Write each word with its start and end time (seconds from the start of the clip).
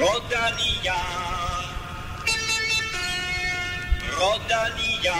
Rodania. 0.00 0.94
Rodania. 4.18 5.18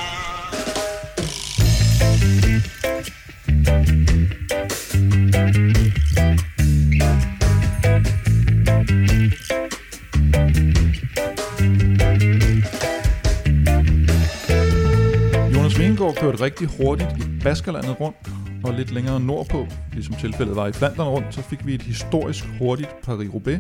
Jonas 15.55 15.79
Vingegaard 15.79 16.15
kørte 16.15 16.41
rigtig 16.41 16.69
hurtigt 16.69 17.11
i 17.19 17.43
Baskerlandet 17.43 18.01
rundt, 18.01 18.17
og 18.65 18.75
lidt 18.75 18.91
længere 18.93 19.21
nordpå, 19.21 19.67
ligesom 19.93 20.15
tilfældet 20.15 20.57
var 20.57 20.67
i 20.67 20.73
Flandern 20.73 21.09
rundt, 21.09 21.35
så 21.35 21.43
fik 21.43 21.67
vi 21.67 21.75
et 21.75 21.83
historisk 21.83 22.45
hurtigt 22.59 22.91
Paris-Roubaix, 23.07 23.59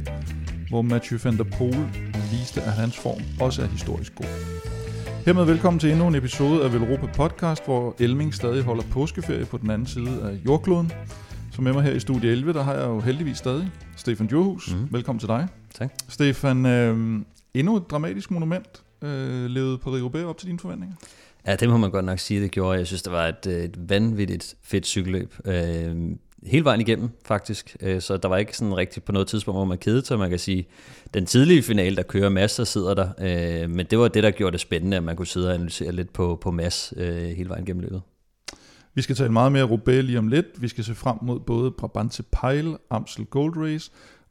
hvor 0.68 0.82
Mathieu 0.82 1.18
van 1.24 1.36
der 1.36 1.44
Poel 1.44 1.86
viste, 2.30 2.62
at 2.62 2.72
hans 2.72 2.96
form 2.96 3.22
også 3.40 3.62
er 3.62 3.66
historisk 3.66 4.14
god. 4.14 4.26
Hermed 5.24 5.44
velkommen 5.44 5.80
til 5.80 5.90
endnu 5.90 6.08
en 6.08 6.14
episode 6.14 6.64
af 6.64 6.72
Velropa 6.72 7.06
Podcast, 7.06 7.64
hvor 7.64 7.96
Elming 7.98 8.34
stadig 8.34 8.62
holder 8.62 8.82
påskeferie 8.90 9.44
på 9.44 9.58
den 9.58 9.70
anden 9.70 9.86
side 9.86 10.22
af 10.22 10.44
jordkloden. 10.46 10.92
Så 11.52 11.62
med 11.62 11.72
mig 11.72 11.82
her 11.82 11.92
i 11.92 12.00
studie 12.00 12.30
11, 12.30 12.52
der 12.52 12.62
har 12.62 12.74
jeg 12.74 12.86
jo 12.86 13.00
heldigvis 13.00 13.36
stadig 13.38 13.70
Stefan 13.96 14.26
Djurhus. 14.26 14.74
Mm. 14.74 14.88
Velkommen 14.90 15.20
til 15.20 15.28
dig. 15.28 15.48
Tak. 15.74 15.92
Stefan, 16.08 16.66
øh, 16.66 17.20
endnu 17.54 17.76
et 17.76 17.90
dramatisk 17.90 18.30
monument. 18.30 18.82
Øh, 19.02 19.44
levede 19.46 19.78
Paris-Roubaix 19.86 20.24
op 20.24 20.38
til 20.38 20.48
dine 20.48 20.58
forventninger? 20.58 20.96
Ja, 21.46 21.56
det 21.56 21.68
må 21.68 21.76
man 21.76 21.90
godt 21.90 22.04
nok 22.04 22.18
sige, 22.18 22.42
det 22.42 22.50
gjorde. 22.50 22.78
Jeg 22.78 22.86
synes, 22.86 23.02
det 23.02 23.12
var 23.12 23.26
et, 23.26 23.46
øh, 23.46 23.64
et 23.64 23.90
vanvittigt 23.90 24.54
fedt 24.62 24.86
cykelløb. 24.86 25.34
Øh, 25.44 25.96
hele 26.46 26.64
vejen 26.64 26.80
igennem, 26.80 27.10
faktisk. 27.24 27.76
Øh, 27.80 28.00
så 28.00 28.16
der 28.16 28.28
var 28.28 28.36
ikke 28.36 28.56
sådan 28.56 28.76
rigtigt 28.76 29.06
på 29.06 29.12
noget 29.12 29.28
tidspunkt, 29.28 29.58
hvor 29.58 29.64
man 29.64 29.78
kedede 29.78 30.06
sig. 30.06 30.18
Man 30.18 30.30
kan 30.30 30.38
sige, 30.38 30.68
den 31.14 31.26
tidlige 31.26 31.62
finale, 31.62 31.96
der 31.96 32.02
kører 32.02 32.28
masser, 32.28 32.64
sidder 32.64 32.94
der. 32.94 33.08
Øh, 33.18 33.70
men 33.70 33.86
det 33.86 33.98
var 33.98 34.08
det, 34.08 34.22
der 34.22 34.30
gjorde 34.30 34.52
det 34.52 34.60
spændende, 34.60 34.96
at 34.96 35.02
man 35.02 35.16
kunne 35.16 35.26
sidde 35.26 35.48
og 35.48 35.54
analysere 35.54 35.92
lidt 35.92 36.12
på, 36.12 36.38
på 36.40 36.50
Mads 36.50 36.94
øh, 36.96 37.24
hele 37.24 37.48
vejen 37.48 37.64
gennem 37.64 37.80
løbet. 37.80 38.02
Vi 38.94 39.02
skal 39.02 39.16
tale 39.16 39.32
meget 39.32 39.52
mere 39.52 39.64
Roubaix 39.64 40.04
lige 40.04 40.18
om 40.18 40.28
lidt. 40.28 40.46
Vi 40.58 40.68
skal 40.68 40.84
se 40.84 40.94
frem 40.94 41.18
mod 41.22 41.40
både 41.40 41.70
Brabantse 41.70 42.22
Pejl, 42.22 42.76
Amstel 42.90 43.24
Gold 43.24 43.56
Race, 43.56 43.90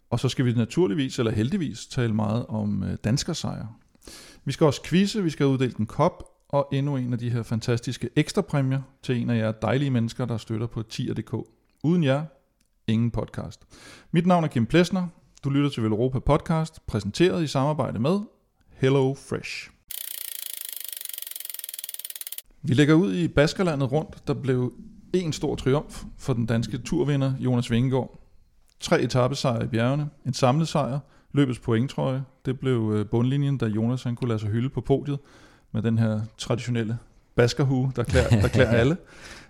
og 0.09 0.19
så 0.19 0.29
skal 0.29 0.45
vi 0.45 0.53
naturligvis, 0.53 1.19
eller 1.19 1.31
heldigvis, 1.31 1.85
tale 1.85 2.13
meget 2.13 2.45
om 2.49 2.83
danskersejre. 3.03 3.67
Vi 4.45 4.51
skal 4.51 4.65
også 4.65 4.83
quizze, 4.83 5.23
vi 5.23 5.29
skal 5.29 5.45
uddele 5.45 5.73
en 5.79 5.85
kop, 5.85 6.23
og 6.49 6.67
endnu 6.71 6.97
en 6.97 7.13
af 7.13 7.19
de 7.19 7.29
her 7.29 7.43
fantastiske 7.43 8.09
ekstra 8.15 8.41
præmier 8.41 8.81
til 9.03 9.17
en 9.21 9.29
af 9.29 9.37
jer 9.37 9.51
dejlige 9.51 9.91
mennesker, 9.91 10.25
der 10.25 10.37
støtter 10.37 10.67
på 10.67 10.83
tier.dk. 10.83 11.33
Uden 11.83 12.03
jer, 12.03 12.25
ingen 12.87 13.11
podcast. 13.11 13.61
Mit 14.11 14.25
navn 14.25 14.43
er 14.43 14.47
Kim 14.47 14.65
Plesner. 14.65 15.07
Du 15.43 15.49
lytter 15.49 15.69
til 15.69 15.83
Velropa 15.83 16.19
Podcast, 16.19 16.85
præsenteret 16.87 17.43
i 17.43 17.47
samarbejde 17.47 17.99
med 17.99 18.19
Hello 18.69 19.13
Fresh. 19.13 19.69
Vi 22.61 22.73
lægger 22.73 22.93
ud 22.93 23.13
i 23.13 23.27
Baskerlandet 23.27 23.91
rundt, 23.91 24.27
der 24.27 24.33
blev 24.33 24.73
en 25.13 25.33
stor 25.33 25.55
triumf 25.55 26.03
for 26.17 26.33
den 26.33 26.45
danske 26.45 26.77
turvinder 26.77 27.33
Jonas 27.39 27.71
Vingegaard. 27.71 28.23
Tre 28.79 29.01
etappesejre 29.01 29.63
i 29.63 29.67
bjergene, 29.67 30.09
en 30.25 30.33
samlet 30.33 30.67
sejr, 30.67 30.99
løbets 31.31 31.59
pointtrøje. 31.59 32.23
Det 32.45 32.59
blev 32.59 32.91
øh, 32.95 33.05
bundlinjen, 33.05 33.57
da 33.57 33.65
Jonas 33.65 34.03
han 34.03 34.15
kunne 34.15 34.27
lade 34.27 34.39
sig 34.39 34.49
hylde 34.49 34.69
på 34.69 34.81
podiet 34.81 35.19
med 35.71 35.81
den 35.81 35.97
her 35.97 36.21
traditionelle 36.37 36.97
baskerhue, 37.35 37.91
der 37.95 38.03
klæder, 38.03 38.29
der 38.29 38.47
klæder 38.47 38.69
alle. 38.81 38.97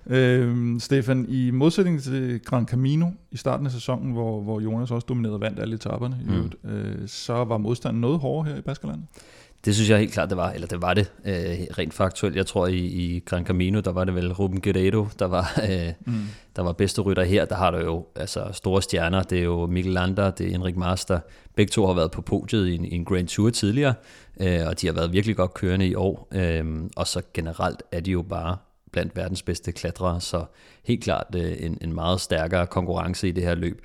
Øhm, 0.10 0.80
Stefan, 0.80 1.26
i 1.30 1.52
modsætning 1.52 2.02
til 2.02 2.40
Gran 2.46 2.68
Camino 2.68 3.06
i 3.32 3.38
starten 3.38 3.66
af 3.66 3.72
sæsonen, 3.72 4.12
hvor, 4.12 4.42
hvor 4.42 4.60
Jonas 4.60 4.92
også 4.92 5.06
dominerede 5.10 5.42
vandt 5.42 5.60
alle 5.60 5.76
etaperne, 5.76 6.18
mm. 6.26 6.34
øvrigt, 6.34 6.56
øh, 6.64 7.08
så 7.08 7.34
var 7.34 7.58
modstanden 7.58 8.02
noget 8.02 8.20
hårdere 8.20 8.54
her 8.54 8.60
i 8.60 8.62
Baskerlandet. 8.62 9.06
Det 9.66 9.76
synes 9.76 9.90
jeg 9.90 10.00
helt 10.00 10.12
klart, 10.12 10.30
det 10.30 10.38
var. 10.38 10.52
Eller 10.52 10.68
det 10.68 10.82
var 10.82 10.94
det 10.94 11.12
øh, 11.26 11.34
rent 11.78 11.94
faktuelt. 11.94 12.36
Jeg 12.36 12.46
tror, 12.46 12.68
i, 12.68 12.78
i 12.78 13.20
Gran 13.26 13.46
Camino, 13.46 13.80
der 13.80 13.92
var 13.92 14.04
det 14.04 14.16
vel 14.16 14.34
Ruben 14.34 14.62
Guerrero, 14.62 15.08
der 15.20 15.26
var, 15.26 15.62
øh, 15.70 15.94
mm. 16.06 16.14
der 16.56 16.62
var 16.62 16.72
bedste 16.72 17.02
rytter 17.02 17.24
her. 17.24 17.46
Der 17.46 17.56
har 17.56 17.72
du 17.72 17.78
jo 17.78 18.06
altså, 18.16 18.50
store 18.54 18.82
stjerner. 18.82 19.24
Det 19.24 19.40
er 19.40 19.44
jo 19.44 19.66
Mikkel 19.66 19.94
Lander, 19.94 20.32
det 20.32 20.52
er 20.52 20.56
Enrik 20.56 20.78
Master. 20.78 21.20
Begge 21.56 21.72
to 21.72 21.86
har 21.86 21.94
været 21.94 22.12
på 22.12 22.22
podiet 22.22 22.68
i 22.68 22.76
en, 22.76 22.86
i 22.86 22.96
en 22.96 23.06
Grand 23.06 23.28
Tour 23.28 23.50
tidligere, 23.50 23.94
øh, 24.40 24.60
og 24.68 24.82
de 24.82 24.88
har 24.88 24.94
været 24.94 25.14
virkelig 25.14 25.36
godt 25.36 25.54
kørende 25.54 25.88
i 25.88 25.96
år. 25.96 26.28
Øh, 26.32 26.66
og 26.96 27.08
så 27.08 27.22
generelt 27.34 27.84
er 27.92 28.00
de 28.00 28.12
jo 28.12 28.22
bare 28.22 28.58
blandt 28.98 29.16
verdens 29.16 29.42
bedste 29.42 29.72
klatrere, 29.72 30.22
så 30.22 30.46
helt 30.86 31.04
klart 31.04 31.28
øh, 31.36 31.56
en, 31.60 31.78
en 31.82 31.94
meget 31.94 32.22
stærkere 32.22 32.68
konkurrence 32.68 33.28
i 33.28 33.32
det 33.32 33.44
her 33.44 33.56
løb. 33.56 33.82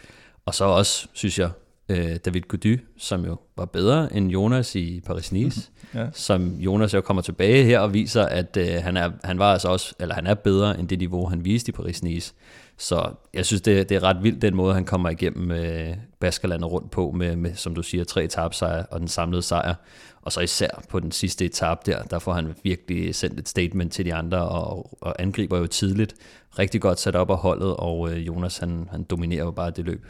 Og 0.46 0.54
så 0.54 0.64
også, 0.64 1.08
synes 1.12 1.38
jeg, 1.38 1.50
øh, 1.88 2.16
David 2.24 2.40
Gody, 2.40 2.80
som 2.98 3.24
jo 3.24 3.36
var 3.56 3.64
bedre 3.64 4.16
end 4.16 4.30
Jonas 4.30 4.76
i 4.76 5.02
Paris-Nice, 5.10 5.70
ja. 5.94 6.06
som 6.12 6.54
Jonas 6.54 6.94
jo 6.94 7.00
kommer 7.00 7.22
tilbage 7.22 7.64
her 7.64 7.80
og 7.80 7.94
viser, 7.94 8.22
at 8.22 8.56
øh, 8.56 8.82
han, 8.82 8.96
er, 8.96 9.10
han 9.24 9.38
var 9.38 9.52
altså 9.52 9.68
også, 9.68 9.94
eller 10.00 10.14
han 10.14 10.26
er 10.26 10.34
bedre 10.34 10.78
end 10.78 10.88
det 10.88 10.98
niveau, 10.98 11.26
han 11.26 11.44
viste 11.44 11.72
i 11.72 11.74
Paris-Nice. 11.80 12.32
Så 12.78 13.10
jeg 13.34 13.46
synes, 13.46 13.62
det, 13.62 13.88
det 13.88 13.94
er 13.94 14.02
ret 14.02 14.22
vildt, 14.22 14.42
den 14.42 14.56
måde, 14.56 14.74
han 14.74 14.84
kommer 14.84 15.10
igennem 15.10 15.50
øh, 15.50 15.96
Baskerlandet 16.20 16.72
rundt 16.72 16.90
på, 16.90 17.10
med, 17.10 17.36
med, 17.36 17.54
som 17.54 17.74
du 17.74 17.82
siger, 17.82 18.04
tre 18.04 18.24
etapsejre 18.24 18.86
og 18.86 19.00
den 19.00 19.08
samlede 19.08 19.42
sejr. 19.42 19.74
Og 20.22 20.32
så 20.32 20.40
især 20.40 20.82
på 20.88 21.00
den 21.00 21.12
sidste 21.12 21.44
etap 21.44 21.86
der, 21.86 22.02
der 22.02 22.18
får 22.18 22.32
han 22.32 22.54
virkelig 22.62 23.14
sendt 23.14 23.38
et 23.38 23.48
statement 23.48 23.92
til 23.92 24.04
de 24.04 24.14
andre, 24.14 24.48
og, 24.48 24.98
og 25.00 25.22
angriber 25.22 25.58
jo 25.58 25.66
tidligt. 25.66 26.14
Rigtig 26.58 26.80
godt 26.80 27.00
sat 27.00 27.16
op 27.16 27.30
af 27.30 27.36
holdet, 27.36 27.76
og 27.76 28.12
øh, 28.12 28.26
Jonas 28.26 28.58
han, 28.58 28.88
han 28.90 29.02
dominerer 29.02 29.44
jo 29.44 29.50
bare 29.50 29.70
det 29.70 29.84
løb. 29.84 30.06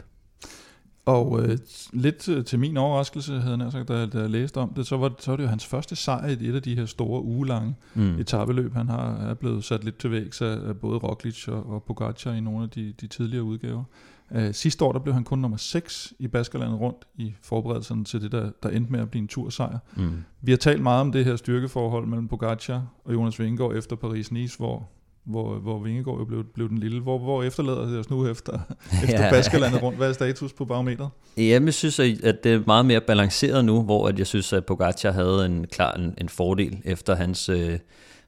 Og 1.05 1.41
øh, 1.41 1.57
lidt 1.93 2.17
til, 2.17 2.45
til 2.45 2.59
min 2.59 2.77
overraskelse, 2.77 3.39
havde 3.39 3.63
jeg 3.63 3.71
sagt, 3.71 3.87
da, 3.87 4.05
da 4.05 4.19
jeg 4.19 4.29
læste 4.29 4.57
om 4.57 4.73
det, 4.73 4.87
så 4.87 4.97
var, 4.97 5.11
så 5.19 5.31
var 5.31 5.35
det 5.37 5.43
jo 5.43 5.49
hans 5.49 5.65
første 5.65 5.95
sejr 5.95 6.27
i 6.27 6.47
et 6.47 6.55
af 6.55 6.61
de 6.61 6.75
her 6.75 6.85
store 6.85 7.23
ugelange 7.23 7.75
mm. 7.93 8.19
etabeløb. 8.19 8.73
Han 8.73 8.89
har, 8.89 9.15
er 9.29 9.33
blevet 9.33 9.63
sat 9.63 9.83
lidt 9.83 9.97
til 9.97 10.11
vægs 10.11 10.41
af, 10.41 10.67
af 10.67 10.77
både 10.77 10.97
Roglic 10.97 11.47
og, 11.47 11.69
og 11.69 11.83
Pogacar 11.83 12.33
i 12.33 12.39
nogle 12.39 12.63
af 12.63 12.69
de, 12.69 12.93
de 13.01 13.07
tidligere 13.07 13.43
udgaver. 13.43 13.83
Uh, 14.37 14.51
sidste 14.51 14.85
år 14.85 14.91
der 14.91 14.99
blev 14.99 15.13
han 15.13 15.23
kun 15.23 15.39
nummer 15.39 15.57
6 15.57 16.13
i 16.19 16.27
Baskerlandet 16.27 16.79
rundt 16.79 16.97
i 17.15 17.33
forberedelsen 17.41 18.05
til 18.05 18.21
det, 18.21 18.31
der, 18.31 18.51
der 18.63 18.69
endte 18.69 18.91
med 18.91 18.99
at 18.99 19.09
blive 19.09 19.21
en 19.21 19.27
tursejr. 19.27 19.77
Mm. 19.95 20.23
Vi 20.41 20.51
har 20.51 20.57
talt 20.57 20.81
meget 20.81 21.01
om 21.01 21.11
det 21.11 21.25
her 21.25 21.35
styrkeforhold 21.35 22.07
mellem 22.07 22.27
Pogacar 22.27 22.87
og 23.05 23.13
Jonas 23.13 23.39
Vingegaard 23.39 23.75
efter 23.75 23.95
Paris-Nice, 23.95 24.57
hvor 24.57 24.89
hvor, 25.25 25.55
hvor 25.55 25.79
Vingegaard 25.79 26.19
jo 26.19 26.25
blev, 26.25 26.43
blev 26.53 26.69
den 26.69 26.77
lille. 26.77 26.99
Hvor, 27.01 27.17
hvor 27.17 27.43
efterlader 27.43 27.85
det 27.85 27.99
os 27.99 28.09
nu 28.09 28.27
efter, 28.27 28.59
efter 29.03 29.23
ja. 29.23 29.29
Baskerlandet 29.29 29.83
rundt? 29.83 29.97
Hvad 29.97 30.09
er 30.09 30.13
status 30.13 30.53
på 30.53 30.65
barometeret? 30.65 31.09
Jamen, 31.37 31.65
jeg 31.65 31.73
synes, 31.73 31.99
at 31.99 32.43
det 32.43 32.53
er 32.53 32.61
meget 32.67 32.85
mere 32.85 33.01
balanceret 33.01 33.65
nu, 33.65 33.81
hvor 33.81 34.07
at 34.07 34.19
jeg 34.19 34.27
synes, 34.27 34.53
at 34.53 34.65
Pogacar 34.65 35.11
havde 35.11 35.45
en 35.45 35.65
klar 35.67 35.93
en, 35.93 36.13
en 36.17 36.29
fordel 36.29 36.81
efter 36.85 37.15
hans 37.15 37.49
øh, 37.49 37.79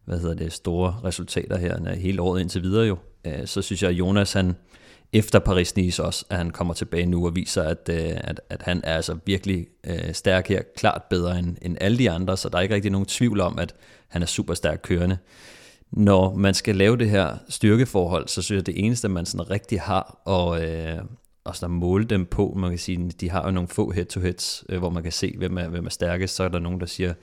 hvad 0.05 0.19
hedder 0.19 0.35
det, 0.35 0.53
store 0.53 0.95
resultater 1.03 1.57
her 1.57 1.95
hele 1.95 2.21
året 2.21 2.41
indtil 2.41 2.61
videre 2.61 2.85
jo. 2.85 2.97
Øh, 3.27 3.45
så 3.45 3.61
synes 3.61 3.83
jeg, 3.83 3.89
at 3.89 3.95
Jonas 3.95 4.33
han, 4.33 4.55
efter 5.15 5.39
Paris-Nice 5.39 6.01
også, 6.01 6.25
at 6.29 6.37
han 6.37 6.49
kommer 6.49 6.73
tilbage 6.73 7.05
nu 7.05 7.25
og 7.25 7.35
viser, 7.35 7.63
at, 7.63 7.89
øh, 7.91 8.11
at, 8.13 8.41
at 8.49 8.61
han 8.61 8.81
er 8.83 8.95
altså 8.95 9.17
virkelig 9.25 9.67
øh, 9.87 10.13
stærk 10.13 10.47
her, 10.47 10.61
klart 10.75 11.01
bedre 11.09 11.39
end, 11.39 11.55
end 11.61 11.77
alle 11.81 11.97
de 11.97 12.11
andre, 12.11 12.37
så 12.37 12.49
der 12.49 12.57
er 12.57 12.61
ikke 12.61 12.75
rigtig 12.75 12.91
nogen 12.91 13.05
tvivl 13.05 13.41
om, 13.41 13.59
at 13.59 13.75
han 14.07 14.21
er 14.21 14.25
super 14.25 14.53
stærk 14.53 14.79
kørende. 14.83 15.17
Når 15.91 16.35
man 16.35 16.53
skal 16.53 16.75
lave 16.75 16.97
det 16.97 17.09
her 17.09 17.37
styrkeforhold, 17.49 18.27
så 18.27 18.41
synes 18.41 18.57
jeg, 18.57 18.65
det 18.65 18.85
eneste, 18.85 19.09
man 19.09 19.25
sådan 19.25 19.49
rigtig 19.49 19.81
har 19.81 20.21
og, 20.25 20.63
øh, 20.63 20.97
og 21.43 21.55
sådan 21.55 21.75
måle 21.75 22.05
dem 22.05 22.25
på, 22.25 22.53
man 22.57 22.69
kan 22.69 22.79
sige, 22.79 23.11
de 23.11 23.29
har 23.29 23.45
jo 23.45 23.51
nogle 23.51 23.69
få 23.69 23.91
head-to-heads, 23.91 24.63
øh, 24.69 24.79
hvor 24.79 24.89
man 24.89 25.03
kan 25.03 25.11
se, 25.11 25.33
hvem 25.37 25.57
er, 25.57 25.67
hvem 25.67 25.85
er 25.85 25.89
stærkest, 25.89 26.35
så 26.35 26.43
er 26.43 26.47
der 26.47 26.59
nogen, 26.59 26.79
der 26.79 26.85
siger, 26.85 27.13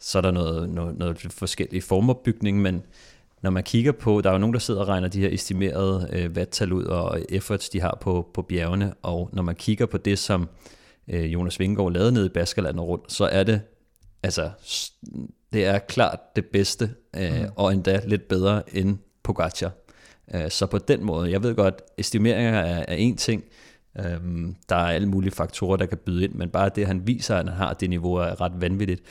så 0.00 0.18
er 0.18 0.22
der 0.22 0.30
noget, 0.30 0.70
noget, 0.70 0.98
noget 0.98 1.26
forskellige 1.30 1.82
formopbygning, 1.82 2.62
men 2.62 2.82
når 3.46 3.50
man 3.50 3.62
kigger 3.62 3.92
på, 3.92 4.20
der 4.20 4.30
er 4.30 4.34
jo 4.34 4.38
nogen, 4.38 4.54
der 4.54 4.60
sidder 4.60 4.80
og 4.80 4.88
regner 4.88 5.08
de 5.08 5.20
her 5.20 5.28
estimerede 5.28 6.08
øh, 6.12 6.30
watttal 6.30 6.72
ud 6.72 6.84
og 6.84 7.20
efforts, 7.28 7.68
de 7.68 7.80
har 7.80 7.98
på, 8.00 8.28
på 8.34 8.42
bjergene, 8.42 8.94
og 9.02 9.30
når 9.32 9.42
man 9.42 9.54
kigger 9.54 9.86
på 9.86 9.98
det, 9.98 10.18
som 10.18 10.48
øh, 11.08 11.32
Jonas 11.32 11.60
Vingegaard 11.60 11.92
lavede 11.92 12.12
nede 12.12 12.26
i 12.26 12.28
Baskerlandet 12.28 12.84
rundt, 12.84 13.12
så 13.12 13.24
er 13.24 13.42
det 13.44 13.60
altså 14.22 14.50
det 15.52 15.64
er 15.64 15.78
klart 15.78 16.18
det 16.36 16.46
bedste, 16.46 16.90
øh, 17.16 17.40
mm. 17.40 17.48
og 17.56 17.72
endda 17.72 18.00
lidt 18.06 18.28
bedre 18.28 18.76
end 18.76 18.98
Pogacar. 19.22 19.72
Øh, 20.34 20.50
så 20.50 20.66
på 20.66 20.78
den 20.78 21.04
måde, 21.04 21.30
jeg 21.30 21.42
ved 21.42 21.54
godt, 21.54 21.82
estimeringer 21.98 22.60
er, 22.60 22.84
er 22.88 22.94
en 22.94 23.16
ting, 23.16 23.44
øh, 23.98 24.20
der 24.68 24.76
er 24.76 24.92
alle 24.92 25.08
mulige 25.08 25.32
faktorer, 25.32 25.76
der 25.76 25.86
kan 25.86 25.98
byde 25.98 26.24
ind, 26.24 26.34
men 26.34 26.50
bare 26.50 26.70
det, 26.74 26.86
han 26.86 27.06
viser, 27.06 27.36
at 27.36 27.44
han 27.44 27.54
har 27.54 27.72
det 27.72 27.90
niveau, 27.90 28.14
er 28.14 28.40
ret 28.40 28.60
vanvittigt. 28.60 29.02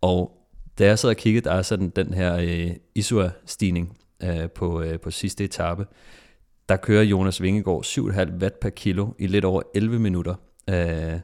Og 0.00 0.41
da 0.78 0.86
jeg 0.86 0.98
sad 0.98 1.10
og 1.10 1.16
kiggede, 1.16 1.44
der 1.44 1.52
er 1.52 1.62
sådan 1.62 1.88
den 1.96 2.14
her 2.14 2.36
øh, 2.36 2.70
Isua-stigning 2.94 3.98
øh, 4.22 4.50
på, 4.50 4.82
øh, 4.82 5.00
på 5.00 5.10
sidste 5.10 5.44
etape, 5.44 5.86
der 6.68 6.76
kører 6.76 7.02
Jonas 7.02 7.42
Vingegaard 7.42 7.84
7,5 7.84 8.38
watt 8.40 8.60
per 8.60 8.70
kilo 8.70 9.08
i 9.18 9.26
lidt 9.26 9.44
over 9.44 9.62
11 9.74 9.98
minutter. 9.98 10.34
Øh, 10.70 11.20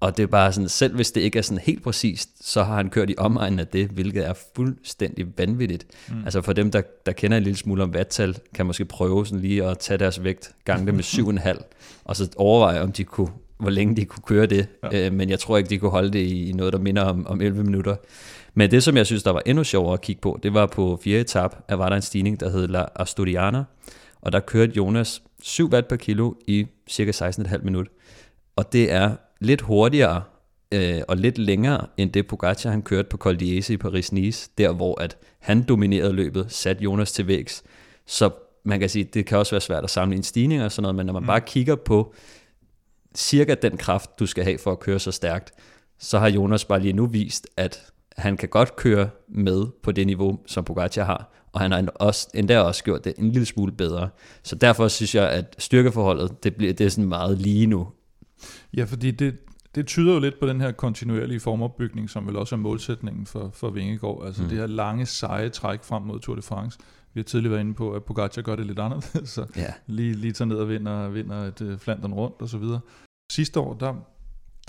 og 0.00 0.16
det 0.16 0.22
er 0.22 0.26
bare 0.26 0.52
sådan, 0.52 0.68
selv 0.68 0.94
hvis 0.94 1.12
det 1.12 1.20
ikke 1.20 1.38
er 1.38 1.42
sådan 1.42 1.62
helt 1.64 1.82
præcist, 1.82 2.48
så 2.48 2.62
har 2.62 2.76
han 2.76 2.90
kørt 2.90 3.10
i 3.10 3.14
omegnen 3.18 3.58
af 3.58 3.66
det, 3.66 3.88
hvilket 3.88 4.26
er 4.26 4.34
fuldstændig 4.56 5.26
vanvittigt. 5.38 5.86
Mm. 6.08 6.24
Altså 6.24 6.42
for 6.42 6.52
dem, 6.52 6.70
der, 6.70 6.82
der 7.06 7.12
kender 7.12 7.36
en 7.36 7.42
lille 7.42 7.56
smule 7.56 7.82
om 7.82 7.94
vattal, 7.94 8.38
kan 8.54 8.66
måske 8.66 8.84
prøve 8.84 9.26
sådan 9.26 9.40
lige 9.40 9.64
at 9.64 9.78
tage 9.78 9.98
deres 9.98 10.24
vægt, 10.24 10.50
gange 10.64 10.86
det 10.86 10.94
med 10.94 11.04
7,5, 11.44 12.02
og 12.04 12.16
så 12.16 12.30
overveje, 12.36 12.80
om 12.80 12.92
de 12.92 13.04
kunne 13.04 13.28
hvor 13.60 13.70
længe 13.70 13.96
de 13.96 14.04
kunne 14.04 14.22
køre 14.26 14.46
det, 14.46 14.66
ja. 14.92 15.06
øh, 15.06 15.12
men 15.12 15.30
jeg 15.30 15.38
tror 15.38 15.56
ikke, 15.56 15.70
de 15.70 15.78
kunne 15.78 15.90
holde 15.90 16.10
det 16.10 16.18
i 16.18 16.52
noget, 16.54 16.72
der 16.72 16.78
minder 16.78 17.02
om, 17.02 17.26
om 17.26 17.40
11 17.40 17.64
minutter. 17.64 17.96
Men 18.54 18.70
det, 18.70 18.82
som 18.82 18.96
jeg 18.96 19.06
synes, 19.06 19.22
der 19.22 19.30
var 19.30 19.42
endnu 19.46 19.64
sjovere 19.64 19.92
at 19.92 20.00
kigge 20.00 20.20
på, 20.20 20.40
det 20.42 20.54
var 20.54 20.66
på 20.66 21.00
fjerde 21.04 21.20
etap, 21.20 21.56
at 21.68 21.78
var 21.78 21.88
der 21.88 21.96
en 21.96 22.02
stigning, 22.02 22.40
der 22.40 22.50
hed 22.50 22.68
La 22.68 22.84
Asturiana, 22.96 23.64
og 24.20 24.32
der 24.32 24.40
kørte 24.40 24.72
Jonas 24.76 25.22
7 25.42 25.70
watt 25.70 25.88
per 25.88 25.96
kilo 25.96 26.34
i 26.46 26.66
cirka 26.88 27.10
16,5 27.10 27.58
minut. 27.62 27.88
Og 28.56 28.72
det 28.72 28.92
er 28.92 29.16
lidt 29.40 29.60
hurtigere 29.60 30.22
øh, 30.72 31.00
og 31.08 31.16
lidt 31.16 31.38
længere 31.38 31.86
end 31.96 32.12
det 32.12 32.26
Pogacar 32.26 32.70
han 32.70 32.82
kørte 32.82 33.08
på 33.08 33.16
Col 33.16 33.36
d'Ise 33.42 33.72
i 33.72 33.76
Paris-Nice, 33.76 34.50
der 34.58 34.72
hvor 34.72 35.00
at 35.00 35.16
han 35.38 35.62
dominerede 35.62 36.12
løbet, 36.12 36.52
satte 36.52 36.82
Jonas 36.82 37.12
til 37.12 37.26
vægs. 37.26 37.64
Så 38.06 38.30
man 38.64 38.80
kan 38.80 38.88
sige, 38.88 39.04
det 39.04 39.26
kan 39.26 39.38
også 39.38 39.52
være 39.52 39.60
svært 39.60 39.84
at 39.84 39.90
samle 39.90 40.16
en 40.16 40.22
stigning 40.22 40.62
og 40.62 40.72
sådan 40.72 40.82
noget, 40.82 40.94
men 40.94 41.06
når 41.06 41.12
man 41.12 41.22
mm. 41.22 41.26
bare 41.26 41.40
kigger 41.40 41.76
på 41.76 42.14
cirka 43.14 43.54
den 43.54 43.76
kraft, 43.76 44.18
du 44.18 44.26
skal 44.26 44.44
have 44.44 44.58
for 44.58 44.72
at 44.72 44.80
køre 44.80 44.98
så 44.98 45.12
stærkt, 45.12 45.52
så 45.98 46.18
har 46.18 46.28
Jonas 46.28 46.64
bare 46.64 46.80
lige 46.80 46.92
nu 46.92 47.06
vist, 47.06 47.48
at 47.56 47.92
han 48.16 48.36
kan 48.36 48.48
godt 48.48 48.76
køre 48.76 49.10
med 49.28 49.66
på 49.82 49.92
det 49.92 50.06
niveau, 50.06 50.38
som 50.46 50.64
Pogacar 50.64 51.04
har, 51.04 51.32
og 51.52 51.60
han 51.60 51.72
har 51.72 51.86
også, 51.94 52.28
endda 52.34 52.60
også 52.60 52.84
gjort 52.84 53.04
det 53.04 53.14
en 53.18 53.30
lille 53.30 53.46
smule 53.46 53.72
bedre. 53.72 54.08
Så 54.42 54.56
derfor 54.56 54.88
synes 54.88 55.14
jeg, 55.14 55.30
at 55.30 55.56
styrkeforholdet, 55.58 56.44
det, 56.44 56.56
bliver, 56.56 56.72
det 56.72 56.86
er 56.86 56.90
sådan 56.90 57.08
meget 57.08 57.38
lige 57.38 57.66
nu. 57.66 57.88
Ja, 58.76 58.84
fordi 58.84 59.10
det, 59.10 59.36
det 59.74 59.86
tyder 59.86 60.14
jo 60.14 60.20
lidt 60.20 60.40
på 60.40 60.46
den 60.46 60.60
her 60.60 60.72
kontinuerlige 60.72 61.40
formopbygning, 61.40 62.10
som 62.10 62.26
vel 62.26 62.36
også 62.36 62.54
er 62.54 62.58
målsætningen 62.58 63.26
for, 63.26 63.50
for 63.54 63.70
Vingegaard. 63.70 64.22
Altså 64.26 64.42
mm. 64.42 64.48
det 64.48 64.58
her 64.58 64.66
lange, 64.66 65.06
seje 65.06 65.48
træk 65.48 65.84
frem 65.84 66.02
mod 66.02 66.20
Tour 66.20 66.36
de 66.36 66.42
France. 66.42 66.78
Vi 67.14 67.20
har 67.20 67.24
tidligere 67.24 67.50
været 67.50 67.60
inde 67.60 67.74
på, 67.74 67.92
at 67.92 68.04
Pogacar 68.04 68.42
gør 68.42 68.56
det 68.56 68.66
lidt 68.66 68.78
anderledes, 68.78 69.30
så 69.30 69.46
ja. 69.56 69.72
lige, 69.86 70.12
lige 70.12 70.32
tager 70.32 70.48
ned 70.48 70.56
og 70.56 70.68
vinder, 70.68 71.08
vinder 71.08 71.36
et 71.36 71.60
uh, 71.60 71.78
Flandern 71.78 72.14
rundt 72.14 72.42
og 72.42 72.48
så 72.48 72.58
videre. 72.58 72.80
Sidste 73.32 73.60
år, 73.60 73.74
der, 73.74 73.94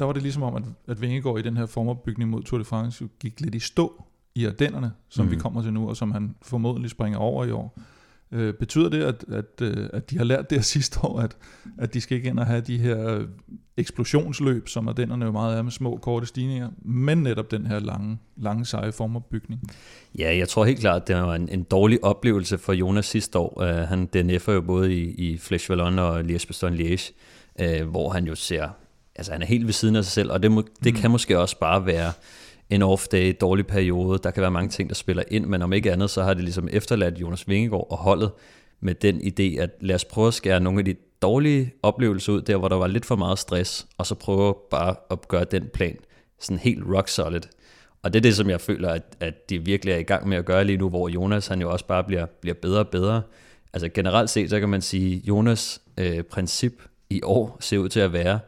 der 0.01 0.05
var 0.05 0.13
det 0.13 0.21
ligesom 0.21 0.43
om, 0.43 0.55
at, 0.55 0.63
at 0.87 1.01
Vingegaard 1.01 1.39
i 1.39 1.41
den 1.41 1.57
her 1.57 1.65
formopbygning 1.65 2.29
mod 2.29 2.43
Tour 2.43 2.57
de 2.57 2.65
France 2.65 3.07
gik 3.19 3.41
lidt 3.41 3.55
i 3.55 3.59
stå 3.59 4.03
i 4.35 4.45
Ardennerne, 4.45 4.91
som 5.09 5.25
mm. 5.25 5.31
vi 5.31 5.35
kommer 5.35 5.61
til 5.61 5.73
nu, 5.73 5.89
og 5.89 5.97
som 5.97 6.11
han 6.11 6.35
formodentlig 6.41 6.91
springer 6.91 7.19
over 7.19 7.45
i 7.45 7.51
år. 7.51 7.79
Øh, 8.31 8.53
betyder 8.53 8.89
det, 8.89 9.03
at, 9.03 9.25
at, 9.31 9.61
øh, 9.61 9.89
at 9.93 10.09
de 10.09 10.17
har 10.17 10.25
lært 10.25 10.49
det 10.49 10.65
sidste 10.75 10.99
år, 11.03 11.19
at, 11.19 11.37
at 11.77 11.93
de 11.93 12.01
skal 12.01 12.17
ikke 12.17 12.29
ind 12.29 12.39
og 12.39 12.45
have 12.45 12.61
de 12.61 12.77
her 12.77 13.25
eksplosionsløb, 13.77 14.67
som 14.67 14.87
Ardennerne 14.87 15.25
jo 15.25 15.31
meget 15.31 15.57
er 15.57 15.61
med 15.61 15.71
små, 15.71 15.97
korte 15.97 16.25
stigninger, 16.25 16.69
men 16.85 17.23
netop 17.23 17.51
den 17.51 17.65
her 17.65 17.79
lange, 17.79 18.17
lange 18.37 18.65
seje 18.65 18.91
formopbygning? 18.91 19.61
Ja, 20.19 20.37
jeg 20.37 20.49
tror 20.49 20.65
helt 20.65 20.79
klart, 20.79 21.01
at 21.01 21.07
det 21.07 21.15
var 21.15 21.35
en, 21.35 21.49
en 21.49 21.63
dårlig 21.63 22.03
oplevelse 22.03 22.57
for 22.57 22.73
Jonas 22.73 23.05
sidste 23.05 23.39
år. 23.39 23.61
Uh, 23.61 23.67
han 23.67 24.09
DNF'er 24.15 24.51
jo 24.51 24.61
både 24.61 24.95
i, 24.95 25.11
i 25.11 25.37
Flesh 25.37 25.69
Vallon 25.69 25.99
og 25.99 26.19
Liège-Bastogne-Liège, 26.19 27.13
uh, 27.63 27.89
hvor 27.89 28.09
han 28.09 28.27
jo 28.27 28.35
ser, 28.35 28.69
altså 29.21 29.31
han 29.31 29.41
er 29.41 29.45
helt 29.45 29.65
ved 29.65 29.73
siden 29.73 29.95
af 29.95 30.03
sig 30.03 30.13
selv, 30.13 30.31
og 30.31 30.43
det, 30.43 30.51
må, 30.51 30.63
det 30.83 30.93
mm. 30.93 30.99
kan 30.99 31.11
måske 31.11 31.39
også 31.39 31.59
bare 31.59 31.85
være 31.85 32.11
en 32.69 32.81
off-day, 32.81 33.37
dårlig 33.41 33.67
periode. 33.67 34.19
Der 34.23 34.31
kan 34.31 34.41
være 34.41 34.51
mange 34.51 34.69
ting, 34.69 34.89
der 34.89 34.95
spiller 34.95 35.23
ind, 35.31 35.45
men 35.45 35.61
om 35.61 35.73
ikke 35.73 35.91
andet, 35.91 36.09
så 36.09 36.23
har 36.23 36.33
det 36.33 36.43
ligesom 36.43 36.67
efterladt 36.71 37.17
Jonas 37.17 37.47
Vingegaard 37.47 37.87
og 37.89 37.97
holdet 37.97 38.31
med 38.79 38.95
den 38.95 39.21
idé, 39.21 39.61
at 39.61 39.69
lad 39.81 39.95
os 39.95 40.05
prøve 40.05 40.27
at 40.27 40.33
skære 40.33 40.59
nogle 40.59 40.79
af 40.79 40.85
de 40.85 40.95
dårlige 41.21 41.73
oplevelser 41.83 42.33
ud, 42.33 42.41
der 42.41 42.57
hvor 42.57 42.67
der 42.67 42.75
var 42.75 42.87
lidt 42.87 43.05
for 43.05 43.15
meget 43.15 43.39
stress, 43.39 43.87
og 43.97 44.05
så 44.05 44.15
prøve 44.15 44.55
bare 44.71 44.95
at 45.11 45.27
gøre 45.27 45.43
den 45.43 45.69
plan 45.73 45.97
sådan 46.39 46.59
helt 46.59 46.83
rock 46.93 47.07
solid. 47.07 47.41
Og 48.03 48.13
det 48.13 48.19
er 48.19 48.21
det, 48.21 48.35
som 48.35 48.49
jeg 48.49 48.61
føler, 48.61 48.89
at, 48.89 49.03
at 49.19 49.49
de 49.49 49.65
virkelig 49.65 49.93
er 49.93 49.97
i 49.97 50.03
gang 50.03 50.27
med 50.27 50.37
at 50.37 50.45
gøre 50.45 50.63
lige 50.63 50.77
nu, 50.77 50.89
hvor 50.89 51.09
Jonas 51.09 51.47
han 51.47 51.61
jo 51.61 51.71
også 51.71 51.85
bare 51.85 52.03
bliver, 52.03 52.25
bliver 52.41 52.55
bedre 52.61 52.79
og 52.79 52.87
bedre. 52.87 53.21
Altså 53.73 53.89
generelt 53.89 54.29
set, 54.29 54.49
så 54.49 54.59
kan 54.59 54.69
man 54.69 54.81
sige, 54.81 55.21
Jonas 55.27 55.81
øh, 55.97 56.23
princip 56.23 56.73
i 57.09 57.21
år 57.23 57.57
ser 57.59 57.77
ud 57.77 57.89
til 57.89 57.99
at 57.99 58.13
være, 58.13 58.39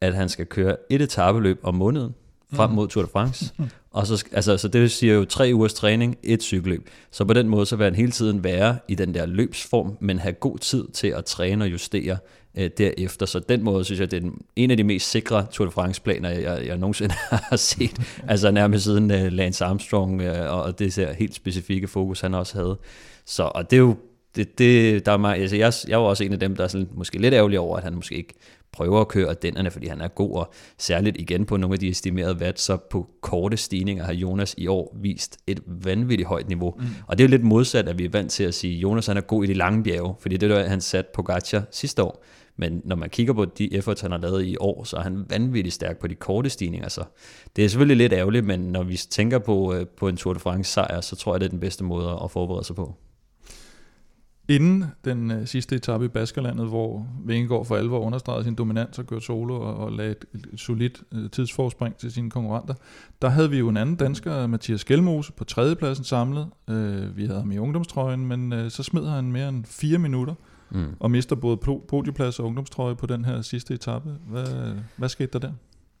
at 0.00 0.14
han 0.14 0.28
skal 0.28 0.46
køre 0.46 0.76
et 0.90 1.02
etabeløb 1.02 1.60
om 1.62 1.74
måneden, 1.74 2.14
frem 2.52 2.70
mod 2.70 2.88
Tour 2.88 3.04
de 3.04 3.10
France. 3.12 3.52
Og 3.90 4.06
så, 4.06 4.24
altså, 4.32 4.56
så 4.56 4.68
det 4.68 4.90
siger 4.90 5.14
jo 5.14 5.24
tre 5.24 5.50
ugers 5.54 5.74
træning, 5.74 6.18
et 6.22 6.42
cykelløb. 6.42 6.88
Så 7.10 7.24
på 7.24 7.32
den 7.32 7.48
måde, 7.48 7.66
så 7.66 7.76
vil 7.76 7.84
han 7.84 7.94
hele 7.94 8.12
tiden 8.12 8.44
være 8.44 8.78
i 8.88 8.94
den 8.94 9.14
der 9.14 9.26
løbsform, 9.26 9.96
men 10.00 10.18
have 10.18 10.32
god 10.32 10.58
tid 10.58 10.88
til 10.92 11.08
at 11.08 11.24
træne 11.24 11.64
og 11.64 11.72
justere 11.72 12.18
øh, 12.54 12.70
derefter. 12.78 13.26
Så 13.26 13.38
den 13.38 13.62
måde, 13.62 13.84
synes 13.84 14.00
jeg, 14.00 14.10
det 14.10 14.24
er 14.24 14.30
en 14.56 14.70
af 14.70 14.76
de 14.76 14.84
mest 14.84 15.10
sikre 15.10 15.46
Tour 15.52 15.66
de 15.66 15.72
France-planer, 15.72 16.30
jeg, 16.30 16.66
jeg 16.66 16.78
nogensinde 16.78 17.14
har 17.30 17.56
set. 17.56 18.20
altså 18.28 18.50
nærmest 18.50 18.84
siden 18.84 19.10
uh, 19.10 19.32
Lance 19.32 19.64
Armstrong 19.64 20.20
uh, 20.20 20.50
og 20.50 20.78
det 20.78 20.92
ser 20.92 21.12
helt 21.12 21.34
specifikke 21.34 21.88
fokus, 21.88 22.20
han 22.20 22.34
også 22.34 22.58
havde. 22.58 22.78
Så, 23.24 23.42
og 23.54 23.70
det 23.70 23.76
er 23.76 23.80
jo 23.80 23.96
det, 24.36 24.58
det, 24.58 25.06
der 25.06 25.12
er 25.12 25.16
mig, 25.16 25.36
altså 25.36 25.56
jeg, 25.56 25.72
jeg 25.88 25.98
var 25.98 26.04
også 26.04 26.24
en 26.24 26.32
af 26.32 26.40
dem, 26.40 26.56
der 26.56 26.64
er 26.64 26.68
sådan, 26.68 26.88
måske 26.94 27.18
lidt 27.18 27.34
ærgerlig 27.34 27.58
over, 27.58 27.76
at 27.76 27.82
han 27.82 27.94
måske 27.94 28.14
ikke 28.14 28.34
prøver 28.72 29.00
at 29.00 29.08
køre 29.08 29.34
dennerne, 29.34 29.70
fordi 29.70 29.86
han 29.86 30.00
er 30.00 30.08
god, 30.08 30.36
og 30.36 30.52
særligt 30.78 31.16
igen 31.20 31.46
på 31.46 31.56
nogle 31.56 31.74
af 31.74 31.78
de 31.78 31.88
estimerede 31.88 32.36
watt, 32.36 32.60
så 32.60 32.76
på 32.76 33.08
korte 33.20 33.56
stigninger 33.56 34.04
har 34.04 34.12
Jonas 34.12 34.54
i 34.58 34.66
år 34.66 34.96
vist 35.00 35.38
et 35.46 35.60
vanvittigt 35.66 36.28
højt 36.28 36.48
niveau. 36.48 36.74
Mm. 36.78 36.86
Og 37.06 37.18
det 37.18 37.24
er 37.24 37.28
jo 37.28 37.30
lidt 37.30 37.44
modsat, 37.44 37.88
at 37.88 37.98
vi 37.98 38.04
er 38.04 38.10
vant 38.10 38.30
til 38.30 38.44
at 38.44 38.54
sige, 38.54 38.76
at 38.76 38.82
Jonas 38.82 39.06
han 39.06 39.16
er 39.16 39.20
god 39.20 39.44
i 39.44 39.46
de 39.46 39.54
lange 39.54 39.82
bjerge, 39.82 40.14
fordi 40.20 40.36
det 40.36 40.50
er 40.50 40.68
han 40.68 40.80
sat 40.80 41.06
på 41.14 41.22
Gacha 41.22 41.60
sidste 41.70 42.02
år. 42.02 42.24
Men 42.56 42.82
når 42.84 42.96
man 42.96 43.10
kigger 43.10 43.32
på 43.32 43.44
de 43.44 43.74
efforts, 43.74 44.00
han 44.00 44.10
har 44.10 44.18
lavet 44.18 44.44
i 44.44 44.56
år, 44.60 44.84
så 44.84 44.96
er 44.96 45.00
han 45.00 45.24
vanvittigt 45.28 45.74
stærk 45.74 45.98
på 45.98 46.06
de 46.06 46.14
korte 46.14 46.50
stigninger. 46.50 46.88
Så 46.88 47.04
det 47.56 47.64
er 47.64 47.68
selvfølgelig 47.68 47.96
lidt 47.96 48.12
ærgerligt, 48.12 48.46
men 48.46 48.60
når 48.60 48.82
vi 48.82 48.96
tænker 48.96 49.38
på, 49.38 49.74
øh, 49.74 49.86
på 49.86 50.08
en 50.08 50.16
Tour 50.16 50.34
de 50.34 50.40
France 50.40 50.72
sejr, 50.72 51.00
så 51.00 51.16
tror 51.16 51.34
jeg, 51.34 51.40
det 51.40 51.46
er 51.46 51.50
den 51.50 51.60
bedste 51.60 51.84
måde 51.84 52.18
at 52.24 52.30
forberede 52.30 52.64
sig 52.64 52.76
på. 52.76 52.94
Inden 54.50 54.84
den 55.04 55.30
øh, 55.30 55.46
sidste 55.46 55.76
etape 55.76 56.04
i 56.04 56.08
Baskerlandet, 56.08 56.68
hvor 56.68 57.06
Vingegaard 57.24 57.64
for 57.64 57.76
alvor 57.76 57.98
understregede 57.98 58.44
sin 58.44 58.54
dominans 58.54 58.98
og 58.98 59.06
kørte 59.06 59.24
solo 59.24 59.60
og, 59.60 59.76
og 59.76 59.92
lagde 59.92 60.10
et, 60.10 60.24
et 60.34 60.60
solidt 60.60 61.02
øh, 61.12 61.30
tidsforspring 61.30 61.96
til 61.96 62.12
sine 62.12 62.30
konkurrenter, 62.30 62.74
der 63.22 63.28
havde 63.28 63.50
vi 63.50 63.58
jo 63.58 63.68
en 63.68 63.76
anden 63.76 63.96
dansker, 63.96 64.46
Mathias 64.46 64.84
Gjelmose, 64.84 65.32
på 65.32 65.44
tredjepladsen 65.44 66.04
samlet. 66.04 66.48
Øh, 66.70 67.16
vi 67.16 67.26
havde 67.26 67.40
ham 67.40 67.52
i 67.52 67.58
ungdomstrøjen, 67.58 68.26
men 68.26 68.52
øh, 68.52 68.70
så 68.70 68.82
smed 68.82 69.06
han 69.06 69.32
mere 69.32 69.48
end 69.48 69.64
fire 69.64 69.98
minutter 69.98 70.34
mm. 70.70 70.86
og 71.00 71.10
mister 71.10 71.36
både 71.36 71.56
podieplads 71.88 72.38
og 72.38 72.46
ungdomstrøje 72.46 72.96
på 72.96 73.06
den 73.06 73.24
her 73.24 73.42
sidste 73.42 73.74
etape. 73.74 74.10
Hvad, 74.28 74.74
hvad 74.96 75.08
skete 75.08 75.30
der 75.32 75.38
der? 75.38 75.52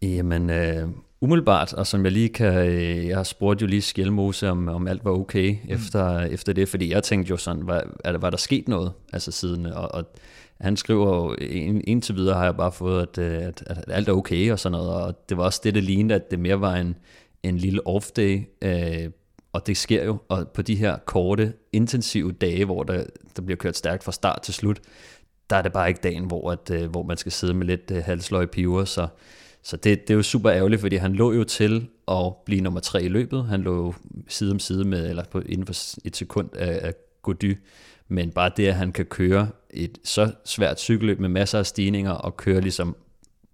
Jamen, 0.02 0.50
øh, 0.50 0.88
umiddelbart, 1.20 1.72
og 1.72 1.86
som 1.86 2.04
jeg 2.04 2.12
lige 2.12 2.28
kan, 2.28 2.54
øh, 2.54 3.06
jeg 3.06 3.16
har 3.16 3.24
spurgt 3.24 3.62
jo 3.62 3.66
lige 3.66 3.82
Skjelmose, 3.82 4.50
om, 4.50 4.68
om 4.68 4.88
alt 4.88 5.04
var 5.04 5.10
okay 5.10 5.50
mm. 5.50 5.58
efter, 5.68 6.20
efter 6.20 6.52
det, 6.52 6.68
fordi 6.68 6.90
jeg 6.90 7.02
tænkte 7.02 7.30
jo 7.30 7.36
sådan, 7.36 7.66
var, 7.66 7.84
er, 8.04 8.18
var 8.18 8.30
der 8.30 8.36
sket 8.36 8.68
noget, 8.68 8.92
altså 9.12 9.32
siden, 9.32 9.66
og, 9.66 9.94
og 9.94 10.04
han 10.60 10.76
skriver 10.76 11.16
jo, 11.16 11.34
indtil 11.84 12.16
videre 12.16 12.36
har 12.36 12.44
jeg 12.44 12.56
bare 12.56 12.72
fået, 12.72 13.02
at, 13.02 13.18
øh, 13.18 13.42
at, 13.42 13.62
at, 13.66 13.84
alt 13.88 14.08
er 14.08 14.12
okay 14.12 14.52
og 14.52 14.58
sådan 14.58 14.78
noget, 14.78 14.90
og 14.90 15.28
det 15.28 15.36
var 15.36 15.44
også 15.44 15.60
det, 15.64 15.74
det 15.74 15.84
lignede, 15.84 16.14
at 16.14 16.30
det 16.30 16.38
mere 16.38 16.60
var 16.60 16.76
en, 16.76 16.96
en 17.42 17.58
lille 17.58 17.80
off-day, 17.88 18.58
øh, 18.62 19.10
og 19.52 19.66
det 19.66 19.76
sker 19.76 20.04
jo, 20.04 20.18
og 20.28 20.48
på 20.48 20.62
de 20.62 20.74
her 20.74 20.96
korte, 21.06 21.52
intensive 21.72 22.32
dage, 22.32 22.64
hvor 22.64 22.82
der, 22.82 23.04
der 23.36 23.42
bliver 23.42 23.56
kørt 23.56 23.76
stærkt 23.76 24.04
fra 24.04 24.12
start 24.12 24.42
til 24.42 24.54
slut, 24.54 24.80
der 25.50 25.56
er 25.56 25.62
det 25.62 25.72
bare 25.72 25.88
ikke 25.88 26.00
dagen, 26.02 26.24
hvor, 26.24 26.50
at, 26.50 26.70
øh, 26.70 26.90
hvor 26.90 27.02
man 27.02 27.16
skal 27.16 27.32
sidde 27.32 27.54
med 27.54 27.66
lidt 27.66 28.04
halsløg 28.04 28.50
piver, 28.50 28.84
så 28.84 29.08
så 29.62 29.76
det, 29.76 30.08
det 30.08 30.10
er 30.10 30.16
jo 30.16 30.22
super 30.22 30.52
ærgerligt, 30.52 30.80
fordi 30.80 30.96
han 30.96 31.12
lå 31.12 31.32
jo 31.32 31.44
til 31.44 31.88
at 32.08 32.32
blive 32.44 32.60
nummer 32.60 32.80
tre 32.80 33.02
i 33.02 33.08
løbet. 33.08 33.44
Han 33.44 33.62
lå 33.62 33.94
side 34.28 34.50
om 34.50 34.58
side 34.58 34.84
med, 34.84 35.10
eller 35.10 35.24
på, 35.24 35.40
inden 35.40 35.66
for 35.66 35.74
et 36.04 36.16
sekund 36.16 36.48
af, 36.56 36.86
af 36.86 36.94
Gody. 37.22 37.58
Men 38.08 38.30
bare 38.30 38.50
det, 38.56 38.66
at 38.66 38.74
han 38.74 38.92
kan 38.92 39.04
køre 39.04 39.48
et 39.70 39.98
så 40.04 40.32
svært 40.44 40.80
cykelløb 40.80 41.20
med 41.20 41.28
masser 41.28 41.58
af 41.58 41.66
stigninger 41.66 42.10
og 42.10 42.36
køre 42.36 42.60
ligesom 42.60 42.96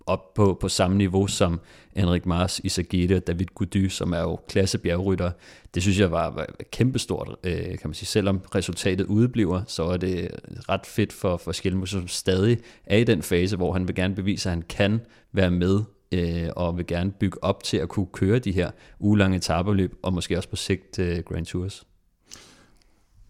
op 0.06 0.34
på, 0.34 0.58
på 0.60 0.68
samme 0.68 0.96
niveau 0.96 1.26
som 1.26 1.60
Henrik 1.96 2.26
Mars, 2.26 2.60
Isagete 2.64 3.16
og 3.16 3.26
David 3.26 3.46
Gody, 3.54 3.88
som 3.88 4.12
er 4.12 4.20
jo 4.20 4.36
klassebjergrytter. 4.48 5.30
Det 5.74 5.82
synes 5.82 6.00
jeg 6.00 6.10
var, 6.10 6.30
var 6.30 6.46
kæmpestort, 6.72 7.36
øh, 7.44 7.64
kan 7.64 7.80
man 7.84 7.94
sige. 7.94 8.06
Selvom 8.06 8.40
resultatet 8.54 9.06
udebliver, 9.06 9.62
så 9.66 9.82
er 9.84 9.96
det 9.96 10.30
ret 10.68 10.86
fedt 10.86 11.12
for, 11.12 11.36
for 11.36 11.52
Skelmo, 11.52 11.86
som 11.86 12.08
stadig 12.08 12.58
er 12.84 12.96
i 12.96 13.04
den 13.04 13.22
fase, 13.22 13.56
hvor 13.56 13.72
han 13.72 13.88
vil 13.88 13.94
gerne 13.94 14.14
bevise, 14.14 14.48
at 14.48 14.54
han 14.54 14.62
kan 14.62 15.00
være 15.32 15.50
med 15.50 15.80
øh, 16.12 16.48
og 16.56 16.76
vil 16.76 16.86
gerne 16.86 17.10
bygge 17.10 17.44
op 17.44 17.62
til 17.62 17.76
at 17.76 17.88
kunne 17.88 18.06
køre 18.12 18.38
de 18.38 18.52
her 18.52 18.70
ugelange 19.00 19.36
etaperløb, 19.36 19.98
og 20.02 20.12
måske 20.12 20.36
også 20.36 20.48
på 20.48 20.56
sigt 20.56 20.98
øh, 20.98 21.18
Grand 21.18 21.46
Tours. 21.46 21.86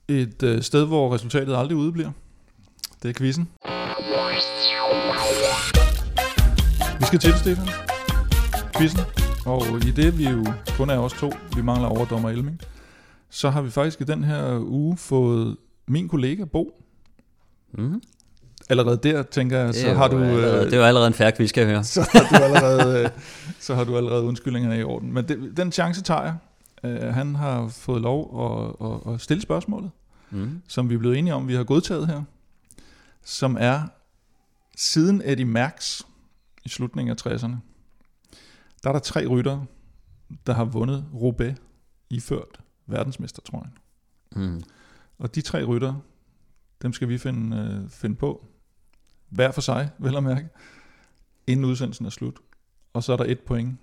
Et 0.08 0.42
øh, 0.42 0.62
sted, 0.62 0.86
hvor 0.86 1.14
resultatet 1.14 1.56
aldrig 1.56 1.76
udebliver. 1.76 2.10
Det 3.02 3.08
er 3.08 3.14
quizzen. 3.14 3.48
Vi 6.98 7.04
skal 7.04 7.18
til, 7.18 7.34
Stefan. 7.34 7.68
Quizzen. 8.76 9.00
Og 9.46 9.62
i 9.86 9.90
det, 9.90 10.18
vi 10.18 10.24
jo 10.28 10.46
kun 10.76 10.90
er 10.90 10.98
os 10.98 11.12
to, 11.12 11.32
vi 11.56 11.62
mangler 11.62 11.88
overdommer 11.88 12.30
Elming, 12.30 12.60
så 13.30 13.50
har 13.50 13.62
vi 13.62 13.70
faktisk 13.70 14.00
i 14.00 14.04
den 14.04 14.24
her 14.24 14.58
uge 14.58 14.96
fået 14.96 15.56
min 15.88 16.08
kollega 16.08 16.44
Bo, 16.44 16.80
mm 17.72 18.00
allerede 18.70 18.96
der, 18.96 19.22
tænker 19.22 19.58
jeg, 19.58 19.74
så 19.74 19.94
har 19.94 20.08
du... 20.08 20.18
Allerede, 20.22 20.64
øh, 20.64 20.70
det 20.70 20.78
var 20.78 20.86
allerede 20.86 21.06
en 21.06 21.14
færre 21.14 21.32
quiz, 21.32 21.56
jeg 21.56 21.66
høre. 21.66 21.84
Så 21.84 22.00
har 22.12 22.38
du 22.38 22.44
allerede, 22.44 23.04
øh, 23.04 23.10
så 23.60 23.74
har 23.74 23.84
du 23.84 23.96
allerede 23.96 24.22
undskyldningerne 24.22 24.78
i 24.78 24.82
orden. 24.82 25.12
Men 25.12 25.28
det, 25.28 25.56
den 25.56 25.72
chance 25.72 26.02
tager 26.02 26.22
jeg. 26.22 26.36
Uh, 26.84 27.14
han 27.14 27.34
har 27.34 27.68
fået 27.68 28.02
lov 28.02 28.44
at, 28.80 28.86
at, 28.86 29.14
at 29.14 29.20
stille 29.20 29.42
spørgsmålet, 29.42 29.90
mm. 30.30 30.62
som 30.68 30.88
vi 30.90 30.94
er 30.94 30.98
blevet 30.98 31.18
enige 31.18 31.34
om, 31.34 31.48
vi 31.48 31.54
har 31.54 31.64
godtaget 31.64 32.06
her, 32.06 32.22
som 33.24 33.56
er, 33.60 33.82
siden 34.76 35.22
Eddie 35.24 35.44
Merckx 35.44 36.02
i 36.64 36.68
slutningen 36.68 37.16
af 37.18 37.26
60'erne, 37.26 37.56
der 38.82 38.88
er 38.88 38.92
der 38.92 38.98
tre 38.98 39.26
ryttere, 39.26 39.64
der 40.46 40.54
har 40.54 40.64
vundet 40.64 41.04
Roubaix 41.14 41.56
iført 42.10 42.60
verdensmestertrøjen. 42.86 43.72
Mm. 44.36 44.62
Og 45.18 45.34
de 45.34 45.40
tre 45.40 45.64
ryttere, 45.64 46.00
dem 46.82 46.92
skal 46.92 47.08
vi 47.08 47.18
finde, 47.18 47.56
øh, 47.56 47.90
finde 47.90 48.16
på, 48.16 48.46
hver 49.28 49.50
for 49.50 49.60
sig, 49.60 49.90
vel 49.98 50.16
at 50.16 50.22
mærke, 50.22 50.48
inden 51.46 51.64
udsendelsen 51.64 52.06
er 52.06 52.10
slut. 52.10 52.34
Og 52.92 53.02
så 53.02 53.12
er 53.12 53.16
der 53.16 53.24
et 53.24 53.40
point 53.40 53.78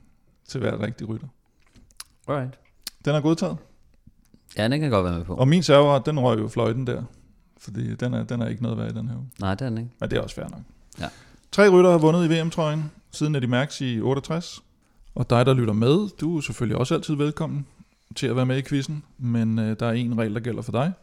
til 0.47 0.59
hver 0.59 0.81
rigtig 0.81 1.09
rytter. 1.09 1.27
Alright. 2.27 2.59
Den 3.05 3.15
er 3.15 3.21
godtaget. 3.21 3.57
Ja, 4.57 4.67
den 4.67 4.79
kan 4.79 4.89
godt 4.89 5.05
være 5.05 5.17
med 5.17 5.25
på. 5.25 5.35
Og 5.35 5.47
min 5.47 5.63
serveret, 5.63 6.05
den 6.05 6.19
røg 6.19 6.39
jo 6.39 6.47
fløjten 6.47 6.87
der. 6.87 7.03
Fordi 7.57 7.95
den 7.95 8.13
er, 8.13 8.23
den 8.23 8.41
er 8.41 8.47
ikke 8.47 8.63
noget 8.63 8.77
værd 8.77 8.91
i 8.91 8.93
den 8.93 9.07
her 9.07 9.15
uge. 9.15 9.29
Nej, 9.39 9.55
det 9.55 9.65
er 9.65 9.69
den 9.69 9.77
ikke. 9.77 9.91
Men 9.99 10.09
det 10.09 10.17
er 10.17 10.21
også 10.21 10.35
fair 10.35 10.47
nok. 10.49 10.61
Ja. 10.99 11.07
Tre 11.51 11.69
rytter 11.69 11.91
har 11.91 11.97
vundet 11.97 12.25
i 12.25 12.41
VM-trøjen 12.41 12.91
siden 13.11 13.35
Eddie 13.35 13.49
Merckx 13.49 13.81
i 13.81 14.01
68. 14.01 14.63
Og 15.15 15.29
dig, 15.29 15.45
der 15.45 15.53
lytter 15.53 15.73
med, 15.73 16.09
du 16.17 16.37
er 16.37 16.41
selvfølgelig 16.41 16.77
også 16.77 16.95
altid 16.95 17.15
velkommen 17.15 17.67
til 18.15 18.27
at 18.27 18.35
være 18.35 18.45
med 18.45 18.57
i 18.57 18.61
quizzen. 18.61 19.03
Men 19.17 19.59
øh, 19.59 19.79
der 19.79 19.85
er 19.85 19.91
en 19.91 20.17
regel, 20.17 20.33
der 20.33 20.39
gælder 20.39 20.61
for 20.61 20.71
dig. 20.71 20.93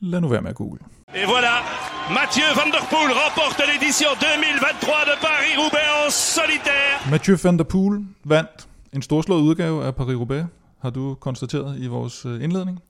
Lad 0.00 0.20
nu 0.20 0.28
være 0.28 0.42
med 0.42 0.50
at 0.50 0.56
google. 0.56 0.80
Et 1.14 1.22
voilà, 1.22 1.97
Mathieu 2.10 2.48
Van 2.56 2.70
Der 2.72 2.84
Poel 2.90 3.10
remporte 3.22 3.62
l'édition 3.70 4.10
2023 4.18 5.04
de 5.04 5.14
Paris-Roubaix 5.20 6.06
en 6.06 6.10
solitaire. 6.10 7.10
Mathieu 7.10 7.36
van 7.42 7.58
der 7.58 7.64
Poel 7.64 8.04
vandt 8.24 8.68
en 8.92 9.02
storslået 9.02 9.40
udgave 9.42 9.84
af 9.84 9.94
Paris-Roubaix, 9.94 10.44
har 10.78 10.90
du 10.90 11.14
konstateret 11.14 11.78
i 11.78 11.86
vores 11.86 12.26
øh, 12.26 12.44
indledning. 12.44 12.82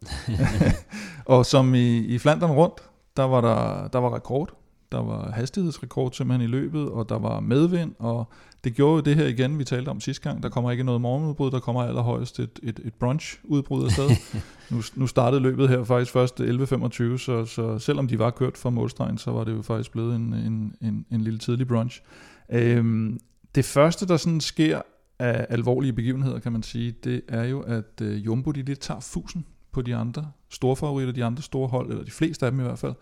og 1.35 1.47
som 1.47 1.75
i, 1.75 1.99
i 1.99 2.19
Flandern 2.19 2.51
rundt, 2.51 2.83
der 3.17 3.23
var 3.23 3.41
der, 3.41 3.89
der 3.89 3.99
var 3.99 4.15
rekord. 4.15 4.51
Der 4.93 5.03
var 5.03 5.31
hastighedsrekord 5.31 6.13
simpelthen 6.13 6.49
i 6.49 6.51
løbet, 6.51 6.89
og 6.89 7.09
der 7.09 7.19
var 7.19 7.41
medvind, 7.41 7.95
og 7.99 8.33
det 8.65 8.75
gjorde 8.75 8.95
jo 8.95 9.01
det 9.01 9.17
her 9.17 9.27
igen, 9.27 9.59
vi 9.59 9.65
talte 9.65 9.89
om 9.89 10.01
sidste 10.01 10.23
gang. 10.23 10.43
Der 10.43 10.49
kommer 10.49 10.71
ikke 10.71 10.85
noget 10.85 11.01
morgenudbrud, 11.01 11.51
der 11.51 11.61
kommer 11.61 11.83
allerhøjst 11.83 12.41
et, 12.41 12.59
et, 12.63 12.81
et 12.85 12.95
brunch-udbrud 12.95 13.85
afsted. 13.85 14.11
nu, 14.71 14.83
nu 14.95 15.07
startede 15.07 15.43
løbet 15.43 15.69
her 15.69 15.85
faktisk 15.85 16.13
først 16.13 16.41
11.25, 16.41 17.19
så, 17.19 17.45
så 17.47 17.79
selvom 17.79 18.09
de 18.09 18.19
var 18.19 18.31
kørt 18.31 18.57
fra 18.57 18.71
målstregen, 18.71 19.19
så 19.19 19.31
var 19.31 19.45
det 19.45 19.53
jo 19.53 19.63
faktisk 19.63 19.93
blevet 19.93 20.17
en, 20.17 20.35
en, 20.35 20.75
en, 20.81 21.07
en 21.11 21.21
lille 21.21 21.39
tidlig 21.39 21.69
brunch. 21.69 22.03
Øhm, 22.53 23.21
det 23.55 23.65
første, 23.65 24.07
der 24.07 24.17
sådan 24.17 24.41
sker 24.41 24.83
af 25.19 25.47
alvorlige 25.49 25.93
begivenheder, 25.93 26.39
kan 26.39 26.53
man 26.53 26.63
sige, 26.63 26.95
det 27.05 27.23
er 27.29 27.45
jo, 27.45 27.61
at 27.61 28.01
øh, 28.03 28.27
Jumbo 28.27 28.51
de 28.51 28.63
lidt 28.63 28.81
tager 28.81 29.01
fusen 29.01 29.47
på 29.73 29.83
de 29.83 29.97
andre 29.97 30.31
store 30.51 30.77
favoritter, 30.77 31.13
de 31.13 31.25
andre 31.25 31.43
store 31.43 31.69
hold, 31.69 31.91
eller 31.91 32.05
de 32.05 32.11
fleste 32.11 32.47
af 32.47 32.53
dem 32.53 32.61
i 32.61 32.63
hvert 32.63 32.79
fald, 32.79 32.95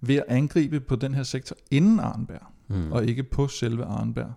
ved 0.00 0.16
at 0.16 0.24
angribe 0.28 0.80
på 0.80 0.96
den 0.96 1.14
her 1.14 1.22
sektor 1.22 1.56
inden 1.70 2.00
Arnberg, 2.00 2.46
mm. 2.68 2.92
og 2.92 3.06
ikke 3.06 3.22
på 3.22 3.48
selve 3.48 3.84
Arnberg. 3.84 4.32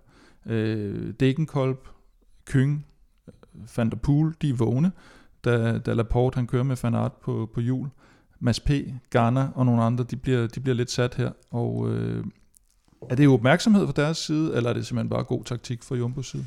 Øh, 0.46 1.14
Degenkolb, 1.20 1.88
Kyng, 2.44 2.86
Van 3.76 3.90
der 3.90 3.96
Poel, 3.96 4.34
de 4.42 4.50
er 4.50 4.54
vågne, 4.54 4.92
da, 5.44 5.78
da 5.78 5.92
Laporte 5.92 6.36
han 6.36 6.46
kører 6.46 6.62
med 6.62 6.76
Van 6.82 6.94
Aert 6.94 7.12
på, 7.12 7.50
på 7.54 7.60
hjul. 7.60 7.88
Mads 8.40 8.60
P., 8.60 8.70
Garner 9.10 9.48
og 9.54 9.66
nogle 9.66 9.82
andre, 9.82 10.04
de 10.04 10.16
bliver, 10.16 10.46
de 10.46 10.60
bliver 10.60 10.76
lidt 10.76 10.90
sat 10.90 11.14
her, 11.14 11.30
og 11.50 11.90
øh, 11.90 12.24
er 13.10 13.14
det 13.14 13.24
jo 13.24 13.34
opmærksomhed 13.34 13.86
fra 13.86 13.92
deres 13.96 14.18
side, 14.18 14.56
eller 14.56 14.70
er 14.70 14.74
det 14.74 14.86
simpelthen 14.86 15.10
bare 15.10 15.24
god 15.24 15.44
taktik 15.44 15.82
fra 15.82 15.94
Jumbos 15.94 16.30
side? 16.30 16.46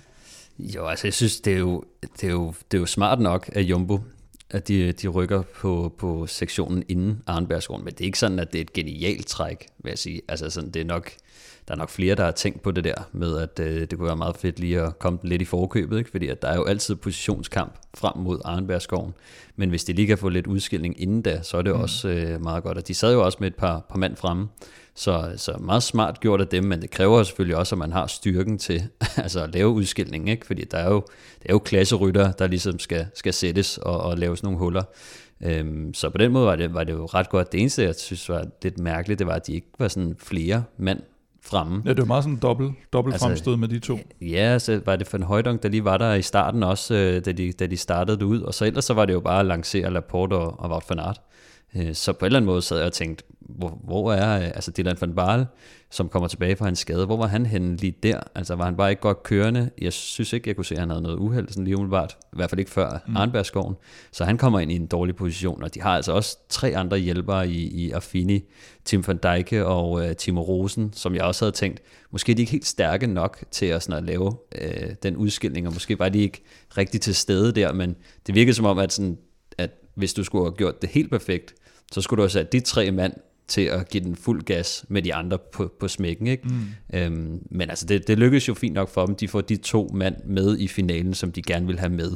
Jo, 0.59 0.85
altså 0.85 1.07
jeg 1.07 1.13
synes, 1.13 1.41
det 1.41 1.53
er 1.53 1.57
jo, 1.57 1.83
det 2.21 2.23
er 2.23 2.31
jo, 2.31 2.53
det 2.71 2.77
er 2.77 2.81
jo 2.81 2.85
smart 2.85 3.19
nok 3.19 3.49
af 3.53 3.61
Jumbo, 3.61 3.99
at 4.49 4.67
de, 4.67 4.91
de 4.91 5.07
rykker 5.07 5.41
på, 5.41 5.95
på 5.97 6.27
sektionen 6.27 6.83
inden 6.87 7.21
Arnbergsgården, 7.27 7.85
men 7.85 7.93
det 7.93 8.01
er 8.01 8.05
ikke 8.05 8.19
sådan, 8.19 8.39
at 8.39 8.53
det 8.53 8.59
er 8.59 8.63
et 8.63 8.73
genialt 8.73 9.27
træk, 9.27 9.67
vil 9.83 9.89
jeg 9.89 9.99
sige. 9.99 10.21
Altså 10.27 10.49
sådan, 10.49 10.69
det 10.71 10.79
er 10.79 10.85
nok, 10.85 11.11
der 11.67 11.73
er 11.73 11.77
nok 11.77 11.89
flere, 11.89 12.15
der 12.15 12.23
har 12.23 12.31
tænkt 12.31 12.61
på 12.61 12.71
det 12.71 12.83
der 12.83 13.09
med, 13.11 13.37
at 13.37 13.59
øh, 13.59 13.81
det 13.81 13.97
kunne 13.97 14.07
være 14.07 14.17
meget 14.17 14.37
fedt 14.37 14.59
lige 14.59 14.81
at 14.81 14.99
komme 14.99 15.19
lidt 15.23 15.41
i 15.41 15.45
forkøbet, 15.45 15.97
ikke? 15.97 16.11
fordi 16.11 16.27
at 16.27 16.41
der 16.41 16.47
er 16.47 16.55
jo 16.55 16.63
altid 16.63 16.95
positionskamp 16.95 17.73
frem 17.97 18.17
mod 18.17 18.39
Arnbergsgården, 18.45 19.13
men 19.55 19.69
hvis 19.69 19.83
de 19.83 19.93
lige 19.93 20.07
kan 20.07 20.17
få 20.17 20.29
lidt 20.29 20.47
udskilling 20.47 21.01
inden 21.01 21.21
da, 21.21 21.41
så 21.41 21.57
er 21.57 21.61
det 21.61 21.75
mm. 21.75 21.81
også 21.81 22.09
øh, 22.09 22.43
meget 22.43 22.63
godt. 22.63 22.77
Og 22.77 22.87
de 22.87 22.93
sad 22.93 23.13
jo 23.13 23.25
også 23.25 23.37
med 23.41 23.47
et 23.47 23.55
par, 23.55 23.85
par 23.89 23.97
mand 23.97 24.15
fremme, 24.15 24.47
så, 24.95 25.33
så 25.37 25.57
meget 25.59 25.83
smart 25.83 26.19
gjort 26.19 26.41
af 26.41 26.47
dem, 26.47 26.63
men 26.63 26.81
det 26.81 26.91
kræver 26.91 27.23
selvfølgelig 27.23 27.57
også, 27.57 27.75
at 27.75 27.79
man 27.79 27.91
har 27.91 28.07
styrken 28.07 28.57
til 28.57 28.83
altså 29.23 29.43
at 29.43 29.53
lave 29.53 29.69
udskilning, 29.69 30.29
ikke? 30.29 30.45
fordi 30.45 30.63
der 30.63 30.77
er 30.77 30.89
jo, 30.89 31.03
det 31.41 31.49
er 31.49 31.53
jo 31.53 31.59
klasserytter, 31.59 32.31
der 32.31 32.47
ligesom 32.47 32.79
skal, 32.79 33.07
skal 33.15 33.33
sættes 33.33 33.77
og, 33.77 34.01
og 34.01 34.17
lave 34.17 34.37
sådan 34.37 34.47
nogle 34.47 34.59
huller. 34.59 34.83
Øhm, 35.43 35.93
så 35.93 36.09
på 36.09 36.17
den 36.17 36.31
måde 36.31 36.45
var 36.45 36.55
det, 36.55 36.73
var 36.73 36.83
det 36.83 36.93
jo 36.93 37.05
ret 37.05 37.29
godt. 37.29 37.51
Det 37.51 37.59
eneste, 37.59 37.83
jeg 37.83 37.95
synes 37.95 38.29
var 38.29 38.45
lidt 38.63 38.77
mærkeligt, 38.77 39.19
det 39.19 39.27
var, 39.27 39.33
at 39.33 39.47
de 39.47 39.53
ikke 39.53 39.67
var 39.79 39.87
sådan 39.87 40.15
flere 40.19 40.63
mand 40.77 41.01
fremme. 41.41 41.81
Ja, 41.85 41.89
det 41.89 41.97
var 41.97 42.05
meget 42.05 42.23
sådan 42.23 42.37
dobbelt, 42.37 42.71
dobbelt 42.93 43.13
altså, 43.13 43.27
fremstød 43.27 43.55
med 43.55 43.67
de 43.67 43.79
to. 43.79 43.99
Ja, 44.21 44.59
så 44.59 44.81
var 44.85 44.95
det 44.95 45.13
en 45.13 45.23
Højdong, 45.23 45.63
der 45.63 45.69
lige 45.69 45.83
var 45.85 45.97
der 45.97 46.13
i 46.13 46.21
starten 46.21 46.63
også, 46.63 46.95
øh, 46.95 47.25
da 47.25 47.31
de, 47.31 47.51
da 47.51 47.65
de 47.65 47.77
startede 47.77 48.17
det 48.17 48.23
ud, 48.23 48.41
og 48.41 48.53
så 48.53 48.65
ellers 48.65 48.85
så 48.85 48.93
var 48.93 49.05
det 49.05 49.13
jo 49.13 49.19
bare 49.19 49.39
at 49.39 49.45
lancere 49.45 49.93
Laporte 49.93 50.33
og, 50.33 50.59
og 50.59 50.69
Wout 50.69 50.83
van 50.89 50.99
Aert. 50.99 51.21
Øh, 51.75 51.93
så 51.95 52.13
på 52.13 52.25
en 52.25 52.25
eller 52.25 52.39
anden 52.39 52.45
måde 52.45 52.61
sad 52.61 52.77
jeg 52.77 52.85
og 52.85 52.93
tænkte, 52.93 53.23
hvor, 53.49 53.79
hvor 53.83 54.13
er 54.13 54.51
altså 54.51 54.71
Dylan 54.71 54.97
van 55.01 55.15
Baal, 55.15 55.45
som 55.91 56.09
kommer 56.09 56.27
tilbage 56.27 56.55
fra 56.55 56.65
hans 56.65 56.79
skade, 56.79 57.05
hvor 57.05 57.17
var 57.17 57.27
han 57.27 57.45
henne 57.45 57.75
lige 57.75 57.95
der? 58.03 58.19
Altså 58.35 58.55
var 58.55 58.65
han 58.65 58.77
bare 58.77 58.89
ikke 58.89 59.01
godt 59.01 59.23
kørende? 59.23 59.69
Jeg 59.81 59.93
synes 59.93 60.33
ikke, 60.33 60.49
jeg 60.49 60.55
kunne 60.55 60.65
se, 60.65 60.75
at 60.75 60.79
han 60.79 60.89
havde 60.89 61.01
noget 61.01 61.17
uheld, 61.17 61.47
sådan 61.49 61.63
lige 61.63 61.75
umiddelbart. 61.75 62.17
I 62.33 62.35
hvert 62.35 62.49
fald 62.49 62.59
ikke 62.59 62.71
før 62.71 63.03
mm. 63.07 63.17
Arnbergsskoven. 63.17 63.75
Så 64.11 64.25
han 64.25 64.37
kommer 64.37 64.59
ind 64.59 64.71
i 64.71 64.75
en 64.75 64.85
dårlig 64.85 65.15
position, 65.15 65.63
og 65.63 65.75
de 65.75 65.81
har 65.81 65.95
altså 65.95 66.11
også 66.11 66.37
tre 66.49 66.75
andre 66.75 66.97
hjælpere 66.97 67.49
i, 67.49 67.85
i 67.85 67.91
Affini, 67.91 68.43
Tim 68.85 69.07
van 69.07 69.17
Dijke 69.17 69.65
og 69.65 69.91
uh, 69.91 70.11
Timo 70.17 70.41
Rosen, 70.41 70.93
som 70.93 71.15
jeg 71.15 71.23
også 71.23 71.45
havde 71.45 71.55
tænkt, 71.55 71.81
måske 72.11 72.31
er 72.31 72.35
de 72.35 72.41
ikke 72.41 72.51
helt 72.51 72.65
stærke 72.65 73.07
nok 73.07 73.43
til 73.51 73.65
at, 73.65 73.83
sådan 73.83 73.97
at 73.97 74.03
lave 74.03 74.27
uh, 74.27 74.89
den 75.03 75.15
udskilning, 75.15 75.67
og 75.67 75.73
måske 75.73 75.99
var 75.99 76.09
de 76.09 76.19
ikke 76.19 76.43
rigtig 76.77 77.01
til 77.01 77.15
stede 77.15 77.51
der, 77.51 77.73
men 77.73 77.95
det 78.27 78.35
virkede 78.35 78.53
som 78.53 78.65
om, 78.65 78.77
at, 78.77 78.93
sådan, 78.93 79.17
at 79.57 79.69
hvis 79.95 80.13
du 80.13 80.23
skulle 80.23 80.45
have 80.45 80.55
gjort 80.55 80.81
det 80.81 80.89
helt 80.89 81.09
perfekt, 81.09 81.55
så 81.91 82.01
skulle 82.01 82.17
du 82.17 82.23
have 82.23 82.29
sat 82.29 82.51
de 82.51 82.59
tre 82.59 82.91
mand 82.91 83.13
til 83.47 83.61
at 83.61 83.89
give 83.89 84.03
den 84.03 84.15
fuld 84.15 84.41
gas 84.41 84.85
med 84.89 85.01
de 85.01 85.13
andre 85.13 85.37
på, 85.53 85.73
på 85.79 85.87
smækken. 85.87 86.27
Ikke? 86.27 86.47
Mm. 86.47 86.97
Øhm, 86.99 87.47
men 87.51 87.69
altså, 87.69 87.85
det, 87.85 88.07
det 88.07 88.19
lykkedes 88.19 88.47
jo 88.47 88.53
fint 88.53 88.73
nok 88.73 88.89
for 88.89 89.05
dem. 89.05 89.15
De 89.15 89.27
får 89.27 89.41
de 89.41 89.55
to 89.55 89.91
mand 89.93 90.15
med 90.25 90.57
i 90.57 90.67
finalen, 90.67 91.13
som 91.13 91.31
de 91.31 91.41
gerne 91.41 91.67
vil 91.67 91.79
have 91.79 91.89
med, 91.89 92.11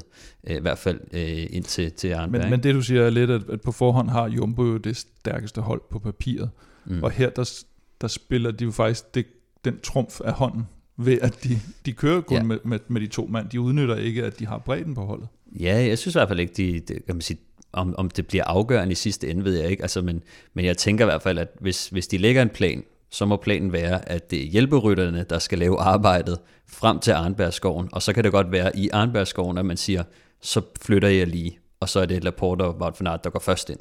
øh, 0.48 0.58
i 0.58 0.60
hvert 0.60 0.78
fald 0.78 1.00
øh, 1.14 1.48
ind 1.50 1.64
til, 1.64 1.92
til 1.92 2.08
Arnberg. 2.14 2.42
Men, 2.42 2.50
men 2.50 2.64
det 2.64 2.76
du 2.76 2.82
siger 2.82 3.04
er 3.04 3.10
lidt, 3.10 3.30
at, 3.30 3.42
at 3.50 3.62
på 3.62 3.72
forhånd 3.72 4.10
har 4.10 4.30
Jumbo 4.30 4.66
jo 4.66 4.78
det 4.78 4.98
stærkeste 4.98 5.62
hold 5.62 5.82
på 5.92 6.00
papiret. 6.00 6.50
Mm. 6.86 7.04
Og 7.04 7.12
her, 7.12 7.30
der, 7.30 7.64
der 8.02 8.08
spiller 8.08 8.52
de 8.52 8.64
jo 8.64 8.72
faktisk 8.72 9.16
det, 9.16 9.26
den 9.66 9.80
trumf 9.80 10.22
af 10.22 10.34
hånden, 10.34 10.64
ved 10.98 11.20
at 11.22 11.44
de, 11.44 11.60
de 11.86 11.94
kører 11.94 12.22
kun 12.22 12.38
ja. 12.38 12.44
med, 12.44 12.58
med, 12.66 12.80
med 12.88 13.02
de 13.02 13.08
to 13.08 13.26
mand. 13.26 13.50
De 13.50 13.62
udnytter 13.62 13.96
ikke, 13.96 14.26
at 14.26 14.40
de 14.40 14.48
har 14.48 14.58
bredden 14.58 14.96
på 14.96 15.06
holdet. 15.06 15.28
Ja, 15.60 15.86
jeg 15.88 15.98
synes 15.98 16.16
i 16.16 16.18
hvert 16.18 16.28
fald 16.28 16.40
ikke, 16.40 16.54
de, 16.58 16.80
de 16.80 16.94
kan 16.94 17.16
man 17.16 17.22
sige, 17.22 17.40
om, 17.74 17.96
om 17.98 18.10
det 18.10 18.28
bliver 18.28 18.44
afgørende 18.44 18.92
i 18.92 18.96
sidste 18.96 19.30
ende, 19.30 19.44
ved 19.44 19.58
jeg 19.60 19.70
ikke. 19.70 19.84
Altså, 19.84 20.02
men, 20.02 20.24
men 20.54 20.66
jeg 20.66 20.78
tænker 20.78 21.06
i 21.06 21.10
hvert 21.10 21.22
fald, 21.22 21.38
at 21.38 21.48
hvis, 21.60 21.88
hvis 21.88 22.08
de 22.08 22.18
lægger 22.18 22.42
en 22.42 22.50
plan, 22.50 22.84
så 23.12 23.26
må 23.26 23.36
planen 23.36 23.74
være, 23.74 24.10
at 24.10 24.32
det 24.32 24.44
er 24.44 24.48
hjælperytterne, 24.48 25.26
der 25.30 25.40
skal 25.40 25.60
lave 25.60 25.80
arbejdet 25.80 26.38
frem 26.68 27.00
til 27.00 27.12
Arnbergsskoven. 27.12 27.90
Og 27.92 28.02
så 28.02 28.14
kan 28.14 28.24
det 28.24 28.32
godt 28.32 28.52
være 28.52 28.78
i 28.78 28.90
Arnbergsskoven, 28.90 29.58
at 29.58 29.66
man 29.66 29.78
siger, 29.78 30.04
så 30.42 30.62
flytter 30.82 31.08
jeg 31.08 31.28
lige, 31.28 31.60
og 31.80 31.90
så 31.90 32.00
er 32.00 32.06
det 32.06 32.24
Laporte 32.24 32.62
og 32.62 32.76
Wout 32.76 32.96
van 33.00 33.08
Aert, 33.08 33.24
der 33.24 33.30
går 33.30 33.40
først 33.40 33.70
ind. 33.70 33.80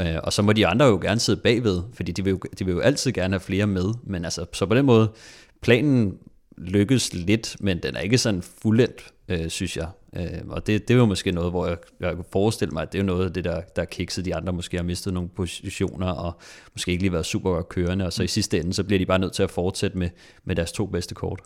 Øh, 0.00 0.16
og 0.22 0.32
så 0.32 0.42
må 0.42 0.52
de 0.52 0.66
andre 0.66 0.86
jo 0.86 0.98
gerne 1.02 1.20
sidde 1.20 1.40
bagved, 1.40 1.82
fordi 1.94 2.12
de 2.12 2.24
vil, 2.24 2.30
jo, 2.30 2.40
de 2.58 2.64
vil 2.64 2.72
jo 2.72 2.80
altid 2.80 3.12
gerne 3.12 3.32
have 3.34 3.40
flere 3.40 3.66
med. 3.66 3.94
Men 4.06 4.24
altså, 4.24 4.46
så 4.52 4.66
på 4.66 4.74
den 4.74 4.86
måde, 4.86 5.12
planen 5.60 6.18
lykkes 6.58 7.14
lidt, 7.14 7.56
men 7.60 7.78
den 7.82 7.96
er 7.96 8.00
ikke 8.00 8.18
sådan 8.18 8.42
fuldendt, 8.42 9.12
øh, 9.28 9.48
synes 9.48 9.76
jeg. 9.76 9.88
Øh, 10.16 10.22
og 10.48 10.66
det, 10.66 10.88
det 10.88 10.94
er 10.94 10.98
jo 10.98 11.06
måske 11.06 11.32
noget, 11.32 11.50
hvor 11.50 11.66
jeg, 11.66 11.76
jeg 12.00 12.14
kan 12.14 12.24
forestille 12.32 12.72
mig, 12.72 12.82
at 12.82 12.92
det 12.92 12.98
er 12.98 13.02
noget 13.02 13.24
af 13.24 13.32
det, 13.32 13.44
der, 13.44 13.60
der 13.76 13.82
er 13.82 13.86
kikset. 13.86 14.24
De 14.24 14.34
andre 14.34 14.52
måske 14.52 14.76
har 14.76 14.84
mistet 14.84 15.14
nogle 15.14 15.28
positioner, 15.28 16.10
og 16.10 16.32
måske 16.74 16.90
ikke 16.90 17.02
lige 17.02 17.12
været 17.12 17.26
super 17.26 17.50
godt 17.50 17.68
kørende, 17.68 18.06
og 18.06 18.12
så 18.12 18.22
i 18.22 18.26
sidste 18.26 18.58
ende, 18.60 18.72
så 18.72 18.84
bliver 18.84 18.98
de 18.98 19.06
bare 19.06 19.18
nødt 19.18 19.32
til 19.32 19.42
at 19.42 19.50
fortsætte 19.50 19.98
med, 19.98 20.08
med 20.44 20.56
deres 20.56 20.72
to 20.72 20.86
bedste 20.86 21.14
kort. 21.14 21.40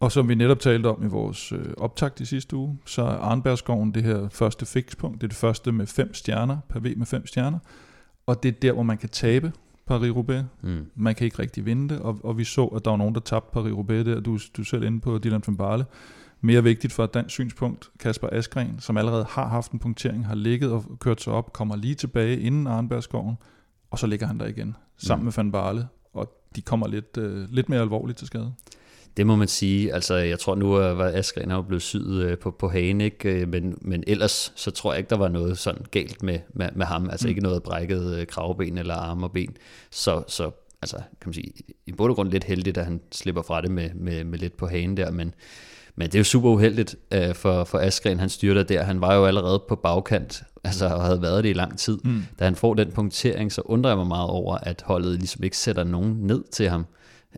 Og 0.00 0.12
som 0.12 0.28
vi 0.28 0.34
netop 0.34 0.60
talte 0.60 0.86
om 0.86 1.04
i 1.04 1.08
vores 1.08 1.52
øh, 1.52 1.64
optakt 1.76 2.20
i 2.20 2.24
sidste 2.24 2.56
uge, 2.56 2.78
så 2.86 3.02
er 3.02 3.06
Arnbergsskoven 3.06 3.94
det 3.94 4.02
her 4.02 4.28
første 4.28 4.66
fikspunkt. 4.66 5.20
Det 5.20 5.26
er 5.26 5.28
det 5.28 5.36
første 5.36 5.72
med 5.72 5.86
fem 5.86 6.14
stjerner, 6.14 6.58
per 6.68 6.80
V 6.80 6.96
med 6.96 7.06
fem 7.06 7.26
stjerner. 7.26 7.58
Og 8.26 8.42
det 8.42 8.48
er 8.48 8.52
der, 8.52 8.72
hvor 8.72 8.82
man 8.82 8.98
kan 8.98 9.08
tabe 9.08 9.52
Paris-Roubaix. 9.90 10.42
Mm. 10.62 10.86
Man 10.94 11.14
kan 11.14 11.24
ikke 11.24 11.38
rigtig 11.38 11.66
vinde 11.66 11.94
det, 11.94 12.02
og, 12.02 12.20
og 12.22 12.38
vi 12.38 12.44
så, 12.44 12.64
at 12.64 12.84
der 12.84 12.90
var 12.90 12.98
nogen, 12.98 13.14
der 13.14 13.20
tabte 13.20 13.58
Paris-Roubaix 13.58 14.04
der. 14.04 14.20
Du, 14.20 14.38
du 14.56 14.62
er 14.62 14.66
selv 14.66 14.82
inde 14.82 15.00
på 15.00 15.18
Dylan 15.18 15.42
van 15.46 15.56
Barle 15.56 15.84
mere 16.40 16.62
vigtigt 16.62 16.92
for 16.92 17.04
et 17.04 17.14
dansk 17.14 17.30
synspunkt, 17.30 17.90
Kasper 17.98 18.28
Askren, 18.32 18.80
som 18.80 18.96
allerede 18.96 19.26
har 19.30 19.48
haft 19.48 19.72
en 19.72 19.78
punktering, 19.78 20.26
har 20.26 20.34
ligget 20.34 20.72
og 20.72 20.84
kørt 21.00 21.22
sig 21.22 21.32
op, 21.32 21.52
kommer 21.52 21.76
lige 21.76 21.94
tilbage 21.94 22.40
inden 22.40 22.66
Arnbergsskoven, 22.66 23.36
og 23.90 23.98
så 23.98 24.06
ligger 24.06 24.26
han 24.26 24.38
der 24.38 24.46
igen, 24.46 24.76
sammen 24.96 25.22
mm. 25.22 25.24
med 25.24 25.32
Van 25.36 25.52
Barle, 25.52 25.88
og 26.14 26.32
de 26.56 26.62
kommer 26.62 26.88
lidt, 26.88 27.16
øh, 27.16 27.48
lidt 27.50 27.68
mere 27.68 27.80
alvorligt 27.80 28.18
til 28.18 28.26
skade. 28.26 28.52
Det 29.16 29.26
må 29.26 29.36
man 29.36 29.48
sige. 29.48 29.94
Altså, 29.94 30.14
jeg 30.14 30.38
tror 30.38 30.54
nu, 30.54 30.76
at 30.76 31.14
Askren 31.14 31.50
er 31.50 31.62
blevet 31.62 31.82
syet 31.82 32.24
øh, 32.24 32.38
på, 32.38 32.50
på 32.50 32.68
hagen, 32.68 33.00
ikke? 33.00 33.40
Øh, 33.40 33.48
men, 33.48 33.78
men 33.82 34.04
ellers 34.06 34.52
så 34.56 34.70
tror 34.70 34.92
jeg 34.92 34.98
ikke, 34.98 35.10
der 35.10 35.16
var 35.16 35.28
noget 35.28 35.58
sådan 35.58 35.84
galt 35.90 36.22
med, 36.22 36.38
med, 36.54 36.68
med 36.74 36.86
ham. 36.86 37.10
Altså 37.10 37.26
mm. 37.26 37.28
ikke 37.28 37.40
noget 37.40 37.62
brækket 37.62 38.18
øh, 38.18 38.26
kravben 38.26 38.78
eller 38.78 38.94
arme 38.94 39.26
og 39.26 39.32
ben. 39.32 39.56
Så, 39.90 40.22
så 40.28 40.50
altså, 40.82 40.96
kan 40.96 41.26
man 41.26 41.34
sige, 41.34 41.52
i 41.86 41.92
bund 41.92 42.10
og 42.10 42.16
grund 42.16 42.30
lidt 42.30 42.44
heldigt, 42.44 42.78
at 42.78 42.84
han 42.84 43.00
slipper 43.12 43.42
fra 43.42 43.60
det 43.60 43.70
med, 43.70 43.90
med, 43.94 44.24
med 44.24 44.38
lidt 44.38 44.56
på 44.56 44.66
hagen 44.66 44.96
der, 44.96 45.10
men, 45.10 45.34
men 45.96 46.06
det 46.06 46.14
er 46.14 46.18
jo 46.18 46.24
super 46.24 46.48
uheldigt 46.48 46.96
uh, 47.14 47.34
for, 47.34 47.64
for 47.64 47.78
Askren, 47.78 48.20
han 48.20 48.28
styrter 48.28 48.62
der. 48.62 48.82
Han 48.82 49.00
var 49.00 49.14
jo 49.14 49.26
allerede 49.26 49.62
på 49.68 49.76
bagkant, 49.76 50.42
altså 50.64 50.86
og 50.86 51.04
havde 51.04 51.22
været 51.22 51.44
det 51.44 51.50
i 51.50 51.52
lang 51.52 51.78
tid. 51.78 51.98
Mm. 52.04 52.22
Da 52.38 52.44
han 52.44 52.56
får 52.56 52.74
den 52.74 52.92
punktering, 52.92 53.52
så 53.52 53.62
undrer 53.64 53.90
jeg 53.90 53.98
mig 53.98 54.06
meget 54.06 54.30
over, 54.30 54.56
at 54.56 54.82
holdet 54.86 55.18
ligesom 55.18 55.44
ikke 55.44 55.56
sætter 55.56 55.84
nogen 55.84 56.16
ned 56.20 56.44
til 56.52 56.68
ham. 56.68 56.86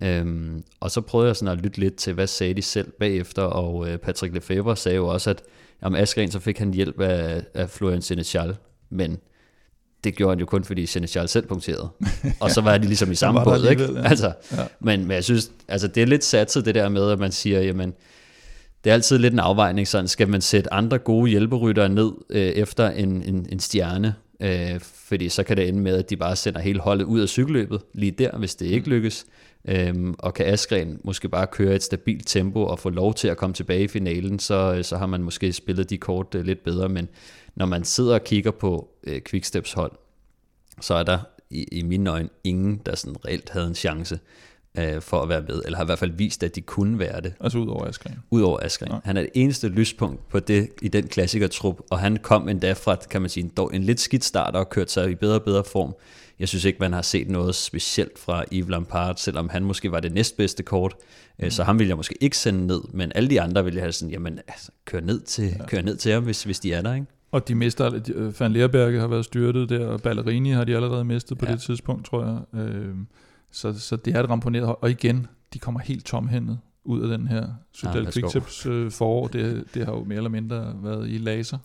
Øhm, 0.02 0.62
og 0.80 0.90
så 0.90 1.00
prøvede 1.00 1.28
jeg 1.28 1.36
sådan 1.36 1.58
at 1.58 1.64
lytte 1.64 1.80
lidt 1.80 1.96
til, 1.96 2.12
hvad 2.12 2.26
sagde 2.26 2.54
de 2.54 2.62
selv 2.62 2.90
bagefter, 2.90 3.42
og 3.42 3.88
øh, 3.88 3.98
Patrick 3.98 4.34
Lefebvre 4.34 4.76
sagde 4.76 4.96
jo 4.96 5.06
også, 5.06 5.30
at 5.30 5.42
om 5.82 5.94
Askren 5.94 6.30
så 6.30 6.40
fik 6.40 6.58
han 6.58 6.74
hjælp 6.74 7.00
af, 7.00 7.42
af 7.54 7.70
Florian 7.70 8.02
Seneschal, 8.02 8.56
men 8.90 9.18
det 10.04 10.16
gjorde 10.16 10.30
han 10.30 10.40
jo 10.40 10.46
kun, 10.46 10.64
fordi 10.64 10.86
Seneschal 10.86 11.28
selv 11.28 11.46
punkterede. 11.46 11.88
Og 12.40 12.50
så 12.50 12.60
var 12.60 12.78
de 12.78 12.86
ligesom 12.86 13.10
i 13.10 13.14
samme 13.14 13.44
båd, 13.44 13.68
ikke? 13.70 13.92
Ja. 13.92 14.08
Altså, 14.08 14.32
ja. 14.52 14.64
men, 14.80 15.00
men 15.00 15.10
jeg 15.10 15.24
synes, 15.24 15.50
altså 15.68 15.88
det 15.88 16.02
er 16.02 16.06
lidt 16.06 16.24
satset 16.24 16.64
det 16.64 16.74
der 16.74 16.88
med, 16.88 17.10
at 17.10 17.18
man 17.18 17.32
siger, 17.32 17.60
jamen, 17.60 17.94
det 18.84 18.90
er 18.90 18.94
altid 18.94 19.18
lidt 19.18 19.32
en 19.32 19.38
afvejning, 19.38 19.88
sådan 19.88 20.08
skal 20.08 20.28
man 20.28 20.40
sætte 20.40 20.72
andre 20.72 20.98
gode 20.98 21.30
hjælperyttere 21.30 21.88
ned 21.88 22.12
øh, 22.30 22.42
efter 22.42 22.90
en, 22.90 23.22
en, 23.22 23.46
en 23.52 23.60
stjerne, 23.60 24.14
øh, 24.40 24.80
fordi 24.80 25.28
så 25.28 25.42
kan 25.42 25.56
det 25.56 25.68
ende 25.68 25.80
med, 25.80 25.96
at 25.96 26.10
de 26.10 26.16
bare 26.16 26.36
sender 26.36 26.60
hele 26.60 26.80
holdet 26.80 27.04
ud 27.04 27.20
af 27.20 27.28
cykelløbet 27.28 27.80
lige 27.94 28.10
der, 28.10 28.38
hvis 28.38 28.54
det 28.54 28.66
ikke 28.66 28.88
lykkes. 28.88 29.26
Øhm, 29.64 30.14
og 30.18 30.34
kan 30.34 30.46
Askren 30.46 31.00
måske 31.04 31.28
bare 31.28 31.46
køre 31.46 31.74
et 31.74 31.82
stabilt 31.82 32.26
tempo 32.26 32.62
og 32.64 32.78
få 32.78 32.90
lov 32.90 33.14
til 33.14 33.28
at 33.28 33.36
komme 33.36 33.54
tilbage 33.54 33.84
i 33.84 33.88
finalen, 33.88 34.38
så, 34.38 34.78
så 34.82 34.96
har 34.96 35.06
man 35.06 35.22
måske 35.22 35.52
spillet 35.52 35.90
de 35.90 35.98
kort 35.98 36.34
øh, 36.34 36.44
lidt 36.44 36.64
bedre. 36.64 36.88
Men 36.88 37.08
når 37.54 37.66
man 37.66 37.84
sidder 37.84 38.14
og 38.14 38.24
kigger 38.24 38.50
på 38.50 38.88
øh, 39.04 39.20
Quicksteps 39.28 39.72
hold, 39.72 39.92
så 40.80 40.94
er 40.94 41.02
der 41.02 41.18
i, 41.50 41.62
i 41.72 41.82
mine 41.82 42.10
øjne 42.10 42.28
ingen, 42.44 42.80
der 42.86 42.94
sådan 42.94 43.16
reelt 43.24 43.50
havde 43.50 43.66
en 43.66 43.74
chance 43.74 44.18
øh, 44.78 45.00
for 45.00 45.22
at 45.22 45.28
være 45.28 45.42
med, 45.48 45.62
eller 45.64 45.76
har 45.76 45.84
i 45.84 45.86
hvert 45.86 45.98
fald 45.98 46.12
vist, 46.12 46.42
at 46.42 46.54
de 46.54 46.60
kunne 46.60 46.98
være 46.98 47.20
det. 47.20 47.34
Altså 47.40 47.58
ud 47.58 47.68
over 47.68 47.84
Askren? 47.84 48.14
Ud 48.30 48.42
over 48.42 48.58
Askren. 48.62 48.92
Ja. 48.92 48.98
Han 49.04 49.16
er 49.16 49.20
det 49.20 49.30
eneste 49.34 49.68
lyspunkt 49.68 50.28
på 50.28 50.40
det 50.40 50.68
i 50.82 50.88
den 50.88 51.08
klassikertrup, 51.08 51.80
og 51.90 51.98
han 51.98 52.16
kom 52.16 52.48
endda 52.48 52.72
fra, 52.72 52.96
kan 53.10 53.20
man 53.20 53.30
sige, 53.30 53.50
en, 53.58 53.68
en 53.72 53.82
lidt 53.82 54.00
skidt 54.00 54.24
start 54.24 54.56
og 54.56 54.70
kørt 54.70 54.90
sig 54.90 55.10
i 55.10 55.14
bedre 55.14 55.34
og 55.34 55.42
bedre 55.42 55.64
form. 55.64 55.94
Jeg 56.38 56.48
synes 56.48 56.64
ikke, 56.64 56.78
man 56.80 56.92
har 56.92 57.02
set 57.02 57.28
noget 57.28 57.54
specielt 57.54 58.18
fra 58.18 58.44
Yves 58.52 58.70
Lampard, 58.70 59.16
selvom 59.16 59.48
han 59.48 59.64
måske 59.64 59.92
var 59.92 60.00
det 60.00 60.12
næstbedste 60.12 60.62
kort. 60.62 60.94
Øh, 61.38 61.46
mm. 61.46 61.50
Så 61.50 61.64
ham 61.64 61.78
vil 61.78 61.86
jeg 61.86 61.96
måske 61.96 62.16
ikke 62.20 62.38
sende 62.38 62.66
ned, 62.66 62.80
men 62.92 63.12
alle 63.14 63.30
de 63.30 63.40
andre 63.40 63.64
vil 63.64 63.74
jeg 63.74 63.82
have 63.82 63.92
sådan, 63.92 64.12
jamen, 64.12 64.38
altså, 64.48 64.70
kør 64.84 65.00
ned 65.00 65.20
til, 65.20 65.44
ja. 65.44 65.66
kør 65.66 65.82
ned 65.82 65.96
til 65.96 66.12
ham, 66.12 66.22
hvis, 66.24 66.44
hvis 66.44 66.60
de 66.60 66.72
er 66.72 66.82
der, 66.82 66.94
ikke? 66.94 67.06
Og 67.32 67.48
de 67.48 67.54
mister, 67.54 68.00
øh, 68.14 68.40
Van 68.40 68.52
Leerberge 68.52 69.00
har 69.00 69.06
været 69.06 69.24
styrtet 69.24 69.68
der, 69.68 69.86
og 69.86 70.02
Ballerini 70.02 70.50
har 70.50 70.64
de 70.64 70.76
allerede 70.76 71.04
mistet 71.04 71.38
på 71.38 71.46
ja. 71.46 71.52
det 71.52 71.60
tidspunkt, 71.60 72.06
tror 72.06 72.24
jeg. 72.24 72.60
Øh, 72.60 72.94
så, 73.52 73.80
så 73.80 73.96
det 73.96 74.16
er 74.16 74.22
et 74.22 74.30
ramponeret 74.30 74.66
hold. 74.66 74.78
Og 74.80 74.90
igen, 74.90 75.26
de 75.54 75.58
kommer 75.58 75.80
helt 75.80 76.06
tomhændet 76.06 76.58
ud 76.84 77.02
af 77.02 77.18
den 77.18 77.28
her 77.28 77.46
Sydal 77.72 78.04
ja, 78.04 78.10
Quicktips 78.10 78.66
øh, 78.66 78.90
forår. 78.90 79.26
Det, 79.26 79.64
det 79.74 79.84
har 79.84 79.92
jo 79.92 80.04
mere 80.04 80.16
eller 80.16 80.30
mindre 80.30 80.74
været 80.82 81.08
i 81.10 81.18
laser. 81.18 81.58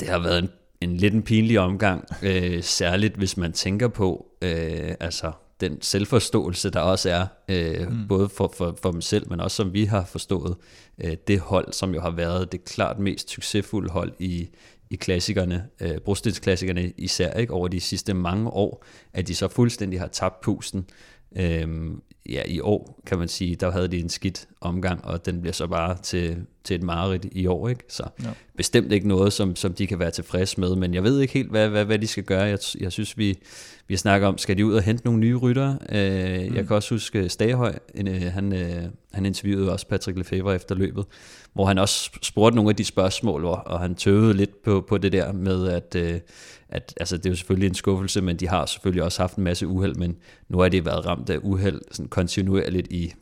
Det 0.00 0.08
har 0.08 0.18
været 0.18 0.38
en, 0.38 0.48
en 0.80 0.96
lidt 0.96 1.14
en 1.14 1.22
pinlig 1.22 1.60
omgang, 1.60 2.04
øh, 2.22 2.62
særligt 2.62 3.16
hvis 3.16 3.36
man 3.36 3.52
tænker 3.52 3.88
på, 3.88 4.26
øh, 4.42 4.94
altså 5.00 5.32
den 5.60 5.82
selvforståelse, 5.82 6.70
der 6.70 6.80
også 6.80 7.10
er, 7.10 7.26
øh, 7.48 7.88
mm. 7.88 8.08
både 8.08 8.28
for, 8.28 8.52
for, 8.56 8.78
for 8.82 8.90
dem 8.90 9.00
selv, 9.00 9.30
men 9.30 9.40
også 9.40 9.56
som 9.56 9.72
vi 9.72 9.84
har 9.84 10.04
forstået, 10.04 10.56
øh, 11.04 11.16
det 11.26 11.40
hold, 11.40 11.72
som 11.72 11.94
jo 11.94 12.00
har 12.00 12.10
været 12.10 12.52
det 12.52 12.64
klart 12.64 12.98
mest 12.98 13.30
succesfulde 13.30 13.90
hold 13.90 14.12
i, 14.18 14.48
i 14.92 14.96
klassikerne, 14.96 15.68
øh, 15.80 15.98
brostensklassikerne 15.98 16.92
især, 16.96 17.32
ikke, 17.32 17.52
over 17.52 17.68
de 17.68 17.80
sidste 17.80 18.14
mange 18.14 18.50
år, 18.50 18.84
at 19.12 19.28
de 19.28 19.34
så 19.34 19.48
fuldstændig 19.48 20.00
har 20.00 20.06
tabt 20.06 20.40
pusten. 20.40 20.86
Øhm, 21.36 22.02
ja, 22.28 22.42
i 22.46 22.60
år 22.60 23.00
kan 23.06 23.18
man 23.18 23.28
sige, 23.28 23.56
der 23.56 23.70
havde 23.70 23.88
de 23.88 23.98
en 23.98 24.08
skidt 24.08 24.48
omgang, 24.60 25.04
og 25.04 25.26
den 25.26 25.40
bliver 25.40 25.52
så 25.52 25.66
bare 25.66 25.96
til, 26.02 26.36
til 26.64 26.76
et 26.76 26.82
mareridt 26.82 27.26
i 27.32 27.46
år, 27.46 27.68
ikke? 27.68 27.84
Så 27.88 28.04
ja. 28.22 28.28
bestemt 28.56 28.92
ikke 28.92 29.08
noget, 29.08 29.32
som, 29.32 29.56
som 29.56 29.74
de 29.74 29.86
kan 29.86 29.98
være 29.98 30.10
tilfredse 30.10 30.60
med, 30.60 30.76
men 30.76 30.94
jeg 30.94 31.02
ved 31.02 31.20
ikke 31.20 31.34
helt, 31.34 31.50
hvad, 31.50 31.68
hvad, 31.68 31.84
hvad 31.84 31.98
de 31.98 32.06
skal 32.06 32.24
gøre. 32.24 32.42
Jeg, 32.42 32.58
jeg 32.80 32.92
synes, 32.92 33.18
vi, 33.18 33.38
vi 33.88 33.96
snakker 33.96 34.28
om, 34.28 34.38
skal 34.38 34.58
de 34.58 34.66
ud 34.66 34.74
og 34.74 34.82
hente 34.82 35.04
nogle 35.04 35.20
nye 35.20 35.36
ryttere? 35.36 35.78
Øh, 35.88 36.48
mm. 36.48 36.56
Jeg 36.56 36.66
kan 36.66 36.76
også 36.76 36.94
huske 36.94 37.28
Stagehøj, 37.28 37.78
en, 37.94 38.08
øh, 38.08 38.22
han, 38.22 38.52
øh, 38.52 38.82
han 39.12 39.26
interviewede 39.26 39.72
også 39.72 39.86
Patrick 39.86 40.18
Lefebvre 40.18 40.54
efter 40.54 40.74
løbet, 40.74 41.04
hvor 41.52 41.66
han 41.66 41.78
også 41.78 42.10
spurgte 42.22 42.56
nogle 42.56 42.70
af 42.70 42.76
de 42.76 42.84
spørgsmål, 42.84 43.44
og, 43.44 43.62
og 43.66 43.80
han 43.80 43.94
tøvede 43.94 44.34
lidt 44.34 44.62
på, 44.62 44.84
på 44.88 44.98
det 44.98 45.12
der 45.12 45.32
med, 45.32 45.68
at, 45.68 45.94
øh, 45.94 46.20
at 46.72 46.94
altså, 47.00 47.16
det 47.16 47.26
er 47.26 47.30
jo 47.30 47.36
selvfølgelig 47.36 47.68
en 47.68 47.74
skuffelse, 47.74 48.20
men 48.20 48.36
de 48.36 48.48
har 48.48 48.66
selvfølgelig 48.66 49.02
også 49.02 49.22
haft 49.22 49.36
en 49.36 49.44
masse 49.44 49.66
uheld, 49.66 49.94
men 49.94 50.16
nu 50.48 50.58
har 50.58 50.68
de 50.68 50.84
været 50.84 51.06
ramt 51.06 51.30
af 51.30 51.38
uheld 51.42 51.80
sådan 51.90 52.08
kontinuerligt 52.08 52.92
i 52.92 53.12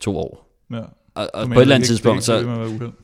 to 0.00 0.16
år. 0.16 0.48
Ja. 0.70 0.82
Og, 1.14 1.30
og 1.34 1.46
på 1.46 1.54
et 1.54 1.60
eller 1.60 1.74
andet 1.74 1.88
tidspunkt, 1.88 2.24
så, 2.24 2.34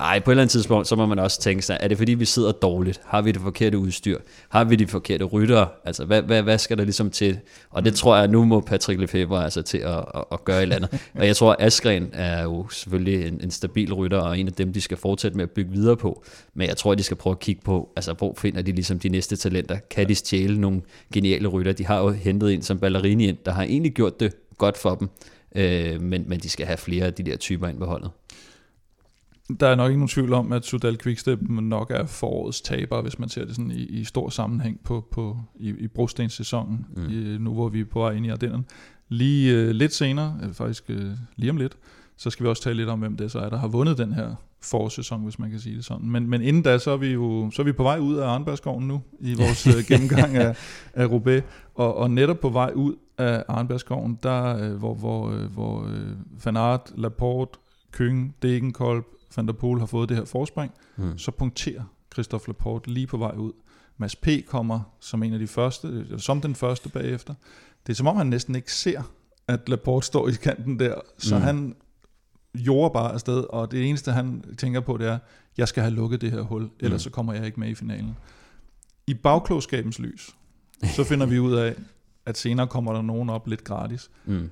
ej, 0.01 0.19
på 0.21 0.31
et 0.31 0.33
eller 0.33 0.43
andet 0.43 0.51
tidspunkt, 0.51 0.89
så 0.89 0.97
må 0.97 1.07
man 1.07 1.19
også 1.19 1.41
tænke 1.41 1.63
sig, 1.63 1.77
er 1.81 1.89
det 1.89 1.99
fordi 1.99 2.15
vi 2.15 2.25
sidder 2.25 2.53
dårligt? 2.53 3.01
Har 3.05 3.23
vi 3.23 3.33
det 3.33 3.41
forkerte 3.41 3.79
udstyr? 3.79 4.19
Har 4.49 4.65
vi 4.65 4.77
de 4.77 4.87
forkerte 4.87 5.25
ryttere? 5.25 5.69
Altså, 5.85 6.05
hvad, 6.05 6.23
hvad, 6.23 6.43
hvad 6.43 6.59
skal 6.59 6.79
der 6.79 6.85
ligesom 6.85 7.11
til? 7.11 7.39
Og 7.71 7.85
det 7.85 7.93
mm. 7.93 7.97
tror 7.97 8.17
jeg, 8.17 8.29
nu 8.29 8.45
må 8.45 8.61
Patrick 8.61 9.01
Lefebvre 9.01 9.45
altså 9.45 9.63
til 9.63 9.79
at, 9.79 9.99
at, 10.15 10.25
at 10.33 10.45
gøre 10.45 10.63
i 10.63 10.67
landet. 10.67 11.01
og 11.19 11.27
jeg 11.27 11.37
tror, 11.37 11.57
Askren 11.59 12.11
er 12.13 12.43
jo 12.43 12.69
selvfølgelig 12.69 13.29
en, 13.29 13.41
en 13.43 13.51
stabil 13.51 13.95
rytter, 13.95 14.19
og 14.19 14.39
en 14.39 14.47
af 14.47 14.53
dem, 14.53 14.73
de 14.73 14.81
skal 14.81 14.97
fortsætte 14.97 15.37
med 15.37 15.45
at 15.45 15.51
bygge 15.51 15.71
videre 15.73 15.97
på. 15.97 16.25
Men 16.55 16.69
jeg 16.69 16.77
tror, 16.77 16.95
de 16.95 17.03
skal 17.03 17.17
prøve 17.17 17.33
at 17.33 17.41
kigge 17.41 17.63
på, 17.65 17.89
altså, 17.97 18.13
hvor 18.13 18.35
finder 18.39 18.63
de 18.63 18.73
ligesom 18.73 18.99
de 18.99 19.09
næste 19.09 19.37
talenter? 19.37 19.79
Kan 19.91 20.09
de 20.09 20.15
stjæle 20.15 20.61
nogle 20.61 20.83
geniale 21.15 21.49
rytter? 21.49 21.73
De 21.73 21.87
har 21.87 21.99
jo 21.99 22.11
hentet 22.11 22.55
en 22.55 22.63
som 22.63 22.79
Ballerini 22.79 23.29
ind, 23.29 23.37
der 23.45 23.53
har 23.53 23.63
egentlig 23.63 23.93
gjort 23.93 24.21
det 24.21 24.33
godt 24.59 24.79
for 24.79 24.95
dem. 24.95 25.09
Øh, 25.57 26.01
men, 26.01 26.25
men 26.29 26.41
de 26.41 26.49
skal 26.49 26.67
have 26.67 26.77
flere 26.77 27.05
af 27.05 27.15
de 27.15 27.23
der 27.23 27.37
typer 27.37 27.69
ind 27.69 27.79
på 27.79 27.87
holdet. 27.87 28.11
Der 29.61 29.69
er 29.69 29.75
nok 29.75 29.91
ikke 29.91 29.99
nogen 29.99 30.09
tvivl 30.09 30.33
om, 30.33 30.53
at 30.53 30.65
Sudal 30.65 30.99
Quickstep 30.99 31.43
nok 31.49 31.91
er 31.91 32.07
forårets 32.07 32.61
taber, 32.61 33.03
hvis 33.03 33.19
man 33.19 33.29
ser 33.29 33.45
det 33.45 33.57
sådan 33.57 33.71
i, 33.71 33.83
i 33.83 34.05
stor 34.05 34.29
sammenhæng 34.29 34.81
på, 34.85 35.07
på, 35.11 35.37
i, 35.57 35.69
i 35.69 35.89
brostens-sæsonen, 35.89 36.87
mm. 36.97 37.09
i, 37.11 37.39
nu 37.39 37.55
hvor 37.55 37.69
vi 37.69 37.81
er 37.81 37.85
på 37.85 38.01
vej 38.01 38.13
ind 38.13 38.27
i 38.27 38.29
Ardennen. 38.29 38.67
Lige 39.09 39.55
øh, 39.55 39.71
lidt 39.71 39.95
senere, 39.95 40.39
øh, 40.43 40.53
faktisk 40.53 40.85
øh, 40.89 41.11
lige 41.37 41.51
om 41.51 41.57
lidt, 41.57 41.77
så 42.17 42.31
skal 42.31 42.45
vi 42.45 42.49
også 42.49 42.63
tale 42.63 42.77
lidt 42.77 42.89
om, 42.89 42.99
hvem 42.99 43.17
det 43.17 43.31
så 43.31 43.39
er, 43.39 43.49
der 43.49 43.59
har 43.59 43.69
vundet 43.69 43.99
den 43.99 44.13
her 44.13 44.35
forårssæson, 44.63 45.23
hvis 45.23 45.39
man 45.39 45.51
kan 45.51 45.61
sige 45.61 45.77
det 45.77 45.85
sådan. 45.85 46.11
Men, 46.11 46.31
men 46.31 46.43
inden 46.43 46.63
da, 46.63 46.79
så 46.79 46.91
er 46.91 46.97
vi 46.97 47.09
jo 47.09 47.51
så 47.55 47.63
er 47.63 47.65
vi 47.65 47.73
på 47.73 47.83
vej 47.83 47.99
ud 47.99 48.17
af 48.17 48.27
Arnbergskoven 48.27 48.89
nu, 48.89 49.01
i 49.21 49.35
vores 49.35 49.67
øh, 49.77 49.85
gennemgang 49.89 50.37
af, 50.37 50.57
af 50.95 51.07
Roubaix, 51.07 51.43
og, 51.75 51.97
og 51.97 52.11
netop 52.11 52.41
på 52.41 52.49
vej 52.49 52.73
ud 52.75 52.95
af 53.19 53.45
Arnbergskoven, 53.49 54.19
der, 54.23 54.57
øh, 54.57 54.73
hvor, 54.75 54.95
hvor, 54.95 55.31
øh, 55.31 55.53
hvor 55.53 55.85
øh, 55.85 56.45
Van 56.45 56.57
Aert, 56.57 56.93
Laporte, 56.97 57.59
Køng, 57.93 58.35
Degenkolb, 58.43 59.07
Van 59.37 59.47
der 59.47 59.53
Poel 59.53 59.79
har 59.79 59.87
fået 59.87 60.09
det 60.09 60.17
her 60.17 60.25
forspring, 60.25 60.73
mm. 60.97 61.19
så 61.19 61.31
punkterer 61.31 61.83
Christophe 62.13 62.47
Laporte 62.47 62.91
lige 62.91 63.07
på 63.07 63.17
vej 63.17 63.35
ud. 63.37 63.53
Mads 63.97 64.17
P. 64.17 64.29
kommer 64.47 64.81
som 65.01 65.23
en 65.23 65.33
af 65.33 65.39
de 65.39 65.47
første, 65.47 65.89
eller 65.89 66.19
som 66.19 66.41
den 66.41 66.55
første 66.55 66.89
bagefter. 66.89 67.35
Det 67.87 67.93
er 67.93 67.97
som 67.97 68.07
om, 68.07 68.17
han 68.17 68.27
næsten 68.27 68.55
ikke 68.55 68.73
ser, 68.73 69.03
at 69.49 69.69
Laporte 69.69 70.07
står 70.07 70.29
i 70.29 70.33
kanten 70.33 70.79
der, 70.79 70.95
så 71.19 71.37
mm. 71.37 71.43
han 71.43 71.77
jord 72.55 72.93
bare 72.93 73.13
afsted, 73.13 73.45
og 73.51 73.71
det 73.71 73.89
eneste, 73.89 74.13
han 74.13 74.45
tænker 74.59 74.81
på, 74.81 74.97
det 74.97 75.07
er, 75.07 75.19
jeg 75.59 75.69
skal 75.69 75.83
have 75.83 75.95
lukket 75.95 76.21
det 76.21 76.31
her 76.31 76.41
hul, 76.41 76.71
ellers 76.81 77.01
mm. 77.01 77.03
så 77.03 77.11
kommer 77.11 77.33
jeg 77.33 77.47
ikke 77.47 77.61
med 77.61 77.69
i 77.69 77.75
finalen. 77.75 78.17
I 79.07 79.15
bagklogskabens 79.15 79.99
lys, 79.99 80.37
så 80.97 81.05
finder 81.05 81.27
vi 81.27 81.39
ud 81.39 81.55
af, 81.55 81.75
at 82.29 82.39
senere 82.39 82.67
kommer 82.67 82.93
der 82.93 83.03
nogen 83.03 83.31
op 83.31 83.47
lidt 83.47 83.65
gratis. 83.65 84.11
Mm. 84.27 84.51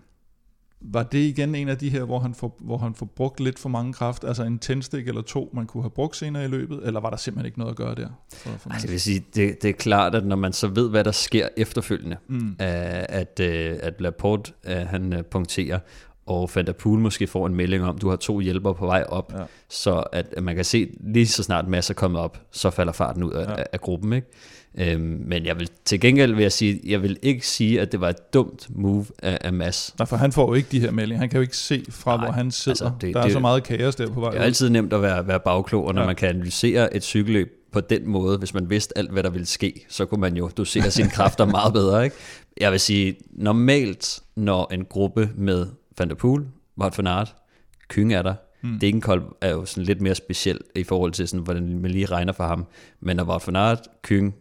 Var 0.81 1.03
det 1.03 1.19
igen 1.19 1.55
en 1.55 1.69
af 1.69 1.79
de 1.79 1.91
her, 1.91 2.05
hvor 2.05 2.19
han, 2.19 2.35
får, 2.35 2.57
hvor 2.61 2.79
han 2.79 2.95
får 2.95 3.07
brugt 3.07 3.41
lidt 3.41 3.59
for 3.59 3.69
mange 3.69 3.93
kraft, 3.93 4.25
altså 4.25 4.43
en 4.43 4.59
tændstik 4.59 5.09
eller 5.09 5.23
to, 5.23 5.51
man 5.55 5.67
kunne 5.67 5.83
have 5.83 5.91
brugt 5.91 6.17
senere 6.17 6.45
i 6.45 6.49
løbet, 6.49 6.81
eller 6.87 7.01
var 7.01 7.11
der 7.11 7.17
simpelthen 7.17 7.47
ikke 7.47 7.59
noget 7.59 7.71
at 7.71 7.77
gøre 7.77 7.95
der? 7.95 8.09
For, 8.35 8.51
for 8.51 8.71
Ej, 8.71 8.79
det 8.79 8.91
vil 8.91 9.01
sige, 9.01 9.25
det, 9.35 9.63
det 9.63 9.69
er 9.69 9.73
klart, 9.73 10.15
at 10.15 10.27
når 10.27 10.37
man 10.37 10.53
så 10.53 10.69
ved, 10.69 10.91
hvad 10.91 11.05
der 11.05 11.13
sker 11.13 11.49
efterfølgende, 11.57 12.17
mm. 12.29 12.57
at, 12.59 13.07
at, 13.09 13.41
øh, 13.41 13.79
at 13.83 14.01
Laporte 14.01 14.53
han 14.65 15.13
øh, 15.13 15.25
punkterer, 15.25 15.79
og 16.27 16.51
Van 16.55 16.67
der 16.67 16.73
Poel 16.73 17.01
måske 17.01 17.27
får 17.27 17.47
en 17.47 17.55
melding 17.55 17.85
om, 17.85 17.99
du 17.99 18.09
har 18.09 18.17
to 18.17 18.41
hjælpere 18.41 18.75
på 18.75 18.87
vej 18.87 19.05
op, 19.09 19.33
ja. 19.39 19.43
så 19.69 19.93
at, 20.13 20.27
at 20.37 20.43
man 20.43 20.57
kan 20.57 20.65
se, 20.65 20.89
lige 21.01 21.27
så 21.27 21.43
snart 21.43 21.69
masser 21.69 21.95
er 21.95 21.97
kommet 21.97 22.21
op, 22.21 22.41
så 22.53 22.71
falder 22.71 22.93
farten 22.93 23.23
ud 23.23 23.33
af, 23.33 23.45
ja. 23.45 23.55
af, 23.55 23.67
af 23.73 23.81
gruppen. 23.81 24.13
Ikke? 24.13 24.27
Øhm, 24.79 25.23
men 25.27 25.47
jeg 25.47 25.59
vil 25.59 25.71
til 25.85 26.01
gengæld 26.01 26.35
vil 26.35 26.43
jeg 26.43 26.53
sige, 26.53 26.81
jeg 26.85 27.03
vil 27.03 27.19
ikke 27.23 27.47
sige, 27.47 27.81
at 27.81 27.93
det 27.93 28.01
var 28.01 28.09
et 28.09 28.35
dumt 28.35 28.67
move 28.71 29.07
af, 29.23 29.39
af 29.41 29.53
Mads. 29.53 29.95
Nej, 29.99 30.07
for 30.07 30.17
han 30.17 30.33
får 30.33 30.49
jo 30.49 30.55
ikke 30.55 30.69
de 30.73 30.81
her 30.81 30.91
meldinger. 30.91 31.21
Han 31.21 31.29
kan 31.29 31.37
jo 31.37 31.43
ikke 31.43 31.57
se 31.57 31.85
fra, 31.91 32.17
Nej, 32.17 32.27
hvor 32.27 32.33
han 32.33 32.51
sidder. 32.51 32.87
Altså, 32.87 33.07
det, 33.07 33.15
der 33.15 33.21
er 33.21 33.25
det, 33.25 33.33
så 33.33 33.41
meget 33.41 33.63
kaos 33.63 33.97
der 33.97 34.11
på 34.11 34.21
vej. 34.21 34.31
Det 34.31 34.41
er 34.41 34.45
altid 34.45 34.71
nemt 34.71 34.93
at 34.93 35.03
være, 35.03 35.29
være 35.29 35.41
bagklog, 35.41 35.87
og 35.87 35.95
når 35.95 36.01
ja. 36.01 36.07
man 36.07 36.17
kan 36.17 36.29
analysere 36.29 36.97
et 36.97 37.03
cykelløb 37.03 37.53
på 37.73 37.81
den 37.81 38.09
måde, 38.09 38.39
hvis 38.39 38.55
man 38.55 38.71
vidste 38.71 38.99
alt, 38.99 39.11
hvad 39.11 39.23
der 39.23 39.31
ville 39.31 39.47
ske, 39.47 39.87
så 39.89 40.05
kunne 40.05 40.21
man 40.21 40.37
jo 40.37 40.51
dosere 40.57 40.91
sine 40.91 41.11
kræfter 41.11 41.45
meget 41.45 41.73
bedre. 41.73 42.05
Ikke? 42.05 42.17
Jeg 42.61 42.73
vil 42.73 42.81
sige, 42.81 43.17
normalt, 43.33 44.21
når 44.37 44.73
en 44.73 44.85
gruppe 44.85 45.31
med 45.37 45.67
Van 45.99 46.09
der 46.09 46.15
Poel, 46.15 46.47
Wout 46.79 46.99
van 46.99 47.07
Aert, 47.07 47.35
Kyng 47.89 48.13
er 48.13 48.23
der, 48.23 48.35
Mm. 48.63 48.79
Degenkolb 48.79 49.25
er 49.41 49.51
jo 49.51 49.65
sådan 49.65 49.85
lidt 49.85 50.01
mere 50.01 50.15
speciel 50.15 50.61
i 50.75 50.85
forhold 50.85 51.13
til, 51.13 51.29
sådan, 51.29 51.45
hvordan 51.45 51.79
man 51.79 51.91
lige 51.91 52.07
regner 52.07 52.33
for 52.33 52.45
ham. 52.45 52.67
Men 53.01 53.17
når 53.17 53.25
Wout 53.25 53.47
van 53.47 53.57
Aert, 53.57 53.89
Kyng, 54.03 54.35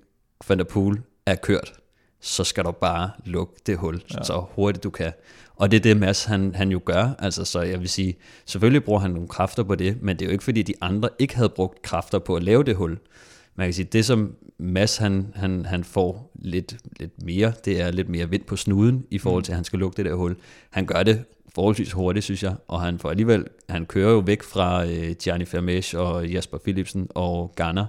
Van 0.47 0.57
der 0.57 0.63
Poel 0.63 1.01
er 1.25 1.35
kørt, 1.35 1.73
så 2.21 2.43
skal 2.43 2.63
du 2.63 2.71
bare 2.71 3.11
lukke 3.25 3.53
det 3.65 3.77
hul, 3.77 4.01
ja. 4.13 4.23
så 4.23 4.45
hurtigt 4.51 4.83
du 4.83 4.89
kan. 4.89 5.11
Og 5.55 5.71
det 5.71 5.77
er 5.77 5.81
det, 5.81 5.97
Mads 5.97 6.25
han, 6.25 6.55
han 6.55 6.71
jo 6.71 6.81
gør. 6.85 7.15
Altså, 7.19 7.45
så 7.45 7.61
jeg 7.61 7.79
vil 7.79 7.89
sige, 7.89 8.15
selvfølgelig 8.45 8.83
bruger 8.83 8.99
han 8.99 9.11
nogle 9.11 9.27
kræfter 9.27 9.63
på 9.63 9.75
det, 9.75 10.01
men 10.01 10.15
det 10.15 10.25
er 10.25 10.29
jo 10.29 10.31
ikke 10.31 10.43
fordi, 10.43 10.61
de 10.61 10.73
andre 10.81 11.09
ikke 11.19 11.35
havde 11.35 11.49
brugt 11.49 11.81
kræfter 11.81 12.19
på 12.19 12.35
at 12.35 12.43
lave 12.43 12.63
det 12.63 12.75
hul. 12.75 12.97
Man 13.55 13.67
kan 13.67 13.73
sige, 13.73 13.85
det 13.85 14.05
som 14.05 14.35
Mads 14.57 14.97
han, 14.97 15.27
han, 15.35 15.65
han 15.65 15.83
får 15.83 16.31
lidt, 16.35 16.75
lidt 16.99 17.23
mere, 17.23 17.53
det 17.65 17.81
er 17.81 17.91
lidt 17.91 18.09
mere 18.09 18.29
vind 18.29 18.43
på 18.43 18.55
snuden 18.55 19.05
i 19.11 19.17
forhold 19.17 19.43
til, 19.43 19.51
at 19.51 19.55
han 19.55 19.65
skal 19.65 19.79
lukke 19.79 19.97
det 19.97 20.05
der 20.05 20.13
hul. 20.13 20.35
Han 20.69 20.85
gør 20.85 21.03
det 21.03 21.23
forholdsvis 21.55 21.91
hurtigt, 21.91 22.23
synes 22.23 22.43
jeg, 22.43 22.55
og 22.67 22.81
han 22.81 22.99
får 22.99 23.09
alligevel, 23.09 23.45
han 23.69 23.85
kører 23.85 24.11
jo 24.11 24.19
væk 24.19 24.43
fra 24.43 24.85
øh, 24.85 25.15
Gianni 25.23 25.45
Vermeer 25.51 25.97
og 25.97 26.27
Jasper 26.27 26.57
Philipsen 26.57 27.07
og 27.09 27.53
Garner, 27.55 27.85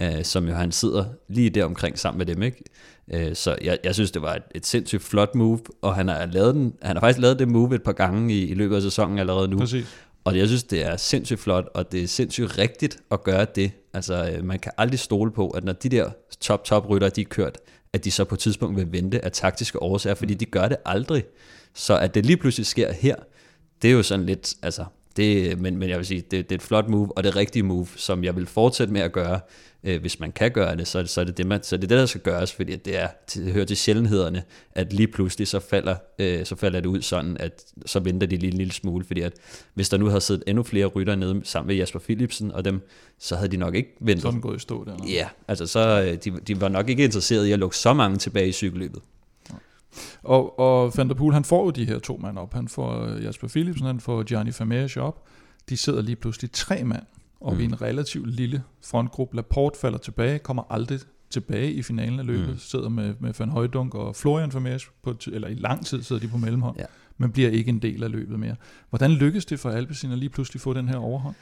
øh, 0.00 0.24
som 0.24 0.48
jo 0.48 0.54
han 0.54 0.72
sidder 0.72 1.04
lige 1.28 1.50
der 1.50 1.64
omkring 1.64 1.98
sammen 1.98 2.18
med 2.18 2.26
dem, 2.26 2.42
ikke? 2.42 2.64
Øh, 3.12 3.34
så 3.34 3.56
jeg, 3.62 3.78
jeg 3.84 3.94
synes, 3.94 4.10
det 4.10 4.22
var 4.22 4.34
et, 4.34 4.42
et 4.54 4.66
sindssygt 4.66 5.02
flot 5.02 5.34
move, 5.34 5.60
og 5.82 5.94
han 5.94 6.08
har, 6.08 6.26
lavet 6.26 6.54
den, 6.54 6.74
han 6.82 6.96
har 6.96 7.00
faktisk 7.00 7.20
lavet 7.20 7.38
det 7.38 7.48
move 7.48 7.74
et 7.74 7.82
par 7.82 7.92
gange 7.92 8.34
i, 8.34 8.50
i 8.50 8.54
løbet 8.54 8.76
af 8.76 8.82
sæsonen 8.82 9.18
allerede 9.18 9.48
nu. 9.48 9.58
Præcis. 9.58 9.86
Og 10.24 10.38
jeg 10.38 10.46
synes, 10.46 10.62
det 10.62 10.86
er 10.86 10.96
sindssygt 10.96 11.40
flot, 11.40 11.68
og 11.74 11.92
det 11.92 12.02
er 12.02 12.08
sindssygt 12.08 12.58
rigtigt 12.58 12.98
at 13.10 13.22
gøre 13.22 13.46
det. 13.54 13.72
Altså, 13.94 14.30
øh, 14.30 14.44
man 14.44 14.58
kan 14.58 14.72
aldrig 14.78 14.98
stole 14.98 15.30
på, 15.32 15.48
at 15.48 15.64
når 15.64 15.72
de 15.72 15.88
der 15.88 16.10
top-top-rytter, 16.40 17.08
de 17.08 17.20
er 17.20 17.24
kørt, 17.24 17.58
at 17.92 18.04
de 18.04 18.10
så 18.10 18.24
på 18.24 18.34
et 18.34 18.38
tidspunkt 18.38 18.76
vil 18.76 18.92
vente 18.92 19.24
af 19.24 19.32
taktiske 19.32 19.82
årsager, 19.82 20.14
fordi 20.14 20.34
de 20.34 20.44
gør 20.44 20.68
det 20.68 20.76
aldrig. 20.86 21.24
Så 21.74 21.98
at 21.98 22.14
det 22.14 22.26
lige 22.26 22.36
pludselig 22.36 22.66
sker 22.66 22.92
her, 22.92 23.16
det 23.82 23.90
er 23.90 23.94
jo 23.94 24.02
sådan 24.02 24.26
lidt, 24.26 24.54
altså, 24.62 24.84
det, 25.16 25.58
men, 25.60 25.76
men 25.76 25.88
jeg 25.88 25.98
vil 25.98 26.06
sige, 26.06 26.20
det, 26.20 26.30
det 26.30 26.52
er 26.52 26.54
et 26.54 26.62
flot 26.62 26.88
move, 26.88 27.18
og 27.18 27.24
det 27.24 27.36
rigtige 27.36 27.62
move, 27.62 27.86
som 27.96 28.24
jeg 28.24 28.36
vil 28.36 28.46
fortsætte 28.46 28.92
med 28.92 29.00
at 29.00 29.12
gøre, 29.12 29.40
øh, 29.84 30.00
hvis 30.00 30.20
man 30.20 30.32
kan 30.32 30.50
gøre 30.50 30.76
det, 30.76 30.86
så, 30.86 31.06
så, 31.06 31.20
er 31.20 31.24
det 31.24 31.38
det, 31.38 31.46
man, 31.46 31.62
så 31.62 31.76
det 31.76 31.84
er 31.84 31.88
det, 31.88 31.98
der 31.98 32.06
skal 32.06 32.20
gøres, 32.20 32.52
fordi 32.52 32.76
det, 32.76 32.98
er, 32.98 33.08
det 33.34 33.52
hører 33.52 33.64
til 33.64 33.76
sjældenhederne, 33.76 34.42
at 34.72 34.92
lige 34.92 35.06
pludselig 35.06 35.48
så 35.48 35.60
falder, 35.60 35.96
øh, 36.18 36.46
så 36.46 36.56
falder 36.56 36.80
det 36.80 36.88
ud 36.88 37.02
sådan, 37.02 37.36
at 37.40 37.64
så 37.86 38.00
venter 38.00 38.26
de 38.26 38.36
lige 38.36 38.52
en 38.52 38.58
lille 38.58 38.72
smule, 38.72 39.04
fordi 39.04 39.20
at 39.20 39.32
hvis 39.74 39.88
der 39.88 39.96
nu 39.96 40.06
havde 40.06 40.20
siddet 40.20 40.44
endnu 40.46 40.62
flere 40.62 40.86
rytter 40.86 41.14
nede 41.14 41.40
sammen 41.44 41.66
med 41.66 41.76
Jasper 41.76 41.98
Philipsen 41.98 42.52
og 42.52 42.64
dem, 42.64 42.88
så 43.18 43.36
havde 43.36 43.50
de 43.50 43.56
nok 43.56 43.74
ikke 43.74 43.96
ventet. 44.00 44.22
Sådan 44.22 44.40
gået 44.40 44.56
i 44.56 44.60
stå 44.60 44.84
der. 44.84 44.96
Ja, 45.08 45.28
altså 45.48 45.66
så, 45.66 46.02
øh, 46.02 46.18
de, 46.24 46.40
de 46.46 46.60
var 46.60 46.68
nok 46.68 46.88
ikke 46.88 47.04
interesseret 47.04 47.46
i 47.46 47.52
at 47.52 47.58
lukke 47.58 47.76
så 47.76 47.92
mange 47.92 48.18
tilbage 48.18 48.48
i 48.48 48.52
cykelløbet. 48.52 49.02
Og, 50.22 50.58
og 50.58 50.92
Van 50.96 51.08
der 51.08 51.14
Poel, 51.14 51.34
han 51.34 51.44
får 51.44 51.64
jo 51.64 51.70
de 51.70 51.84
her 51.84 51.98
to 51.98 52.16
mand 52.22 52.38
op. 52.38 52.54
Han 52.54 52.68
får 52.68 53.04
øh, 53.04 53.24
Jasper 53.24 53.48
Philipsen, 53.48 53.86
han 53.86 54.00
får 54.00 54.22
Gianni 54.22 54.52
Vermeersch 54.58 54.98
op. 54.98 55.22
De 55.68 55.76
sidder 55.76 56.02
lige 56.02 56.16
pludselig 56.16 56.50
tre 56.52 56.84
mand 56.84 57.02
og 57.40 57.54
mm. 57.54 57.60
i 57.60 57.64
en 57.64 57.82
relativt 57.82 58.28
lille 58.30 58.62
frontgruppe. 58.84 59.36
Laporte 59.36 59.78
falder 59.80 59.98
tilbage, 59.98 60.38
kommer 60.38 60.62
aldrig 60.70 61.00
tilbage 61.30 61.72
i 61.72 61.82
finalen 61.82 62.18
af 62.18 62.26
løbet, 62.26 62.48
mm. 62.48 62.58
sidder 62.58 62.88
med, 62.88 63.14
med 63.20 63.32
Van 63.38 63.48
Højdunk 63.48 63.94
og 63.94 64.16
Florian 64.16 64.54
Vermeersch, 64.54 64.88
på, 65.02 65.14
eller 65.26 65.48
i 65.48 65.54
lang 65.54 65.86
tid 65.86 66.02
sidder 66.02 66.22
de 66.22 66.28
på 66.28 66.36
mellemhånd, 66.36 66.76
ja. 66.78 66.84
men 67.18 67.32
bliver 67.32 67.50
ikke 67.50 67.68
en 67.68 67.78
del 67.78 68.02
af 68.04 68.10
løbet 68.10 68.38
mere. 68.38 68.56
Hvordan 68.90 69.10
lykkes 69.10 69.44
det 69.44 69.60
for 69.60 69.70
Alpecin 69.70 70.12
at 70.12 70.18
lige 70.18 70.28
pludselig 70.28 70.60
få 70.60 70.72
den 70.72 70.88
her 70.88 70.96
overhånd? 70.96 71.34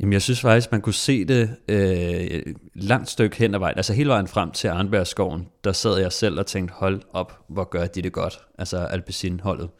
Jamen, 0.00 0.12
jeg 0.12 0.22
synes 0.22 0.40
faktisk, 0.40 0.72
man 0.72 0.80
kunne 0.80 0.94
se 0.94 1.24
det 1.24 1.56
øh, 1.68 2.54
langt 2.74 3.10
stykke 3.10 3.36
hen 3.36 3.54
ad 3.54 3.58
vejen. 3.58 3.76
Altså 3.76 3.92
hele 3.92 4.08
vejen 4.08 4.28
frem 4.28 4.50
til 4.50 4.68
Arnbergskoven, 4.68 5.48
der 5.64 5.72
sad 5.72 5.98
jeg 5.98 6.12
selv 6.12 6.38
og 6.38 6.46
tænkte, 6.46 6.74
hold 6.74 7.02
op, 7.12 7.38
hvor 7.48 7.64
gør 7.64 7.86
de 7.86 8.02
det 8.02 8.12
godt. 8.12 8.38
Altså 8.58 8.78
Alpecin-holdet. 8.78 9.70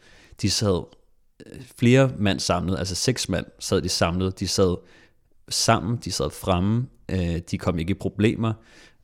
De 0.41 0.49
sad 0.49 0.83
øh, 1.45 1.61
flere 1.79 2.11
mand 2.17 2.39
samlet, 2.39 2.79
altså 2.79 2.95
seks 2.95 3.29
mand 3.29 3.45
sad 3.59 3.81
de 3.81 3.89
samlet. 3.89 4.39
De 4.39 4.47
sad 4.47 4.77
sammen, 5.49 5.97
de 6.05 6.11
sad 6.11 6.29
fremme, 6.29 6.87
øh, 7.11 7.37
de 7.51 7.57
kom 7.57 7.79
ikke 7.79 7.91
i 7.91 7.93
problemer, 7.93 8.53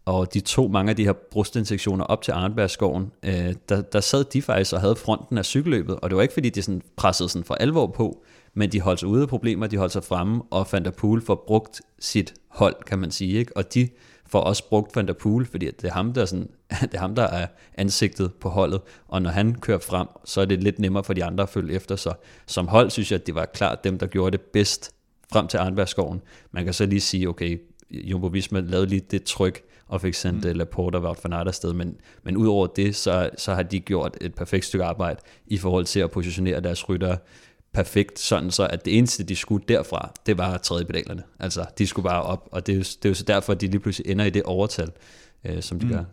og 0.06 0.34
de 0.34 0.40
tog 0.40 0.72
mange 0.72 0.90
af 0.90 0.96
de 0.96 1.06
her 1.06 1.14
brustinsektioner 1.32 2.06
op 2.06 2.22
til 2.22 2.32
Arnbergskoven, 2.32 3.12
øh, 3.24 3.54
der, 3.70 3.82
der 3.82 4.00
sad 4.00 4.24
de 4.24 4.42
faktisk 4.42 4.74
og 4.74 4.82
havde 4.82 4.96
fronten 4.96 5.38
af 5.38 5.46
cykelløbet, 5.46 5.96
og 5.96 6.10
det 6.10 6.16
var 6.16 6.22
ikke 6.22 6.34
fordi, 6.34 6.50
de 6.50 6.62
sådan 6.62 6.82
pressede 6.98 7.30
sådan 7.30 7.46
for 7.46 7.56
alvor 7.56 7.88
på, 7.88 8.24
men 8.54 8.72
de 8.72 8.82
holdt 8.82 9.00
sig 9.00 9.10
ude 9.10 9.22
af 9.22 9.28
problemer, 9.28 9.68
de 9.68 9.78
holdt 9.78 9.94
sig 9.94 10.04
fremme, 10.04 10.42
og 10.52 10.68
Van 10.72 10.86
der 10.86 10.92
Poel 10.92 11.22
får 11.22 11.44
brugt 11.48 11.82
sit 12.00 12.34
hold, 12.48 12.76
kan 12.86 13.00
man 13.00 13.12
sige, 13.12 13.40
ikke? 13.40 13.58
og 13.58 13.74
de 13.74 13.90
får 14.26 14.40
også 14.40 14.70
brugt 14.70 14.96
Van 14.96 15.08
der 15.08 15.14
Poel, 15.14 15.46
fordi 15.46 15.66
det 15.66 15.84
er, 15.84 15.92
ham, 15.92 16.14
der 16.14 16.26
sådan, 16.26 16.50
det 16.82 16.94
er 16.94 17.00
ham, 17.00 17.16
der 17.16 17.24
er 17.24 17.48
ansigtet 17.78 18.34
på 18.34 18.50
holdet, 18.50 18.82
og 19.08 19.22
når 19.22 19.30
han 19.30 19.56
kører 19.56 19.80
frem, 19.80 20.08
så 20.26 20.42
er 20.42 20.46
det 20.46 20.64
lidt 20.64 20.80
nemmere 20.80 21.04
for 21.04 21.14
de 21.14 21.24
andre 21.24 21.44
at 21.44 21.50
følge 21.50 21.74
efter, 21.74 21.96
så 21.96 22.14
som 22.46 22.68
hold 22.68 22.90
synes 22.90 23.12
jeg, 23.12 23.20
at 23.20 23.28
det 23.28 23.36
var 23.36 23.46
klart 23.46 23.84
dem, 23.84 23.98
der 23.98 24.08
gjorde 24.08 24.38
det 24.38 24.42
bedst 24.42 24.92
frem 25.34 25.48
til 25.48 25.58
Arnbergskoven. 25.58 26.22
Man 26.52 26.64
kan 26.64 26.74
så 26.74 26.86
lige 26.86 27.02
sige, 27.02 27.30
okay, 27.30 27.62
Jumbo 27.92 28.28
Visma 28.28 28.60
lavede 28.60 28.88
lige 28.88 29.02
det 29.12 29.24
tryk, 29.24 29.62
og 29.88 30.02
fik 30.02 30.14
sendt 30.14 30.44
mm. 30.44 30.50
Øh, 30.50 30.56
Laporte 30.56 30.96
og 30.96 31.02
Wout 31.02 31.20
van 31.24 31.34
Aert 31.34 31.48
afsted, 31.48 31.74
men, 31.74 31.96
men 32.24 32.38
udover 32.38 32.68
det, 32.68 32.96
så, 32.96 33.30
så 33.38 33.54
har 33.54 33.64
de 33.64 33.80
gjort 33.80 34.18
et 34.22 34.36
perfekt 34.36 34.66
stykke 34.66 34.86
arbejde 34.86 35.20
i 35.48 35.58
forhold 35.58 35.86
til 35.86 36.00
at 36.00 36.12
positionere 36.12 36.60
deres 36.60 36.90
rytter 36.90 37.18
perfekt, 37.74 38.20
sådan 38.20 38.52
så 38.52 38.68
at 38.68 38.86
det 38.86 38.98
eneste, 38.98 39.24
de 39.24 39.36
skulle 39.36 39.66
derfra, 39.68 40.12
det 40.26 40.38
var 40.38 40.58
tredje 40.58 40.86
pedalerne. 40.86 41.24
Altså, 41.40 41.66
de 41.78 41.88
skulle 41.88 42.04
bare 42.04 42.22
op, 42.22 42.50
og 42.52 42.68
det 42.68 42.74
er, 42.74 42.78
jo, 42.78 42.84
det 42.84 43.06
er 43.06 43.10
jo 43.10 43.16
så 43.16 43.24
derfor, 43.24 43.54
at 43.54 43.62
de 43.62 43.68
lige 43.68 43.80
pludselig 43.80 44.12
ender 44.12 44.26
i 44.26 44.30
det 44.30 44.44
overtal, 44.44 44.92
øh, 45.44 45.62
som 45.62 45.80
de 45.80 45.86
mm. 45.86 45.92
gør. 45.92 46.04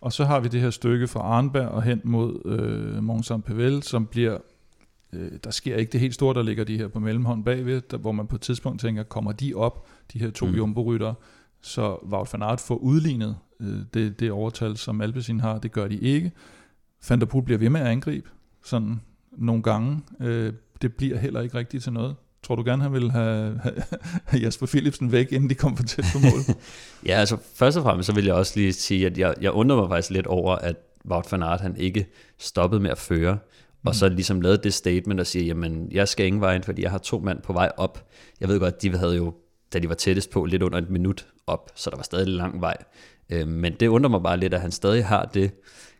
Og 0.00 0.12
så 0.12 0.24
har 0.24 0.40
vi 0.40 0.48
det 0.48 0.60
her 0.60 0.70
stykke 0.70 1.08
fra 1.08 1.20
Arnberg 1.20 1.68
og 1.68 1.82
hen 1.82 2.00
mod 2.04 2.40
øh, 2.44 3.02
Mont 3.02 3.30
Saint-Pével, 3.30 3.82
som 3.82 4.06
bliver 4.06 4.38
Øh, 5.12 5.32
der 5.44 5.50
sker 5.50 5.76
ikke 5.76 5.92
det 5.92 6.00
helt 6.00 6.14
store, 6.14 6.34
der 6.34 6.42
ligger 6.42 6.64
de 6.64 6.78
her 6.78 6.88
på 6.88 7.00
mellemhånd 7.00 7.44
bagved, 7.44 7.80
der, 7.80 7.96
hvor 7.96 8.12
man 8.12 8.26
på 8.26 8.36
et 8.36 8.40
tidspunkt 8.40 8.80
tænker, 8.80 9.02
kommer 9.02 9.32
de 9.32 9.54
op, 9.54 9.86
de 10.12 10.18
her 10.18 10.30
to 10.30 10.46
mm. 10.46 10.54
jumbo 10.54 10.98
så 11.60 11.98
Wout 12.12 12.32
van 12.32 12.42
Aert 12.42 12.60
får 12.60 12.74
udlignet 12.74 13.36
øh, 13.60 13.78
det, 13.94 14.20
det 14.20 14.30
overtal, 14.30 14.76
som 14.76 15.00
Alpecin 15.00 15.40
har, 15.40 15.58
det 15.58 15.72
gør 15.72 15.88
de 15.88 15.98
ikke. 15.98 16.32
Van 17.08 17.20
der 17.20 17.26
Poel 17.26 17.44
bliver 17.44 17.58
ved 17.58 17.70
med 17.70 17.80
at 17.80 17.86
angribe, 17.86 18.30
sådan 18.64 19.00
nogle 19.32 19.62
gange. 19.62 20.02
Øh, 20.20 20.52
det 20.82 20.94
bliver 20.94 21.18
heller 21.18 21.40
ikke 21.40 21.58
rigtigt 21.58 21.82
til 21.82 21.92
noget. 21.92 22.16
Tror 22.42 22.54
du 22.54 22.62
gerne, 22.64 22.82
han 22.82 22.92
ville 22.92 23.10
have, 23.10 23.60
have 24.24 24.42
Jasper 24.42 24.66
Philipsen 24.66 25.12
væk, 25.12 25.32
inden 25.32 25.50
de 25.50 25.54
kom 25.54 25.76
for 25.76 25.84
tæt 25.84 26.04
på 26.12 26.18
mål? 26.18 26.56
ja, 27.08 27.12
altså 27.12 27.36
først 27.54 27.76
og 27.76 27.82
fremmest 27.82 28.06
så 28.06 28.14
vil 28.14 28.24
jeg 28.24 28.34
også 28.34 28.52
lige 28.56 28.72
sige, 28.72 29.06
at 29.06 29.18
jeg, 29.18 29.34
jeg 29.40 29.52
undrer 29.52 29.76
mig 29.76 29.88
faktisk 29.88 30.10
lidt 30.10 30.26
over, 30.26 30.56
at 30.56 30.76
Wout 31.10 31.32
van 31.32 31.42
Aert 31.42 31.60
han 31.60 31.76
ikke 31.76 32.06
stoppede 32.38 32.82
med 32.82 32.90
at 32.90 32.98
føre 32.98 33.38
og 33.86 33.94
så 33.94 34.08
ligesom 34.08 34.40
lavet 34.40 34.64
det 34.64 34.74
statement 34.74 35.20
og 35.20 35.26
sige, 35.26 35.44
jamen 35.44 35.88
jeg 35.92 36.08
skal 36.08 36.26
ingen 36.26 36.40
vejen, 36.40 36.62
fordi 36.62 36.82
jeg 36.82 36.90
har 36.90 36.98
to 36.98 37.18
mand 37.18 37.42
på 37.42 37.52
vej 37.52 37.70
op. 37.76 38.08
Jeg 38.40 38.48
ved 38.48 38.60
godt, 38.60 38.82
de 38.82 38.96
havde 38.96 39.16
jo, 39.16 39.34
da 39.72 39.78
de 39.78 39.88
var 39.88 39.94
tættest 39.94 40.30
på, 40.30 40.44
lidt 40.44 40.62
under 40.62 40.78
et 40.78 40.90
minut 40.90 41.26
op, 41.46 41.70
så 41.74 41.90
der 41.90 41.96
var 41.96 42.02
stadig 42.02 42.28
lang 42.28 42.60
vej. 42.60 42.76
Øh, 43.30 43.48
men 43.48 43.72
det 43.80 43.86
undrer 43.86 44.10
mig 44.10 44.22
bare 44.22 44.36
lidt, 44.36 44.54
at 44.54 44.60
han 44.60 44.72
stadig 44.72 45.06
har 45.06 45.24
det, 45.24 45.50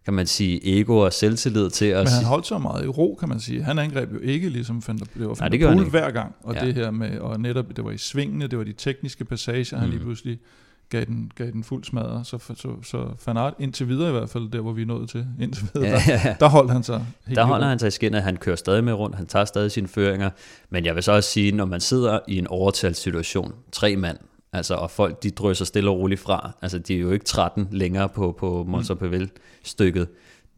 kan 0.07 0.15
man 0.15 0.27
sige, 0.27 0.81
ego 0.81 0.99
og 0.99 1.13
selvtillid 1.13 1.71
til 1.71 1.87
at... 1.87 2.05
Men 2.05 2.13
han 2.13 2.25
holdt 2.25 2.47
så 2.47 2.59
meget 2.59 2.85
i 2.85 2.89
ro, 2.89 3.17
kan 3.21 3.29
man 3.29 3.41
sige. 3.41 3.63
Han 3.63 3.79
angreb 3.79 4.13
jo 4.13 4.19
ikke 4.19 4.49
ligesom 4.49 4.83
Fender, 4.83 5.05
det 5.05 5.29
var 5.29 5.49
Nej, 5.49 5.75
Poel 5.75 5.91
hver 5.91 6.11
gang. 6.11 6.35
Og 6.43 6.55
ja. 6.55 6.67
det 6.67 6.75
her 6.75 6.91
med, 6.91 7.19
og 7.19 7.41
netop, 7.41 7.65
det 7.77 7.85
var 7.85 7.91
i 7.91 7.99
svingene, 7.99 8.47
det 8.47 8.59
var 8.59 8.65
de 8.65 8.73
tekniske 8.73 9.25
passager, 9.25 9.77
mm. 9.77 9.81
han 9.81 9.91
lige 9.91 10.01
pludselig 10.01 10.39
gav 10.91 11.05
den, 11.05 11.31
gav 11.37 11.51
den 11.51 11.65
fuld 11.65 11.85
smadre. 11.85 12.25
Så, 12.25 12.39
så, 12.39 12.69
så 12.83 13.09
Van 13.27 13.37
Aert 13.37 13.55
indtil 13.59 13.89
videre 13.89 14.09
i 14.09 14.13
hvert 14.13 14.29
fald, 14.29 14.51
der 14.51 14.61
hvor 14.61 14.73
vi 14.73 14.83
er 14.83 14.87
nået 14.87 15.09
til, 15.11 15.27
indtil 15.41 15.71
videre, 15.75 15.89
ja, 15.89 16.01
ja, 16.09 16.21
ja. 16.25 16.29
Der, 16.29 16.35
der 16.35 16.49
holdt 16.49 16.73
han 16.73 16.83
sig 16.83 17.07
helt 17.27 17.37
Der 17.37 17.45
holder 17.45 17.67
han 17.67 17.79
sig 17.79 17.87
i 17.87 17.91
skinnet, 17.91 18.23
han 18.23 18.37
kører 18.37 18.57
stadig 18.57 18.85
med 18.85 18.93
rundt, 18.93 19.17
han 19.17 19.27
tager 19.27 19.45
stadig 19.45 19.71
sine 19.71 19.89
føringer, 19.89 20.31
men 20.71 20.85
jeg 20.85 20.95
vil 20.95 21.03
så 21.03 21.13
også 21.13 21.31
sige, 21.31 21.53
når 21.53 21.65
man 21.65 21.81
sidder 21.81 22.19
i 22.29 22.39
en 22.39 22.47
overtalssituation, 22.47 23.53
tre 23.73 23.97
mand, 23.97 24.19
altså, 24.53 24.75
og 24.75 24.91
folk 24.91 25.23
de 25.23 25.31
drøser 25.31 25.65
stille 25.65 25.91
og 25.91 25.99
roligt 25.99 26.21
fra, 26.21 26.51
altså 26.63 26.79
de 26.79 26.95
er 26.95 26.99
jo 26.99 27.11
ikke 27.11 27.25
13 27.25 27.69
længere 27.71 28.09
på, 28.09 28.37
på 28.39 28.65
Montserrat 28.69 29.29
stykket, 29.63 30.09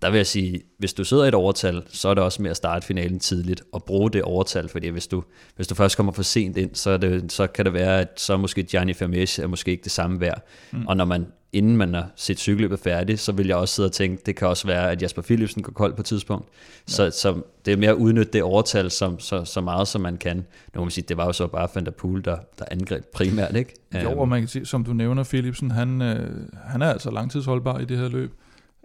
der 0.03 0.11
vil 0.11 0.19
jeg 0.19 0.27
sige, 0.27 0.61
hvis 0.79 0.93
du 0.93 1.05
sidder 1.05 1.25
i 1.25 1.29
et 1.29 1.35
overtal, 1.35 1.83
så 1.89 2.09
er 2.09 2.15
det 2.15 2.25
også 2.25 2.43
med 2.43 2.51
at 2.51 2.57
starte 2.57 2.87
finalen 2.87 3.21
tidligt 3.21 3.63
og 3.73 3.85
bruge 3.85 4.11
det 4.11 4.23
overtal, 4.23 4.69
fordi 4.69 4.89
hvis 4.89 5.07
du, 5.07 5.23
hvis 5.57 5.67
du 5.67 5.75
først 5.75 5.97
kommer 5.97 6.13
for 6.13 6.23
sent 6.23 6.57
ind, 6.57 6.75
så, 6.75 6.91
er 6.91 6.97
det, 6.97 7.33
så 7.33 7.47
kan 7.47 7.65
det 7.65 7.73
være, 7.73 8.01
at 8.01 8.09
så 8.17 8.37
måske 8.37 8.63
Gianni 8.63 8.95
Vermees 9.01 9.39
er 9.39 9.47
måske 9.47 9.71
ikke 9.71 9.85
det 9.85 9.93
samme 9.93 10.21
værd. 10.21 10.43
Mm. 10.73 10.87
Og 10.87 10.97
når 10.97 11.05
man, 11.05 11.27
inden 11.53 11.77
man 11.77 11.95
har 11.95 12.11
set 12.17 12.39
cykelløbet 12.39 12.79
færdigt, 12.79 13.21
så 13.21 13.33
vil 13.33 13.47
jeg 13.47 13.57
også 13.57 13.75
sidde 13.75 13.87
og 13.87 13.93
tænke, 13.93 14.23
det 14.27 14.37
kan 14.37 14.49
også 14.49 14.67
være, 14.67 14.91
at 14.91 15.03
Jasper 15.03 15.23
Philipsen 15.23 15.63
går 15.63 15.73
kold 15.73 15.95
på 15.95 16.03
et 16.03 16.07
tidspunkt. 16.07 16.49
Ja. 16.49 16.93
Så, 16.93 17.11
så 17.11 17.43
det 17.65 17.73
er 17.73 17.77
mere 17.77 17.91
at 17.91 17.97
udnytte 17.97 18.33
det 18.33 18.43
overtal 18.43 18.91
som, 18.91 19.19
så, 19.19 19.45
så 19.45 19.61
meget, 19.61 19.89
som 19.89 20.01
man 20.01 20.17
kan. 20.17 20.37
Nu 20.37 20.45
må 20.77 20.85
man 20.85 20.91
sige, 20.91 21.05
det 21.09 21.17
var 21.17 21.25
jo 21.25 21.33
så 21.33 21.47
bare 21.47 21.69
Van 21.75 21.85
der 21.85 21.91
Poel, 21.91 22.25
der, 22.25 22.37
der 22.59 22.65
angreb 22.71 23.05
primært, 23.15 23.57
ikke? 23.57 23.75
Jo, 24.03 24.21
og 24.21 24.29
man 24.29 24.41
kan 24.41 24.49
sige, 24.49 24.67
som 24.67 24.85
du 24.85 24.93
nævner, 24.93 25.25
Philipsen, 25.25 25.71
han, 25.71 26.03
øh, 26.03 26.31
han 26.65 26.83
er 26.83 26.91
altså 26.91 27.11
langtidsholdbar 27.11 27.79
i 27.79 27.85
det 27.85 27.99
her 27.99 28.09
løb. 28.09 28.33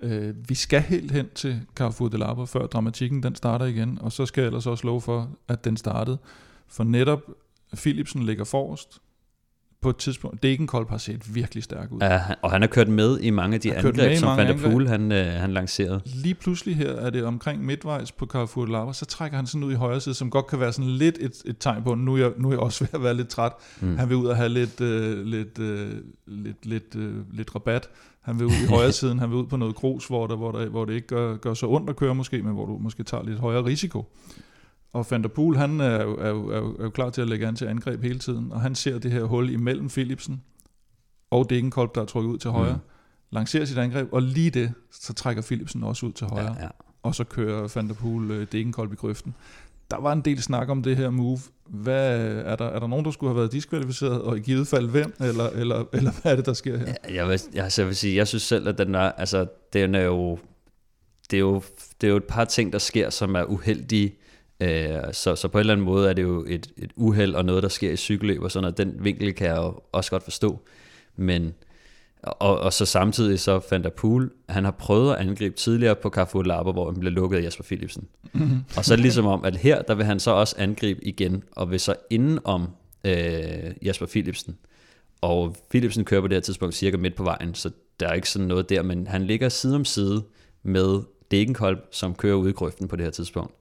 Øh, 0.04 0.36
vi 0.50 0.56
skal 0.56 0.82
helt 0.82 1.12
hen 1.12 1.30
til 1.36 1.62
Carrefour 1.76 2.08
de 2.08 2.18
Labre, 2.18 2.48
før 2.48 2.66
dramatikken 2.66 3.24
den 3.24 3.36
starter 3.36 3.66
igen, 3.66 3.98
og 4.02 4.12
så 4.12 4.26
skal 4.26 4.42
jeg 4.42 4.48
ellers 4.48 4.68
også 4.68 4.88
love 4.88 5.02
for, 5.02 5.30
at 5.48 5.66
den 5.66 5.78
startede. 5.78 6.18
For 6.68 6.84
netop 6.84 7.22
Philipsen 7.74 8.24
ligger 8.24 8.44
forrest, 8.44 9.00
på 9.84 9.90
et 9.90 9.98
tidspunkt, 9.98 10.44
Degenkolb 10.44 10.90
har 10.90 10.98
set 10.98 11.36
virkelig 11.36 11.64
stærk 11.64 11.92
ud. 11.92 12.00
Ja, 12.02 12.22
og 12.42 12.52
han 12.52 12.62
har 12.62 12.68
kørt 12.68 12.88
med 12.88 13.20
i 13.20 13.30
mange 13.30 13.56
af 13.56 13.62
de 13.62 13.76
angreb, 13.76 14.18
som 14.18 14.38
Van 14.38 14.48
der 14.48 14.70
Poel 14.70 14.88
han, 14.88 15.12
øh, 15.12 15.26
han 15.26 15.54
lancerede. 15.54 16.02
Lige 16.06 16.36
pludselig 16.36 16.76
her 16.76 16.92
er 16.92 17.10
det 17.10 17.24
omkring 17.24 17.66
midtvejs 17.66 18.12
på 18.12 18.26
Carrefour 18.26 18.66
Lava, 18.66 18.94
så 18.94 19.06
trækker 19.06 19.38
han 19.38 19.48
sådan 19.48 19.64
ud 19.64 19.72
i 19.72 19.76
højre 19.76 20.02
side, 20.02 20.16
som 20.16 20.30
godt 20.30 20.48
kan 20.48 20.60
være 20.60 20.74
sådan 20.74 20.92
lidt 20.92 21.18
et, 21.22 21.32
et 21.46 21.58
tegn 21.60 21.84
på, 21.84 21.96
nu 21.96 22.14
er, 22.14 22.18
jeg, 22.18 22.32
nu 22.38 22.48
er 22.48 22.52
jeg 22.52 22.60
også 22.60 22.84
ved 22.84 22.94
at 22.94 23.04
være 23.04 23.14
lidt 23.14 23.28
træt. 23.28 23.52
Mm. 23.82 23.98
Han 23.98 24.10
vil 24.10 24.18
ud 24.18 24.26
og 24.26 24.36
have 24.36 24.50
lidt, 24.50 24.82
øh, 24.82 25.26
lidt, 25.26 25.60
øh, 25.60 25.92
lidt, 26.28 26.66
lidt, 26.66 26.96
øh, 26.96 27.16
lidt 27.34 27.56
rabat. 27.56 27.90
Han 28.24 28.40
vil 28.40 28.46
ud 28.46 28.64
i 28.64 28.66
højre 28.76 28.92
siden, 28.92 29.20
han 29.20 29.30
vil 29.30 29.38
ud 29.38 29.46
på 29.46 29.58
noget 29.58 29.76
grus, 29.76 30.08
hvor, 30.08 30.28
der, 30.28 30.36
hvor, 30.36 30.52
der, 30.52 30.70
hvor 30.70 30.86
det 30.86 30.94
ikke 30.94 31.08
gør, 31.08 31.38
gør 31.38 31.54
så 31.54 31.68
ondt 31.68 31.90
at 31.90 31.96
køre 31.96 32.16
måske, 32.16 32.44
men 32.44 32.54
hvor 32.54 32.66
du 32.66 32.78
måske 32.78 33.04
tager 33.04 33.24
lidt 33.24 33.40
højere 33.40 33.66
risiko. 33.66 34.06
Og 34.94 35.06
Van 35.10 35.24
der 35.24 35.30
Poel, 35.30 35.58
han 35.58 35.80
er 35.80 36.04
jo, 36.04 36.16
er, 36.16 36.30
jo, 36.30 36.50
er, 36.50 36.58
jo, 36.58 36.76
er 36.80 36.84
jo 36.84 36.90
klar 36.90 37.10
til 37.10 37.22
at 37.22 37.28
lægge 37.28 37.48
an 37.48 37.56
til 37.56 37.66
angreb 37.66 38.02
hele 38.02 38.20
tiden, 38.20 38.52
og 38.52 38.62
han 38.62 38.76
ser 38.76 39.00
det 39.00 39.12
her 39.12 39.24
hul 39.24 39.50
imellem 39.50 39.90
Philipsen 39.90 40.42
og 41.32 41.50
Degenkolb, 41.50 41.96
der 41.96 42.02
er 42.02 42.06
trykket 42.06 42.30
ud 42.30 42.38
til 42.38 42.52
højre, 42.52 42.74
mm. 42.74 42.80
lancerer 43.32 43.66
sit 43.66 43.78
angreb, 43.78 44.14
og 44.14 44.22
lige 44.22 44.50
det, 44.50 44.74
så 44.92 45.14
trækker 45.14 45.42
Philipsen 45.42 45.84
også 45.84 46.06
ud 46.06 46.12
til 46.12 46.28
højre, 46.28 46.54
ja, 46.54 46.64
ja. 46.64 46.70
og 47.04 47.16
så 47.16 47.24
kører 47.24 47.72
Van 47.76 47.88
der 47.88 47.94
Poel 47.94 48.32
uh, 48.32 48.48
Degenkolb 48.52 48.94
i 48.94 48.96
grøften. 48.96 49.36
Der 49.92 50.02
var 50.02 50.14
en 50.14 50.22
del 50.22 50.42
snak 50.42 50.70
om 50.70 50.84
det 50.84 50.98
her 50.98 51.10
move. 51.10 51.40
Hvad, 51.70 52.18
er, 52.26 52.56
der, 52.56 52.66
er 52.66 52.80
der 52.80 52.88
nogen, 52.88 53.06
der 53.06 53.12
skulle 53.12 53.30
have 53.30 53.38
været 53.40 53.52
diskvalificeret, 53.52 54.22
og 54.22 54.38
i 54.38 54.40
givet 54.40 54.68
fald 54.68 54.90
hvem, 54.90 55.14
eller, 55.20 55.50
eller, 55.50 55.84
eller 55.94 56.12
hvad 56.22 56.32
er 56.32 56.36
det, 56.36 56.46
der 56.46 56.54
sker 56.54 56.78
her? 56.78 56.94
Jeg, 57.10 57.28
vil, 57.28 57.42
jeg, 57.54 57.72
jeg 57.78 57.88
vil 57.88 57.96
sige, 57.96 58.16
jeg 58.16 58.28
synes 58.28 58.44
selv, 58.44 58.68
at 58.68 58.78
den 58.78 58.96
er, 58.96 59.12
altså, 59.12 59.46
den 59.74 59.96
er 59.96 60.02
jo, 60.02 60.40
det 61.32 61.38
er 61.38 61.42
jo, 61.42 61.62
det 62.02 62.08
er 62.08 62.12
jo 62.12 62.18
et 62.18 62.24
par 62.24 62.46
ting, 62.46 62.74
der 62.74 62.80
sker, 62.80 63.10
som 63.10 63.36
er 63.36 63.44
uheldige, 63.44 64.16
Øh, 64.64 65.14
så, 65.14 65.36
så 65.36 65.48
på 65.48 65.58
en 65.58 65.60
eller 65.60 65.74
anden 65.74 65.86
måde 65.86 66.10
er 66.10 66.14
det 66.14 66.22
jo 66.22 66.46
et, 66.48 66.72
et 66.78 66.92
uheld 66.96 67.36
og 67.36 67.46
noget, 67.46 67.64
der 67.64 67.70
sker 67.70 67.92
i 67.92 67.96
cykelløb 67.96 68.42
og 68.42 68.52
sådan 68.52 68.64
noget. 68.64 68.78
Den 68.78 69.04
vinkel 69.04 69.34
kan 69.34 69.48
jeg 69.48 69.58
jo 69.58 69.80
også 69.92 70.12
godt 70.12 70.24
forstå. 70.24 70.60
Men, 71.16 71.54
og, 72.24 72.60
og 72.60 72.74
så 72.74 72.86
samtidig 72.86 73.40
så 73.40 73.60
fandt 73.60 73.84
der 73.84 73.90
Pool, 73.90 74.32
han 74.50 74.64
har 74.64 74.72
prøvet 74.72 75.14
at 75.14 75.20
angribe 75.20 75.56
tidligere 75.56 75.96
på 75.96 76.10
Carrefour 76.10 76.44
Lapa, 76.44 76.72
hvor 76.72 76.92
han 76.92 77.00
blev 77.00 77.12
lukket 77.12 77.38
af 77.38 77.44
Jasper 77.44 77.64
Philipsen. 77.64 78.08
Mm-hmm. 78.34 78.64
og 78.78 78.86
så 78.86 78.94
er 78.94 78.96
det 78.96 79.04
ligesom 79.04 79.26
om, 79.26 79.46
at 79.46 79.56
her, 79.56 79.82
der 79.82 79.96
vil 79.96 80.06
han 80.06 80.20
så 80.20 80.32
også 80.32 80.56
angribe 80.58 81.08
igen, 81.08 81.44
og 81.52 81.72
vil 81.72 81.80
så 81.80 81.96
inden 82.10 82.40
om 82.44 82.68
øh, 83.04 83.74
Jasper 83.82 84.06
Philipsen. 84.06 84.58
Og 85.22 85.56
Philipsen 85.70 86.06
kører 86.06 86.22
på 86.22 86.28
det 86.28 86.36
her 86.36 86.42
tidspunkt 86.42 86.76
cirka 86.76 86.98
midt 86.98 87.16
på 87.16 87.24
vejen, 87.24 87.56
så 87.56 87.72
der 88.00 88.08
er 88.08 88.14
ikke 88.14 88.30
sådan 88.30 88.48
noget 88.48 88.70
der, 88.70 88.84
men 88.84 89.08
han 89.08 89.24
ligger 89.24 89.50
side 89.50 89.76
om 89.76 89.86
side 89.86 90.24
med 90.64 91.02
Degenkolb, 91.32 91.80
som 91.92 92.16
kører 92.16 92.36
ud 92.36 92.50
i 92.50 92.52
grøften 92.52 92.88
på 92.88 92.96
det 92.96 93.06
her 93.06 93.12
tidspunkt. 93.12 93.54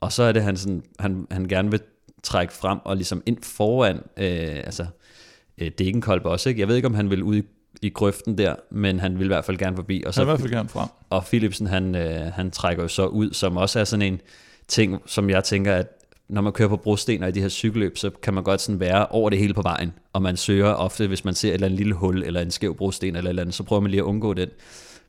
Og 0.00 0.12
så 0.12 0.22
er 0.22 0.32
det, 0.32 0.42
han, 0.42 0.56
sådan, 0.56 0.82
han, 0.98 1.26
han 1.30 1.48
gerne 1.48 1.70
vil 1.70 1.80
trække 2.22 2.52
frem 2.52 2.78
og 2.84 2.96
ligesom 2.96 3.22
ind 3.26 3.38
foran, 3.42 3.96
øh, 3.96 4.56
altså 4.56 4.86
øh, 5.58 5.70
Degenkolb 5.78 6.24
også, 6.24 6.48
ikke? 6.48 6.60
Jeg 6.60 6.68
ved 6.68 6.76
ikke, 6.76 6.88
om 6.88 6.94
han 6.94 7.10
vil 7.10 7.22
ud 7.22 7.36
i, 7.36 7.42
i 7.82 7.90
grøften 7.90 8.38
der, 8.38 8.54
men 8.70 9.00
han 9.00 9.18
vil 9.18 9.24
i 9.24 9.26
hvert 9.26 9.44
fald 9.44 9.58
gerne 9.58 9.76
forbi. 9.76 10.02
Og 10.06 10.14
så, 10.14 10.20
han 10.20 10.26
vil 10.26 10.30
i 10.30 10.32
hvert 10.32 10.40
fald 10.40 10.52
gerne 10.52 10.68
frem. 10.68 10.88
Og 11.10 11.24
Philipsen, 11.24 11.66
han, 11.66 11.94
øh, 11.94 12.32
han 12.32 12.50
trækker 12.50 12.82
jo 12.82 12.88
så 12.88 13.06
ud, 13.06 13.32
som 13.32 13.56
også 13.56 13.80
er 13.80 13.84
sådan 13.84 14.12
en 14.12 14.20
ting, 14.68 15.02
som 15.06 15.30
jeg 15.30 15.44
tænker, 15.44 15.74
at 15.74 15.86
når 16.28 16.40
man 16.40 16.52
kører 16.52 16.68
på 16.68 16.76
brostener 16.76 17.26
i 17.26 17.30
de 17.30 17.40
her 17.40 17.48
cykelløb, 17.48 17.98
så 17.98 18.10
kan 18.22 18.34
man 18.34 18.44
godt 18.44 18.60
sådan 18.60 18.80
være 18.80 19.06
over 19.06 19.30
det 19.30 19.38
hele 19.38 19.54
på 19.54 19.62
vejen, 19.62 19.92
og 20.12 20.22
man 20.22 20.36
søger 20.36 20.72
ofte, 20.72 21.06
hvis 21.06 21.24
man 21.24 21.34
ser 21.34 21.48
et 21.48 21.54
eller 21.54 21.66
andet 21.66 21.78
lille 21.78 21.94
hul, 21.94 22.22
eller 22.22 22.40
en 22.40 22.50
skæv 22.50 22.76
brosten, 22.76 23.16
eller 23.16 23.28
et 23.28 23.28
eller 23.28 23.42
andet, 23.42 23.54
så 23.54 23.62
prøver 23.62 23.80
man 23.80 23.90
lige 23.90 24.00
at 24.00 24.04
undgå 24.04 24.34
den. 24.34 24.48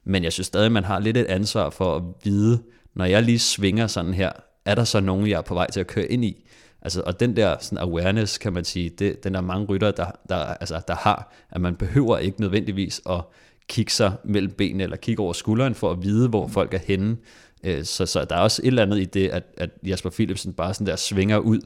Men 0.03 0.23
jeg 0.23 0.33
synes 0.33 0.47
stadig, 0.47 0.71
man 0.71 0.83
har 0.83 0.99
lidt 0.99 1.17
et 1.17 1.25
ansvar 1.25 1.69
for 1.69 1.95
at 1.95 2.03
vide, 2.23 2.59
når 2.95 3.05
jeg 3.05 3.23
lige 3.23 3.39
svinger 3.39 3.87
sådan 3.87 4.13
her, 4.13 4.31
er 4.65 4.75
der 4.75 4.83
så 4.83 4.99
nogen, 4.99 5.27
jeg 5.27 5.37
er 5.37 5.41
på 5.41 5.53
vej 5.53 5.71
til 5.71 5.79
at 5.79 5.87
køre 5.87 6.05
ind 6.05 6.25
i? 6.25 6.44
Altså, 6.85 7.01
og 7.05 7.19
den 7.19 7.35
der 7.35 7.55
sådan 7.59 7.77
awareness, 7.77 8.37
kan 8.37 8.53
man 8.53 8.65
sige, 8.65 8.89
det, 8.89 9.23
den 9.23 9.35
er 9.35 9.41
mange 9.41 9.65
rytter, 9.65 9.91
der, 9.91 10.05
der, 10.29 10.35
altså, 10.35 10.81
der 10.87 10.95
har, 10.95 11.33
at 11.51 11.61
man 11.61 11.75
behøver 11.75 12.17
ikke 12.17 12.41
nødvendigvis 12.41 13.01
at 13.09 13.21
kigge 13.67 13.91
sig 13.91 14.13
mellem 14.23 14.51
benene, 14.51 14.83
eller 14.83 14.97
kigge 14.97 15.23
over 15.23 15.33
skulderen, 15.33 15.75
for 15.75 15.91
at 15.91 16.03
vide, 16.03 16.29
hvor 16.29 16.47
folk 16.47 16.73
er 16.73 16.79
henne. 16.87 17.17
Øh, 17.63 17.83
så, 17.83 18.05
så 18.05 18.25
der 18.25 18.35
er 18.35 18.39
også 18.39 18.61
et 18.61 18.67
eller 18.67 18.81
andet 18.81 18.99
i 18.99 19.05
det, 19.05 19.27
at, 19.27 19.43
at 19.57 19.69
Jasper 19.85 20.09
Philipsen 20.09 20.53
bare 20.53 20.73
sådan 20.73 20.87
der 20.87 20.95
svinger 20.95 21.37
ud, 21.37 21.59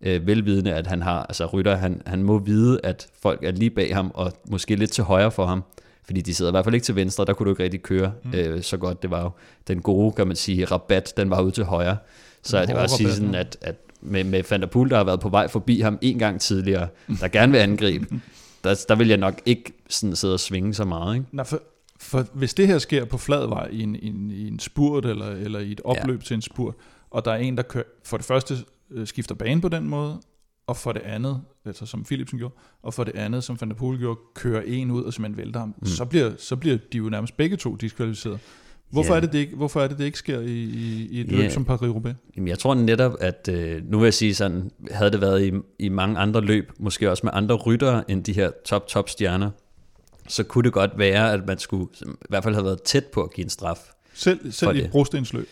øh, 0.00 0.26
velvidende, 0.26 0.74
at 0.74 0.86
han 0.86 1.02
har, 1.02 1.22
altså 1.22 1.46
rytter, 1.46 1.76
han, 1.76 2.02
han 2.06 2.22
må 2.22 2.38
vide, 2.38 2.80
at 2.82 3.06
folk 3.22 3.44
er 3.44 3.50
lige 3.50 3.70
bag 3.70 3.94
ham, 3.94 4.10
og 4.14 4.32
måske 4.50 4.76
lidt 4.76 4.90
til 4.90 5.04
højre 5.04 5.30
for 5.30 5.46
ham, 5.46 5.64
fordi 6.04 6.20
de 6.20 6.34
sidder 6.34 6.50
i 6.50 6.54
hvert 6.54 6.64
fald 6.64 6.74
ikke 6.74 6.84
til 6.84 6.96
venstre, 6.96 7.24
der 7.24 7.32
kunne 7.32 7.44
du 7.44 7.50
ikke 7.50 7.62
rigtig 7.62 7.82
køre 7.82 8.12
mm. 8.24 8.34
øh, 8.34 8.62
så 8.62 8.76
godt. 8.76 9.02
Det 9.02 9.10
var 9.10 9.22
jo 9.22 9.30
den 9.68 9.82
gode, 9.82 10.12
kan 10.12 10.26
man 10.26 10.36
sige, 10.36 10.64
rabat, 10.64 11.12
den 11.16 11.30
var 11.30 11.40
ude 11.42 11.50
til 11.50 11.64
højre. 11.64 11.96
Så 12.42 12.66
det 12.66 12.74
var 12.74 12.82
at 12.82 12.90
sige 12.90 13.12
sådan, 13.12 13.34
at, 13.34 13.56
at 13.60 13.74
med, 14.04 14.24
med 14.24 14.42
Van 14.50 14.60
der 14.60 14.66
Poel, 14.66 14.90
der 14.90 14.96
har 14.96 15.04
været 15.04 15.20
på 15.20 15.28
vej 15.28 15.48
forbi 15.48 15.80
ham 15.80 15.98
en 16.02 16.18
gang 16.18 16.40
tidligere, 16.40 16.88
der 17.20 17.28
gerne 17.28 17.52
vil 17.52 17.58
angribe, 17.58 18.06
der, 18.64 18.84
der 18.88 18.94
vil 18.94 19.08
jeg 19.08 19.16
nok 19.16 19.40
ikke 19.46 19.72
sådan 19.88 20.16
sidde 20.16 20.34
og 20.34 20.40
svinge 20.40 20.74
så 20.74 20.84
meget. 20.84 21.14
Ikke? 21.14 21.26
Nej, 21.32 21.44
for, 21.44 21.60
for 22.00 22.26
hvis 22.32 22.54
det 22.54 22.66
her 22.66 22.78
sker 22.78 23.04
på 23.04 23.18
flad 23.18 23.46
vej 23.46 23.68
i 23.72 23.82
en, 23.82 23.96
i 23.96 24.06
en, 24.06 24.30
i 24.30 24.48
en 24.48 24.58
spurt, 24.58 25.06
eller, 25.06 25.26
eller 25.26 25.58
i 25.58 25.72
et 25.72 25.80
opløb 25.84 26.20
ja. 26.20 26.24
til 26.24 26.34
en 26.34 26.42
spurt, 26.42 26.74
og 27.10 27.24
der 27.24 27.32
er 27.32 27.36
en, 27.36 27.56
der 27.56 27.62
kører, 27.62 27.84
for 28.04 28.16
det 28.16 28.26
første 28.26 28.54
øh, 28.90 29.06
skifter 29.06 29.34
bane 29.34 29.60
på 29.60 29.68
den 29.68 29.88
måde, 29.88 30.20
og 30.66 30.76
for 30.76 30.92
det 30.92 31.02
andet, 31.02 31.40
altså 31.64 31.86
som 31.86 32.04
Philipsen 32.04 32.38
gjorde, 32.38 32.54
og 32.82 32.94
for 32.94 33.04
det 33.04 33.14
andet, 33.14 33.44
som 33.44 33.60
Van 33.60 33.68
der 33.68 33.74
Poel 33.74 33.98
gjorde, 33.98 34.20
kører 34.34 34.62
en 34.66 34.90
ud 34.90 35.02
og 35.02 35.12
simpelthen 35.12 35.44
vælter 35.44 35.60
ham, 35.60 35.74
mm. 35.78 35.86
så, 35.86 36.04
bliver, 36.04 36.32
så 36.38 36.56
bliver 36.56 36.78
de 36.92 36.98
jo 36.98 37.08
nærmest 37.08 37.36
begge 37.36 37.56
to 37.56 37.74
diskvalificeret. 37.74 38.40
Hvorfor, 38.90 39.10
yeah. 39.10 39.16
er 39.16 39.20
det, 39.20 39.32
det 39.32 39.38
ikke, 39.38 39.56
hvorfor 39.56 39.80
er 39.80 39.88
det, 39.88 39.98
det 39.98 40.04
ikke 40.04 40.18
sker 40.18 40.40
i, 40.40 40.46
i, 40.46 41.08
i 41.10 41.20
et 41.20 41.26
yeah. 41.30 41.42
løb 41.42 41.50
som 41.50 41.66
Paris-Roubaix? 41.70 42.14
Jamen, 42.36 42.48
jeg 42.48 42.58
tror 42.58 42.74
netop, 42.74 43.16
at 43.20 43.48
øh, 43.52 43.82
nu 43.90 43.98
vil 43.98 44.06
jeg 44.06 44.14
sige 44.14 44.34
sådan, 44.34 44.70
havde 44.90 45.10
det 45.10 45.20
været 45.20 45.46
i, 45.46 45.52
i 45.78 45.88
mange 45.88 46.18
andre 46.18 46.40
løb, 46.40 46.72
måske 46.78 47.10
også 47.10 47.26
med 47.26 47.32
andre 47.34 47.54
ryttere 47.54 48.10
end 48.10 48.24
de 48.24 48.32
her 48.32 48.50
top-top 48.64 49.08
stjerner, 49.08 49.50
så 50.28 50.44
kunne 50.44 50.64
det 50.64 50.72
godt 50.72 50.90
være, 50.98 51.32
at 51.32 51.46
man 51.46 51.58
skulle 51.58 51.88
i 52.06 52.26
hvert 52.28 52.42
fald 52.42 52.54
have 52.54 52.64
været 52.64 52.82
tæt 52.82 53.04
på 53.04 53.22
at 53.22 53.32
give 53.34 53.44
en 53.44 53.50
straf. 53.50 53.78
Selv, 54.14 54.52
selv 54.52 54.76
i 54.76 54.80
et 54.80 54.90
brostensløb? 54.90 55.48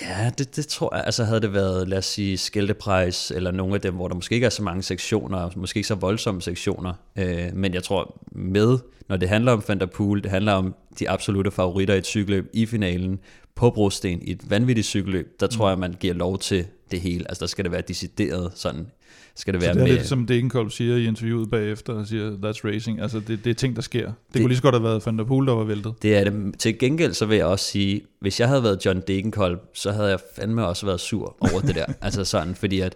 Ja, 0.00 0.30
det, 0.38 0.56
det 0.56 0.66
tror 0.66 0.94
jeg. 0.96 1.04
Altså 1.04 1.24
havde 1.24 1.40
det 1.40 1.52
været, 1.52 1.88
lad 1.88 1.98
os 1.98 2.04
sige, 2.04 2.38
Skældeprejs, 2.38 3.30
eller 3.30 3.50
nogle 3.50 3.74
af 3.74 3.80
dem, 3.80 3.94
hvor 3.94 4.08
der 4.08 4.14
måske 4.14 4.34
ikke 4.34 4.44
er 4.44 4.50
så 4.50 4.62
mange 4.62 4.82
sektioner, 4.82 5.50
måske 5.56 5.78
ikke 5.78 5.88
så 5.88 5.94
voldsomme 5.94 6.42
sektioner. 6.42 6.92
Øh, 7.16 7.54
men 7.54 7.74
jeg 7.74 7.82
tror 7.82 8.20
med, 8.32 8.78
når 9.08 9.16
det 9.16 9.28
handler 9.28 9.52
om 9.52 9.62
Van 9.68 9.80
der 9.80 9.86
Poel, 9.86 10.22
det 10.22 10.30
handler 10.30 10.52
om 10.52 10.74
de 10.98 11.10
absolute 11.10 11.50
favoritter 11.50 11.94
i 11.94 11.98
et 11.98 12.06
cykelløb 12.06 12.50
i 12.52 12.66
finalen, 12.66 13.18
på 13.56 13.70
brosten 13.70 14.22
i 14.22 14.30
et 14.30 14.50
vanvittigt 14.50 14.86
cykelløb, 14.86 15.40
der 15.40 15.46
tror 15.46 15.64
mm. 15.64 15.70
jeg, 15.70 15.78
man 15.78 15.96
giver 16.00 16.14
lov 16.14 16.38
til 16.38 16.66
det 16.90 17.00
hele. 17.00 17.28
Altså 17.28 17.40
der 17.40 17.46
skal 17.46 17.64
det 17.64 17.72
være 17.72 17.80
decideret 17.80 18.52
sådan 18.54 18.86
skal 19.34 19.54
det 19.54 19.62
være 19.62 19.72
så 19.72 19.74
det 19.74 19.82
er 19.82 19.88
med... 19.88 19.96
lidt 19.96 20.06
som 20.06 20.26
Degenkolb 20.26 20.70
siger 20.70 20.96
i 20.96 21.06
interviewet 21.06 21.50
bagefter, 21.50 21.92
og 21.92 22.06
siger, 22.06 22.30
that's 22.30 22.64
racing. 22.64 23.00
Altså, 23.00 23.20
det, 23.20 23.44
det 23.44 23.50
er 23.50 23.54
ting, 23.54 23.76
der 23.76 23.82
sker. 23.82 24.06
Det, 24.06 24.14
det 24.32 24.40
kunne 24.40 24.48
lige 24.48 24.56
så 24.56 24.62
godt 24.62 24.74
have 24.74 24.84
været 24.84 25.06
Van 25.06 25.18
der 25.18 25.24
Poel, 25.24 25.46
der 25.46 25.52
var 25.52 25.64
væltet. 25.64 25.94
Det 26.02 26.16
er 26.16 26.24
det. 26.24 26.54
Til 26.58 26.78
gengæld 26.78 27.12
så 27.12 27.26
vil 27.26 27.36
jeg 27.36 27.46
også 27.46 27.64
sige, 27.64 28.00
hvis 28.20 28.40
jeg 28.40 28.48
havde 28.48 28.62
været 28.62 28.86
John 28.86 29.02
Degenkolb, 29.06 29.60
så 29.74 29.92
havde 29.92 30.08
jeg 30.08 30.18
fandme 30.36 30.66
også 30.66 30.86
været 30.86 31.00
sur 31.00 31.36
over 31.40 31.60
det 31.60 31.74
der. 31.74 31.86
altså 32.06 32.24
sådan, 32.24 32.54
fordi 32.54 32.80
at 32.80 32.94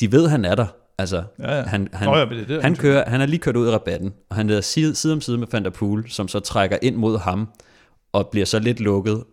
de 0.00 0.12
ved, 0.12 0.28
han 0.28 0.44
er 0.44 0.54
der. 0.54 0.66
Altså, 0.98 1.22
ja, 1.38 1.56
ja. 1.56 1.62
han, 1.62 1.88
han, 1.92 2.08
oh, 2.08 2.18
ja, 2.18 2.36
det 2.36 2.48
det, 2.48 2.62
han, 2.62 2.76
kører, 2.76 3.10
han 3.10 3.20
er 3.20 3.26
lige 3.26 3.38
kørt 3.38 3.56
ud 3.56 3.68
i 3.68 3.70
rabatten, 3.70 4.12
og 4.30 4.36
han 4.36 4.50
er 4.50 4.60
side, 4.60 4.94
side 4.94 5.12
om 5.12 5.20
side 5.20 5.38
med 5.38 5.46
Van 5.52 5.64
der 5.64 5.70
Poel, 5.70 6.04
som 6.08 6.28
så 6.28 6.40
trækker 6.40 6.78
ind 6.82 6.96
mod 6.96 7.18
ham, 7.18 7.48
og 8.12 8.28
bliver 8.28 8.46
så 8.46 8.58
lidt 8.58 8.80
lukket, 8.80 9.24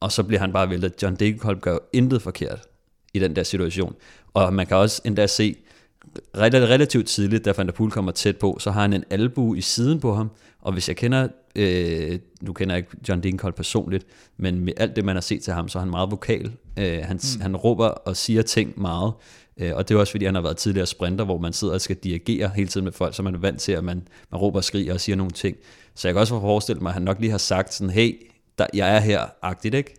og 0.00 0.12
så 0.12 0.22
bliver 0.22 0.40
han 0.40 0.52
bare 0.52 0.70
væltet. 0.70 1.02
John 1.02 1.16
Degenkolb 1.16 1.60
gør 1.60 1.72
jo 1.72 1.80
intet 1.92 2.22
forkert 2.22 2.60
i 3.14 3.18
den 3.18 3.36
der 3.36 3.42
situation. 3.42 3.94
Og 4.34 4.54
man 4.54 4.66
kan 4.66 4.76
også 4.76 5.02
endda 5.04 5.26
se, 5.26 5.56
relativt 6.34 7.06
tidligt, 7.06 7.44
da 7.44 7.52
Van 7.56 7.66
der 7.66 7.72
Poel 7.72 7.90
kommer 7.90 8.12
tæt 8.12 8.36
på, 8.36 8.56
så 8.60 8.70
har 8.70 8.80
han 8.80 8.92
en 8.92 9.04
albu 9.10 9.54
i 9.54 9.60
siden 9.60 10.00
på 10.00 10.14
ham, 10.14 10.30
og 10.60 10.72
hvis 10.72 10.88
jeg 10.88 10.96
kender, 10.96 11.28
øh, 11.56 12.18
nu 12.40 12.52
kender 12.52 12.74
jeg 12.74 12.78
ikke 12.78 12.96
John 13.08 13.22
Degenkolb 13.22 13.56
personligt, 13.56 14.06
men 14.36 14.60
med 14.60 14.72
alt 14.76 14.96
det, 14.96 15.04
man 15.04 15.16
har 15.16 15.20
set 15.20 15.42
til 15.42 15.52
ham, 15.52 15.68
så 15.68 15.78
er 15.78 15.80
han 15.80 15.90
meget 15.90 16.10
vokal. 16.10 16.52
Øh, 16.78 16.98
han, 17.02 17.20
mm. 17.36 17.40
han 17.40 17.56
råber 17.56 17.86
og 17.86 18.16
siger 18.16 18.42
ting 18.42 18.80
meget, 18.80 19.12
øh, 19.56 19.72
og 19.74 19.88
det 19.88 19.94
er 19.94 19.98
også 19.98 20.10
fordi, 20.10 20.24
han 20.24 20.34
har 20.34 20.42
været 20.42 20.56
tidligere 20.56 20.86
sprinter, 20.86 21.24
hvor 21.24 21.38
man 21.38 21.52
sidder 21.52 21.74
og 21.74 21.80
skal 21.80 21.96
dirigere 21.96 22.50
hele 22.54 22.68
tiden 22.68 22.84
med 22.84 22.92
folk, 22.92 23.14
så 23.14 23.22
man 23.22 23.34
er 23.34 23.38
vant 23.38 23.60
til, 23.60 23.72
at 23.72 23.84
man, 23.84 24.08
man 24.30 24.40
råber 24.40 24.58
og 24.58 24.64
skriger 24.64 24.94
og 24.94 25.00
siger 25.00 25.16
nogle 25.16 25.32
ting. 25.32 25.56
Så 25.94 26.08
jeg 26.08 26.14
kan 26.14 26.20
også 26.20 26.40
forestille 26.40 26.80
mig, 26.80 26.90
at 26.90 26.94
han 26.94 27.02
nok 27.02 27.20
lige 27.20 27.30
har 27.30 27.38
sagt 27.38 27.74
sådan, 27.74 27.90
hey, 27.90 28.22
der, 28.58 28.66
jeg 28.74 28.96
er 28.96 29.00
her, 29.00 29.24
agtigt, 29.42 29.74
ikke? 29.74 29.94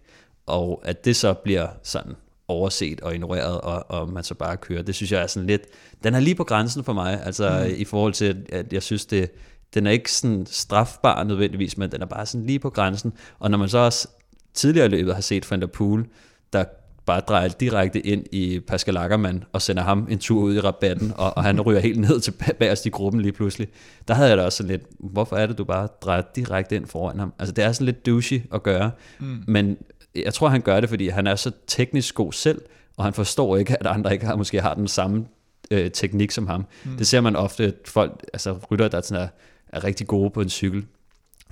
Og 0.45 0.82
at 0.86 1.06
det 1.06 1.15
så 1.15 1.34
bliver 1.34 1.67
sådan 1.84 2.15
overset 2.49 3.01
og 3.01 3.13
ignoreret, 3.13 3.62
og, 3.62 3.85
og 3.91 4.09
man 4.09 4.23
så 4.23 4.33
bare 4.33 4.57
kører. 4.57 4.81
Det 4.81 4.95
synes 4.95 5.12
jeg 5.12 5.21
er 5.21 5.27
sådan 5.27 5.47
lidt, 5.47 5.62
den 6.03 6.15
er 6.15 6.19
lige 6.19 6.35
på 6.35 6.43
grænsen 6.43 6.83
for 6.83 6.93
mig, 6.93 7.25
altså 7.25 7.65
mm. 7.67 7.73
i 7.77 7.85
forhold 7.85 8.13
til, 8.13 8.45
at 8.51 8.73
jeg 8.73 8.83
synes, 8.83 9.05
det, 9.05 9.31
den 9.73 9.88
er 9.88 9.91
ikke 9.91 10.12
sådan 10.12 10.45
strafbar 10.49 11.23
nødvendigvis, 11.23 11.77
men 11.77 11.91
den 11.91 12.01
er 12.01 12.05
bare 12.05 12.25
sådan 12.25 12.45
lige 12.45 12.59
på 12.59 12.69
grænsen. 12.69 13.13
Og 13.39 13.51
når 13.51 13.57
man 13.57 13.69
så 13.69 13.77
også 13.77 14.07
tidligere 14.53 14.85
i 14.85 14.89
løbet 14.89 15.13
har 15.13 15.21
set 15.21 15.51
Van 15.51 15.62
der 15.62 15.67
Poel, 15.67 16.05
der 16.53 16.63
bare 17.05 17.19
drejer 17.19 17.47
direkte 17.47 17.99
ind 17.99 18.25
i 18.31 18.59
Pascal 18.59 18.97
Ackermann 18.97 19.43
og 19.53 19.62
sender 19.62 19.83
ham 19.83 20.07
en 20.09 20.19
tur 20.19 20.41
ud 20.41 20.55
i 20.55 20.59
rabatten, 20.59 21.13
og, 21.17 21.38
og 21.38 21.43
han 21.43 21.62
ryger 21.65 21.79
helt 21.79 21.99
ned 21.99 22.19
til 22.19 22.33
bagerst 22.59 22.85
i 22.85 22.89
gruppen 22.89 23.21
lige 23.21 23.31
pludselig. 23.31 23.67
Der 24.07 24.13
havde 24.13 24.29
jeg 24.29 24.38
da 24.38 24.43
også 24.43 24.57
sådan 24.57 24.71
lidt, 24.71 24.83
hvorfor 24.99 25.35
er 25.35 25.45
det, 25.45 25.57
du 25.57 25.63
bare 25.63 25.88
drejer 26.01 26.21
direkte 26.35 26.75
ind 26.75 26.85
foran 26.85 27.19
ham? 27.19 27.33
Altså 27.39 27.53
det 27.53 27.63
er 27.63 27.71
sådan 27.71 27.85
lidt 27.85 28.05
douchey 28.05 28.41
at 28.53 28.63
gøre, 28.63 28.91
mm. 29.19 29.43
men 29.47 29.77
jeg 30.15 30.34
tror, 30.34 30.48
han 30.48 30.62
gør 30.62 30.80
det, 30.80 30.89
fordi 30.89 31.08
han 31.08 31.28
er 31.28 31.36
så 31.36 31.52
teknisk 31.67 32.15
god 32.15 32.34
selv, 32.34 32.62
og 32.98 33.04
han 33.04 33.13
forstår 33.13 33.58
ikke, 33.58 33.80
at 33.80 33.88
andre 33.88 34.13
ikke 34.13 34.26
har, 34.26 34.36
måske 34.36 34.62
har 34.62 34.74
den 34.74 34.88
samme 34.88 35.26
øh, 35.72 35.91
teknik 35.91 36.32
som 36.32 36.48
ham. 36.48 36.65
Mm. 36.86 36.98
Det 36.98 37.08
ser 37.08 37.22
man 37.22 37.36
ofte, 37.36 37.63
at 37.63 37.76
folk, 37.86 38.26
altså 38.34 38.58
rytter, 38.72 38.88
der 38.88 39.02
sådan 39.02 39.24
er, 39.24 39.28
er 39.67 39.84
rigtig 39.84 40.08
gode 40.08 40.30
på 40.30 40.41
en 40.41 40.50
cykel, 40.50 40.86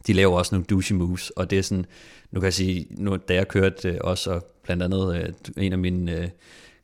de 0.08 0.13
laver 0.13 0.38
også 0.38 0.56
nogle 0.56 0.65
douchey 0.65 0.96
moves, 0.96 1.30
og 1.30 1.50
det 1.50 1.58
er 1.60 1.63
sådan, 1.63 1.86
nu 2.32 2.39
kan 2.39 2.46
jeg 2.46 2.54
sige, 2.54 2.88
nu, 2.89 3.17
da 3.28 3.34
jeg 3.34 3.48
kørte 3.48 3.89
øh, 3.89 3.98
også, 4.02 4.32
og 4.32 4.48
blandt 4.63 4.84
andet 4.84 5.15
øh, 5.15 5.63
en 5.65 5.72
af 5.72 5.78
mine, 5.78 6.12
øh, 6.12 6.30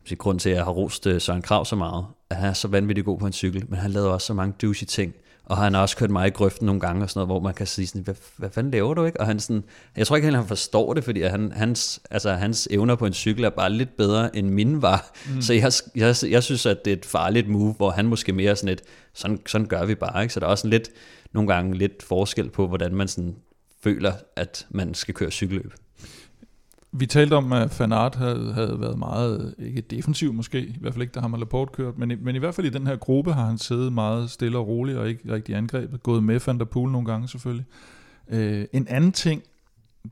sige, 0.06 0.18
grund 0.18 0.40
til, 0.40 0.50
at 0.50 0.56
jeg 0.56 0.64
har 0.64 0.72
rost 0.72 1.08
øh, 1.08 1.22
Søren 1.22 1.42
Krav 1.42 1.66
så 1.66 1.76
meget, 1.76 2.06
at 2.30 2.36
han 2.36 2.50
er 2.50 2.54
så 2.54 2.68
vanvittigt 2.68 3.06
god 3.06 3.20
på 3.20 3.26
en 3.26 3.34
cykel, 3.34 3.66
men 3.70 3.80
han 3.80 3.92
lavede 3.92 4.14
også 4.14 4.28
så 4.28 4.34
mange 4.34 4.54
douchey 4.62 4.86
ting, 4.86 5.14
og 5.46 5.58
han 5.58 5.74
har 5.74 5.82
også 5.82 5.98
kørt 5.98 6.10
mig 6.10 6.28
i 6.28 6.32
grøften 6.32 6.66
nogle 6.66 6.82
gange, 6.82 7.04
og 7.04 7.10
sådan 7.10 7.20
noget, 7.20 7.28
hvor 7.28 7.40
man 7.40 7.54
kan 7.54 7.68
sige 7.68 7.88
sådan, 7.88 8.02
hvad, 8.02 8.16
hvad 8.38 8.50
fanden 8.50 8.72
laver 8.72 8.94
du, 8.94 9.06
ikke? 9.06 9.20
Og 9.20 9.26
han 9.26 9.40
sådan, 9.40 9.64
jeg 9.98 10.08
tror 10.08 10.16
ikke 10.16 10.26
helt, 10.26 10.38
han 10.38 10.48
forstår 10.48 10.94
det, 10.94 11.04
fordi 11.04 11.22
han, 11.22 11.52
hans, 11.52 12.02
altså, 12.12 12.32
hans 12.32 12.68
evner 12.72 12.96
på 12.96 13.06
en 13.06 13.14
cykel 13.14 13.44
er 13.44 13.50
bare 13.50 13.70
lidt 13.70 13.98
bedre, 13.98 14.36
end 14.36 14.50
mine 14.50 14.82
var. 14.82 15.12
Mm. 15.36 15.42
Så 15.42 15.54
jeg, 15.54 15.72
jeg, 15.96 16.16
jeg, 16.32 16.44
synes, 16.44 16.66
at 16.66 16.86
det 16.86 16.94
er 16.94 16.98
et 16.98 17.06
farligt 17.06 17.50
move, 17.50 17.74
hvor 17.74 17.92
han 17.92 18.06
måske 18.06 18.34
mere 18.34 18.56
sådan 18.56 18.74
et, 18.74 18.82
sådan, 19.14 19.40
sådan 19.46 19.68
gør 19.68 19.86
vi 19.86 19.96
bare, 19.96 20.22
ikke? 20.22 20.34
Så 20.34 20.40
der 20.40 20.46
er 20.46 20.50
også 20.52 20.68
lidt, 20.68 20.90
nogle 21.34 21.54
gange 21.54 21.78
lidt 21.78 22.04
forskel 22.04 22.50
på, 22.50 22.68
hvordan 22.68 22.96
man 22.96 23.08
sådan 23.08 23.36
føler, 23.84 24.14
at 24.36 24.68
man 24.70 24.94
skal 24.94 25.14
køre 25.14 25.32
cykelløb. 25.32 25.74
Vi 26.96 27.06
talte 27.06 27.34
om, 27.34 27.54
at 27.54 27.72
Fanart 27.72 28.16
havde, 28.16 28.54
havde 28.54 28.80
været 28.80 29.00
meget, 29.00 29.56
ikke 29.60 29.82
defensiv 29.82 30.34
måske, 30.34 30.62
i 30.62 30.78
hvert 30.82 30.94
fald 30.94 31.02
ikke, 31.02 31.12
da 31.12 31.20
ham 31.20 31.34
og 31.34 31.40
Laporte 31.40 31.72
kørt, 31.74 31.98
men 31.98 32.12
i, 32.12 32.16
men 32.16 32.36
i 32.36 32.40
hvert 32.40 32.56
fald 32.56 32.68
i 32.68 32.70
den 32.70 32.88
her 32.88 32.96
gruppe 32.96 33.34
har 33.34 33.46
han 33.46 33.58
siddet 33.58 33.94
meget 33.94 34.30
stille 34.30 34.58
og 34.58 34.68
roligt 34.68 34.98
og 34.98 35.10
ikke 35.10 35.34
rigtig 35.34 35.56
angrebet, 35.56 36.04
gået 36.04 36.24
med 36.24 36.40
Van 36.46 36.60
der 36.60 36.66
Poel 36.66 36.92
nogle 36.92 37.08
gange 37.08 37.28
selvfølgelig. 37.28 37.66
Øh, 38.30 38.66
en 38.74 38.88
anden 38.88 39.12
ting, 39.12 39.44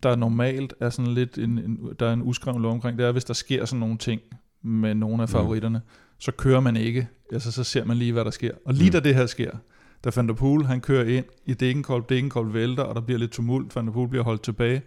der 0.04 0.16
normalt 0.16 0.74
er 0.80 0.90
sådan 0.90 1.14
lidt, 1.14 1.38
en, 1.38 1.50
en, 1.50 1.80
der 2.00 2.08
er 2.08 2.14
en 2.14 2.22
uskreven 2.22 2.62
lov 2.62 2.72
omkring, 2.72 2.98
det 2.98 3.06
er, 3.06 3.12
hvis 3.12 3.26
der 3.26 3.34
sker 3.34 3.66
sådan 3.66 3.80
nogle 3.80 3.98
ting 3.98 4.22
med 4.62 4.96
nogle 4.96 5.24
af 5.24 5.30
favoritterne, 5.30 5.78
mm. 5.78 6.14
så 6.18 6.32
kører 6.32 6.60
man 6.60 6.76
ikke, 6.76 7.08
altså 7.32 7.52
så 7.52 7.64
ser 7.64 7.86
man 7.86 7.98
lige, 7.98 8.14
hvad 8.14 8.26
der 8.26 8.32
sker. 8.32 8.52
Og 8.66 8.74
lige 8.74 8.90
mm. 8.90 8.92
da 8.92 9.00
det 9.00 9.16
her 9.16 9.26
sker, 9.26 9.52
da 10.04 10.12
Van 10.16 10.28
der 10.28 10.34
Poel, 10.34 10.66
han 10.66 10.82
kører 10.82 11.06
ind 11.06 11.26
i 11.46 11.54
Degenkolb, 11.54 12.10
Degenkolb 12.10 12.54
vælter, 12.54 12.84
og 12.84 12.96
der 12.96 13.02
bliver 13.02 13.20
lidt 13.20 13.32
tumult, 13.32 13.76
Van 13.76 13.86
der 13.86 13.94
Poel 13.94 14.10
bliver 14.10 14.24
holdt 14.24 14.42
tilbage, 14.42 14.82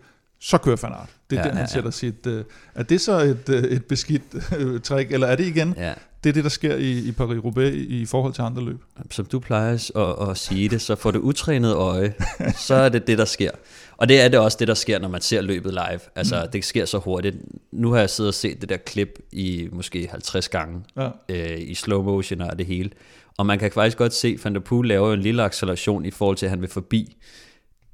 så 0.45 0.59
kører 0.59 0.77
Van 0.83 0.93
Aert. 0.93 1.09
Det 1.31 1.39
er 1.39 1.43
ja, 1.43 1.49
den, 1.49 1.57
han 1.57 1.67
ja, 1.67 1.73
sætter 1.73 1.89
ja. 1.89 1.91
sit... 1.91 2.27
Uh, 2.27 2.43
er 2.75 2.83
det 2.83 3.01
så 3.01 3.13
et, 3.13 3.49
uh, 3.49 3.55
et 3.55 3.85
beskidt 3.85 4.23
uh, 4.35 4.81
trick, 4.81 5.13
eller 5.13 5.27
er 5.27 5.37
det 5.37 5.47
igen? 5.47 5.75
Ja. 5.77 5.95
Det 6.25 6.31
er 6.31 6.35
det, 6.35 6.45
der 6.45 6.51
sker 6.51 6.77
i, 6.77 6.91
i 6.93 7.11
Paris-Roubaix 7.11 7.75
i, 7.75 8.07
forhold 8.07 8.33
til 8.33 8.43
andre 8.43 8.65
løb. 8.65 8.83
Som 9.11 9.27
du 9.27 9.39
plejer 9.39 9.73
at, 9.97 10.31
at 10.31 10.39
sige 10.39 10.69
det, 10.69 10.83
så 10.83 10.95
får 10.97 11.11
det 11.11 11.19
utrænet 11.19 11.75
øje, 11.75 12.15
så 12.67 12.75
er 12.75 12.89
det 12.89 13.07
det, 13.07 13.19
der 13.19 13.25
sker. 13.25 13.51
Og 13.97 14.09
det 14.09 14.21
er 14.21 14.29
det 14.29 14.39
også 14.39 14.57
det, 14.61 14.69
der 14.69 14.75
sker, 14.75 14.99
når 14.99 15.09
man 15.09 15.21
ser 15.21 15.41
løbet 15.41 15.73
live. 15.73 16.01
Altså, 16.15 16.43
mm. 16.45 16.51
det 16.51 16.65
sker 16.65 16.85
så 16.85 16.99
hurtigt. 16.99 17.37
Nu 17.73 17.93
har 17.93 17.99
jeg 17.99 18.11
siddet 18.11 18.29
og 18.29 18.35
set 18.35 18.61
det 18.61 18.69
der 18.69 18.77
klip 18.77 19.19
i 19.33 19.69
måske 19.73 20.09
50 20.11 20.49
gange, 20.49 20.85
ja. 20.97 21.09
øh, 21.29 21.61
i 21.61 21.75
slow 21.75 22.03
motion 22.03 22.41
og 22.41 22.59
det 22.59 22.67
hele. 22.67 22.91
Og 23.39 23.47
man 23.47 23.59
kan 23.59 23.73
faktisk 23.73 23.99
godt 23.99 24.15
se, 24.15 24.29
at 24.29 24.45
Van 24.45 24.55
der 24.55 24.61
Poel 24.61 24.89
laver 24.89 25.15
en 25.15 25.21
lille 25.21 25.43
acceleration 25.43 26.05
i 26.05 26.11
forhold 26.11 26.37
til, 26.37 26.47
at 26.47 26.51
han 26.51 26.61
vil 26.61 26.69
forbi. 26.69 27.17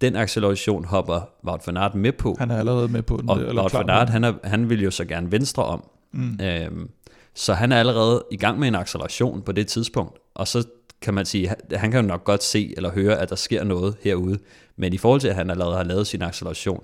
Den 0.01 0.17
acceleration 0.17 0.85
hopper 0.85 1.29
Wout 1.47 1.67
van 1.67 1.77
Aert 1.77 1.95
med 1.95 2.13
på. 2.13 2.37
Han 2.39 2.51
er 2.51 2.59
allerede 2.59 2.89
med 2.89 3.03
på 3.03 3.17
den. 3.17 3.31
Og 3.31 3.39
eller 3.41 3.63
Wout 3.63 3.75
van 3.75 3.91
Aert, 3.91 4.11
han, 4.11 4.25
er, 4.25 4.33
han 4.45 4.71
vil 4.71 4.83
jo 4.83 4.91
så 4.91 5.05
gerne 5.05 5.33
venstre 5.33 5.65
om. 5.65 5.85
Mm. 6.13 6.39
Øhm, 6.43 6.91
så 7.35 7.55
han 7.55 7.73
er 7.73 7.79
allerede 7.79 8.25
i 8.31 8.37
gang 8.37 8.59
med 8.59 8.69
en 8.69 8.75
acceleration 8.75 9.43
på 9.43 9.53
det 9.53 9.67
tidspunkt. 9.67 10.19
Og 10.35 10.49
så 10.49 10.67
kan 11.03 11.15
man 11.15 11.27
sige, 11.27 11.55
han 11.73 11.91
kan 11.91 12.01
jo 12.01 12.07
nok 12.07 12.25
godt 12.25 12.43
se 12.43 12.75
eller 12.77 12.91
høre, 12.91 13.19
at 13.19 13.31
der 13.31 13.37
sker 13.37 13.65
noget 13.65 13.97
herude. 14.03 14.39
Men 14.77 14.93
i 14.93 14.99
forhold 14.99 15.21
til, 15.21 15.29
at 15.29 15.35
han 15.35 15.51
allerede 15.51 15.77
har 15.77 15.85
lavet 15.85 16.07
sin 16.07 16.23
acceleration, 16.23 16.83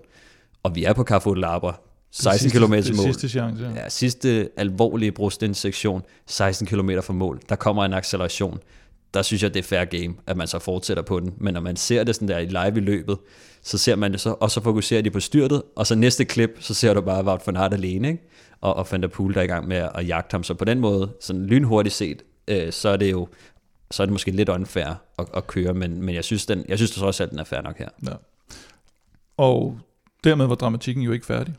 og 0.62 0.74
vi 0.74 0.84
er 0.84 0.92
på 0.92 1.04
Carrefour 1.04 1.34
Labre, 1.34 1.74
16 2.10 2.50
km 2.50 2.72
mål. 2.72 2.82
Sidste 2.82 3.28
chance, 3.28 3.64
ja. 3.64 3.82
ja. 3.82 3.88
sidste 3.88 4.48
alvorlige 4.56 5.12
brostenssektion, 5.12 6.02
16 6.26 6.66
km 6.66 6.90
fra 7.02 7.12
mål. 7.12 7.40
Der 7.48 7.56
kommer 7.56 7.84
en 7.84 7.92
acceleration. 7.92 8.58
Der 9.14 9.22
synes 9.22 9.42
jeg, 9.42 9.54
det 9.54 9.60
er 9.60 9.64
fair 9.64 9.84
game, 9.84 10.14
at 10.26 10.36
man 10.36 10.46
så 10.46 10.58
fortsætter 10.58 11.02
på 11.02 11.20
den. 11.20 11.34
Men 11.36 11.54
når 11.54 11.60
man 11.60 11.76
ser 11.76 12.04
det 12.04 12.14
sådan 12.14 12.28
der 12.28 12.38
i 12.38 12.46
live 12.46 12.76
i 12.76 12.84
løbet, 12.84 13.18
så 13.62 13.78
ser 13.78 13.96
man 13.96 14.12
det 14.12 14.20
så, 14.20 14.36
og 14.40 14.50
så 14.50 14.62
fokuserer 14.62 15.02
de 15.02 15.10
på 15.10 15.20
styrtet, 15.20 15.62
og 15.76 15.86
så 15.86 15.94
næste 15.94 16.24
klip, 16.24 16.56
så 16.60 16.74
ser 16.74 16.94
du 16.94 17.00
bare 17.00 17.24
Wout 17.24 17.46
van 17.46 17.56
Aert 17.56 17.74
alene, 17.74 18.08
ikke? 18.08 18.22
Og, 18.60 18.76
og 18.76 18.86
Van 18.90 19.02
der 19.02 19.08
Poel, 19.08 19.34
der 19.34 19.40
er 19.40 19.44
i 19.44 19.46
gang 19.46 19.68
med 19.68 19.88
at 19.94 20.08
jagte 20.08 20.34
ham. 20.34 20.42
Så 20.42 20.54
på 20.54 20.64
den 20.64 20.80
måde, 20.80 21.12
sådan 21.20 21.46
lynhurtigt 21.46 21.94
set, 21.94 22.22
øh, 22.48 22.72
så 22.72 22.88
er 22.88 22.96
det 22.96 23.10
jo 23.10 23.28
så 23.90 24.02
er 24.02 24.06
det 24.06 24.12
måske 24.12 24.30
lidt 24.30 24.48
unfair 24.48 25.02
at, 25.18 25.26
at 25.34 25.46
køre, 25.46 25.74
men, 25.74 26.02
men 26.02 26.14
jeg 26.14 26.24
synes, 26.24 26.46
den, 26.46 26.64
jeg 26.68 26.78
synes 26.78 27.02
også, 27.02 27.22
at 27.22 27.30
den 27.30 27.38
er 27.38 27.44
fair 27.44 27.60
nok 27.60 27.78
her. 27.78 27.88
Ja. 28.06 28.12
Og 29.36 29.78
dermed 30.24 30.46
var 30.46 30.54
dramatikken 30.54 31.04
jo 31.04 31.12
ikke 31.12 31.26
færdig. 31.26 31.54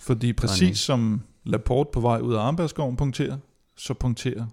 Fordi 0.00 0.32
præcis 0.32 0.78
som 0.78 1.22
Laporte 1.44 1.90
på 1.92 2.00
vej 2.00 2.20
ud 2.20 2.34
af 2.34 2.40
Arnbergsgården 2.40 2.96
punkterer, 2.96 3.36
så 3.76 3.94
punkterer 3.94 4.46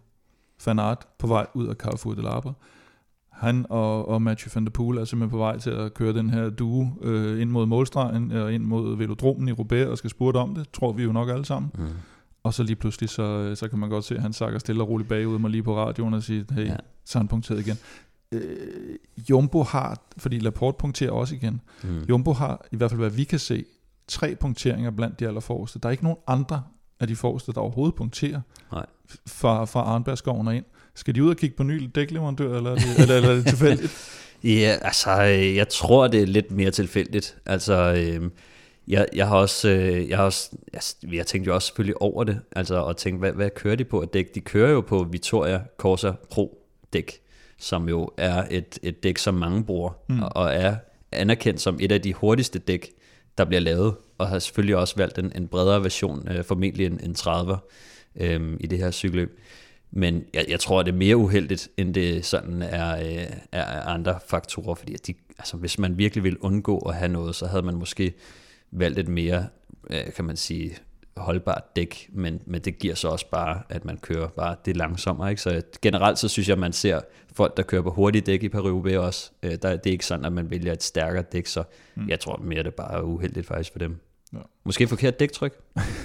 Van 0.65 0.79
Aert 0.79 1.07
på 1.19 1.27
vej 1.27 1.47
ud 1.53 1.67
af 1.67 1.75
Carrefour 1.75 2.13
de 2.13 2.21
Labre. 2.21 2.53
Han 3.31 3.65
og, 3.69 4.07
og 4.07 4.21
Mathieu 4.21 4.51
van 4.55 4.65
der 4.65 4.71
Poel 4.71 4.97
er 4.97 5.05
simpelthen 5.05 5.31
på 5.31 5.37
vej 5.37 5.57
til 5.57 5.69
at 5.69 5.93
køre 5.93 6.13
den 6.13 6.29
her 6.29 6.49
duo 6.49 6.87
øh, 7.01 7.41
ind 7.41 7.49
mod 7.49 7.65
målstregen 7.65 8.31
og 8.31 8.53
ind 8.53 8.63
mod 8.63 8.97
velodromen 8.97 9.47
i 9.47 9.51
Roubaix 9.51 9.87
og 9.87 9.97
skal 9.97 10.09
spurte 10.09 10.37
om 10.37 10.55
det, 10.55 10.71
tror 10.73 10.91
vi 10.91 11.03
jo 11.03 11.11
nok 11.11 11.29
alle 11.29 11.45
sammen. 11.45 11.71
Mm. 11.77 11.87
Og 12.43 12.53
så 12.53 12.63
lige 12.63 12.75
pludselig, 12.75 13.09
så, 13.09 13.55
så 13.55 13.67
kan 13.67 13.79
man 13.79 13.89
godt 13.89 14.05
se, 14.05 14.15
at 14.15 14.21
han 14.21 14.33
sakker 14.33 14.59
stille 14.59 14.83
og 14.83 14.89
roligt 14.89 15.09
bagud 15.09 15.39
mig 15.39 15.51
lige 15.51 15.63
på 15.63 15.77
radioen 15.77 16.13
og 16.13 16.23
siger, 16.23 16.43
hey, 16.51 16.67
ja. 16.67 16.75
så 17.05 17.17
er 17.17 17.19
han 17.19 17.27
punkteret 17.27 17.59
igen. 17.59 17.77
Øh, 18.31 18.97
Jumbo 19.29 19.63
har, 19.63 20.01
fordi 20.17 20.39
Laporte 20.39 20.77
punkterer 20.79 21.11
også 21.11 21.35
igen, 21.35 21.61
mm. 21.83 22.03
Jumbo 22.09 22.33
har, 22.33 22.65
i 22.71 22.77
hvert 22.77 22.91
fald 22.91 22.99
hvad 22.99 23.09
vi 23.09 23.23
kan 23.23 23.39
se, 23.39 23.65
tre 24.07 24.35
punkteringer 24.35 24.91
blandt 24.91 25.19
de 25.19 25.27
allerforreste. 25.27 25.79
Der 25.79 25.89
er 25.89 25.91
ikke 25.91 26.03
nogen 26.03 26.19
andre 26.27 26.63
af 27.01 27.07
de 27.07 27.15
forreste, 27.15 27.51
der 27.51 27.59
overhovedet 27.59 27.95
punkterer 27.95 28.41
Nej. 28.71 28.85
fra, 29.27 29.65
fra 29.65 29.79
Arnbergsskoven 29.79 30.47
og 30.47 30.55
ind. 30.55 30.65
Skal 30.95 31.15
de 31.15 31.23
ud 31.23 31.29
og 31.29 31.35
kigge 31.35 31.55
på 31.55 31.63
ny 31.63 31.89
dækleverandør, 31.95 32.57
eller 32.57 32.71
er 32.71 32.75
det, 32.75 32.83
eller, 33.01 33.15
eller 33.15 33.29
er 33.29 33.35
det 33.35 33.47
tilfældigt? 33.47 34.19
ja, 34.43 34.77
altså, 34.81 35.11
jeg 35.55 35.69
tror, 35.69 36.07
det 36.07 36.21
er 36.21 36.25
lidt 36.25 36.51
mere 36.51 36.71
tilfældigt. 36.71 37.37
Altså, 37.45 37.93
øh, 37.93 38.29
jeg, 38.87 39.07
jeg 39.15 39.27
har 39.27 39.35
også, 39.35 39.69
øh, 39.69 40.09
jeg 40.09 40.17
har 40.17 40.25
også, 40.25 40.49
altså, 40.73 40.95
jeg, 41.11 41.27
tænkte 41.27 41.47
jo 41.47 41.55
også 41.55 41.65
selvfølgelig 41.65 42.01
over 42.01 42.23
det, 42.23 42.39
altså, 42.51 42.75
og 42.75 42.97
tænkte, 42.97 43.19
hvad, 43.19 43.31
hvad 43.31 43.49
kører 43.49 43.75
de 43.75 43.83
på 43.83 43.99
at 43.99 44.13
dæk? 44.13 44.35
De 44.35 44.41
kører 44.41 44.71
jo 44.71 44.81
på 44.81 45.07
Victoria 45.11 45.61
Corsa 45.77 46.11
Pro 46.29 46.57
dæk, 46.93 47.21
som 47.57 47.89
jo 47.89 48.09
er 48.17 48.47
et, 48.51 48.79
et 48.83 49.03
dæk, 49.03 49.17
som 49.17 49.33
mange 49.33 49.63
bruger, 49.63 49.91
mm. 50.09 50.23
og, 50.23 50.29
og 50.35 50.53
er 50.53 50.75
anerkendt 51.11 51.61
som 51.61 51.77
et 51.81 51.91
af 51.91 52.01
de 52.01 52.13
hurtigste 52.13 52.59
dæk 52.59 52.91
der 53.37 53.45
bliver 53.45 53.61
lavet, 53.61 53.95
og 54.21 54.27
har 54.27 54.39
selvfølgelig 54.39 54.75
også 54.75 54.95
valgt 54.97 55.17
en, 55.17 55.31
en 55.35 55.47
bredere 55.47 55.83
version, 55.83 56.27
øh, 56.31 56.43
formentlig 56.43 56.85
en, 56.85 56.99
en 57.03 57.15
30'er 57.19 57.57
øh, 58.15 58.57
i 58.59 58.67
det 58.67 58.77
her 58.77 58.91
cykelløb. 58.91 59.39
Men 59.91 60.23
jeg, 60.33 60.45
jeg 60.49 60.59
tror, 60.59 60.83
det 60.83 60.91
er 60.91 60.97
mere 60.97 61.17
uheldigt, 61.17 61.69
end 61.77 61.93
det 61.93 62.25
sådan 62.25 62.61
er, 62.61 62.97
øh, 62.97 63.25
er 63.51 63.81
andre 63.81 64.19
faktorer, 64.27 64.75
fordi 64.75 64.93
de, 64.93 65.13
altså, 65.39 65.57
hvis 65.57 65.79
man 65.79 65.97
virkelig 65.97 66.23
vil 66.23 66.37
undgå 66.37 66.77
at 66.77 66.95
have 66.95 67.11
noget, 67.11 67.35
så 67.35 67.47
havde 67.47 67.63
man 67.63 67.75
måske 67.75 68.13
valgt 68.71 68.99
et 68.99 69.07
mere, 69.07 69.47
øh, 69.89 70.13
kan 70.15 70.25
man 70.25 70.37
sige, 70.37 70.77
holdbart 71.17 71.75
dæk, 71.75 72.09
men, 72.13 72.41
men 72.45 72.61
det 72.61 72.79
giver 72.79 72.95
så 72.95 73.07
også 73.07 73.29
bare, 73.29 73.61
at 73.69 73.85
man 73.85 73.97
kører 73.97 74.27
bare 74.27 74.55
det 74.65 74.77
langsommere. 74.77 75.29
Ikke? 75.29 75.41
Så 75.41 75.61
generelt 75.81 76.19
så 76.19 76.27
synes 76.27 76.47
jeg, 76.47 76.53
at 76.53 76.59
man 76.59 76.73
ser 76.73 76.99
folk, 77.33 77.57
der 77.57 77.63
kører 77.63 77.81
på 77.81 77.91
hurtige 77.91 78.21
dæk 78.21 78.43
i 78.43 78.49
Paris 78.49 78.95
også. 78.95 79.31
Øh, 79.43 79.51
der, 79.51 79.75
det 79.75 79.87
er 79.87 79.91
ikke 79.91 80.05
sådan, 80.05 80.25
at 80.25 80.33
man 80.33 80.49
vælger 80.49 80.73
et 80.73 80.83
stærkere 80.83 81.23
dæk, 81.31 81.45
så 81.45 81.63
mm. 81.95 82.09
jeg 82.09 82.19
tror 82.19 82.37
mere, 82.37 82.59
det 82.59 82.67
er 82.67 82.71
bare 82.71 83.03
uheldigt 83.03 83.47
faktisk 83.47 83.71
for 83.71 83.79
dem. 83.79 83.99
Ja. 84.33 84.39
Måske 84.63 84.87
forkert 84.87 85.19
dæktryk. 85.19 85.53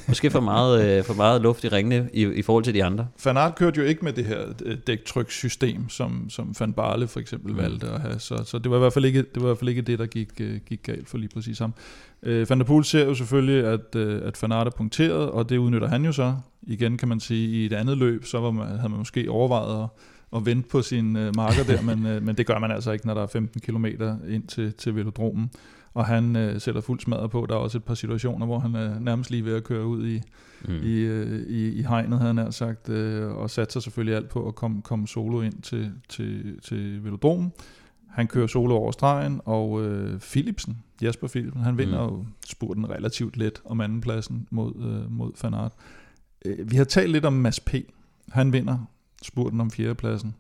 Måske 0.09 0.31
for 0.31 0.41
meget, 0.41 0.99
øh, 0.99 1.05
for 1.05 1.15
meget 1.15 1.43
luft 1.43 1.65
i 1.65 1.69
ringene 1.69 2.11
i, 2.13 2.27
i 2.27 2.43
forhold 2.43 2.65
til 2.65 2.75
de 2.75 2.85
andre. 2.85 3.09
Van 3.25 3.37
Aert 3.37 3.55
kørte 3.55 3.81
jo 3.81 3.87
ikke 3.87 4.05
med 4.05 4.13
det 4.13 4.25
her 4.25 4.47
øh, 4.65 4.77
dæktrykssystem, 4.87 5.89
som, 5.89 6.31
som 6.31 6.55
Van 6.61 6.73
Barle 6.73 7.09
for 7.09 7.21
eksempel 7.21 7.53
mm. 7.53 7.59
valgte 7.59 7.87
at 7.87 8.01
have. 8.01 8.19
Så, 8.19 8.45
så 8.45 8.59
det, 8.59 8.71
var 8.71 8.77
i 8.77 8.81
hvert 8.81 8.93
fald 8.93 9.05
ikke, 9.05 9.19
det 9.19 9.43
var 9.43 9.43
i 9.43 9.49
hvert 9.49 9.59
fald 9.59 9.69
ikke 9.69 9.83
det, 9.83 9.99
der 9.99 10.07
gik, 10.07 10.29
øh, 10.41 10.57
gik 10.67 10.83
galt 10.83 11.09
for 11.09 11.19
lige 11.19 11.31
præcis 11.35 11.59
ham. 11.59 11.75
Øh, 12.23 12.51
Van 12.51 12.59
der 12.59 12.65
Poel 12.65 12.85
ser 12.85 13.05
jo 13.05 13.15
selvfølgelig, 13.15 13.67
at, 13.67 13.95
øh, 13.97 14.23
at 14.25 14.43
Van 14.43 14.53
Aert 14.53 14.67
er 14.67 14.71
punkteret, 14.71 15.31
og 15.31 15.49
det 15.49 15.57
udnytter 15.57 15.89
han 15.89 16.05
jo 16.05 16.13
så. 16.13 16.37
Igen 16.63 16.97
kan 16.97 17.09
man 17.09 17.21
sige, 17.21 17.49
i 17.49 17.67
et 17.67 17.73
andet 17.73 17.99
løb, 17.99 18.25
så 18.25 18.41
var 18.41 18.51
man, 18.51 18.67
havde 18.67 18.89
man 18.89 18.99
måske 18.99 19.31
overvejet 19.31 19.83
at, 19.83 19.89
at 20.37 20.47
vente 20.47 20.69
på 20.69 20.83
sin 20.83 21.17
øh, 21.17 21.37
marker 21.37 21.65
der, 21.65 21.83
men, 21.95 22.07
øh, 22.07 22.23
men 22.23 22.37
det 22.37 22.47
gør 22.47 22.59
man 22.59 22.71
altså 22.71 22.93
ikke, 22.93 23.07
når 23.07 23.15
der 23.15 23.23
er 23.23 23.27
15 23.27 23.61
km 23.61 23.85
ind 24.29 24.47
til, 24.47 24.73
til 24.73 24.97
velodromen 24.97 25.51
og 25.97 26.07
han 26.07 26.37
øh, 26.37 26.61
sætter 26.61 26.81
fuld 26.81 27.01
smadret 27.01 27.31
på. 27.31 27.47
Der 27.49 27.55
er 27.55 27.59
også 27.59 27.79
et 27.79 27.85
par 27.85 27.95
situationer, 27.95 28.47
hvor 28.47 28.59
han 28.59 28.75
er 28.75 28.99
nærmest 28.99 29.31
lige 29.31 29.45
ved 29.45 29.57
at 29.57 29.65
køre 29.65 29.87
ud 29.87 30.07
i, 30.07 30.23
mm. 30.69 30.75
i, 30.83 30.95
øh, 30.95 31.47
i, 31.49 31.73
i 31.73 31.83
hegnet, 31.83 32.19
havde 32.19 32.35
han 32.35 32.53
sagt, 32.53 32.89
øh, 32.89 33.31
og 33.31 33.51
satser 33.51 33.81
selvfølgelig 33.81 34.17
alt 34.17 34.29
på 34.29 34.49
at 34.49 34.55
komme, 34.55 34.83
komme 34.83 35.09
solo 35.09 35.41
ind 35.41 35.63
til, 35.63 35.93
til, 36.09 36.61
til 36.61 37.05
velodromen. 37.05 37.53
Han 38.09 38.27
kører 38.27 38.47
solo 38.47 38.75
over 38.75 38.93
stregen, 38.93 39.41
og 39.45 39.85
øh, 39.85 40.21
Philipsen, 40.21 40.83
Jasper 41.03 41.29
Philipsen, 41.29 41.61
han 41.61 41.79
vinder 41.79 42.09
mm. 42.09 42.17
jo 42.17 42.25
spurten 42.47 42.91
relativt 42.91 43.37
let 43.37 43.63
om 43.65 43.81
andenpladsen 43.81 44.49
mod, 44.51 44.73
øh, 44.77 45.13
mod 45.13 45.33
Van 45.43 45.55
Aert. 45.55 45.73
Øh, 46.45 46.71
vi 46.71 46.77
har 46.77 46.85
talt 46.85 47.13
lidt 47.13 47.25
om 47.25 47.33
Mads 47.33 47.61
P. 47.61 47.75
Han 48.29 48.53
vinder 48.53 48.79
spurten 49.23 49.61
om 49.61 49.71
fjerdepladsen. 49.71 50.35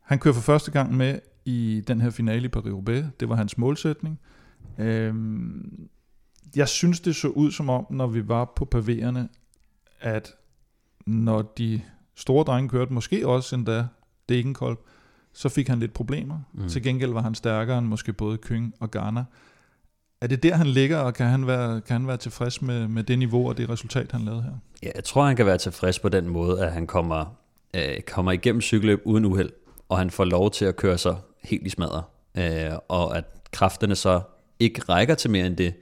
Han 0.00 0.18
kører 0.18 0.34
for 0.34 0.42
første 0.42 0.70
gang 0.70 0.96
med 0.96 1.18
i 1.44 1.82
den 1.86 2.00
her 2.00 2.10
finale 2.10 2.44
i 2.44 2.50
Paris-Roubaix. 2.56 3.04
Det 3.20 3.28
var 3.28 3.36
hans 3.36 3.58
målsætning. 3.58 4.20
Øhm, 4.78 5.88
jeg 6.56 6.68
synes, 6.68 7.00
det 7.00 7.16
så 7.16 7.28
ud 7.28 7.50
som 7.50 7.68
om, 7.68 7.86
når 7.90 8.06
vi 8.06 8.28
var 8.28 8.52
på 8.56 8.68
pavéerne, 8.74 9.20
at 10.00 10.34
når 11.06 11.42
de 11.58 11.80
store 12.14 12.44
drenge 12.44 12.68
kørte, 12.68 12.92
måske 12.92 13.26
også 13.28 13.56
endda 13.56 13.86
Degenkolb, 14.28 14.78
så 15.32 15.48
fik 15.48 15.68
han 15.68 15.78
lidt 15.78 15.92
problemer. 15.92 16.38
Mm. 16.52 16.68
Til 16.68 16.82
gengæld 16.82 17.12
var 17.12 17.22
han 17.22 17.34
stærkere 17.34 17.78
end 17.78 17.86
måske 17.86 18.12
både 18.12 18.38
Kyng 18.38 18.74
og 18.80 18.90
Garner. 18.90 19.24
Er 20.20 20.26
det 20.26 20.42
der, 20.42 20.54
han 20.54 20.66
ligger, 20.66 20.98
og 20.98 21.14
kan 21.14 21.26
han 21.26 21.46
være, 21.46 21.80
kan 21.80 21.96
han 21.96 22.06
være 22.06 22.16
tilfreds 22.16 22.62
med, 22.62 22.88
med 22.88 23.04
det 23.04 23.18
niveau 23.18 23.48
og 23.48 23.56
det 23.56 23.68
resultat, 23.68 24.12
han 24.12 24.20
lavede 24.20 24.42
her? 24.42 24.52
Ja, 24.82 24.90
jeg 24.94 25.04
tror, 25.04 25.24
han 25.24 25.36
kan 25.36 25.46
være 25.46 25.58
tilfreds 25.58 25.98
på 25.98 26.08
den 26.08 26.28
måde, 26.28 26.64
at 26.64 26.72
han 26.72 26.86
kommer, 26.86 27.36
øh, 27.74 28.00
kommer 28.06 28.32
igennem 28.32 28.60
cykelløb 28.60 29.02
uden 29.04 29.24
uheld, 29.24 29.50
og 29.88 29.98
han 29.98 30.10
får 30.10 30.24
lov 30.24 30.50
til 30.50 30.64
at 30.64 30.76
køre 30.76 30.98
sig 30.98 31.16
helt 31.42 31.66
i 31.66 31.70
smadret. 31.70 32.04
Øh, 32.38 32.78
og 32.88 33.16
at 33.16 33.24
kræfterne 33.52 33.94
så 33.94 34.20
ikke 34.58 34.82
rækker 34.82 35.14
til 35.14 35.30
mere 35.30 35.46
end 35.46 35.56
det, 35.56 35.74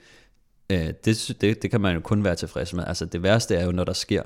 øh, 0.70 0.92
det, 1.04 1.36
det, 1.40 1.62
det 1.62 1.70
kan 1.70 1.80
man 1.80 1.94
jo 1.94 2.00
kun 2.00 2.24
være 2.24 2.34
tilfreds 2.34 2.74
med. 2.74 2.84
Altså 2.86 3.04
det 3.04 3.22
værste 3.22 3.54
er 3.54 3.64
jo, 3.64 3.72
når 3.72 3.84
der 3.84 3.92
sker 3.92 4.22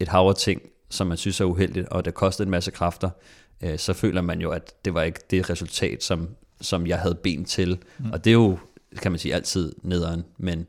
et 0.00 0.08
hav 0.08 0.28
af 0.28 0.34
ting, 0.34 0.62
som 0.90 1.06
man 1.06 1.16
synes 1.16 1.40
er 1.40 1.44
uheldigt, 1.44 1.88
og 1.88 2.04
det 2.04 2.14
koster 2.14 2.44
en 2.44 2.50
masse 2.50 2.70
kræfter, 2.70 3.10
øh, 3.62 3.78
så 3.78 3.92
føler 3.92 4.22
man 4.22 4.40
jo, 4.40 4.50
at 4.50 4.84
det 4.84 4.94
var 4.94 5.02
ikke 5.02 5.20
det 5.30 5.50
resultat, 5.50 6.02
som, 6.02 6.28
som 6.60 6.86
jeg 6.86 6.98
havde 6.98 7.14
ben 7.14 7.44
til. 7.44 7.78
Mm. 7.98 8.10
Og 8.12 8.24
det 8.24 8.30
er 8.30 8.34
jo, 8.34 8.58
kan 9.02 9.12
man 9.12 9.18
sige, 9.18 9.34
altid 9.34 9.74
nederen. 9.82 10.24
Men 10.38 10.66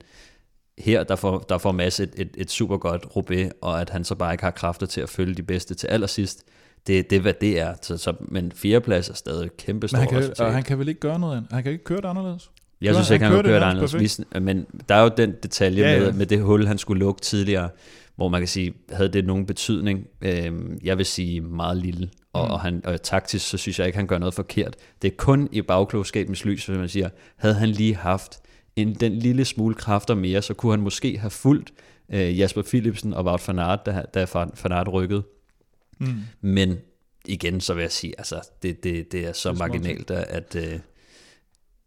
her, 0.78 1.04
der 1.04 1.16
får, 1.16 1.40
der 1.40 1.58
får 1.58 1.72
Mads 1.72 2.00
et, 2.00 2.14
et, 2.18 2.30
et 2.38 2.52
super 2.52 2.78
godt 2.78 3.16
Roubaix, 3.16 3.52
og 3.62 3.82
at 3.82 3.90
han 3.90 4.04
så 4.04 4.16
bare 4.16 4.34
ikke 4.34 4.44
har 4.44 4.52
kræfter 4.52 4.86
til 4.86 5.02
at 5.02 5.10
følge 5.10 5.36
de 5.36 5.44
bedste 5.44 5.76
til 5.76 5.88
allersidst, 5.88 6.44
det, 6.88 7.10
det 7.10 7.16
er, 7.16 7.20
hvad 7.20 7.34
det 7.34 7.60
er. 7.60 7.76
Så, 7.82 7.98
så, 7.98 8.14
men 8.20 8.52
fireplads 8.52 9.10
er 9.10 9.14
stadig 9.14 9.52
kæmpe 9.58 9.88
stort 9.88 10.00
han 10.00 10.10
kan, 10.10 10.34
og 10.40 10.54
han 10.54 10.64
kan 10.64 10.80
vel 10.80 10.88
ikke 10.88 11.00
gøre 11.00 11.20
noget 11.20 11.38
andet? 11.38 11.52
Han 11.52 11.64
kan 11.64 11.72
ikke 11.72 11.84
køre 11.84 12.02
det 12.02 12.06
anderledes? 12.06 12.52
Jeg 12.84 12.96
synes 12.96 13.10
ikke, 13.10 13.26
han, 13.26 13.32
han 13.32 13.42
kunne 13.42 13.50
køre 13.50 13.60
det 13.60 13.66
anderledes. 13.66 14.22
Men 14.42 14.66
der 14.90 14.96
er 14.96 15.04
jo 15.04 15.12
den 15.18 15.34
detalje 15.44 15.84
ja, 15.84 15.94
ja. 15.94 16.00
Med, 16.00 16.14
med 16.14 16.26
det 16.26 16.42
hul, 16.42 16.68
han 16.68 16.78
skulle 16.78 17.00
lukke 17.00 17.22
tidligere, 17.22 17.70
hvor 18.16 18.30
man 18.30 18.42
kan 18.42 18.48
sige, 18.48 18.74
havde 18.92 19.10
det 19.10 19.26
nogen 19.26 19.46
betydning? 19.46 20.08
Øh, 20.22 20.52
jeg 20.84 20.98
vil 20.98 21.06
sige 21.06 21.42
meget 21.42 21.78
lille. 21.78 22.10
Og, 22.34 22.46
mm. 22.46 22.52
og, 22.52 22.60
han, 22.60 22.82
og 22.86 23.02
taktisk, 23.02 23.50
så 23.50 23.58
synes 23.58 23.80
jeg 23.80 23.88
ikke, 23.88 23.98
han 23.98 24.08
gør 24.08 24.18
noget 24.18 24.34
forkert. 24.34 24.76
Det 25.02 25.08
er 25.12 25.16
kun 25.18 25.50
i 25.52 25.62
bagklogskabens 25.62 26.46
lys, 26.46 26.66
hvis 26.66 26.78
man 26.78 26.90
siger, 26.90 27.10
havde 27.36 27.56
han 27.56 27.70
lige 27.70 27.96
haft 27.96 28.40
en, 28.76 28.94
den 28.94 29.12
lille 29.12 29.46
smule 29.46 29.76
kræfter 29.76 30.16
mere, 30.16 30.42
så 30.42 30.54
kunne 30.54 30.72
han 30.72 30.82
måske 30.82 31.18
have 31.18 31.32
fulgt 31.32 31.74
øh, 32.14 32.40
Jasper 32.40 32.62
Philipsen 32.62 33.14
og 33.14 33.26
Wout 33.26 33.48
van 33.48 33.60
Aert, 33.60 33.86
da, 33.86 34.04
da 34.14 34.26
van 34.34 34.72
Aert 34.72 34.94
rykkede. 34.94 35.24
Mm. 36.00 36.08
Men 36.42 36.78
igen, 37.26 37.62
så 37.62 37.74
vil 37.74 37.82
jeg 37.82 37.92
sige, 37.92 38.14
altså, 38.18 38.50
det, 38.64 38.84
det, 38.84 39.12
det 39.12 39.28
er 39.28 39.34
så 39.34 39.50
det 39.50 39.56
er 39.56 39.60
marginalt, 39.60 40.12
at... 40.12 40.56
øh, 40.56 40.80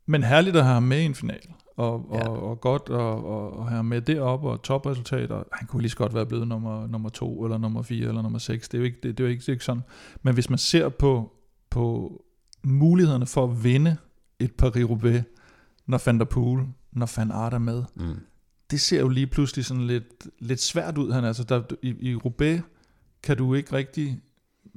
Men 0.07 0.23
herligt 0.23 0.57
at 0.57 0.65
have 0.65 0.75
ham 0.75 0.83
med 0.83 1.01
i 1.01 1.05
en 1.05 1.15
final 1.15 1.41
og, 1.77 2.11
ja. 2.13 2.29
og, 2.29 2.43
og 2.43 2.61
godt 2.61 2.83
at 2.89 2.97
og, 2.97 3.59
og 3.59 3.69
have 3.69 3.85
med 3.85 4.01
derop 4.01 4.45
og 4.45 4.63
topresultater. 4.63 5.43
Han 5.53 5.67
kunne 5.67 5.83
lige 5.83 5.91
så 5.91 5.97
godt 5.97 6.15
være 6.15 6.27
blevet 6.27 6.49
nummer, 6.49 6.87
nummer 6.87 7.09
to, 7.09 7.45
eller 7.45 7.59
nummer 7.59 7.83
fire, 7.83 8.09
eller 8.09 8.23
nummer 8.23 8.39
seks. 8.39 8.69
Det 8.69 8.79
er 8.79 8.81
jo 8.81 8.85
ikke, 8.85 8.99
det, 9.03 9.19
det 9.19 9.25
er 9.25 9.29
jo 9.29 9.31
ikke, 9.31 9.41
det 9.41 9.49
er 9.49 9.53
ikke 9.53 9.65
sådan. 9.65 9.83
Men 10.23 10.35
hvis 10.35 10.51
man 10.51 10.59
ser 10.59 10.89
på, 10.89 11.33
på 11.71 12.13
mulighederne 12.65 13.27
for 13.27 13.45
at 13.45 13.65
vinde 13.65 13.97
et 14.39 14.53
Paris-Roubaix, 14.63 15.23
når 15.87 16.03
Van 16.07 16.19
der 16.19 16.25
Poel, 16.25 16.67
når 16.93 17.13
Van 17.17 17.31
Aert 17.31 17.55
er 17.55 17.59
med, 17.59 17.85
mm. 17.95 18.17
det 18.71 18.81
ser 18.81 19.01
jo 19.01 19.09
lige 19.09 19.27
pludselig 19.27 19.65
sådan 19.65 19.87
lidt, 19.87 20.29
lidt 20.39 20.61
svært 20.61 20.99
ud. 20.99 21.13
Han, 21.13 21.25
altså 21.25 21.45
der, 21.45 21.63
i, 21.83 22.11
I 22.11 22.15
Roubaix 22.15 22.61
kan 23.23 23.37
du 23.37 23.55
ikke 23.55 23.73
rigtig 23.73 24.21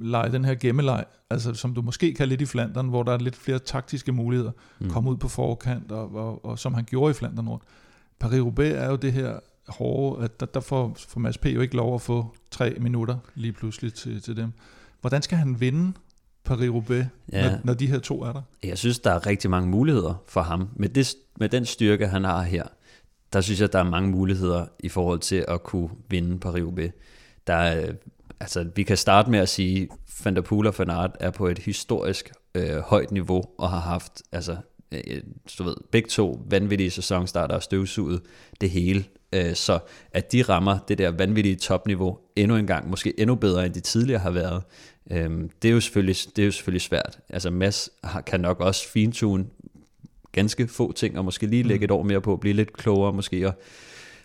lege 0.00 0.32
den 0.32 0.44
her 0.44 0.54
gemmeleg, 0.54 1.04
altså 1.30 1.54
som 1.54 1.74
du 1.74 1.82
måske 1.82 2.14
kan 2.14 2.28
lidt 2.28 2.40
i 2.40 2.46
Flandern, 2.46 2.88
hvor 2.88 3.02
der 3.02 3.12
er 3.12 3.18
lidt 3.18 3.36
flere 3.36 3.58
taktiske 3.58 4.12
muligheder, 4.12 4.50
mm. 4.78 4.90
komme 4.90 5.10
ud 5.10 5.16
på 5.16 5.28
forkant, 5.28 5.92
og, 5.92 6.14
og, 6.14 6.44
og 6.44 6.58
som 6.58 6.74
han 6.74 6.84
gjorde 6.84 7.10
i 7.10 7.14
Flandern 7.14 7.48
rundt. 7.48 7.64
Paris-Roubaix 8.24 8.74
er 8.74 8.90
jo 8.90 8.96
det 8.96 9.12
her 9.12 9.38
hårde, 9.68 10.24
at 10.24 10.40
der, 10.40 10.46
der 10.46 10.60
får, 10.60 10.96
får 11.08 11.20
Mads 11.20 11.38
P. 11.38 11.46
jo 11.46 11.60
ikke 11.60 11.76
lov 11.76 11.94
at 11.94 12.00
få 12.00 12.34
tre 12.50 12.76
minutter 12.80 13.16
lige 13.34 13.52
pludselig 13.52 13.94
til, 13.94 14.22
til 14.22 14.36
dem. 14.36 14.52
Hvordan 15.00 15.22
skal 15.22 15.38
han 15.38 15.60
vinde 15.60 15.92
Paris-Roubaix, 16.48 17.04
ja. 17.32 17.50
når, 17.50 17.58
når 17.64 17.74
de 17.74 17.86
her 17.86 17.98
to 17.98 18.22
er 18.22 18.32
der? 18.32 18.42
Jeg 18.62 18.78
synes, 18.78 18.98
der 18.98 19.10
er 19.10 19.26
rigtig 19.26 19.50
mange 19.50 19.68
muligheder 19.68 20.22
for 20.26 20.40
ham. 20.40 20.68
Med, 20.76 20.88
det, 20.88 21.14
med 21.38 21.48
den 21.48 21.66
styrke, 21.66 22.06
han 22.06 22.24
har 22.24 22.42
her, 22.42 22.64
der 23.32 23.40
synes 23.40 23.60
jeg, 23.60 23.72
der 23.72 23.78
er 23.78 23.90
mange 23.90 24.10
muligheder 24.10 24.66
i 24.80 24.88
forhold 24.88 25.18
til 25.18 25.44
at 25.48 25.62
kunne 25.62 25.90
vinde 26.08 26.48
Paris-Roubaix. 26.48 26.90
Der 27.46 27.54
er 27.54 27.92
altså, 28.40 28.66
vi 28.74 28.82
kan 28.82 28.96
starte 28.96 29.30
med 29.30 29.38
at 29.38 29.48
sige, 29.48 29.88
Van 30.24 30.36
der 30.36 30.42
Poel 30.42 30.66
og 30.66 30.74
Van 30.78 30.90
Aert 30.90 31.16
er 31.20 31.30
på 31.30 31.46
et 31.46 31.58
historisk 31.58 32.32
øh, 32.54 32.78
højt 32.78 33.10
niveau, 33.10 33.42
og 33.58 33.70
har 33.70 33.80
haft, 33.80 34.22
altså, 34.32 34.56
øh, 34.92 35.22
du 35.58 35.64
ved, 35.64 35.76
begge 35.90 36.08
to 36.08 36.42
vanvittige 36.50 36.90
sæsonstarter 36.90 37.54
og 37.54 37.62
støvsuget 37.62 38.20
det 38.60 38.70
hele. 38.70 39.04
Øh, 39.32 39.54
så 39.54 39.78
at 40.12 40.32
de 40.32 40.42
rammer 40.42 40.78
det 40.88 40.98
der 40.98 41.10
vanvittige 41.10 41.56
topniveau 41.56 42.18
endnu 42.36 42.56
en 42.56 42.66
gang, 42.66 42.90
måske 42.90 43.20
endnu 43.20 43.34
bedre 43.34 43.66
end 43.66 43.74
de 43.74 43.80
tidligere 43.80 44.20
har 44.20 44.30
været, 44.30 44.62
øh, 45.10 45.30
det, 45.62 45.68
er 45.68 45.72
jo 45.72 45.80
selvfølgelig, 45.80 46.16
det 46.36 46.42
er 46.42 46.46
jo 46.46 46.52
selvfølgelig 46.52 46.82
svært. 46.82 47.18
Altså 47.28 47.50
Mads 47.50 47.90
kan 48.26 48.40
nok 48.40 48.60
også 48.60 48.88
fintune 48.88 49.46
ganske 50.32 50.68
få 50.68 50.92
ting, 50.92 51.18
og 51.18 51.24
måske 51.24 51.46
lige 51.46 51.62
lægge 51.62 51.82
mm. 51.82 51.84
et 51.84 51.90
år 51.90 52.02
mere 52.02 52.20
på, 52.20 52.36
blive 52.36 52.54
lidt 52.54 52.72
klogere 52.72 53.12
måske. 53.12 53.48
Og, 53.48 53.54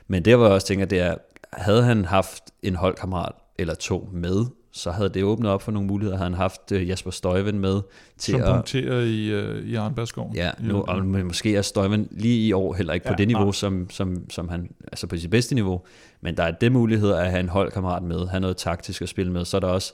men 0.08 0.26
det, 0.26 0.36
hvor 0.36 0.46
jeg 0.46 0.54
også 0.54 0.68
tænker, 0.68 0.86
det 0.86 1.00
er, 1.00 1.16
havde 1.54 1.84
han 1.84 2.06
haft 2.06 2.44
en 2.64 2.76
holdkammerat, 2.76 3.36
eller 3.58 3.74
to 3.74 4.10
med, 4.14 4.46
så 4.72 4.92
havde 4.92 5.10
det 5.10 5.24
åbnet 5.24 5.52
op 5.52 5.62
for 5.62 5.72
nogle 5.72 5.88
muligheder. 5.88 6.18
Havde 6.18 6.30
han 6.30 6.38
haft 6.38 6.72
uh, 6.72 6.90
Jasper 6.90 7.12
Støjven 7.12 7.60
med 7.60 7.82
til 8.18 8.32
Som 8.32 8.42
at... 8.42 8.48
punkterer 8.48 9.02
i, 9.02 9.50
uh, 9.60 9.68
i 9.68 9.76
Arnbergsskoven. 9.76 10.36
Ja, 10.36 10.52
nu, 10.60 10.82
og 10.82 11.06
måske 11.06 11.56
er 11.56 11.62
Støjven 11.62 12.08
lige 12.12 12.48
i 12.48 12.54
år 12.54 12.74
heller 12.74 12.94
ikke 12.94 13.08
ja, 13.08 13.14
på 13.14 13.18
det 13.18 13.28
niveau, 13.28 13.52
som, 13.52 13.90
som, 13.90 14.30
som 14.30 14.50
han, 14.50 14.70
altså 14.88 15.08
på 15.08 15.18
sit 15.18 15.30
bedste 15.30 15.56
niveau, 15.56 15.82
men 16.22 16.38
der 16.38 16.44
er 16.44 16.52
det 16.52 16.72
mulighed 16.72 17.12
at 17.12 17.30
have 17.30 17.40
en 17.40 17.50
holdkammerat 17.50 18.04
med, 18.04 18.28
have 18.28 18.40
noget 18.40 18.58
taktisk 18.58 19.02
at 19.02 19.10
spille 19.10 19.32
med, 19.32 19.46
så 19.46 19.58
er 19.58 19.62
der 19.62 19.68
også 19.68 19.94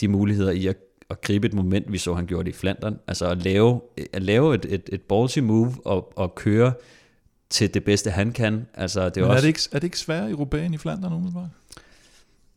de 0.00 0.08
muligheder 0.08 0.50
i 0.50 0.66
at, 0.66 0.76
at 1.10 1.20
gribe 1.20 1.46
et 1.46 1.54
moment, 1.54 1.92
vi 1.92 1.98
så 1.98 2.14
han 2.14 2.26
gjorde 2.26 2.44
det 2.44 2.50
i 2.50 2.58
Flandern, 2.58 2.98
altså 3.08 3.26
at 3.26 3.42
lave, 3.42 3.80
at 4.12 4.22
lave 4.22 4.54
et, 4.54 4.66
et, 4.68 4.90
et 4.92 5.02
ballsy 5.02 5.38
move 5.38 5.74
og, 5.84 6.12
og 6.16 6.34
køre 6.34 6.72
til 7.50 7.74
det 7.74 7.84
bedste 7.84 8.10
han 8.10 8.32
kan. 8.32 8.66
Altså, 8.74 9.08
det 9.08 9.16
er, 9.16 9.20
Men 9.20 9.30
også... 9.30 9.36
er, 9.36 9.40
det 9.40 9.48
ikke, 9.48 9.60
er 9.72 9.78
det 9.78 9.84
ikke 9.84 9.98
sværere 9.98 10.30
i 10.30 10.34
Roubaix 10.34 10.72
i 10.72 10.76
Flandern 10.76 11.12
umiddelbart? 11.12 11.48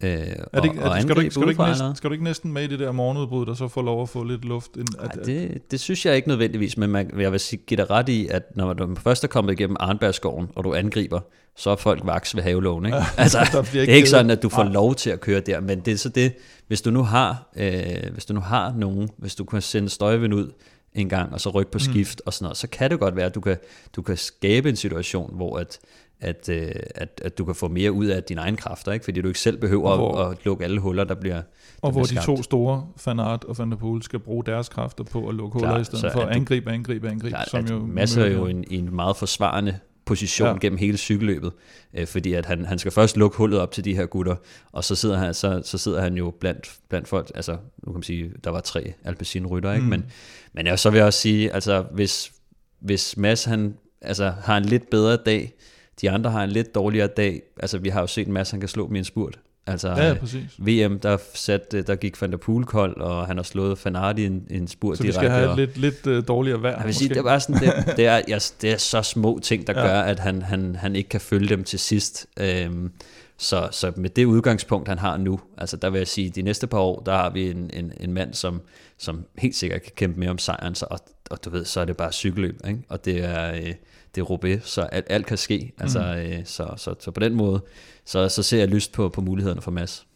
Øh, 0.06 0.12
er 0.53 0.62
det, 0.62 0.72
og, 0.80 0.89
og 0.89 1.01
skal, 1.01 1.16
du 1.16 1.22
ikke, 1.22 1.32
skal, 1.32 1.43
du 1.43 1.49
ikke 1.49 1.64
næsten, 1.64 1.95
skal 1.95 2.10
du 2.10 2.14
ikke 2.14 2.24
næsten 2.24 2.53
med 2.53 2.64
i 2.64 2.68
det 2.68 2.80
der 2.80 2.91
morgenudbrud, 2.91 3.45
der 3.45 3.53
så 3.53 3.68
får 3.68 3.82
lov 3.82 4.01
at 4.01 4.10
få 4.10 4.24
lidt 4.24 4.45
luft? 4.45 4.72
Ind, 4.78 4.88
at, 4.99 5.18
Ej, 5.18 5.24
det, 5.24 5.72
det 5.72 5.80
synes 5.80 6.06
jeg 6.06 6.16
ikke 6.16 6.28
nødvendigvis, 6.28 6.78
men 6.78 6.89
man, 6.89 7.20
jeg 7.20 7.32
vil 7.32 7.39
sige, 7.39 7.62
give 7.68 7.78
dig 7.78 7.89
ret 7.89 8.10
i, 8.10 8.28
at 8.28 8.56
når 8.56 8.74
du 8.74 8.95
først 8.95 9.24
er 9.24 9.28
kommet 9.28 9.53
igennem 9.53 9.76
Arnbergsskoven, 9.80 10.47
og 10.56 10.64
du 10.64 10.74
angriber, 10.74 11.20
så 11.56 11.70
er 11.70 11.76
folk 11.76 12.01
vaks 12.06 12.36
ved 12.36 12.43
havelån. 12.43 12.86
Ikke? 12.86 12.97
altså, 13.18 13.68
det 13.74 13.89
er 13.89 13.93
ikke 13.93 14.10
sådan, 14.10 14.32
at 14.32 14.43
du 14.43 14.49
får 14.49 14.64
lov 14.64 14.95
til 14.95 15.10
at 15.10 15.22
køre 15.22 15.39
der, 15.39 15.60
men 15.60 15.80
det 15.80 15.93
er 15.93 15.97
så 15.97 16.10
det, 16.10 16.34
hvis 16.68 16.82
du 16.82 16.91
nu 16.91 17.03
har, 17.03 17.49
øh, 17.56 18.14
hvis 18.14 18.26
du 18.26 18.34
nu 18.34 18.39
har 18.39 18.74
nogen, 18.78 19.10
hvis 19.18 19.36
du 19.36 19.43
kan 19.43 19.62
sende 19.62 19.89
støjvind 19.89 20.34
ud 20.34 20.51
en 20.93 21.10
gang, 21.10 21.34
og 21.34 21.41
så 21.41 21.49
rykke 21.49 21.72
på 21.72 21.76
mm. 21.76 21.80
skift 21.80 22.22
mm. 22.24 22.28
og 22.28 22.34
sådan 22.34 22.43
noget, 22.43 22.58
så 22.58 22.68
kan 22.68 22.91
det 22.91 22.99
godt 22.99 23.16
være, 23.16 23.26
at 23.26 23.36
du 23.36 23.41
kan, 23.41 23.58
du 23.95 24.01
kan 24.01 24.18
skabe 24.18 24.70
en 24.70 24.76
situation, 24.76 25.36
hvor 25.36 25.58
at, 25.58 25.80
at, 26.20 26.49
øh, 26.49 26.72
at, 26.95 27.22
at 27.26 27.38
du 27.38 27.45
kan 27.45 27.55
få 27.55 27.68
mere 27.68 27.91
ud 27.91 28.05
af 28.05 28.24
dine 28.24 28.41
egne 28.41 28.57
kræfter, 28.57 28.91
ikke? 28.91 29.05
fordi 29.05 29.22
du 29.22 29.28
ikke 29.28 29.39
selv 29.39 29.57
behøver 29.57 29.95
hvor, 29.95 30.18
at, 30.18 30.32
at 30.32 30.45
lukke 30.45 30.63
alle 30.63 30.80
huller, 30.80 31.03
der 31.03 31.16
bliver 31.16 31.36
der 31.36 31.43
Og 31.82 31.91
hvor 31.91 32.03
bliver 32.03 32.22
de 32.22 32.26
to 32.26 32.43
store, 32.43 32.88
Van 33.05 33.20
Aert 33.20 33.43
og 33.43 33.57
Van 33.57 33.72
der 33.72 33.78
Poel, 33.78 34.03
skal 34.03 34.20
bruge 34.20 34.43
deres 34.45 34.70
kræfter 34.70 35.03
på 35.03 35.28
at 35.28 35.36
lukke 35.36 35.59
Klar, 35.59 35.70
huller, 35.70 35.82
i 35.82 35.84
stedet 35.84 36.11
for 36.11 36.22
at 36.22 36.36
angribe, 36.36 36.72
angribe, 36.72 37.09
angribe. 37.09 37.30
Klar, 37.30 37.45
som 37.47 37.66
jo 37.66 37.80
masser 37.80 38.24
er 38.24 38.30
jo 38.30 38.45
en, 38.45 38.63
en 38.72 38.95
meget 38.95 39.18
forsvarende 39.18 39.80
position 40.05 40.47
ja. 40.47 40.57
gennem 40.57 40.78
hele 40.78 40.97
cykelløbet, 40.97 41.51
øh, 41.93 42.07
fordi 42.07 42.34
at 42.34 42.45
han, 42.45 42.66
han 42.66 42.80
skal 42.80 42.91
først 42.91 43.18
lukke 43.18 43.38
hullet 43.38 43.59
op 43.59 43.72
til 43.72 43.86
de 43.86 43.95
her 43.95 44.05
gutter, 44.05 44.36
og 44.72 44.84
så 44.84 44.95
sidder 44.95 45.18
han, 45.18 45.34
så, 45.34 45.61
så 45.63 45.78
sidder 45.78 46.01
han 46.01 46.13
jo 46.13 46.34
blandt, 46.39 46.76
blandt 46.89 47.07
folk, 47.07 47.32
altså 47.36 47.51
nu 47.51 47.91
kan 47.91 47.93
man 47.93 48.03
sige, 48.03 48.32
der 48.43 48.49
var 48.49 48.59
tre 48.59 48.93
Alpecin-rytter, 49.03 49.74
ikke? 49.74 49.84
Mm. 49.84 49.89
men, 49.89 50.05
men 50.53 50.68
ja, 50.68 50.76
så 50.76 50.89
vil 50.89 50.97
jeg 50.97 51.05
også 51.05 51.20
sige, 51.20 51.53
altså 51.53 51.86
hvis, 51.91 52.32
hvis 52.80 53.18
Mads 53.18 53.43
han 53.43 53.78
altså, 54.01 54.34
har 54.41 54.57
en 54.57 54.66
lidt 54.66 54.89
bedre 54.89 55.18
dag, 55.26 55.53
de 56.02 56.12
andre 56.12 56.32
har 56.32 56.43
en 56.43 56.50
lidt 56.50 56.76
dårligere 56.76 57.08
dag. 57.08 57.41
Altså, 57.60 57.78
vi 57.78 57.89
har 57.89 58.02
jo 58.02 58.08
set 58.08 58.28
en 58.28 58.34
masse, 58.34 58.54
han 58.54 58.60
kan 58.60 58.70
slå 58.70 58.88
med 58.88 58.98
en 58.98 59.06
spurt. 59.06 59.39
Altså, 59.68 59.89
ja, 59.89 60.08
ja, 60.08 60.14
præcis. 60.14 60.43
VM, 60.58 61.00
der, 61.00 61.18
sat, 61.34 61.72
der 61.72 61.96
gik 61.96 62.22
Van 62.22 62.32
der 62.32 62.38
Poel 62.38 62.66
kold, 62.66 62.98
og 62.98 63.28
han 63.28 63.38
har 63.38 63.43
slået 63.43 63.78
Fanart 63.78 64.20
i 64.20 64.26
en, 64.26 64.48
en 64.50 64.68
spurt 64.68 64.98
direkte. 64.98 65.14
Så 65.14 65.20
vi 65.20 65.26
skal 65.26 65.38
have 65.38 65.50
og, 65.50 65.58
lidt, 65.58 65.78
lidt 65.78 66.08
uh, 66.08 66.28
dårligere 66.28 66.62
vejr. 66.62 66.78
Jeg 66.78 66.86
vil 66.86 66.96
sige, 66.96 67.10
det 67.10 67.18
er, 67.18 67.24
bare 67.24 67.39
sådan, 67.39 67.62
det, 67.62 67.74
det, 67.98 68.06
er, 68.06 68.22
ja, 68.28 68.39
det 68.62 68.72
er 68.72 68.78
så 68.78 69.02
små 69.02 69.39
ting, 69.43 69.68
der 69.68 69.74
ja. 69.80 69.88
gør, 69.88 70.02
at 70.02 70.20
han, 70.20 70.41
han, 70.41 70.76
han 70.76 70.96
ikke 70.96 71.10
kan 71.10 71.22
følge 71.22 71.50
dem 71.50 71.64
til 71.64 71.80
sidst. 71.80 72.28
Øhm, 72.39 72.91
så, 73.38 73.68
så 73.72 73.91
med 73.96 74.10
det 74.10 74.26
udgangspunkt, 74.26 74.88
han 74.88 74.98
har 74.98 75.18
nu, 75.18 75.39
altså 75.58 75.78
der 75.78 75.89
vil 75.89 75.98
jeg 75.98 76.08
sige, 76.08 76.30
de 76.30 76.41
næste 76.41 76.68
par 76.68 76.80
år, 76.80 77.00
der 77.00 77.12
har 77.12 77.30
vi 77.30 77.50
en, 77.50 77.70
en, 77.74 77.93
en 78.00 78.14
mand, 78.14 78.34
som, 78.34 78.62
som 78.98 79.26
helt 79.38 79.56
sikkert 79.56 79.82
kan 79.82 79.91
kæmpe 79.96 80.20
mere 80.20 80.30
om 80.30 80.38
sejren, 80.38 80.76
så, 80.76 80.86
og, 80.89 81.00
og 81.32 81.46
du 81.46 81.50
ved, 81.50 81.66
så 81.66 81.80
er 81.80 81.86
det 81.86 81.98
bare 81.98 82.12
cykelløb, 82.12 82.60
ikke? 82.68 82.80
og 82.89 83.06
det 83.06 83.24
er... 83.24 83.54
Øh, 83.54 83.74
det 84.16 84.22
er 84.22 84.26
Roubaix, 84.26 84.63
så 84.63 84.82
alt, 84.82 85.05
alt 85.09 85.26
kan 85.26 85.38
ske. 85.38 85.74
Altså, 85.78 85.99
mm. 85.99 86.32
øh, 86.32 86.45
så, 86.45 86.74
så, 86.78 86.95
så 86.99 87.11
på 87.11 87.20
den 87.20 87.36
måde, 87.36 87.61
så, 88.05 88.30
så 88.30 88.43
ser 88.43 88.57
jeg 88.57 88.68
lyst 88.68 88.91
på, 88.91 89.09
på 89.09 89.22
mulighederne 89.22 89.61
for 89.61 89.72
Mads. 89.72 90.07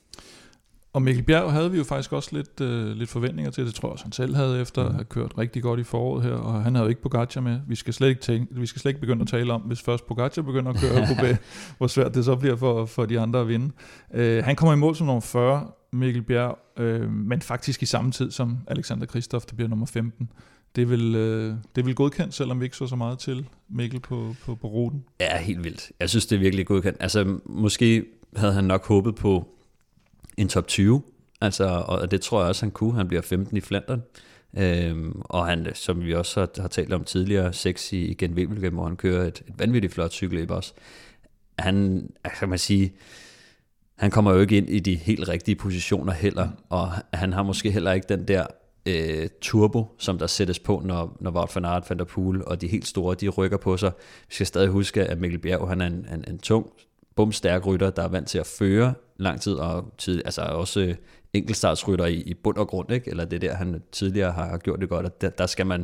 Og 0.93 1.01
Mikkel 1.01 1.23
Bjerg 1.23 1.51
havde 1.51 1.71
vi 1.71 1.77
jo 1.77 1.83
faktisk 1.83 2.13
også 2.13 2.29
lidt, 2.33 2.61
øh, 2.61 2.87
lidt 2.87 3.09
forventninger 3.09 3.51
til, 3.51 3.65
det 3.65 3.75
tror 3.75 3.87
jeg 3.87 3.91
også 3.91 4.05
han 4.05 4.11
selv 4.11 4.35
havde, 4.35 4.61
efter 4.61 4.81
mm. 4.81 4.87
at 4.87 4.93
have 4.93 5.05
kørt 5.05 5.37
rigtig 5.37 5.63
godt 5.63 5.79
i 5.79 5.83
foråret 5.83 6.23
her, 6.23 6.33
og 6.33 6.63
han 6.63 6.75
havde 6.75 6.85
jo 6.85 6.89
ikke 6.89 7.01
Pogacar 7.01 7.41
med. 7.41 7.59
Vi 7.67 7.75
skal 7.75 7.93
slet 7.93 8.07
ikke, 8.09 8.21
tænke, 8.21 8.55
vi 8.55 8.65
skal 8.65 8.81
slet 8.81 8.89
ikke 8.89 9.01
begynde 9.01 9.21
at 9.21 9.27
tale 9.27 9.53
om, 9.53 9.61
hvis 9.61 9.81
først 9.81 10.07
Pogacar 10.07 10.41
begynder 10.41 10.71
at 10.71 10.77
køre 10.77 11.05
Roubaix, 11.09 11.37
hvor 11.77 11.87
svært 11.87 12.13
det 12.13 12.25
så 12.25 12.35
bliver 12.35 12.55
for, 12.55 12.85
for 12.85 13.05
de 13.05 13.19
andre 13.19 13.41
at 13.41 13.47
vinde. 13.47 13.71
Øh, 14.13 14.43
han 14.43 14.55
kommer 14.55 14.73
i 14.73 14.77
mål 14.77 14.95
som 14.95 15.07
nummer 15.07 15.21
40, 15.21 15.67
Mikkel 15.93 16.21
Bjerg, 16.21 16.59
øh, 16.77 17.11
men 17.11 17.41
faktisk 17.41 17.83
i 17.83 17.85
samme 17.85 18.11
tid 18.11 18.31
som 18.31 18.57
Alexander 18.67 19.05
Kristoff, 19.05 19.45
der 19.45 19.55
bliver 19.55 19.69
nummer 19.69 19.85
15. 19.85 20.29
Det 20.75 20.89
vil, 20.89 21.15
øh, 21.15 21.55
det 21.75 21.85
vil 21.85 21.95
godkendt, 21.95 22.33
selvom 22.33 22.59
vi 22.59 22.65
ikke 22.65 22.77
så 22.77 22.87
så 22.87 22.95
meget 22.95 23.19
til 23.19 23.45
Mikkel 23.69 23.99
på, 23.99 24.35
på, 24.45 24.55
på 24.55 24.67
ruten. 24.67 25.05
Ja, 25.19 25.37
helt 25.37 25.63
vildt. 25.63 25.91
Jeg 25.99 26.09
synes, 26.09 26.25
det 26.25 26.35
er 26.35 26.39
virkelig 26.39 26.65
godkendt. 26.65 26.97
Altså, 26.99 27.39
måske 27.45 28.05
havde 28.35 28.53
han 28.53 28.63
nok 28.63 28.87
håbet 28.87 29.15
på 29.15 29.47
en 30.37 30.49
top 30.49 30.67
20, 30.67 31.01
altså, 31.41 31.83
og 31.87 32.11
det 32.11 32.21
tror 32.21 32.39
jeg 32.39 32.47
også, 32.49 32.65
han 32.65 32.71
kunne. 32.71 32.95
Han 32.95 33.07
bliver 33.07 33.21
15 33.21 33.57
i 33.57 33.61
Flandern. 33.61 34.01
Øhm, 34.57 35.21
og 35.25 35.47
han, 35.47 35.67
som 35.73 36.05
vi 36.05 36.13
også 36.13 36.39
har, 36.39 36.61
har 36.61 36.67
talt 36.67 36.93
om 36.93 37.03
tidligere, 37.03 37.53
6 37.53 37.93
i, 37.93 38.05
i 38.05 38.13
Gen 38.13 38.31
hvor 38.73 38.87
han 38.87 38.97
kører 38.97 39.27
et, 39.27 39.41
et 39.47 39.59
vanvittigt 39.59 39.93
flot 39.93 40.11
cykelløb 40.11 40.51
også. 40.51 40.73
Han, 41.59 42.07
altså, 42.23 42.39
kan 42.39 42.49
man 42.49 42.59
sige, 42.59 42.93
han 43.97 44.11
kommer 44.11 44.33
jo 44.33 44.39
ikke 44.39 44.57
ind 44.57 44.69
i 44.69 44.79
de 44.79 44.95
helt 44.95 45.29
rigtige 45.29 45.55
positioner 45.55 46.13
heller, 46.13 46.49
og 46.69 46.91
han 47.13 47.33
har 47.33 47.43
måske 47.43 47.71
heller 47.71 47.91
ikke 47.91 48.05
den 48.09 48.27
der 48.27 48.45
øh, 48.89 49.29
turbo, 49.41 49.95
som 49.97 50.17
der 50.17 50.27
sættes 50.27 50.59
på, 50.59 50.81
når, 50.85 51.17
når 51.19 51.31
Wout 51.31 51.55
van 51.55 51.65
Aert, 51.65 51.89
Van 51.89 51.99
der 51.99 52.05
Poel 52.05 52.45
og 52.45 52.61
de 52.61 52.67
helt 52.67 52.87
store, 52.87 53.15
de 53.15 53.27
rykker 53.27 53.57
på 53.57 53.77
sig. 53.77 53.91
Vi 54.27 54.33
skal 54.33 54.47
stadig 54.47 54.69
huske, 54.69 55.03
at 55.03 55.19
Mikkel 55.19 55.39
Bjerg, 55.39 55.67
han 55.67 55.81
er 55.81 55.87
en, 55.87 56.07
en, 56.13 56.23
en 56.27 56.39
tung, 56.39 56.71
bumstærk 57.15 57.67
rytter, 57.67 57.89
der 57.89 58.03
er 58.03 58.07
vant 58.07 58.27
til 58.27 58.37
at 58.37 58.47
føre 58.47 58.93
lang 59.17 59.41
tid, 59.41 59.53
og 59.53 59.93
tid, 59.97 60.21
altså 60.25 60.41
også 60.41 60.79
øh, 60.79 60.95
enkeltstartsrytter 61.33 62.05
i, 62.05 62.15
i 62.15 62.33
bund 62.33 62.57
og 62.57 62.67
grund, 62.67 62.91
ikke? 62.91 63.09
eller 63.09 63.25
det 63.25 63.41
der, 63.41 63.53
han 63.53 63.81
tidligere 63.91 64.31
har 64.31 64.57
gjort 64.57 64.79
det 64.81 64.89
godt, 64.89 65.05
og 65.05 65.21
der, 65.21 65.29
der 65.29 65.45
skal 65.45 65.65
man, 65.65 65.79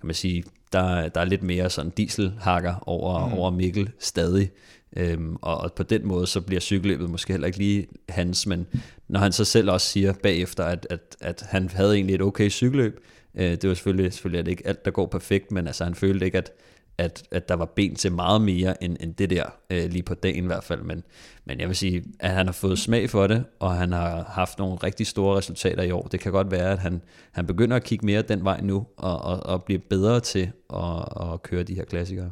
kan 0.00 0.06
man 0.06 0.14
sige, 0.14 0.44
der, 0.72 1.08
der 1.08 1.20
er 1.20 1.24
lidt 1.24 1.42
mere 1.42 1.70
sådan 1.70 1.90
dieselhakker 1.90 2.74
over, 2.86 3.28
mm. 3.28 3.32
over 3.32 3.50
Mikkel 3.50 3.90
stadig, 3.98 4.50
øhm, 4.96 5.36
og, 5.42 5.58
og 5.58 5.72
på 5.72 5.82
den 5.82 6.06
måde, 6.06 6.26
så 6.26 6.40
bliver 6.40 6.60
cykelløbet 6.60 7.10
måske 7.10 7.32
heller 7.32 7.46
ikke 7.46 7.58
lige 7.58 7.86
hans, 8.08 8.46
men 8.46 8.66
når 9.08 9.20
han 9.20 9.32
så 9.32 9.44
selv 9.44 9.70
også 9.70 9.86
siger 9.86 10.12
bagefter, 10.12 10.64
at, 10.64 10.86
at, 10.90 11.16
at 11.20 11.42
han 11.48 11.68
havde 11.68 11.94
egentlig 11.94 12.14
et 12.14 12.22
okay 12.22 12.50
cykelløb, 12.50 13.00
øh, 13.34 13.50
det 13.50 13.68
var 13.68 13.74
selvfølgelig, 13.74 14.12
selvfølgelig 14.12 14.38
at 14.38 14.46
det 14.46 14.52
ikke 14.52 14.66
alt, 14.66 14.84
der 14.84 14.90
går 14.90 15.06
perfekt, 15.06 15.52
men 15.52 15.66
altså 15.66 15.84
han 15.84 15.94
følte 15.94 16.26
ikke, 16.26 16.38
at, 16.38 16.52
at, 16.98 17.22
at 17.30 17.48
der 17.48 17.54
var 17.54 17.64
ben 17.64 17.94
til 17.94 18.12
meget 18.12 18.42
mere 18.42 18.84
end, 18.84 18.96
end 19.00 19.14
det 19.14 19.30
der, 19.30 19.44
øh, 19.70 19.90
lige 19.90 20.02
på 20.02 20.14
dagen 20.14 20.44
i 20.44 20.46
hvert 20.46 20.64
fald. 20.64 20.82
Men, 20.82 21.02
men 21.44 21.60
jeg 21.60 21.68
vil 21.68 21.76
sige, 21.76 22.04
at 22.20 22.30
han 22.30 22.46
har 22.46 22.52
fået 22.52 22.78
smag 22.78 23.10
for 23.10 23.26
det, 23.26 23.44
og 23.60 23.74
han 23.76 23.92
har 23.92 24.24
haft 24.28 24.58
nogle 24.58 24.76
rigtig 24.76 25.06
store 25.06 25.36
resultater 25.36 25.82
i 25.82 25.90
år. 25.90 26.02
Det 26.02 26.20
kan 26.20 26.32
godt 26.32 26.50
være, 26.50 26.72
at 26.72 26.78
han, 26.78 27.02
han 27.32 27.46
begynder 27.46 27.76
at 27.76 27.84
kigge 27.84 28.06
mere 28.06 28.22
den 28.22 28.44
vej 28.44 28.60
nu, 28.60 28.86
og, 28.96 29.18
og, 29.22 29.46
og 29.46 29.64
blive 29.64 29.78
bedre 29.78 30.20
til 30.20 30.50
at, 30.74 31.32
at 31.32 31.42
køre 31.42 31.62
de 31.62 31.74
her 31.74 31.84
klassikere. 31.84 32.30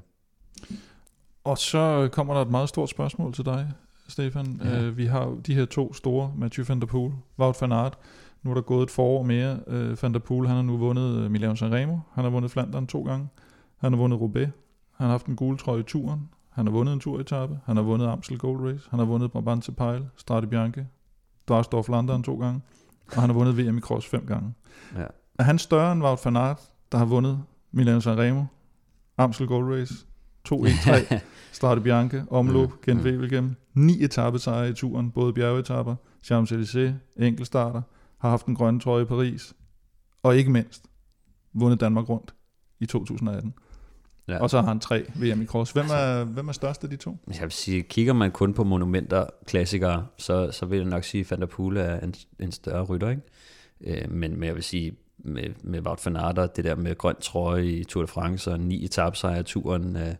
Og 1.45 1.59
så 1.59 2.09
kommer 2.13 2.35
der 2.35 2.43
et 2.43 2.51
meget 2.51 2.69
stort 2.69 2.91
spørgsmål 2.91 3.33
til 3.33 3.45
dig, 3.45 3.73
Stefan. 4.09 4.61
Ja. 4.65 4.89
Uh, 4.89 4.97
vi 4.97 5.07
har 5.07 5.37
de 5.47 5.55
her 5.55 5.65
to 5.65 5.93
store, 5.93 6.33
Mathieu 6.37 6.65
van 6.69 6.81
der 6.81 6.87
Poel, 6.87 7.13
Wout 7.39 7.61
van 7.61 7.73
Aert. 7.73 7.99
Nu 8.43 8.51
er 8.51 8.55
der 8.55 8.61
gået 8.61 8.83
et 8.83 8.91
forår 8.91 9.23
mere. 9.23 9.61
Uh, 9.67 10.03
van 10.03 10.13
der 10.13 10.19
Poel, 10.19 10.47
han 10.47 10.57
har 10.57 10.63
nu 10.63 10.77
vundet 10.77 11.25
uh, 11.25 11.31
Milano 11.31 11.55
Sanremo. 11.55 11.99
Han 12.13 12.25
har 12.25 12.31
vundet 12.31 12.51
Flandern 12.51 12.87
to 12.87 13.03
gange. 13.03 13.29
Han 13.77 13.93
har 13.93 13.99
vundet 13.99 14.21
Roubaix. 14.21 14.49
Han 14.97 15.05
har 15.05 15.11
haft 15.11 15.27
en 15.27 15.37
gule 15.37 15.59
trøje 15.59 15.81
i 15.81 15.83
turen. 15.83 16.29
Han 16.51 16.67
har 16.67 16.73
vundet 16.73 16.93
en 16.93 17.01
turetappe. 17.01 17.59
Han 17.65 17.77
har 17.77 17.83
vundet 17.83 18.07
Amstel 18.07 18.39
Gold 18.39 18.73
Race. 18.73 18.89
Han 18.91 18.99
har 18.99 19.07
vundet 19.07 19.33
Brabantse 19.33 19.73
Pejl, 19.73 20.07
Strade 20.17 20.47
Bianche, 20.47 20.87
Dvarsdorf 21.49 21.85
Flandern 21.85 22.23
to 22.23 22.37
gange. 22.37 22.61
Og 23.17 23.21
han 23.21 23.31
har 23.31 23.35
vundet 23.35 23.59
VM 23.59 23.79
i 23.79 23.81
cross 23.81 24.07
fem 24.07 24.27
gange. 24.27 24.55
Ja. 24.97 25.07
Er 25.39 25.43
han 25.43 25.59
større 25.59 25.93
end 25.93 26.03
Wout 26.03 26.25
van 26.25 26.37
Aert, 26.37 26.61
der 26.93 26.99
har 26.99 27.05
vundet 27.05 27.43
Milano 27.71 28.01
Sanremo, 28.01 28.45
Amstel 29.19 29.47
Gold 29.47 29.81
Race, 29.81 30.07
2-1-3, 30.49 31.19
Strade 31.53 31.81
Bianche, 31.81 32.25
Omloop, 32.31 32.71
mm. 32.71 32.79
Gent 32.87 33.03
Wevelgem, 33.03 33.57
ni 33.75 34.05
etappesejre 34.05 34.69
i 34.69 34.73
turen, 34.73 35.11
både 35.11 35.33
bjergetapper, 35.33 35.95
Champs-Élysées, 36.27 36.93
enkeltstarter, 37.17 37.83
har 38.19 38.31
haft 38.31 38.47
en 38.47 38.55
grønne 38.55 38.81
trøje 38.81 39.03
i 39.03 39.07
Paris, 39.07 39.55
og 40.23 40.37
ikke 40.37 40.51
mindst 40.51 40.85
vundet 41.53 41.81
Danmark 41.81 42.09
rundt 42.09 42.35
i 42.81 42.87
2018. 42.87 43.55
Ja. 44.29 44.39
Og 44.39 44.51
så 44.51 44.61
har 44.61 44.69
han 44.69 44.81
tre 44.81 45.05
VM 45.15 45.43
i 45.43 45.47
cross. 45.47 45.73
Hvem 45.73 45.87
er, 45.87 45.95
altså, 45.95 46.25
hvem 46.25 46.49
er 46.49 46.53
størst 46.53 46.85
af 46.85 46.91
de 46.91 46.97
to? 46.97 47.17
Jeg 47.29 47.43
vil 47.43 47.51
sige, 47.51 47.83
kigger 47.83 48.13
man 48.13 48.31
kun 48.31 48.55
på 48.55 48.65
monumenter, 48.65 49.27
klassikere, 49.47 50.07
så, 50.19 50.51
så 50.51 50.67
vil 50.67 50.79
jeg 50.79 50.87
nok 50.87 51.05
sige, 51.05 51.21
at 51.21 51.31
Van 51.31 51.41
der 51.41 51.47
Poel 51.47 51.77
er 51.77 52.01
en, 52.01 52.15
en 52.39 52.53
større 52.53 52.85
rytter. 52.85 53.11
Ikke? 53.11 53.23
Øh, 53.81 54.11
men, 54.11 54.41
men 54.41 54.43
jeg 54.47 54.55
vil 54.55 54.63
sige, 54.63 54.93
med, 55.25 55.51
med 55.63 55.81
Wout 55.81 56.07
van 56.07 56.17
Aert, 56.17 56.57
det 56.57 56.65
der 56.65 56.75
med 56.75 56.99
grøn 56.99 57.17
trøje 57.21 57.67
i 57.67 57.85
Tour 57.85 58.03
de 58.03 58.09
France, 58.09 58.51
og 58.51 58.61
ni 58.61 58.85
etapsejre 58.85 59.41
i 59.41 59.43
turen, 59.43 59.97
øh, 59.97 60.15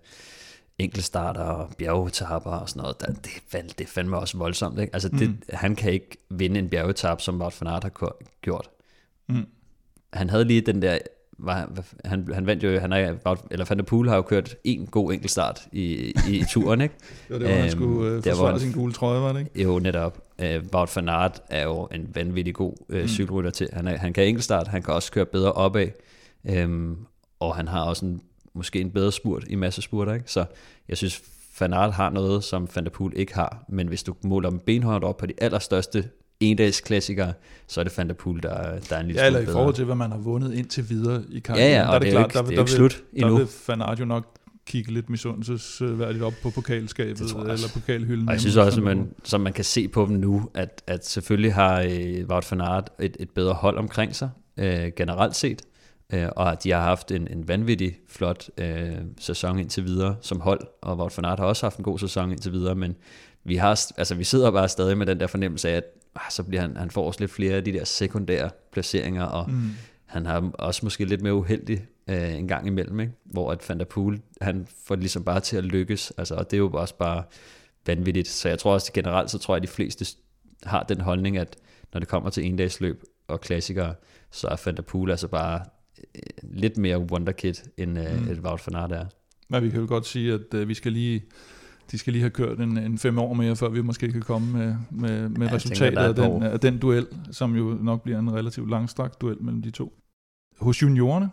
enkeltstarter 0.79 1.43
og 1.43 1.71
bjergetapper 1.79 2.51
og 2.51 2.69
sådan 2.69 2.81
noget, 2.81 3.01
der, 3.01 3.07
det, 3.07 3.79
det 3.79 3.89
fandme 3.89 4.17
også 4.17 4.39
voldsomt. 4.39 4.79
Ikke? 4.79 4.95
Altså, 4.95 5.09
det, 5.09 5.29
mm. 5.29 5.43
han 5.51 5.77
kan 5.77 5.93
ikke 5.93 6.17
vinde 6.31 6.59
en 6.59 6.69
bjergetap, 6.69 7.21
som 7.21 7.41
Wout 7.41 7.61
van 7.61 7.73
Aert 7.73 7.83
har 7.83 8.17
gjort. 8.41 8.71
Mm. 9.29 9.47
Han 10.13 10.31
havde 10.31 10.45
lige 10.45 10.61
den 10.61 10.83
der 10.83 10.99
var, 11.39 11.71
han, 12.05 12.29
han 12.35 12.47
vandt 12.47 12.65
jo, 12.65 12.81
han 12.81 12.93
er, 12.93 13.37
eller 13.51 13.67
Van 13.69 13.79
der 13.79 13.85
Poel 13.85 14.09
har 14.09 14.17
jo 14.17 14.23
kørt 14.23 14.57
en 14.65 14.87
god 14.87 15.13
enkeltstart 15.13 15.69
i, 15.73 15.85
i, 16.29 16.39
i 16.39 16.45
turen, 16.49 16.81
ikke? 16.81 16.95
jo, 17.31 17.39
det 17.39 17.49
var, 17.49 17.55
han 17.55 17.71
skulle 17.71 18.17
uh, 18.17 18.23
forsvare 18.23 18.61
sin 18.61 18.73
gule 18.73 18.93
trøje, 18.93 19.21
var 19.21 19.33
det 19.33 19.41
ikke? 19.41 19.63
Jo, 19.63 19.79
netop. 19.79 20.19
Uh, 20.43 20.75
Wout 20.75 20.97
van 20.97 21.09
Aert 21.09 21.43
er 21.51 21.63
jo 21.63 21.89
en 21.93 22.09
vanvittig 22.15 22.55
god 22.55 22.75
uh, 22.89 23.01
mm. 23.01 23.09
cykelrytter 23.09 23.51
til. 23.51 23.69
Han, 23.73 23.89
er, 23.89 23.97
han 23.97 24.13
kan 24.13 24.25
enkeltstart, 24.25 24.69
han 24.69 24.83
kan 24.83 24.95
også 24.95 25.13
køre 25.13 25.27
bedre 25.27 25.53
opad, 25.53 25.89
um, 26.65 27.07
og 27.41 27.57
han 27.57 27.69
har 27.69 27.85
også 27.85 28.07
en, 28.07 28.21
måske 28.55 28.81
en 28.81 28.91
bedre 28.91 29.13
spurt 29.13 29.45
i 29.47 29.55
masse 29.55 29.83
spurter, 29.83 30.15
ikke? 30.15 30.31
Så 30.31 30.45
jeg 30.89 30.97
synes, 30.97 31.23
Van 31.61 31.73
Aert 31.73 31.93
har 31.93 32.11
noget, 32.11 32.45
som 32.45 32.69
Van 32.75 32.85
der 32.85 32.91
Poel 32.91 33.13
ikke 33.17 33.35
har, 33.35 33.65
men 33.69 33.89
hvis 33.89 34.03
du 34.03 34.15
måler 34.23 34.51
dem 34.51 34.59
benhårdt 34.59 35.05
op 35.05 35.17
på 35.17 35.27
de 35.27 35.33
allerstørste 35.39 36.09
dags 36.59 36.81
klassikere, 36.81 37.33
så 37.67 37.81
er 37.81 37.85
det 37.85 37.99
Van 37.99 38.09
der 38.09 38.15
Poel, 38.15 38.43
der, 38.43 38.79
der 38.91 38.97
er 38.97 39.01
en 39.01 39.07
lille 39.07 39.21
Ja, 39.21 39.27
eller 39.27 39.41
i 39.41 39.47
forhold 39.47 39.75
til, 39.75 39.85
hvad 39.85 39.95
man 39.95 40.11
har 40.11 40.19
vundet 40.19 40.55
indtil 40.55 40.89
videre 40.89 41.23
i 41.31 41.39
karrieren. 41.39 41.73
Ja, 41.73 41.79
ja, 41.79 41.83
og 41.83 41.87
der 41.87 41.95
er 41.95 41.99
det, 41.99 42.07
det, 42.07 42.13
klart, 42.13 42.27
ikke, 42.27 42.35
der, 42.35 42.43
det 42.43 42.51
er 42.51 42.55
der, 42.55 42.63
ikke 42.63 42.73
slut 42.73 43.05
vil, 43.13 43.23
endnu. 43.23 43.39
Der 43.39 43.45
vil 43.45 43.53
Van 43.69 43.83
Aert 43.83 44.01
jo 44.01 44.05
nok 44.05 44.25
kigge 44.73 44.93
lidt 44.93 45.11
misundelsesværdigt 45.11 46.25
op 46.25 46.33
på 46.43 46.51
pokalskabet 46.51 47.21
eller 47.21 47.69
pokalhylden. 47.75 48.29
Og 48.29 48.33
jeg 48.33 48.41
synes 48.41 48.57
også, 48.57 48.81
at 48.81 48.85
man, 48.85 49.11
som 49.25 49.41
man 49.41 49.53
kan 49.53 49.65
se 49.65 49.89
på 49.89 50.07
dem 50.07 50.17
nu, 50.17 50.51
at, 50.55 50.83
at 50.87 51.07
selvfølgelig 51.07 51.55
har 51.55 51.81
øh, 51.81 52.27
Wout 52.29 52.51
van 52.51 52.61
Aert 52.61 52.91
et, 53.01 53.17
et 53.21 53.31
bedre 53.31 53.55
hold 53.55 53.79
omkring 53.79 54.17
sig, 54.17 54.31
øh, 54.57 54.93
generelt 54.97 55.37
set, 55.37 55.63
øh, 56.13 56.29
og 56.37 56.53
at 56.53 56.65
de 56.65 56.71
har 56.71 56.83
haft 56.83 57.11
en, 57.11 57.29
en 57.31 57.49
vanvittig 57.49 57.99
flot 58.09 58.51
øh, 58.59 58.93
sæson 59.21 59.59
indtil 59.59 59.85
videre 59.85 60.17
som 60.21 60.41
hold, 60.41 60.61
og 60.83 60.99
Wout 60.99 61.17
van 61.17 61.25
Aert 61.25 61.39
har 61.39 61.47
også 61.47 61.67
haft 61.67 61.79
en 61.79 61.85
god 61.85 61.99
sæson 61.99 62.31
indtil 62.31 62.53
videre, 62.53 62.75
men 62.75 62.95
vi, 63.45 63.57
har, 63.57 63.81
altså, 63.97 64.15
vi 64.15 64.25
sidder 64.25 64.51
bare 64.51 64.69
stadig 64.69 64.99
med 64.99 65.07
den 65.07 65.21
der 65.21 65.27
fornemmelse 65.27 65.69
af, 65.69 65.77
at 65.77 65.85
ah, 66.17 66.31
så 66.31 66.43
bliver 66.43 66.61
han, 66.61 66.77
han 66.77 66.91
får 66.91 67.07
også 67.07 67.21
lidt 67.21 67.31
flere 67.31 67.55
af 67.55 67.65
de 67.65 67.73
der 67.73 67.85
sekundære 67.85 68.51
placeringer, 68.73 69.25
og 69.25 69.51
mm. 69.51 69.71
han 70.07 70.27
har 70.27 70.51
også 70.55 70.81
måske 70.83 71.05
lidt 71.05 71.23
mere 71.23 71.35
uheldig 71.35 71.87
øh, 72.09 72.35
en 72.35 72.49
gang 72.49 72.67
imellem, 72.67 73.01
ikke? 73.01 73.13
hvor 73.25 73.53
at 73.53 73.69
Van 73.69 73.79
der 73.79 73.85
Poel, 73.85 74.21
han 74.41 74.67
får 74.85 74.95
det 74.95 75.03
ligesom 75.03 75.25
bare 75.25 75.41
til 75.41 75.57
at 75.57 75.65
lykkes, 75.65 76.13
altså, 76.19 76.35
og 76.35 76.51
det 76.51 76.57
er 76.57 76.59
jo 76.59 76.71
også 76.71 76.95
bare 76.97 77.23
vanvittigt, 77.87 78.29
så 78.29 78.49
jeg 78.49 78.59
tror 78.59 78.73
også 78.73 78.91
at 78.91 78.93
generelt, 78.93 79.31
så 79.31 79.39
tror 79.39 79.55
jeg, 79.55 79.63
at 79.63 79.69
de 79.69 79.73
fleste 79.73 80.07
har 80.63 80.83
den 80.83 81.01
holdning, 81.01 81.37
at 81.37 81.57
når 81.93 82.01
det 82.01 82.09
kommer 82.09 82.31
til 82.31 82.45
endagsløb 82.45 83.03
og 83.29 83.41
klassikere, 83.41 83.95
så 84.31 84.49
er 84.49 84.63
Van 84.65 84.77
der 84.77 84.83
Poel 84.83 85.11
altså 85.11 85.29
bare 85.29 85.65
øh, 86.15 86.21
lidt 86.43 86.77
mere 86.77 86.99
wonderkid, 86.99 87.55
end 87.77 87.99
øh, 87.99 88.23
mm. 88.23 88.31
et 88.31 88.39
Wout 88.39 88.63
van 88.67 88.75
Aert 88.75 88.93
er. 88.93 89.07
Men 89.49 89.63
vi 89.63 89.71
kan 89.71 89.81
jo 89.81 89.87
godt 89.89 90.07
sige, 90.07 90.33
at 90.33 90.55
øh, 90.55 90.69
vi 90.69 90.75
skal 90.75 90.93
lige 90.93 91.23
de 91.91 91.99
skal 91.99 92.13
lige 92.13 92.23
have 92.23 92.31
kørt 92.31 92.61
en, 92.61 92.79
en 92.79 92.99
fem 92.99 93.19
år 93.19 93.35
mere, 93.35 93.57
før 93.57 93.69
vi 93.69 93.83
måske 93.83 94.13
kan 94.13 94.23
komme 94.23 94.53
med, 94.53 94.75
med, 94.91 95.29
med 95.29 95.47
ja, 95.47 95.55
resultatet 95.55 95.99
af, 95.99 96.15
den, 96.15 96.43
af 96.43 96.61
den 96.61 96.79
duel, 96.79 97.07
som 97.31 97.57
jo 97.57 97.79
nok 97.81 98.03
bliver 98.03 98.19
en 98.19 98.33
relativt 98.33 98.71
langstrakt 98.71 99.21
duel 99.21 99.43
mellem 99.43 99.63
de 99.63 99.71
to. 99.71 99.93
Hos 100.61 100.83
juniorerne, 100.83 101.31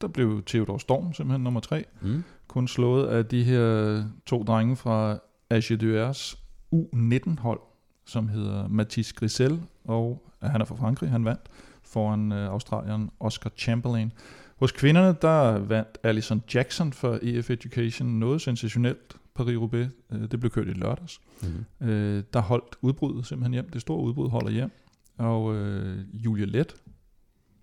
der 0.00 0.08
blev 0.08 0.42
Theodor 0.46 0.78
Storm 0.78 1.12
simpelthen 1.14 1.44
nummer 1.44 1.60
tre, 1.60 1.84
mm. 2.00 2.24
kun 2.48 2.68
slået 2.68 3.06
af 3.06 3.26
de 3.26 3.44
her 3.44 4.04
to 4.26 4.42
drenge 4.42 4.76
fra 4.76 5.18
Agedeurs 5.50 6.38
U19-hold, 6.74 7.60
som 8.06 8.28
hedder 8.28 8.68
Mathis 8.68 9.12
Grisel, 9.12 9.62
og 9.84 10.26
han 10.42 10.60
er 10.60 10.64
fra 10.64 10.74
Frankrig, 10.74 11.10
han 11.10 11.24
vandt 11.24 11.42
foran 11.82 12.32
øh, 12.32 12.48
Australien 12.48 13.10
Oscar 13.20 13.50
Chamberlain. 13.56 14.12
Hos 14.56 14.72
kvinderne, 14.72 15.16
der 15.22 15.58
vandt 15.58 15.98
Alison 16.02 16.42
Jackson 16.54 16.92
for 16.92 17.18
EF 17.22 17.50
Education 17.50 18.08
noget 18.08 18.42
sensationelt 18.42 19.16
Paris-Roubaix. 19.34 19.88
Øh, 20.12 20.30
det 20.30 20.40
blev 20.40 20.50
kørt 20.50 20.68
i 20.68 20.70
lørdags. 20.70 21.20
Mm. 21.42 21.88
Øh, 21.88 22.24
der 22.32 22.40
holdt 22.40 22.76
udbruddet 22.82 23.26
simpelthen 23.26 23.52
hjem. 23.52 23.70
Det 23.70 23.80
store 23.80 24.02
udbrud 24.02 24.30
holder 24.30 24.50
hjem. 24.50 24.70
Og 25.18 25.54
øh, 25.54 26.04
Julia 26.12 26.44
Let, 26.44 26.76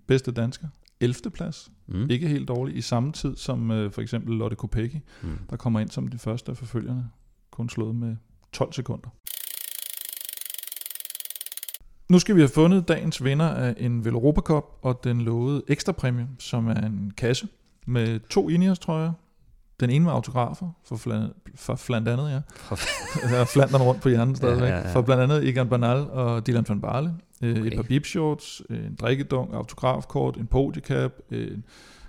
bedste 0.08 0.32
dansker, 0.32 0.68
11. 1.00 1.32
plads. 1.34 1.72
Mm. 1.88 2.10
Ikke 2.10 2.28
helt 2.28 2.48
dårlig. 2.48 2.78
I 2.78 2.82
samme 2.82 3.12
tid 3.12 3.36
som 3.36 3.72
øh, 3.72 3.92
for 3.92 4.02
eksempel 4.02 4.36
Lotte 4.36 4.56
Kopecky, 4.56 4.96
mm. 5.24 5.38
der 5.50 5.56
kommer 5.56 5.80
ind 5.80 5.90
som 5.90 6.08
de 6.08 6.18
første 6.18 6.52
af 6.52 6.58
forfølgerne. 6.58 7.10
Kun 7.52 7.70
slået 7.70 7.96
med 7.96 8.16
12 8.54 8.74
sekunder. 8.74 9.10
Nu 12.10 12.20
skal 12.20 12.36
vi 12.36 12.42
have 12.42 12.50
fundet 12.50 12.88
dagens 12.88 13.24
vinder 13.24 13.50
af 13.50 13.76
en 13.78 14.06
Veloropa 14.06 14.42
Cup 14.42 14.66
og 14.82 15.04
den 15.04 15.22
lovede 15.22 15.64
ekstra 15.68 15.92
præmie, 15.92 16.28
som 16.40 16.68
er 16.68 16.82
en 16.82 17.14
kasse 17.18 17.48
med 17.86 18.20
to 18.30 18.50
Ineos 18.50 18.80
trøjer, 18.80 19.12
Den 19.80 19.90
ene 19.90 20.06
med 20.06 20.12
autografer, 20.12 20.72
for, 20.84 20.96
flan, 20.96 21.30
for 21.56 21.80
blandt 21.88 22.08
andet, 22.08 22.30
ja. 22.30 22.40
Jeg 23.30 23.38
har 23.38 23.46
flanderne 23.46 23.84
rundt 23.84 24.02
på 24.02 24.10
hjernen 24.10 24.36
stadigvæk. 24.36 24.70
Ja, 24.70 24.76
ja, 24.76 24.88
ja. 24.88 24.94
For 24.94 25.02
blandt 25.02 25.24
andet 25.24 25.50
Egan 25.50 25.70
Bernal 25.70 25.98
og 25.98 26.48
Dylan 26.48 26.66
van 26.70 26.82
Barle. 26.82 27.14
Øh, 27.42 27.52
okay. 27.52 27.72
Et 27.72 27.76
par 27.76 27.84
bibshorts, 27.84 28.62
en 28.70 28.96
drikkedunk, 29.02 29.54
autografkort, 29.54 30.38
en 30.38 30.48
podiecap, 30.48 31.12
en, 31.32 31.64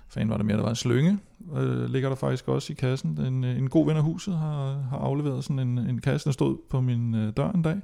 fan 0.09 0.29
var 0.29 0.37
der 0.37 0.43
mere, 0.43 0.57
der 0.57 0.63
var 0.63 0.69
en 0.69 0.75
slynge, 0.75 1.19
øh, 1.55 1.89
ligger 1.89 2.09
der 2.09 2.15
faktisk 2.15 2.47
også 2.47 2.73
i 2.73 2.75
kassen. 2.75 3.21
En, 3.21 3.43
en 3.43 3.69
god 3.69 3.85
ven 3.85 3.97
af 3.97 4.03
huset 4.03 4.33
har, 4.33 4.81
har 4.89 4.97
afleveret 4.97 5.43
sådan 5.43 5.59
en, 5.59 5.77
en 5.77 6.01
kasse, 6.01 6.25
der 6.25 6.31
stod 6.31 6.57
på 6.69 6.81
min 6.81 7.15
øh, 7.15 7.33
dør 7.37 7.51
en 7.51 7.61
dag 7.61 7.77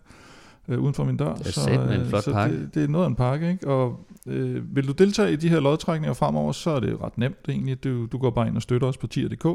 øh, 0.68 0.80
uden 0.80 0.93
for 0.93 1.03
min 1.03 1.18
dør. 1.18 1.34
Det 1.34 1.47
er 1.47 1.51
så, 1.51 1.70
en 1.70 1.80
øh, 1.80 2.07
flot 2.07 2.24
så 2.24 2.32
pakke. 2.32 2.61
Det, 2.61 2.76
det 2.76 2.84
er 2.84 2.88
noget 2.88 3.05
af 3.05 3.09
en 3.09 3.16
pakke, 3.16 3.51
ikke? 3.51 3.68
Og 3.68 4.07
øh, 4.28 4.76
vil 4.76 4.88
du 4.88 4.91
deltage 4.91 5.34
i 5.34 5.36
de 5.36 5.49
her 5.49 5.59
lodtrækninger 5.59 6.13
fremover, 6.13 6.51
så 6.51 6.70
er 6.70 6.80
det 6.80 7.01
ret 7.01 7.18
nemt 7.18 7.49
egentlig. 7.49 7.84
Du, 7.84 8.05
du 8.05 8.18
går 8.18 8.30
bare 8.30 8.47
ind 8.47 8.55
og 8.55 8.61
støtter 8.61 8.88
os 8.88 8.97
på 8.97 9.07
tier.dk. 9.07 9.47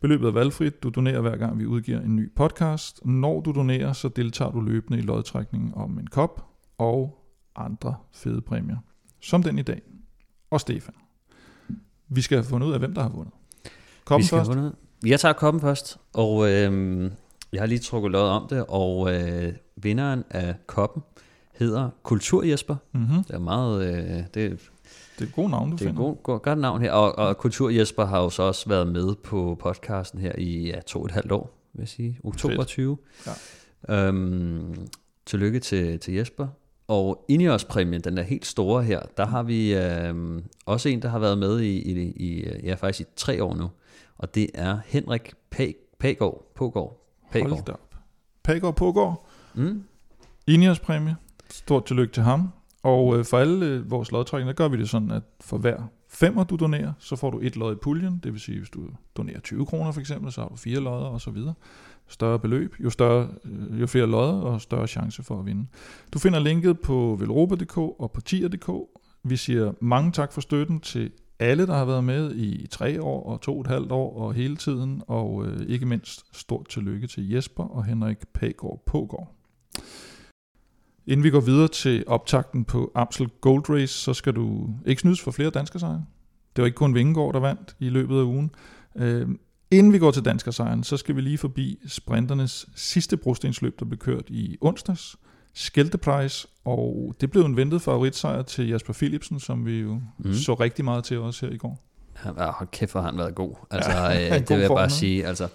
Beløbet 0.00 0.28
er 0.28 0.32
valgfrit. 0.32 0.82
Du 0.82 0.88
donerer 0.88 1.20
hver 1.20 1.36
gang, 1.36 1.58
vi 1.58 1.66
udgiver 1.66 2.00
en 2.00 2.16
ny 2.16 2.32
podcast. 2.36 3.06
Når 3.06 3.40
du 3.40 3.52
donerer, 3.52 3.92
så 3.92 4.08
deltager 4.08 4.50
du 4.50 4.60
løbende 4.60 4.98
i 4.98 5.02
lodtrækningen 5.02 5.72
om 5.74 5.98
en 5.98 6.06
kop 6.06 6.46
og 6.78 7.24
andre 7.56 7.94
fede 8.12 8.40
præmier. 8.40 8.76
Som 9.20 9.42
den 9.42 9.58
i 9.58 9.62
dag. 9.62 9.82
Og 10.50 10.60
Stefan. 10.60 10.94
Vi 12.08 12.20
skal 12.20 12.38
have 12.38 12.44
fundet 12.44 12.66
ud 12.66 12.72
af, 12.72 12.78
hvem 12.78 12.94
der 12.94 13.02
har 13.02 13.08
vundet. 13.08 13.34
Koppen 14.04 14.22
vi 14.22 14.26
skal 14.26 14.38
først. 14.38 14.50
Have 14.50 14.56
vundet. 14.56 14.74
Jeg 15.06 15.20
tager 15.20 15.32
koppen 15.32 15.60
først, 15.60 15.98
og 16.12 16.50
øh, 16.50 17.10
jeg 17.54 17.62
har 17.62 17.66
lige 17.66 17.78
trukket 17.78 18.10
lod 18.10 18.28
om 18.28 18.46
det, 18.50 18.64
og 18.68 19.14
øh, 19.14 19.52
vinderen 19.76 20.24
af 20.30 20.54
koppen 20.66 21.02
hedder 21.52 21.90
Kultur 22.02 22.42
Jesper. 22.42 22.76
Mm-hmm. 22.92 23.24
Det 23.24 23.34
er 23.34 23.38
meget... 23.38 23.86
Øh, 23.86 24.16
det, 24.16 24.34
det 24.34 24.50
er 25.18 25.24
et 25.24 25.32
godt 25.34 25.50
navn, 25.50 25.70
du 25.70 25.76
det 25.76 25.80
finder. 25.80 26.02
Det 26.02 26.08
er 26.08 26.12
et 26.12 26.22
god, 26.22 26.40
godt 26.40 26.58
navn 26.58 26.82
her, 26.82 26.92
og, 26.92 27.18
og 27.18 27.38
Kultur 27.38 27.70
Jesper 27.70 28.04
har 28.04 28.22
jo 28.22 28.30
så 28.30 28.42
også 28.42 28.68
været 28.68 28.86
med 28.86 29.14
på 29.14 29.58
podcasten 29.60 30.20
her 30.20 30.32
i 30.38 30.66
ja, 30.66 30.80
to 30.80 30.98
og 30.98 31.06
et 31.06 31.12
halvt 31.12 31.32
år, 31.32 31.50
vil 31.72 31.80
jeg 31.80 31.88
sige. 31.88 32.18
Oktober 32.24 32.56
Fedt. 32.56 32.68
20. 32.68 32.98
Ja. 33.88 34.08
Øhm, 34.08 34.88
tillykke 35.26 35.60
til, 35.60 35.98
til 35.98 36.14
Jesper. 36.14 36.46
Og 36.88 37.24
Ineos-præmien, 37.28 38.00
den 38.00 38.18
er 38.18 38.22
helt 38.22 38.46
store 38.46 38.82
her, 38.82 39.00
der 39.16 39.26
har 39.26 39.42
vi 39.42 39.74
øh, 39.74 40.42
også 40.66 40.88
en, 40.88 41.02
der 41.02 41.08
har 41.08 41.18
været 41.18 41.38
med 41.38 41.60
i, 41.60 41.78
i, 41.78 42.12
i 42.16 42.46
ja, 42.62 42.74
faktisk 42.74 43.08
i 43.08 43.12
tre 43.16 43.44
år 43.44 43.54
nu. 43.54 43.70
Og 44.18 44.34
det 44.34 44.50
er 44.54 44.78
Henrik 44.86 45.34
Pagård. 45.98 46.52
Pågaard. 46.54 47.03
Pagård. 47.42 47.50
Hold 47.50 47.64
da 47.64 47.72
op. 47.72 47.94
Pagård 48.42 48.76
Pågaard. 48.76 49.26
Mm. 49.54 49.84
Ineos-præmie. 50.46 51.16
Stort 51.50 51.84
tillykke 51.84 52.12
til 52.12 52.22
ham. 52.22 52.48
Og 52.82 53.18
øh, 53.18 53.24
for 53.24 53.38
alle 53.38 53.66
øh, 53.66 53.90
vores 53.90 54.12
lodtrækninger, 54.12 54.52
der 54.52 54.56
gør 54.56 54.68
vi 54.68 54.76
det 54.76 54.88
sådan, 54.88 55.10
at 55.10 55.22
for 55.40 55.58
hver 55.58 55.82
femmer 56.08 56.44
du 56.44 56.56
donerer, 56.56 56.92
så 56.98 57.16
får 57.16 57.30
du 57.30 57.40
et 57.42 57.56
lod 57.56 57.72
i 57.72 57.78
puljen. 57.82 58.20
Det 58.24 58.32
vil 58.32 58.40
sige, 58.40 58.58
hvis 58.58 58.70
du 58.70 58.80
donerer 59.16 59.40
20 59.40 59.66
kroner 59.66 59.92
for 59.92 60.00
eksempel, 60.00 60.32
så 60.32 60.40
har 60.40 60.48
du 60.48 60.56
fire 60.56 60.80
lodder 60.80 61.06
og 61.06 61.20
så 61.20 61.30
videre. 61.30 61.54
Større 62.08 62.38
beløb, 62.38 62.74
jo, 62.80 62.90
større, 62.90 63.28
øh, 63.44 63.80
jo 63.80 63.86
flere 63.86 64.06
lodder 64.06 64.32
og 64.32 64.60
større 64.60 64.86
chance 64.86 65.22
for 65.22 65.38
at 65.38 65.46
vinde. 65.46 65.66
Du 66.12 66.18
finder 66.18 66.38
linket 66.38 66.80
på 66.80 67.16
velropa.dk 67.20 67.78
og 67.78 68.10
på 68.12 68.20
tier.dk. 68.20 68.70
Vi 69.22 69.36
siger 69.36 69.72
mange 69.80 70.12
tak 70.12 70.32
for 70.32 70.40
støtten 70.40 70.80
til 70.80 71.10
alle, 71.38 71.66
der 71.66 71.74
har 71.74 71.84
været 71.84 72.04
med 72.04 72.34
i 72.34 72.66
tre 72.66 73.02
år 73.02 73.32
og 73.32 73.40
to 73.40 73.54
og 73.54 73.60
et 73.60 73.66
halvt 73.66 73.92
år 73.92 74.18
og 74.18 74.34
hele 74.34 74.56
tiden, 74.56 75.02
og 75.06 75.46
øh, 75.46 75.66
ikke 75.68 75.86
mindst 75.86 76.36
stort 76.36 76.68
tillykke 76.68 77.06
til 77.06 77.30
Jesper 77.30 77.64
og 77.64 77.84
Henrik 77.84 78.18
Pagård 78.34 78.82
Pågård. 78.86 79.34
Inden 81.06 81.24
vi 81.24 81.30
går 81.30 81.40
videre 81.40 81.68
til 81.68 82.04
optakten 82.06 82.64
på 82.64 82.92
Amsel 82.94 83.28
Gold 83.40 83.70
Race, 83.70 83.94
så 83.94 84.14
skal 84.14 84.32
du 84.32 84.68
ikke 84.86 85.00
snydes 85.00 85.20
for 85.20 85.30
flere 85.30 85.50
danske 85.50 85.78
sejre. 85.78 86.04
Det 86.56 86.62
var 86.62 86.66
ikke 86.66 86.76
kun 86.76 86.94
Vingegaard, 86.94 87.32
der 87.32 87.40
vandt 87.40 87.76
i 87.80 87.88
løbet 87.88 88.18
af 88.18 88.22
ugen. 88.22 88.50
Øh, 88.96 89.28
inden 89.70 89.92
vi 89.92 89.98
går 89.98 90.10
til 90.10 90.24
danskersejren, 90.24 90.84
så 90.84 90.96
skal 90.96 91.16
vi 91.16 91.20
lige 91.20 91.38
forbi 91.38 91.78
sprinternes 91.86 92.68
sidste 92.74 93.16
brostensløb, 93.16 93.80
der 93.80 93.84
blev 93.84 93.98
kørt 93.98 94.30
i 94.30 94.56
onsdags. 94.60 95.16
Skælteprice, 95.54 96.48
og 96.64 97.14
det 97.20 97.30
blev 97.30 97.42
en 97.42 97.56
ventet 97.56 97.82
favoritsejr 97.82 98.42
til 98.42 98.68
Jasper 98.68 98.92
Philipsen, 98.92 99.40
som 99.40 99.66
vi 99.66 99.80
jo 99.80 100.00
mm. 100.18 100.34
så 100.34 100.54
rigtig 100.54 100.84
meget 100.84 101.04
til 101.04 101.18
os 101.18 101.40
her 101.40 101.50
i 101.50 101.56
går. 101.56 101.80
Ja, 102.24 102.50
hold 102.50 102.68
kæft, 102.70 102.92
hvor 102.92 103.00
har 103.00 103.08
han 103.08 103.18
været 103.18 103.34
god. 103.34 103.54
Altså, 103.70 103.90
ja, 103.96 104.34
øh, 104.34 104.40
det 104.40 104.50
vil 104.50 104.58
jeg 104.58 104.68
bare 104.68 104.90
sige. 104.90 105.26
Altså, 105.26 105.48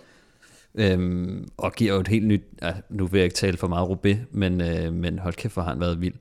øhm, 0.75 1.47
og 1.57 1.73
giver 1.73 1.93
jo 1.93 1.99
et 1.99 2.07
helt 2.07 2.27
nyt, 2.27 2.43
ja, 2.61 2.73
nu 2.89 3.05
vil 3.05 3.17
jeg 3.19 3.23
ikke 3.23 3.35
tale 3.35 3.57
for 3.57 3.67
meget 3.67 3.87
Rubé, 3.87 4.17
men, 4.31 4.61
øh, 4.61 4.93
men 4.93 5.19
hold 5.19 5.33
kæft, 5.33 5.53
hvor 5.53 5.63
har 5.63 5.69
han 5.69 5.79
været 5.79 6.01
vild. 6.01 6.15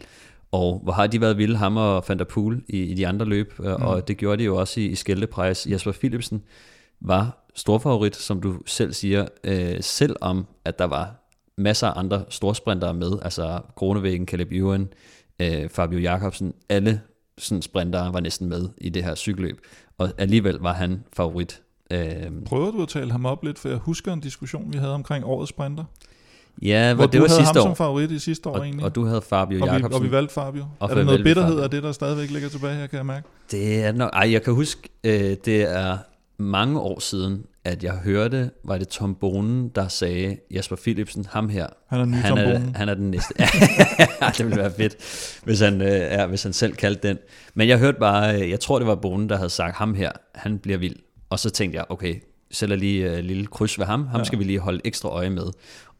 Og 0.52 0.80
hvor 0.82 0.92
har 0.92 1.06
de 1.06 1.20
været 1.20 1.38
vilde, 1.38 1.56
ham 1.56 1.76
og 1.76 2.04
Van 2.08 2.18
der 2.18 2.24
Poel 2.24 2.62
i, 2.68 2.82
i 2.82 2.94
de 2.94 3.06
andre 3.06 3.26
løb, 3.26 3.52
øh, 3.60 3.76
mm. 3.76 3.82
og 3.82 4.08
det 4.08 4.16
gjorde 4.16 4.38
de 4.38 4.44
jo 4.44 4.56
også 4.56 4.80
i, 4.80 4.86
i 4.86 4.94
Skælteprice. 4.94 5.70
Jasper 5.70 5.92
Philipsen 5.92 6.42
var 7.00 7.44
storfavorit, 7.54 8.16
som 8.16 8.40
du 8.40 8.58
selv 8.66 8.92
siger, 8.92 9.26
øh, 9.44 9.76
selvom 9.80 10.46
at 10.64 10.78
der 10.78 10.84
var 10.84 11.27
masser 11.58 11.86
af 11.86 11.98
andre 11.98 12.24
storsprintere 12.28 12.94
med, 12.94 13.12
altså 13.22 13.60
Kronevæggen, 13.76 14.26
Caleb 14.26 14.52
Ewan, 14.52 14.88
øh, 15.40 15.68
Fabio 15.68 15.98
Jakobsen, 15.98 16.54
alle 16.68 17.00
sådan 17.38 17.62
sprintere 17.62 18.12
var 18.12 18.20
næsten 18.20 18.48
med 18.48 18.68
i 18.78 18.88
det 18.88 19.04
her 19.04 19.14
cykelløb, 19.14 19.60
og 19.98 20.10
alligevel 20.18 20.54
var 20.54 20.72
han 20.72 21.04
favorit. 21.16 21.62
Øh, 21.90 22.00
Prøver 22.46 22.70
du 22.70 22.82
at 22.82 22.88
tale 22.88 23.10
ham 23.12 23.26
op 23.26 23.44
lidt, 23.44 23.58
for 23.58 23.68
jeg 23.68 23.78
husker 23.78 24.12
en 24.12 24.20
diskussion, 24.20 24.72
vi 24.72 24.78
havde 24.78 24.94
omkring 24.94 25.24
årets 25.24 25.50
sprinter. 25.50 25.84
Ja, 26.62 26.94
hvor 26.94 27.06
det 27.06 27.20
var 27.20 27.28
sidste 27.28 27.60
år. 27.60 27.64
ham 27.64 27.70
som 27.70 27.76
favorit 27.76 28.10
i 28.10 28.18
sidste 28.18 28.48
år 28.48 28.54
og, 28.54 28.64
egentlig. 28.64 28.84
Og 28.84 28.94
du 28.94 29.04
havde 29.04 29.22
Fabio 29.22 29.62
og 29.62 29.78
vi, 29.78 29.84
Og 29.92 30.02
vi 30.02 30.10
valgte 30.10 30.34
Fabio. 30.34 30.64
Og 30.78 30.90
er 30.90 30.94
der 30.94 31.04
noget 31.04 31.24
bitterhed 31.24 31.60
af 31.60 31.70
det, 31.70 31.82
der 31.82 31.92
stadigvæk 31.92 32.30
ligger 32.30 32.48
tilbage 32.48 32.74
her, 32.74 32.86
kan 32.86 32.96
jeg 32.96 33.06
mærke? 33.06 33.28
Det 33.50 33.84
er 33.84 33.92
nok, 33.92 34.10
ej, 34.12 34.32
jeg 34.32 34.42
kan 34.42 34.54
huske, 34.54 34.88
øh, 35.04 35.36
det 35.44 35.62
er 35.62 35.98
mange 36.38 36.80
år 36.80 37.00
siden, 37.00 37.44
at 37.68 37.84
jeg 37.84 37.92
hørte, 37.92 38.50
var 38.64 38.78
det 38.78 38.88
Tom 38.88 39.14
Bonen, 39.14 39.68
der 39.68 39.88
sagde, 39.88 40.36
Jasper 40.50 40.76
Philipsen, 40.76 41.26
ham 41.30 41.48
her, 41.48 41.66
han 41.88 42.00
er, 42.00 42.04
ny 42.04 42.14
han, 42.14 42.38
er, 42.38 42.60
han 42.74 42.88
er 42.88 42.94
den 42.94 43.10
næste. 43.10 43.34
det 44.38 44.46
ville 44.46 44.56
være 44.56 44.72
fedt, 44.72 44.96
hvis 45.44 45.60
han, 45.60 45.82
øh, 45.82 45.88
ja, 45.88 46.26
hvis 46.26 46.42
han 46.42 46.52
selv 46.52 46.72
kaldte 46.74 47.08
den. 47.08 47.18
Men 47.54 47.68
jeg 47.68 47.78
hørte 47.78 47.98
bare, 47.98 48.42
øh, 48.42 48.50
jeg 48.50 48.60
tror 48.60 48.78
det 48.78 48.88
var 48.88 48.94
Bonen, 48.94 49.28
der 49.28 49.36
havde 49.36 49.50
sagt, 49.50 49.76
ham 49.76 49.94
her, 49.94 50.12
han 50.34 50.58
bliver 50.58 50.78
vild. 50.78 50.96
Og 51.30 51.38
så 51.38 51.50
tænkte 51.50 51.76
jeg, 51.76 51.84
okay, 51.88 52.14
sætter 52.50 52.76
lige 52.76 53.12
uh, 53.12 53.18
lille 53.18 53.46
kryds 53.46 53.78
ved 53.78 53.86
ham, 53.86 54.06
ham 54.06 54.20
ja. 54.20 54.24
skal 54.24 54.38
vi 54.38 54.44
lige 54.44 54.58
holde 54.58 54.80
ekstra 54.84 55.08
øje 55.08 55.30
med. 55.30 55.46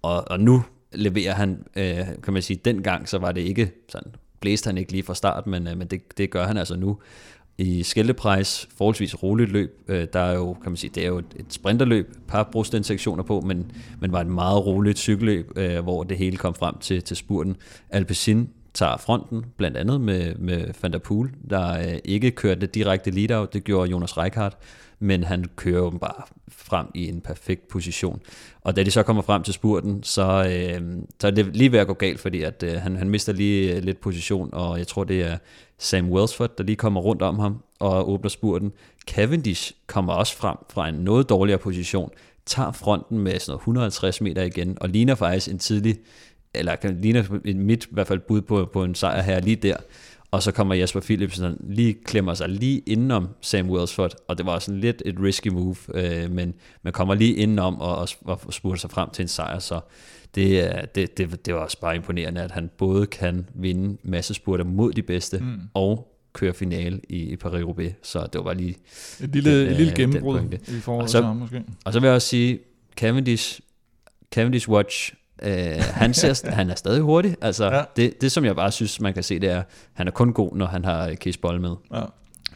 Og, 0.03 0.31
og 0.31 0.41
nu 0.41 0.65
leverer 0.93 1.35
han, 1.35 1.63
øh, 1.77 2.07
kan 2.23 2.33
man 2.33 2.43
sige, 2.43 2.61
dengang, 2.65 3.09
så 3.09 3.19
var 3.19 3.33
det 3.33 3.41
ikke 3.41 3.73
sådan, 3.89 4.13
blæste 4.41 4.69
han 4.69 4.79
ikke 4.79 4.93
lige 4.93 5.03
fra 5.03 5.15
start, 5.15 5.47
men, 5.47 5.69
øh, 5.69 5.77
men 5.77 5.89
det, 5.89 6.19
det 6.19 6.31
gør 6.31 6.47
han 6.47 6.57
altså 6.57 6.77
nu 6.77 6.99
i 7.59 7.83
Skældeprejs 7.83 8.69
forholdsvis 8.77 9.23
roligt 9.23 9.51
løb. 9.51 9.81
Øh, 9.89 10.07
der 10.13 10.21
er 10.21 10.35
jo, 10.35 10.53
kan 10.53 10.73
man 10.73 10.77
sige, 10.77 10.91
det 10.95 11.03
er 11.03 11.09
jo 11.09 11.19
et 11.19 11.47
sprinterløb, 11.49 12.15
par 12.29 12.49
brugstensektioner 12.53 13.23
på, 13.23 13.41
men, 13.41 13.73
men 14.01 14.13
var 14.13 14.21
et 14.21 14.27
meget 14.27 14.67
roligt 14.67 14.99
cykelløb, 14.99 15.53
øh, 15.57 15.79
hvor 15.79 16.03
det 16.05 16.17
hele 16.17 16.37
kom 16.37 16.55
frem 16.55 16.79
til, 16.79 17.03
til 17.03 17.17
spurten. 17.17 17.57
Alpecin 17.91 18.49
tager 18.75 18.97
fronten, 18.97 19.45
blandt 19.57 19.77
andet 19.77 20.01
med, 20.01 20.35
med 20.35 20.67
Van 20.83 20.93
der 20.93 20.99
Poel, 20.99 21.31
der 21.51 21.79
øh, 21.79 21.99
ikke 22.05 22.31
kørte 22.31 22.67
direkte 22.67 23.11
lead-out, 23.11 23.55
det 23.55 23.65
gjorde 23.65 23.91
Jonas 23.91 24.19
Reichardt, 24.19 24.57
men 24.99 25.25
han 25.25 25.45
kører 25.57 25.79
jo 25.79 25.91
bare 25.91 26.23
frem 26.49 26.87
i 26.95 27.09
en 27.09 27.21
perfekt 27.21 27.69
position. 27.69 28.21
Og 28.61 28.77
da 28.77 28.83
de 28.83 28.91
så 28.91 29.03
kommer 29.03 29.23
frem 29.23 29.43
til 29.43 29.55
spurten, 29.55 30.03
så, 30.03 30.23
øh, 30.23 30.93
så 31.21 31.27
er 31.27 31.31
det 31.31 31.57
lige 31.57 31.73
ved 31.73 31.79
at 31.79 31.87
gå 31.87 31.95
galt, 31.95 32.21
fordi 32.21 32.43
at, 32.43 32.63
øh, 32.63 32.73
han, 32.73 32.97
han 32.97 33.11
mister 33.11 33.33
lige 33.33 33.77
øh, 33.77 33.83
lidt 33.83 34.01
position, 34.01 34.51
og 34.53 34.79
jeg 34.79 34.87
tror, 34.87 35.05
det 35.05 35.23
er 35.23 35.39
Sam 35.79 36.11
Wellsford, 36.11 36.57
der 36.57 36.65
lige 36.65 36.77
kommer 36.77 37.01
rundt 37.01 37.23
om 37.23 37.39
ham 37.39 37.63
og 37.79 38.11
åbner 38.11 38.29
spurten. 38.29 38.73
Cavendish 39.07 39.73
kommer 39.87 40.13
også 40.13 40.37
frem 40.37 40.57
fra 40.71 40.89
en 40.89 40.95
noget 40.95 41.29
dårligere 41.29 41.59
position, 41.59 42.11
tager 42.47 42.73
fronten 42.73 43.19
med 43.19 43.39
sådan 43.39 43.53
noget 43.53 43.61
150 43.61 44.21
meter 44.21 44.43
igen, 44.43 44.79
og 44.81 44.89
ligner 44.89 45.15
faktisk 45.15 45.49
en 45.49 45.59
tidlig, 45.59 45.99
eller 46.55 46.77
ligner 46.83 47.55
mit 47.55 47.85
i 47.85 47.89
hvert 47.91 48.07
fald 48.07 48.19
bud 48.19 48.41
på, 48.41 48.69
på 48.73 48.85
en 48.85 48.95
sejr 48.95 49.23
her 49.23 49.41
lige 49.41 49.57
der. 49.57 49.77
Og 50.31 50.43
så 50.43 50.53
kommer 50.53 50.75
Jasper 50.75 51.01
Philipsen 51.01 51.57
lige 51.61 51.97
klemmer 52.05 52.35
sig 52.35 52.49
lige 52.49 52.79
indenom 52.79 53.29
Sam 53.41 53.71
Welsford, 53.71 54.15
og 54.29 54.39
det 54.39 54.47
var 54.47 54.59
sådan 54.59 54.81
lidt 54.81 55.03
et 55.07 55.15
risky 55.23 55.49
move, 55.49 55.77
øh, 55.95 56.31
men 56.31 56.55
man 56.83 56.93
kommer 56.93 57.15
lige 57.15 57.35
indenom 57.35 57.81
og, 57.81 57.97
og, 57.97 58.09
og 58.25 58.53
spurgte 58.53 58.81
sig 58.81 58.91
frem 58.91 59.11
til 59.11 59.23
en 59.23 59.29
sejr, 59.29 59.59
så 59.59 59.81
det, 60.35 60.71
det, 60.95 61.19
det, 61.19 61.47
det 61.47 61.55
var 61.55 61.61
også 61.61 61.81
bare 61.81 61.97
imponerende, 61.97 62.41
at 62.41 62.51
han 62.51 62.71
både 62.79 63.07
kan 63.07 63.47
vinde 63.55 63.97
masse 64.03 64.35
spurter 64.35 64.65
mod 64.65 64.93
de 64.93 65.03
bedste, 65.03 65.39
mm. 65.39 65.61
og 65.75 66.15
køre 66.33 66.55
finale 66.55 67.01
i, 67.09 67.17
i 67.17 67.37
Paris-Roubaix, 67.37 67.93
så 68.03 68.19
det 68.19 68.35
var 68.35 68.43
bare 68.43 68.57
lige 68.57 68.77
et 69.21 69.31
lille, 69.33 69.61
den, 69.61 69.69
et 69.69 69.77
lille 69.77 69.93
øh, 69.93 69.97
gennembrud 69.97 70.41
i 70.69 70.81
forhold 70.81 71.09
til 71.09 71.23
ham 71.23 71.37
måske. 71.37 71.65
Og 71.85 71.93
så 71.93 72.01
vil 72.01 72.07
jeg 72.07 72.15
også 72.15 72.29
sige, 72.29 72.59
Cavendish, 72.97 73.61
Cavendish 74.33 74.69
Watch, 74.69 75.15
øh, 75.43 75.83
han, 75.93 76.15
ser, 76.15 76.51
han 76.51 76.71
er 76.71 76.75
stadig 76.75 77.01
hurtig. 77.01 77.37
Altså, 77.41 77.75
ja. 77.75 77.83
det, 77.97 78.21
det, 78.21 78.33
som 78.33 78.45
jeg 78.45 78.57
bare 78.57 78.73
synes, 78.73 79.01
man 79.01 79.15
kan 79.15 79.23
se, 79.23 79.39
det 79.39 79.51
er, 79.51 79.63
han 79.93 80.07
er 80.07 80.11
kun 80.11 80.33
god, 80.33 80.57
når 80.57 80.67
han 80.67 80.85
har 80.85 81.15
Boll 81.43 81.61
med. 81.61 81.75
Ja. 81.95 82.01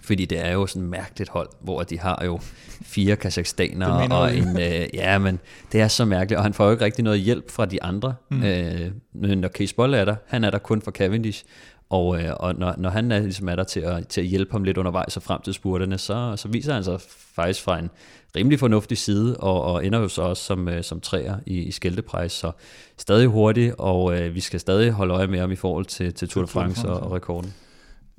Fordi 0.00 0.24
det 0.24 0.46
er 0.46 0.52
jo 0.52 0.66
sådan 0.66 0.82
et 0.82 0.88
mærkeligt 0.88 1.30
hold, 1.30 1.48
hvor 1.60 1.82
de 1.82 1.98
har 1.98 2.22
jo 2.24 2.40
fire 2.82 3.16
kazakhstanere 3.16 4.16
og 4.16 4.36
en... 4.36 4.60
Øh, 4.60 4.86
ja, 4.94 5.18
men 5.18 5.38
det 5.72 5.80
er 5.80 5.88
så 5.88 6.04
mærkeligt, 6.04 6.36
og 6.36 6.42
han 6.42 6.54
får 6.54 6.64
jo 6.64 6.70
ikke 6.70 6.84
rigtig 6.84 7.04
noget 7.04 7.20
hjælp 7.20 7.50
fra 7.50 7.66
de 7.66 7.82
andre. 7.82 8.14
Mm. 8.30 8.42
Øh, 8.42 8.90
men 9.14 9.38
når 9.38 9.48
Case 9.48 9.74
Boll 9.74 9.94
er 9.94 10.04
der, 10.04 10.16
han 10.26 10.44
er 10.44 10.50
der 10.50 10.58
kun 10.58 10.82
for 10.82 10.90
Cavendish, 10.90 11.44
Og, 11.92 12.22
øh, 12.22 12.30
og 12.36 12.54
når, 12.54 12.74
når 12.78 12.90
han 12.90 13.12
er, 13.12 13.18
ligesom 13.18 13.48
er 13.48 13.56
der 13.56 13.64
til 13.64 13.80
at, 13.80 14.08
til 14.08 14.20
at 14.20 14.26
hjælpe 14.26 14.52
ham 14.52 14.64
lidt 14.64 14.78
undervejs 14.78 15.16
og 15.16 15.22
frem 15.22 15.40
til 15.42 15.54
spurterne, 15.54 15.98
så, 15.98 16.36
så 16.36 16.48
viser 16.48 16.74
han 16.74 16.84
sig 16.84 17.00
faktisk 17.34 17.62
fra 17.62 17.78
en 17.78 17.90
rimelig 18.36 18.58
fornuftig 18.58 18.98
side, 18.98 19.36
og, 19.36 19.62
og 19.62 19.86
ender 19.86 19.98
jo 19.98 20.08
så 20.08 20.22
også 20.22 20.44
som, 20.44 20.68
øh, 20.68 20.82
som 20.82 21.00
træer 21.00 21.38
i, 21.46 21.58
i 21.58 21.70
skældeprejs, 21.70 22.32
så 22.32 22.52
stadig 22.98 23.26
hurtigt, 23.26 23.74
og 23.78 24.20
øh, 24.20 24.34
vi 24.34 24.40
skal 24.40 24.60
stadig 24.60 24.92
holde 24.92 25.14
øje 25.14 25.26
med 25.26 25.38
ham 25.38 25.52
i 25.52 25.56
forhold 25.56 25.84
til, 25.84 26.14
til 26.14 26.28
Tour 26.28 26.44
de 26.44 26.50
France 26.50 26.88
og, 26.88 27.00
og 27.00 27.12
rekorden. 27.12 27.54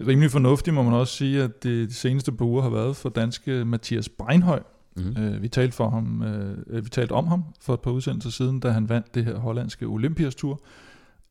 Rimelig 0.08 0.32
fornuftigt 0.32 0.74
må 0.74 0.84
man 0.84 0.94
også 0.94 1.14
sige, 1.14 1.44
at 1.44 1.64
det 1.64 1.90
de 1.90 1.94
seneste 1.94 2.32
par 2.32 2.46
uger 2.46 2.62
har 2.62 2.70
været 2.70 2.96
for 2.96 3.10
danske 3.10 3.66
Mathias 3.66 4.10
Breinhøj. 4.10 4.60
Mm. 4.96 5.24
Øh, 5.24 5.42
vi, 5.42 5.48
talte 5.48 5.76
for 5.76 5.90
ham, 5.90 6.24
øh, 6.24 6.86
vi 6.86 6.90
talte 6.90 7.12
om 7.12 7.28
ham 7.28 7.44
for 7.62 7.74
et 7.74 7.80
par 7.80 7.92
udsendelser 7.92 8.30
siden, 8.30 8.60
da 8.60 8.70
han 8.70 8.90
vandt 8.90 9.16
det 9.16 9.26
her 9.26 9.38
hollandske 9.38 9.86
Olympiastur. 9.86 10.62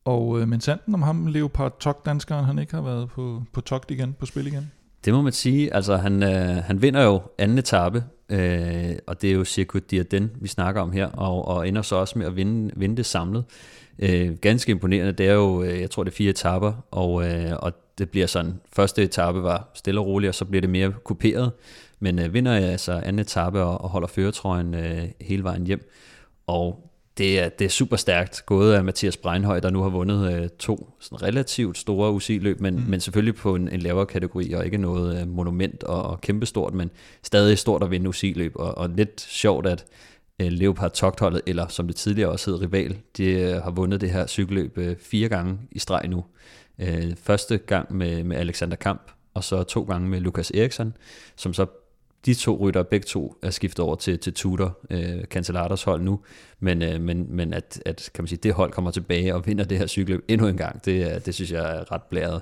Og 0.05 0.41
øh, 0.41 0.47
men 0.47 0.61
sanden 0.61 0.93
om 0.93 1.01
ham, 1.01 1.27
Leopard 1.27 1.79
Tok-danskeren, 1.79 2.45
han 2.45 2.59
ikke 2.59 2.73
har 2.73 2.81
været 2.81 3.09
på, 3.09 3.43
på 3.53 3.61
Togt 3.61 3.91
igen, 3.91 4.13
på 4.19 4.25
spil 4.25 4.47
igen? 4.47 4.71
Det 5.05 5.13
må 5.13 5.21
man 5.21 5.33
sige. 5.33 5.73
Altså, 5.73 5.97
han, 5.97 6.23
øh, 6.23 6.55
han 6.55 6.81
vinder 6.81 7.03
jo 7.03 7.21
anden 7.37 7.57
etape, 7.57 8.03
øh, 8.29 8.95
og 9.07 9.21
det 9.21 9.29
er 9.29 9.33
jo 9.33 9.45
Circuit 9.45 9.91
Diarden, 9.91 10.31
vi 10.41 10.47
snakker 10.47 10.81
om 10.81 10.91
her, 10.91 11.05
og, 11.07 11.47
og 11.47 11.67
ender 11.67 11.81
så 11.81 11.95
også 11.95 12.19
med 12.19 12.25
at 12.25 12.35
vinde, 12.35 12.73
vinde 12.75 12.97
det 12.97 13.05
samlet. 13.05 13.45
Øh, 13.99 14.37
ganske 14.37 14.71
imponerende. 14.71 15.11
Det 15.11 15.27
er 15.27 15.33
jo, 15.33 15.63
øh, 15.63 15.81
jeg 15.81 15.91
tror, 15.91 16.03
det 16.03 16.11
er 16.11 16.15
fire 16.15 16.29
etaper, 16.29 16.73
og, 16.91 17.25
øh, 17.25 17.51
og 17.59 17.73
det 17.97 18.09
bliver 18.09 18.27
sådan, 18.27 18.59
første 18.73 19.03
etape 19.03 19.43
var 19.43 19.69
stille 19.73 19.99
og 19.99 20.07
roligt, 20.07 20.29
og 20.29 20.35
så 20.35 20.45
bliver 20.45 20.61
det 20.61 20.69
mere 20.69 20.93
kuperet. 21.03 21.51
Men 21.99 22.19
øh, 22.19 22.33
vinder 22.33 22.53
jeg 22.53 22.69
altså 22.69 22.91
anden 22.91 23.19
etape 23.19 23.61
og, 23.61 23.81
og 23.81 23.89
holder 23.89 24.07
føretrøjen 24.07 24.73
øh, 24.73 25.03
hele 25.21 25.43
vejen 25.43 25.67
hjem. 25.67 25.89
Og 26.47 26.92
det 27.17 27.39
er, 27.39 27.49
det 27.49 27.65
er 27.65 27.69
super 27.69 27.95
stærkt 27.95 28.43
gået 28.45 28.73
af 28.73 28.83
Mathias 28.83 29.17
Breinhøj, 29.17 29.59
der 29.59 29.69
nu 29.69 29.81
har 29.81 29.89
vundet 29.89 30.33
øh, 30.33 30.49
to 30.49 30.89
sådan 30.99 31.23
relativt 31.23 31.77
store 31.77 32.11
UCI-løb, 32.11 32.59
men, 32.59 32.75
mm. 32.75 32.81
men 32.81 32.99
selvfølgelig 32.99 33.35
på 33.35 33.55
en, 33.55 33.69
en 33.69 33.79
lavere 33.79 34.05
kategori, 34.05 34.51
og 34.53 34.65
ikke 34.65 34.77
noget 34.77 35.21
øh, 35.21 35.27
monument 35.27 35.83
og, 35.83 36.03
og 36.03 36.21
kæmpestort, 36.21 36.73
men 36.73 36.91
stadig 37.23 37.57
stort 37.57 37.83
at 37.83 37.91
vinde 37.91 38.09
UCI-løb, 38.09 38.51
og, 38.55 38.77
og 38.77 38.89
lidt 38.89 39.21
sjovt, 39.21 39.67
at 39.67 39.85
øh, 40.41 40.47
Leopard 40.47 40.91
Togtholdet, 40.91 41.41
eller 41.45 41.67
som 41.67 41.87
det 41.87 41.95
tidligere 41.95 42.29
også 42.29 42.51
hed 42.51 42.61
Rival, 42.61 42.97
de 43.17 43.25
øh, 43.25 43.61
har 43.63 43.71
vundet 43.71 44.01
det 44.01 44.09
her 44.09 44.27
cykelløb 44.27 44.77
øh, 44.77 44.95
fire 44.97 45.29
gange 45.29 45.59
i 45.71 45.79
streg 45.79 46.07
nu. 46.07 46.25
Øh, 46.79 47.15
første 47.23 47.57
gang 47.57 47.95
med, 47.95 48.23
med 48.23 48.37
Alexander 48.37 48.75
Kamp, 48.75 49.11
og 49.33 49.43
så 49.43 49.63
to 49.63 49.83
gange 49.83 50.09
med 50.09 50.19
Lukas 50.19 50.51
Eriksson, 50.51 50.93
som 51.35 51.53
så 51.53 51.65
de 52.25 52.33
to 52.33 52.57
rytter, 52.61 52.83
begge 52.83 53.05
to, 53.05 53.35
er 53.41 53.49
skiftet 53.49 53.85
over 53.85 53.95
til, 53.95 54.19
til 54.19 54.33
Tudor, 54.33 54.77
øh, 54.89 55.23
Cancellados 55.23 55.83
hold 55.83 56.01
nu, 56.01 56.19
men, 56.59 56.81
øh, 56.81 57.01
men, 57.01 57.25
men 57.29 57.53
at, 57.53 57.81
at 57.85 58.09
kan 58.13 58.23
man 58.23 58.27
sige, 58.27 58.39
det 58.43 58.53
hold 58.53 58.71
kommer 58.71 58.91
tilbage 58.91 59.35
og 59.35 59.47
vinder 59.47 59.63
det 59.63 59.77
her 59.77 59.87
cykeløb 59.87 60.25
endnu 60.27 60.47
en 60.47 60.57
gang, 60.57 60.85
det, 60.85 61.15
øh, 61.15 61.25
det 61.25 61.35
synes 61.35 61.51
jeg 61.51 61.77
er 61.77 61.91
ret 61.91 62.03
blæret. 62.03 62.41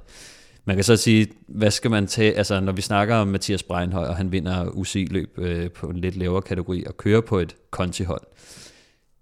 Man 0.65 0.75
kan 0.75 0.83
så 0.83 0.95
sige, 0.95 1.27
hvad 1.47 1.71
skal 1.71 1.91
man 1.91 2.07
tage, 2.07 2.37
altså 2.37 2.59
når 2.59 2.71
vi 2.71 2.81
snakker 2.81 3.15
om 3.15 3.27
Mathias 3.27 3.63
Breinhøj, 3.63 4.07
og 4.07 4.15
han 4.15 4.31
vinder 4.31 4.69
UCI-løb 4.69 5.33
øh, 5.37 5.71
på 5.71 5.87
en 5.87 5.97
lidt 5.97 6.15
lavere 6.15 6.41
kategori, 6.41 6.83
og 6.87 6.97
kører 6.97 7.21
på 7.21 7.39
et 7.39 7.55
Conti-hold, 7.71 8.21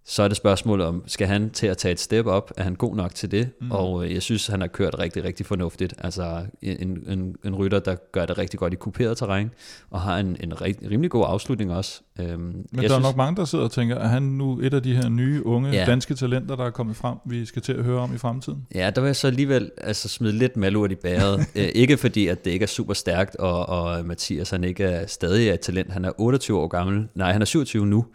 så 0.10 0.24
er 0.24 0.28
det 0.28 0.38
spørgsmålet 0.38 0.88
om, 0.88 1.04
skal 1.08 1.28
han 1.28 1.50
til 1.50 1.68
at 1.68 1.78
tage 1.78 1.92
et 1.92 2.00
step 2.00 2.26
op? 2.26 2.52
Er 2.58 2.64
han 2.64 2.76
god 2.76 2.96
nok 2.96 3.16
til 3.16 3.32
det? 3.32 3.50
Mm. 3.62 3.72
Og 3.72 4.06
øh, 4.06 4.14
jeg 4.14 4.22
synes, 4.22 4.48
han 4.48 4.62
har 4.62 4.68
kørt 4.68 5.00
rigtig, 5.00 5.24
rigtig 5.24 5.46
fornuftigt. 5.46 5.94
Altså 5.98 6.46
en, 6.62 7.04
en, 7.08 7.36
en 7.46 7.56
rytter, 7.56 7.80
der 7.80 7.96
gør 8.12 8.26
det 8.26 8.38
rigtig 8.38 8.60
godt 8.60 8.74
i 8.74 8.76
kuperet 8.76 9.18
terræn, 9.18 9.52
og 9.90 10.02
har 10.02 10.18
en, 10.18 10.38
en 10.40 10.62
rimelig 10.62 11.12
god 11.12 11.26
afslutning 11.28 11.72
også. 11.74 12.02
Øhm, 12.20 12.40
Men 12.40 12.66
der 12.74 12.80
synes, 12.80 12.92
er 12.92 13.00
nok 13.00 13.16
mange, 13.16 13.36
der 13.36 13.46
sidder 13.46 13.64
og 13.64 13.72
tænker, 13.72 13.96
er 13.96 14.08
han 14.08 14.24
nu 14.24 14.60
et 14.60 14.74
af 14.74 14.84
de 14.84 14.96
her 14.96 15.10
nye, 15.10 15.46
unge 15.46 15.72
ja. 15.72 15.86
danske 15.86 16.14
talenter, 16.16 16.56
der 16.56 16.66
er 16.66 16.70
kommet 16.70 16.96
frem, 16.96 17.18
vi 17.26 17.46
skal 17.46 17.62
til 17.62 17.74
at 17.74 17.84
høre 17.84 18.00
om 18.00 18.16
i 18.16 18.18
fremtiden? 18.18 18.68
Ja, 18.76 18.90
der 18.96 19.02
vil 19.02 19.08
jeg 19.08 19.16
så 19.16 19.28
alligevel 19.28 19.72
altså, 19.78 20.10
smide 20.10 20.34
lidt 20.34 20.58
malurt 20.58 20.92
i 20.92 20.96
bæret. 20.96 21.46
Æ, 21.56 21.62
øh, 21.66 21.72
ikke 21.76 21.98
fordi, 21.98 22.28
at 22.28 22.46
det 22.46 22.52
ikke 22.52 22.64
er 22.64 22.68
super 22.68 22.94
stærkt, 22.94 23.36
og, 23.36 23.70
og 23.70 24.06
Mathias 24.06 24.50
han 24.50 24.64
ikke 24.64 24.84
er 24.84 25.08
stadig 25.08 25.50
et 25.50 25.60
talent. 25.60 25.92
Han 25.92 26.06
er 26.06 26.12
28 26.18 26.60
år 26.60 26.68
gammel. 26.68 27.08
Nej, 27.16 27.32
han 27.32 27.42
er 27.42 27.46
27 27.46 27.86
nu 27.86 28.06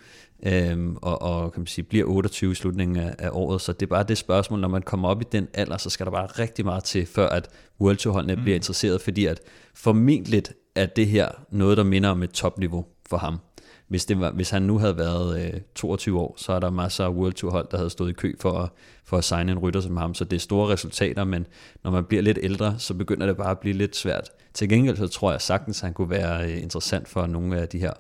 øhm, 0.43 0.97
og, 1.03 1.23
og 1.23 1.53
kan 1.53 1.61
man 1.61 1.67
sige, 1.67 1.85
bliver 1.85 2.07
28 2.07 2.53
i 2.53 2.55
slutningen 2.55 2.97
af, 2.97 3.15
af 3.19 3.29
året. 3.33 3.61
Så 3.61 3.73
det 3.73 3.83
er 3.83 3.91
bare 3.91 4.05
det 4.09 4.19
spørgsmål, 4.19 4.61
når 4.61 4.69
man 4.69 4.83
kommer 4.83 5.09
op 5.09 5.21
i 5.21 5.25
den 5.33 5.49
alder, 5.55 5.77
så 5.77 5.91
skal 5.91 6.07
der 6.07 6.13
bare 6.13 6.27
rigtig 6.27 6.65
meget 6.65 6.85
til, 6.85 7.07
før 7.07 7.29
at 7.29 7.49
World 7.81 7.97
Tour 7.97 8.13
holdene 8.13 8.35
mm. 8.35 8.43
bliver 8.43 8.57
interesseret, 8.57 9.01
fordi 9.01 9.27
at 9.27 9.41
formentlig 9.75 10.43
er 10.75 10.87
det 10.87 11.07
her 11.07 11.29
noget, 11.51 11.77
der 11.77 11.85
minder 11.85 12.09
om 12.09 12.23
et 12.23 12.31
topniveau 12.31 12.85
for 13.09 13.17
ham. 13.17 13.39
Hvis, 13.89 14.05
det 14.05 14.21
var, 14.21 14.31
hvis 14.31 14.51
han 14.51 14.63
nu 14.63 14.79
havde 14.79 14.99
været 14.99 15.55
øh, 15.55 15.61
22 15.75 16.21
år, 16.21 16.35
så 16.37 16.53
er 16.53 16.61
der 16.61 16.71
masser 16.71 17.05
af 17.05 17.09
World 17.09 17.33
Tour 17.33 17.51
hold, 17.51 17.69
der 17.71 17.77
havde 17.77 17.91
stået 17.91 18.11
i 18.11 18.13
kø 18.13 18.35
for 18.41 18.53
at, 18.53 18.69
for 19.05 19.19
at 19.19 19.25
signe 19.25 19.53
en 19.53 19.59
rytter 19.59 19.81
som 19.81 19.97
ham. 19.97 20.15
Så 20.15 20.25
det 20.25 20.37
er 20.37 20.41
store 20.41 20.73
resultater, 20.73 21.25
men 21.25 21.47
når 21.85 21.91
man 21.91 22.05
bliver 22.05 22.23
lidt 22.23 22.39
ældre, 22.43 22.75
så 22.79 22.95
begynder 22.95 23.27
det 23.27 23.37
bare 23.37 23.51
at 23.51 23.59
blive 23.59 23.77
lidt 23.77 23.97
svært. 23.97 24.31
Til 24.55 24.69
gengæld 24.69 24.97
så 24.97 25.09
tror 25.09 25.31
jeg 25.31 25.41
sagtens, 25.41 25.79
at 25.79 25.85
han 25.87 25.95
kunne 25.95 26.11
være 26.11 26.45
øh, 26.53 26.63
interessant 26.63 27.09
for 27.09 27.27
nogle 27.27 27.61
af 27.61 27.69
de 27.69 27.79
her 27.79 27.93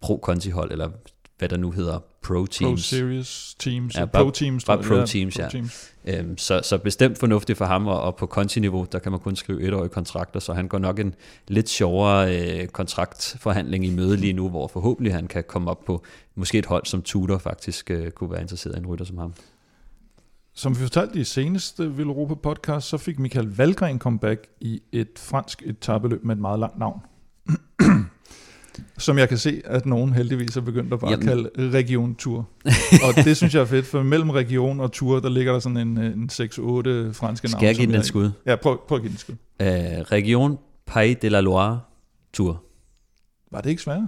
pro-conti-hold, 0.00 0.72
eller 0.72 0.90
hvad 1.38 1.48
der 1.48 1.56
nu 1.56 1.70
hedder 1.70 1.98
Pro 2.22 2.46
Teams. 2.46 2.90
Pro 2.90 2.96
Series 2.96 3.56
Teams, 3.58 3.94
ja, 3.94 4.04
bare, 4.04 4.24
Pro 4.24 4.30
Teams. 4.30 4.64
Bare 4.64 4.82
Pro 4.82 5.06
Teams, 5.06 5.38
ja. 5.38 5.44
Pro 5.44 5.50
teams. 5.50 5.94
Øhm, 6.04 6.38
så, 6.38 6.60
så 6.64 6.78
bestemt 6.78 7.18
fornuftigt 7.18 7.58
for 7.58 7.64
ham, 7.64 7.86
og, 7.86 8.02
og 8.02 8.16
på 8.16 8.26
konti-niveau, 8.26 8.86
der 8.92 8.98
kan 8.98 9.12
man 9.12 9.20
kun 9.20 9.36
skrive 9.36 9.62
etårige 9.62 9.88
kontrakter, 9.88 10.40
så 10.40 10.52
han 10.52 10.68
går 10.68 10.78
nok 10.78 10.98
en 10.98 11.14
lidt 11.48 11.68
sjovere 11.68 12.38
øh, 12.38 12.68
kontraktforhandling 12.68 13.86
i 13.86 13.90
møde 13.90 14.16
lige 14.16 14.32
nu, 14.32 14.48
hvor 14.48 14.68
forhåbentlig 14.68 15.14
han 15.14 15.26
kan 15.26 15.44
komme 15.48 15.70
op 15.70 15.84
på 15.84 16.04
måske 16.34 16.58
et 16.58 16.66
hold, 16.66 16.86
som 16.86 17.02
Tudor 17.02 17.38
faktisk 17.38 17.90
øh, 17.90 18.10
kunne 18.10 18.30
være 18.30 18.40
interesseret 18.40 18.74
i 18.74 18.78
en 18.78 18.86
rytter 18.86 19.04
som 19.04 19.18
ham. 19.18 19.34
Som 20.54 20.74
vi 20.74 20.80
fortalte 20.80 21.20
i 21.20 21.24
seneste 21.24 21.94
Vil 21.94 22.06
Europa 22.06 22.34
podcast, 22.34 22.88
så 22.88 22.98
fik 22.98 23.18
Michael 23.18 23.56
Valgren 23.56 23.98
comeback 23.98 24.46
i 24.60 24.82
et 24.92 25.08
fransk 25.16 25.62
etabeløb 25.66 26.24
med 26.24 26.34
et 26.34 26.40
meget 26.40 26.58
langt 26.58 26.78
navn. 26.78 27.00
Som 28.98 29.18
jeg 29.18 29.28
kan 29.28 29.38
se, 29.38 29.62
at 29.64 29.86
nogen 29.86 30.12
heldigvis 30.12 30.56
er 30.56 30.60
begyndt 30.60 30.92
at 30.92 31.00
bare 31.00 31.10
Jamen. 31.10 31.26
kalde 31.26 31.50
Region 31.56 32.14
Tour. 32.14 32.48
og 33.08 33.24
det 33.24 33.36
synes 33.36 33.54
jeg 33.54 33.60
er 33.60 33.66
fedt, 33.66 33.86
for 33.86 34.02
mellem 34.02 34.30
region 34.30 34.80
og 34.80 34.92
tour, 34.92 35.20
der 35.20 35.28
ligger 35.28 35.52
der 35.52 35.58
sådan 35.58 35.76
en, 35.76 35.98
en 35.98 36.30
6-8 36.32 36.38
franske 36.38 36.58
navne. 36.58 37.48
Skal 37.48 37.66
jeg 37.66 37.74
give 37.74 37.86
den 37.86 37.94
et 37.94 38.04
skud? 38.04 38.30
Ja, 38.46 38.56
prøv, 38.56 38.80
prøv 38.88 38.96
at 38.96 39.02
give 39.02 39.08
den 39.08 39.14
et 39.14 39.20
skud. 39.20 39.34
Uh, 39.60 39.66
region 40.12 40.58
Pays 40.86 41.16
de 41.22 41.28
la 41.28 41.40
Loire 41.40 41.80
Tour. 42.32 42.62
Var 43.52 43.60
det 43.60 43.70
ikke 43.70 43.82
svært? 43.82 44.00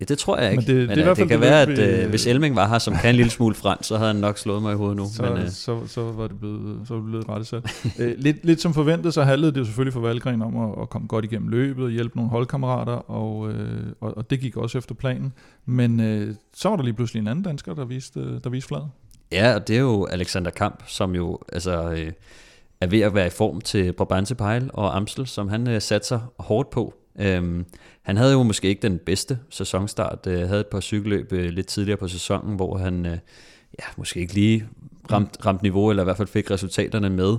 Ja, 0.00 0.04
det 0.04 0.18
tror 0.18 0.38
jeg 0.38 0.52
ikke. 0.52 0.64
Men 0.66 0.76
det, 0.76 0.88
Men, 0.88 0.98
det, 0.98 1.06
det, 1.06 1.16
det 1.16 1.28
kan 1.28 1.40
være, 1.40 1.62
at 1.62 1.78
øh, 1.78 2.02
øh, 2.02 2.10
hvis 2.10 2.26
Elming 2.26 2.56
var 2.56 2.68
her, 2.68 2.78
som 2.78 2.94
kan 2.94 3.10
en 3.10 3.16
lille 3.16 3.30
smule 3.30 3.54
fransk, 3.54 3.88
så 3.88 3.96
havde 3.96 4.12
han 4.12 4.20
nok 4.20 4.38
slået 4.38 4.62
mig 4.62 4.72
i 4.72 4.76
hovedet 4.76 4.96
nu. 4.96 5.06
Så, 5.14 5.22
Men, 5.22 5.32
øh. 5.32 5.50
så, 5.50 5.86
så 5.86 6.02
var 6.02 6.26
det 6.26 6.38
blevet, 6.38 6.88
så 6.88 6.94
var 6.94 7.00
det 7.00 7.10
blevet 7.10 7.28
rettet 7.28 7.46
sat. 7.46 7.84
øh, 8.00 8.14
lidt, 8.18 8.44
lidt 8.44 8.60
som 8.60 8.74
forventet, 8.74 9.14
så 9.14 9.22
handlede 9.22 9.52
det 9.52 9.58
jo 9.58 9.64
selvfølgelig 9.64 9.92
for 9.92 10.00
Valgren 10.00 10.42
om 10.42 10.56
at, 10.56 10.82
at 10.82 10.90
komme 10.90 11.08
godt 11.08 11.24
igennem 11.24 11.48
løbet 11.48 11.84
og 11.84 11.90
hjælpe 11.90 12.16
nogle 12.16 12.30
holdkammerater, 12.30 13.10
og, 13.10 13.50
øh, 13.50 13.80
og, 14.00 14.16
og 14.16 14.30
det 14.30 14.40
gik 14.40 14.56
også 14.56 14.78
efter 14.78 14.94
planen. 14.94 15.32
Men 15.66 16.00
øh, 16.00 16.34
så 16.54 16.68
var 16.68 16.76
der 16.76 16.84
lige 16.84 16.94
pludselig 16.94 17.20
en 17.20 17.28
anden 17.28 17.44
dansker, 17.44 17.74
der 17.74 17.84
viste, 17.84 18.40
der 18.44 18.50
viste 18.50 18.68
fladet. 18.68 18.88
Ja, 19.32 19.54
og 19.54 19.68
det 19.68 19.76
er 19.76 19.80
jo 19.80 20.06
Alexander 20.06 20.50
Kamp, 20.50 20.82
som 20.86 21.14
jo 21.14 21.38
altså, 21.52 21.90
øh, 21.90 22.12
er 22.80 22.86
ved 22.86 23.00
at 23.00 23.14
være 23.14 23.26
i 23.26 23.30
form 23.30 23.60
til 23.60 23.92
Brabantse 23.92 24.34
Pejl 24.34 24.70
og 24.72 24.96
Amstel, 24.96 25.26
som 25.26 25.48
han 25.48 25.68
øh, 25.68 25.82
satser 25.82 26.20
hårdt 26.38 26.70
på 26.70 26.94
Øhm, 27.18 27.64
han 28.02 28.16
havde 28.16 28.32
jo 28.32 28.42
måske 28.42 28.68
ikke 28.68 28.82
den 28.82 28.98
bedste 28.98 29.38
sæsonstart, 29.50 30.26
øh, 30.26 30.48
havde 30.48 30.60
et 30.60 30.66
par 30.66 30.80
cykelløb 30.80 31.32
øh, 31.32 31.44
lidt 31.44 31.66
tidligere 31.66 31.96
på 31.96 32.08
sæsonen, 32.08 32.56
hvor 32.56 32.76
han 32.76 33.06
øh, 33.06 33.18
ja, 33.78 33.84
måske 33.96 34.20
ikke 34.20 34.34
lige 34.34 34.68
ramt, 35.12 35.46
ramt 35.46 35.62
niveau, 35.62 35.90
eller 35.90 36.02
i 36.02 36.04
hvert 36.04 36.16
fald 36.16 36.28
fik 36.28 36.50
resultaterne 36.50 37.10
med. 37.10 37.36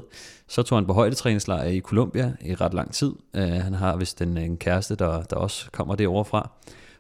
Så 0.48 0.64
tog 0.64 0.78
han 0.78 0.86
på 0.86 0.94
højdetræningslejr 0.94 1.64
i 1.64 1.80
Colombia 1.80 2.34
i 2.42 2.56
ret 2.56 2.74
lang 2.74 2.94
tid. 2.94 3.12
Øh, 3.36 3.48
han 3.48 3.74
har 3.74 3.98
vist 3.98 4.22
en, 4.22 4.38
en 4.38 4.58
kæreste, 4.58 4.96
der, 4.96 5.22
der 5.24 5.36
også 5.36 5.72
kommer 5.72 5.96
derovre 5.96 6.26
fra. 6.26 6.52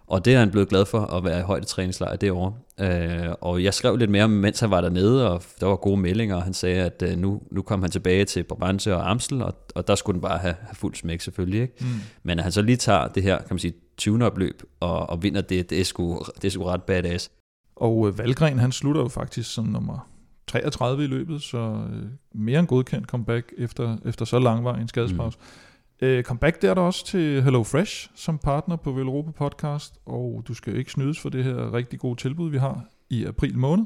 Og 0.07 0.25
det 0.25 0.33
er 0.33 0.39
han 0.39 0.51
blevet 0.51 0.69
glad 0.69 0.85
for 0.85 0.99
at 0.99 1.23
være 1.23 1.39
i 1.39 1.43
højdetræningslejr 1.43 2.15
derovre. 2.15 2.53
Øh, 2.79 3.33
og 3.41 3.63
jeg 3.63 3.73
skrev 3.73 3.95
lidt 3.95 4.09
mere 4.09 4.23
om, 4.23 4.29
mens 4.29 4.59
han 4.59 4.71
var 4.71 4.81
dernede, 4.81 5.31
og 5.31 5.43
der 5.59 5.65
var 5.65 5.75
gode 5.75 5.97
meldinger, 5.97 6.35
og 6.35 6.43
han 6.43 6.53
sagde, 6.53 6.83
at 6.83 7.03
øh, 7.05 7.17
nu, 7.17 7.41
nu 7.51 7.61
kom 7.61 7.81
han 7.81 7.91
tilbage 7.91 8.25
til 8.25 8.43
Brabantse 8.43 8.95
og 8.95 9.09
Amstel, 9.09 9.41
og, 9.41 9.53
og 9.75 9.87
der 9.87 9.95
skulle 9.95 10.13
den 10.13 10.21
bare 10.21 10.37
have, 10.37 10.55
have 10.61 10.75
fuld 10.75 10.95
smæk 10.95 11.21
selvfølgelig. 11.21 11.61
Ikke? 11.61 11.73
Mm. 11.79 11.87
Men 12.23 12.39
at 12.39 12.43
han 12.43 12.51
så 12.51 12.61
lige 12.61 12.75
tager 12.75 13.07
det 13.07 13.23
her, 13.23 13.37
kan 13.37 13.47
man 13.49 13.59
sige, 13.59 13.73
tune-up-løb 13.97 14.63
og, 14.79 15.09
og 15.09 15.23
vinder 15.23 15.41
det, 15.41 15.69
det 15.69 15.79
er, 15.79 15.83
sgu, 15.83 16.21
det 16.35 16.45
er 16.45 16.51
sgu 16.51 16.63
ret 16.63 16.83
badass. 16.83 17.31
Og 17.75 18.07
øh, 18.07 18.17
Valgren, 18.17 18.59
han 18.59 18.71
slutter 18.71 19.01
jo 19.01 19.07
faktisk 19.07 19.53
som 19.53 19.65
nummer 19.65 20.09
33 20.47 21.03
i 21.03 21.07
løbet, 21.07 21.41
så 21.41 21.57
øh, 21.93 22.03
mere 22.35 22.59
end 22.59 22.67
godkendt 22.67 23.07
comeback 23.07 23.53
efter, 23.57 23.97
efter 24.05 24.25
så 24.25 24.39
langvarig 24.39 24.81
en 24.81 24.87
skadespause. 24.87 25.37
Mm. 25.41 25.66
Uh, 26.03 26.21
comeback 26.21 26.61
der 26.61 26.69
er 26.69 26.73
der 26.73 26.81
også 26.81 27.05
til 27.05 27.43
Hello 27.43 27.63
Fresh 27.63 28.09
som 28.15 28.37
partner 28.37 28.75
på 28.75 28.91
Velropa 28.91 29.31
Podcast, 29.31 29.99
og 30.05 30.43
du 30.47 30.53
skal 30.53 30.75
ikke 30.75 30.91
snydes 30.91 31.19
for 31.19 31.29
det 31.29 31.43
her 31.43 31.73
rigtig 31.73 31.99
gode 31.99 32.19
tilbud, 32.19 32.49
vi 32.49 32.57
har 32.57 32.85
i 33.09 33.25
april 33.25 33.57
måned. 33.57 33.85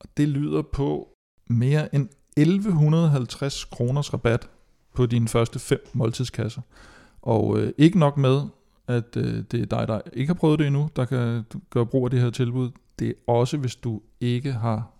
Og 0.00 0.08
det 0.16 0.28
lyder 0.28 0.62
på 0.62 1.08
mere 1.46 1.94
end 1.94 2.08
1150 2.36 3.64
kroners 3.64 4.12
rabat 4.12 4.48
på 4.94 5.06
dine 5.06 5.28
første 5.28 5.58
fem 5.58 5.86
måltidskasser. 5.92 6.62
Og 7.22 7.48
uh, 7.48 7.68
ikke 7.78 7.98
nok 7.98 8.16
med, 8.16 8.42
at 8.86 9.16
uh, 9.16 9.22
det 9.22 9.54
er 9.54 9.66
dig, 9.66 9.88
der 9.88 10.00
ikke 10.12 10.30
har 10.30 10.34
prøvet 10.34 10.58
det 10.58 10.66
endnu, 10.66 10.88
der 10.96 11.04
kan 11.04 11.44
gøre 11.70 11.86
brug 11.86 12.04
af 12.04 12.10
det 12.10 12.20
her 12.20 12.30
tilbud. 12.30 12.70
Det 12.98 13.08
er 13.08 13.32
også, 13.32 13.56
hvis 13.56 13.76
du 13.76 14.00
ikke 14.20 14.52
har 14.52 14.90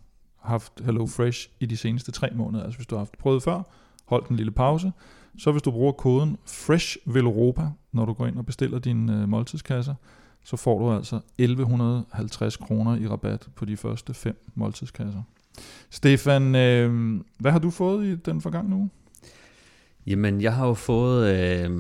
haft 0.41 0.73
Hello 0.85 1.07
Fresh 1.07 1.49
i 1.61 1.67
de 1.67 1.77
seneste 1.77 2.13
tre 2.13 2.29
måneder. 2.35 2.65
Altså 2.65 2.79
hvis 2.79 2.87
du 2.87 2.95
har 2.95 3.01
haft 3.01 3.19
prøvet 3.19 3.43
før, 3.43 3.63
holdt 4.05 4.29
en 4.29 4.37
lille 4.37 4.53
pause, 4.53 4.93
så 5.39 5.53
hvis 5.53 5.63
du 5.63 5.71
bruger 5.71 5.93
koden 5.93 6.37
Fresh 6.47 6.97
Veloropa, 7.05 7.69
når 7.93 8.05
du 8.05 8.13
går 8.13 8.27
ind 8.27 8.39
og 8.39 8.47
bestiller 8.47 8.79
dine 8.79 9.23
øh, 9.23 9.29
måltidskasser, 9.29 9.95
så 10.45 10.57
får 10.57 10.79
du 10.79 10.93
altså 10.93 11.21
1150 11.39 12.57
kroner 12.57 12.97
i 12.97 13.07
rabat 13.07 13.49
på 13.55 13.65
de 13.65 13.77
første 13.77 14.15
fem 14.15 14.51
måltidskasser. 14.55 15.23
Stefan, 15.91 16.55
øh, 16.55 17.21
hvad 17.39 17.53
har 17.53 17.59
du 17.59 17.71
fået 17.71 18.07
i 18.07 18.17
den 18.17 18.41
forgangne 18.41 18.77
uge? 18.77 18.91
Jamen, 20.07 20.41
jeg 20.41 20.55
har 20.55 20.67
jo 20.67 20.75
fået 20.75 21.35
øh, 21.35 21.71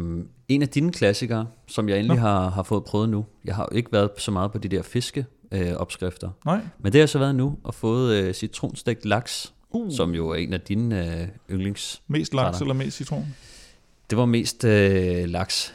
en 0.48 0.62
af 0.62 0.68
dine 0.68 0.92
klassikere, 0.92 1.46
som 1.66 1.88
jeg 1.88 1.98
endelig 1.98 2.20
har, 2.20 2.50
har 2.50 2.62
fået 2.62 2.84
prøvet 2.84 3.08
nu. 3.08 3.26
Jeg 3.44 3.54
har 3.54 3.68
jo 3.72 3.76
ikke 3.76 3.92
været 3.92 4.10
så 4.18 4.30
meget 4.30 4.52
på 4.52 4.58
de 4.58 4.68
der 4.68 4.82
fiske 4.82 5.26
øh, 5.52 5.72
opskrifter. 5.72 6.30
Nej. 6.44 6.60
Men 6.78 6.92
det 6.92 7.00
har 7.00 7.06
så 7.06 7.18
været 7.18 7.34
nu, 7.34 7.58
og 7.64 7.74
fået 7.74 8.14
øh, 8.14 8.34
citronstegt 8.34 9.04
laks, 9.04 9.54
uh. 9.70 9.92
som 9.92 10.14
jo 10.14 10.28
er 10.28 10.34
en 10.34 10.52
af 10.52 10.60
dine 10.60 11.20
øh, 11.20 11.28
yndlings. 11.50 12.02
Mest 12.08 12.34
laks 12.34 12.60
eller 12.60 12.74
mest 12.74 12.96
citron? 12.96 13.26
Det 14.10 14.18
var 14.18 14.26
mest 14.26 14.64
øh, 14.64 15.24
laks. 15.28 15.72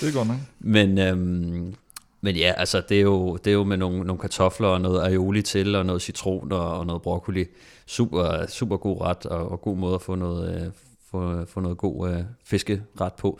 det 0.00 0.08
er 0.08 0.12
godt 0.14 0.28
nok. 0.28 0.36
Men, 0.60 0.98
øhm, 0.98 1.74
men 2.20 2.36
ja, 2.36 2.52
altså 2.56 2.82
det 2.88 2.96
er 2.96 3.02
jo, 3.02 3.36
det 3.36 3.50
er 3.50 3.54
jo 3.54 3.64
med 3.64 3.76
nogle, 3.76 4.04
nogle 4.04 4.20
kartofler 4.20 4.68
og 4.68 4.80
noget 4.80 5.02
aioli 5.02 5.42
til, 5.42 5.74
og 5.74 5.86
noget 5.86 6.02
citron 6.02 6.52
og, 6.52 6.78
og 6.78 6.86
noget 6.86 7.02
broccoli. 7.02 7.44
Super, 7.86 8.46
super 8.46 8.76
god 8.76 9.00
ret, 9.00 9.26
og, 9.26 9.48
og 9.48 9.60
god 9.60 9.76
måde 9.76 9.94
at 9.94 10.02
få 10.02 10.14
noget, 10.14 10.66
øh, 10.66 10.72
få, 11.10 11.44
få 11.44 11.60
noget 11.60 11.78
god 11.78 12.10
øh, 12.10 12.22
fiskeret 12.44 12.82
på. 13.18 13.38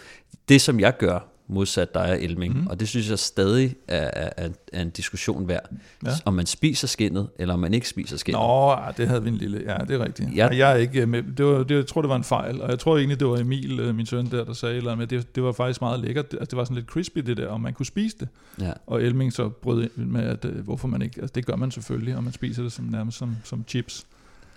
Det 0.48 0.60
som 0.60 0.80
jeg 0.80 0.96
gør, 0.96 1.33
modsat 1.48 1.94
dig 1.94 2.10
og 2.10 2.22
Elming. 2.22 2.60
Mm. 2.60 2.66
Og 2.66 2.80
det 2.80 2.88
synes 2.88 3.10
jeg 3.10 3.18
stadig 3.18 3.74
er, 3.88 4.30
er, 4.36 4.48
er 4.72 4.82
en 4.82 4.90
diskussion 4.90 5.48
værd. 5.48 5.70
Ja. 6.04 6.10
Om 6.24 6.34
man 6.34 6.46
spiser 6.46 6.88
skinnet, 6.88 7.28
eller 7.38 7.54
om 7.54 7.60
man 7.60 7.74
ikke 7.74 7.88
spiser 7.88 8.16
skinnet. 8.16 8.40
Nå, 8.40 8.76
det 8.96 9.08
havde 9.08 9.22
vi 9.22 9.28
en 9.28 9.36
lille... 9.36 9.62
Ja, 9.66 9.76
det 9.88 10.00
er 10.00 10.04
rigtigt. 10.04 10.36
Ja. 10.36 10.48
Jeg 10.48 10.72
er 10.72 10.76
ikke 10.76 11.06
med. 11.06 11.22
Det 11.22 11.46
var, 11.46 11.62
det, 11.62 11.74
jeg 11.74 11.86
tror, 11.86 12.02
det 12.02 12.08
var 12.08 12.16
en 12.16 12.24
fejl. 12.24 12.62
Og 12.62 12.70
jeg 12.70 12.78
tror 12.78 12.96
egentlig, 12.96 13.20
det 13.20 13.28
var 13.28 13.36
Emil, 13.36 13.80
øh, 13.80 13.94
min 13.94 14.06
søn 14.06 14.26
der, 14.30 14.44
der 14.44 14.52
sagde, 14.52 14.76
eller 14.76 14.94
med, 14.94 15.06
det, 15.06 15.34
det 15.34 15.42
var 15.42 15.52
faktisk 15.52 15.80
meget 15.80 16.00
lækkert. 16.00 16.26
Altså, 16.32 16.44
det 16.44 16.56
var 16.56 16.64
sådan 16.64 16.76
lidt 16.76 16.86
crispy, 16.86 17.18
det 17.18 17.36
der, 17.36 17.48
og 17.48 17.60
man 17.60 17.72
kunne 17.72 17.86
spise 17.86 18.16
det. 18.20 18.28
Ja. 18.60 18.72
Og 18.86 19.02
Elming 19.02 19.32
så 19.32 19.48
brød 19.48 19.82
ind 19.82 20.06
med, 20.06 20.22
at 20.22 20.44
øh, 20.44 20.64
hvorfor 20.64 20.88
man 20.88 21.02
ikke... 21.02 21.20
Altså, 21.20 21.32
det 21.34 21.46
gør 21.46 21.56
man 21.56 21.70
selvfølgelig, 21.70 22.16
og 22.16 22.24
man 22.24 22.32
spiser 22.32 22.62
det 22.62 22.72
som, 22.72 22.84
nærmest 22.84 23.18
som, 23.18 23.36
som 23.44 23.64
chips. 23.68 24.06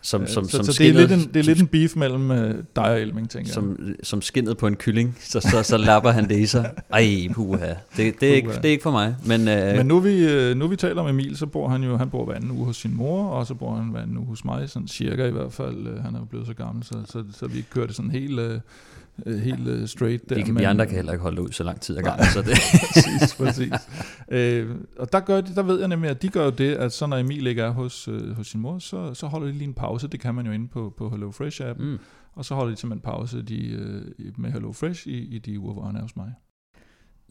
Som, 0.08 0.28
som, 0.28 0.46
så, 0.46 0.58
som 0.58 0.66
så 0.66 0.84
det, 0.84 0.90
er 0.90 0.94
lidt 0.94 1.12
en, 1.12 1.20
det 1.20 1.36
er 1.40 1.44
lidt 1.44 1.60
en 1.60 1.68
beef 1.68 1.96
mellem 1.96 2.32
uh, 2.32 2.38
dig 2.76 2.84
og 2.84 3.02
Elming, 3.02 3.30
tænker 3.30 3.52
som, 3.52 3.80
jeg. 3.88 3.96
Som 4.04 4.22
skinnet 4.22 4.58
på 4.58 4.68
en 4.68 4.76
kylling, 4.76 5.18
så, 5.20 5.40
så, 5.40 5.64
så 5.64 5.78
lapper 5.78 6.12
han 6.12 6.30
det 6.30 6.40
i 6.40 6.46
sig. 6.46 6.72
Ej, 6.90 7.28
puha. 7.34 7.74
Det, 7.98 8.20
det, 8.20 8.32
er, 8.32 8.36
ikke, 8.36 8.50
det 8.50 8.66
er 8.66 8.70
ikke 8.70 8.84
for 8.84 8.92
mig. 8.92 9.16
Men, 9.26 9.42
uh, 9.42 9.78
men 9.78 9.86
nu, 9.86 10.00
vi, 10.00 10.54
nu 10.54 10.68
vi 10.68 10.76
taler 10.76 11.02
om 11.02 11.08
Emil, 11.08 11.38
så 11.38 11.46
bor 11.46 11.68
han 11.70 11.84
jo 11.84 11.98
han 11.98 12.10
bor 12.10 12.26
hver 12.26 12.34
anden 12.34 12.52
uge 12.52 12.66
hos 12.66 12.78
sin 12.78 12.96
mor, 12.96 13.30
og 13.30 13.48
så 13.48 13.54
bor 13.54 13.76
han 13.76 13.86
hver 13.90 14.02
anden 14.02 14.18
uge 14.18 14.28
hos 14.28 14.46
mig, 14.46 14.70
sådan 14.70 14.88
cirka 14.88 15.28
i 15.28 15.32
hvert 15.32 15.54
fald. 15.54 16.00
Han 16.02 16.16
er 16.16 16.20
jo 16.20 16.26
blevet 16.26 16.48
så 16.48 16.54
gammel, 16.54 16.84
så, 16.84 16.96
så, 17.06 17.24
så 17.32 17.48
vi 17.48 17.66
kører 17.70 17.86
det 17.86 17.96
sådan 17.96 18.12
helt... 18.12 18.40
Uh, 18.40 18.56
øh, 19.26 19.40
helt 19.40 19.68
øh, 19.68 19.88
straight 19.88 20.30
der. 20.30 20.36
De, 20.36 20.44
kan, 20.44 20.54
men, 20.54 20.66
andre 20.66 20.86
kan 20.86 20.96
heller 20.96 21.12
ikke 21.12 21.24
holde 21.24 21.42
ud 21.42 21.52
så 21.52 21.64
lang 21.64 21.82
tid 21.82 21.98
ad 21.98 22.04
gangen. 22.04 22.26
Så 22.26 22.42
det. 22.42 22.58
præcis, 22.94 23.36
præcis. 23.36 23.74
Øh, 24.32 24.76
og 25.00 25.12
der, 25.12 25.20
gør 25.20 25.42
de, 25.42 25.56
der 25.56 25.64
ved 25.64 25.80
jeg 25.80 25.88
nemlig, 25.88 26.10
at 26.10 26.22
de 26.22 26.30
gør 26.30 26.50
det, 26.50 26.76
at 26.76 26.94
så 26.94 27.08
når 27.08 27.18
Emil 27.18 27.48
ikke 27.48 27.62
er 27.62 27.70
hos, 27.70 28.08
øh, 28.08 28.36
hos 28.36 28.48
sin 28.48 28.62
mor, 28.62 28.80
så, 28.80 29.14
så 29.14 29.28
holder 29.28 29.48
de 29.48 29.54
lige 29.54 29.68
en 29.68 29.74
pause. 29.74 30.08
Det 30.08 30.20
kan 30.20 30.36
man 30.36 30.46
jo 30.46 30.52
inde 30.52 30.68
på, 30.68 30.94
på 30.98 31.10
HelloFresh-appen. 31.10 31.84
Mm. 31.84 32.00
Og 32.36 32.46
så 32.46 32.56
holder 32.56 32.76
de 32.76 32.80
simpelthen 32.80 33.02
pause 33.02 33.42
de, 33.42 33.68
øh, 33.68 34.02
med 34.38 34.52
HelloFresh 34.52 35.08
i, 35.08 35.36
i 35.36 35.40
de 35.40 35.60
uger, 35.60 35.74
hvor 35.74 35.86
han 35.86 35.96
er 35.96 36.02
hos 36.02 36.16
mig. 36.16 36.34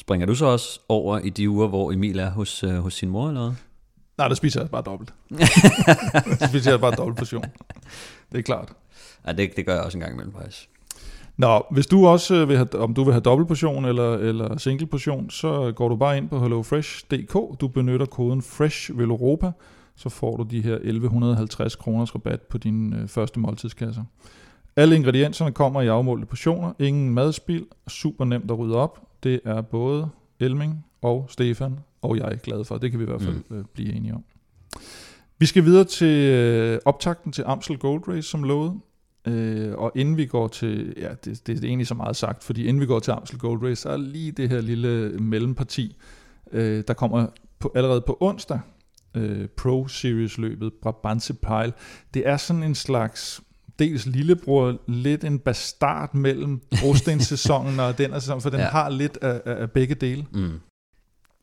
Springer 0.00 0.26
du 0.26 0.34
så 0.34 0.46
også 0.46 0.80
over 0.88 1.18
i 1.18 1.30
de 1.30 1.50
uger, 1.50 1.68
hvor 1.68 1.92
Emil 1.92 2.18
er 2.18 2.30
hos, 2.30 2.64
øh, 2.64 2.74
hos 2.74 2.94
sin 2.94 3.08
mor 3.08 3.28
eller 3.28 3.40
noget? 3.40 3.56
Nej, 4.18 4.28
der 4.28 4.34
spiser 4.34 4.60
jeg 4.60 4.70
bare 4.70 4.82
dobbelt. 4.82 5.14
der 6.40 6.48
spiser 6.48 6.70
jeg 6.70 6.80
bare 6.80 6.94
dobbelt 6.94 7.18
portion. 7.18 7.44
Det 8.32 8.38
er 8.38 8.42
klart. 8.42 8.72
Ja, 9.26 9.32
det, 9.32 9.56
det 9.56 9.66
gør 9.66 9.74
jeg 9.74 9.82
også 9.82 9.98
en 9.98 10.02
gang 10.02 10.12
imellem 10.12 10.32
faktisk. 10.32 10.70
Nå, 11.36 11.62
hvis 11.70 11.86
du 11.86 12.06
også 12.06 12.34
øh, 12.34 12.48
vil 12.48 12.56
have, 12.56 12.74
om 12.74 12.94
du 12.94 13.04
vil 13.04 13.12
have 13.12 13.20
dobbeltportion 13.20 13.84
eller, 13.84 14.14
eller 14.14 14.58
single 14.58 14.86
portion, 14.86 15.30
så 15.30 15.72
går 15.76 15.88
du 15.88 15.96
bare 15.96 16.16
ind 16.16 16.28
på 16.28 16.40
hellofresh.dk. 16.40 17.60
Du 17.60 17.68
benytter 17.68 18.06
koden 18.06 18.42
FRESH 18.42 18.90
så 19.98 20.08
får 20.08 20.36
du 20.36 20.42
de 20.42 20.60
her 20.60 20.74
1150 20.74 21.76
kroners 21.76 22.14
rabat 22.14 22.40
på 22.40 22.58
dine 22.58 23.00
øh, 23.00 23.08
første 23.08 23.40
måltidskasser. 23.40 24.04
Alle 24.76 24.96
ingredienserne 24.96 25.52
kommer 25.52 25.82
i 25.82 25.86
afmålte 25.86 26.26
portioner. 26.26 26.72
Ingen 26.78 27.14
madspil. 27.14 27.66
Super 27.88 28.24
nemt 28.24 28.50
at 28.50 28.58
rydde 28.58 28.76
op. 28.76 29.00
Det 29.22 29.40
er 29.44 29.60
både 29.60 30.08
Elming 30.40 30.84
og 31.02 31.26
Stefan 31.28 31.78
og 32.02 32.16
jeg 32.16 32.32
er 32.32 32.36
glad 32.36 32.64
for. 32.64 32.78
Det 32.78 32.90
kan 32.90 33.00
vi 33.00 33.04
i 33.04 33.08
hvert 33.08 33.22
fald 33.22 33.42
mm. 33.48 33.56
Øh, 33.56 33.64
blive 33.74 33.92
enige 33.92 34.14
om. 34.14 34.24
Vi 35.38 35.46
skal 35.46 35.64
videre 35.64 35.84
til 35.84 36.30
øh, 36.32 36.78
optakten 36.84 37.32
til 37.32 37.44
Amstel 37.46 37.78
Gold 37.78 38.08
Race, 38.08 38.28
som 38.28 38.42
lovet. 38.42 38.80
Øh, 39.26 39.72
og 39.74 39.92
inden 39.94 40.16
vi 40.16 40.26
går 40.26 40.48
til, 40.48 40.94
ja, 40.96 41.08
det, 41.24 41.46
det, 41.46 41.64
er 41.64 41.68
egentlig 41.68 41.86
så 41.86 41.94
meget 41.94 42.16
sagt, 42.16 42.44
fordi 42.44 42.66
inden 42.66 42.80
vi 42.80 42.86
går 42.86 42.98
til 42.98 43.10
Amstel 43.10 43.38
Gold 43.38 43.62
Race, 43.62 43.82
så 43.82 43.88
er 43.88 43.96
lige 43.96 44.32
det 44.32 44.48
her 44.48 44.60
lille 44.60 45.10
mellemparti, 45.18 45.96
øh, 46.52 46.84
der 46.88 46.94
kommer 46.94 47.26
på, 47.58 47.72
allerede 47.74 48.00
på 48.00 48.16
onsdag, 48.20 48.60
øh, 49.14 49.48
Pro 49.48 49.88
Series 49.88 50.38
løbet, 50.38 50.72
Brabantse 50.82 51.34
Pile. 51.34 51.72
Det 52.14 52.28
er 52.28 52.36
sådan 52.36 52.62
en 52.62 52.74
slags, 52.74 53.40
dels 53.78 54.06
lillebror, 54.06 54.80
lidt 54.88 55.24
en 55.24 55.38
bastard 55.38 56.14
mellem 56.14 56.60
brostenssæsonen 56.80 57.80
og 57.80 57.98
den 57.98 58.12
sæson, 58.12 58.40
for 58.40 58.50
den 58.50 58.60
ja. 58.60 58.68
har 58.68 58.88
lidt 58.88 59.18
af, 59.22 59.40
af 59.44 59.70
begge 59.70 59.94
dele. 59.94 60.26
Mm. 60.32 60.60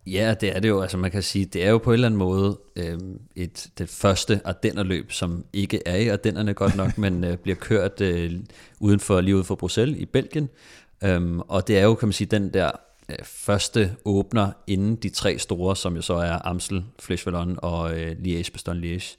Ja, 0.06 0.36
det 0.42 0.56
er 0.56 0.60
det 0.60 0.70
jo. 0.70 0.82
Altså 0.82 0.98
man 0.98 1.12
kan 1.12 1.24
sige, 1.24 1.46
det 1.46 1.66
er 1.66 1.70
jo 1.70 1.78
på 1.78 1.90
en 1.90 1.94
eller 1.94 2.08
anden 2.08 2.18
måde 2.18 2.60
øh, 2.76 3.00
et, 3.36 3.70
det 3.78 3.90
første 3.90 4.42
Ardennerløb, 4.46 5.12
som 5.12 5.46
ikke 5.54 5.82
er 5.86 5.96
i 5.96 6.08
Ardennerne 6.08 6.54
godt 6.54 6.76
nok, 6.76 6.98
men 7.04 7.24
øh, 7.24 7.38
bliver 7.38 7.56
kørt 7.56 8.02
øh, 8.02 8.32
uden 8.80 9.00
for, 9.00 9.22
lige 9.22 9.36
ud 9.36 9.44
for 9.44 9.56
Bruxelles 9.56 10.00
i 10.00 10.06
Belgien. 10.06 10.50
Øhm, 11.04 11.40
og 11.40 11.68
det 11.68 11.78
er 11.78 11.84
jo, 11.84 11.96
kan 11.96 12.08
man 12.08 12.14
sige, 12.14 12.28
den 12.28 12.54
der 12.54 12.72
øh, 13.10 13.16
første 13.24 13.96
åbner 14.06 14.52
inden 14.68 14.96
de 14.96 15.10
tre 15.10 15.38
store, 15.38 15.76
som 15.76 15.96
jo 15.96 16.02
så 16.02 16.14
er 16.14 16.48
Amstel, 16.48 16.84
Flèche 17.02 17.26
Wallonne 17.26 17.60
og 17.60 18.00
øh, 18.00 18.12
Liège-Bastogne-Liège. 18.12 19.18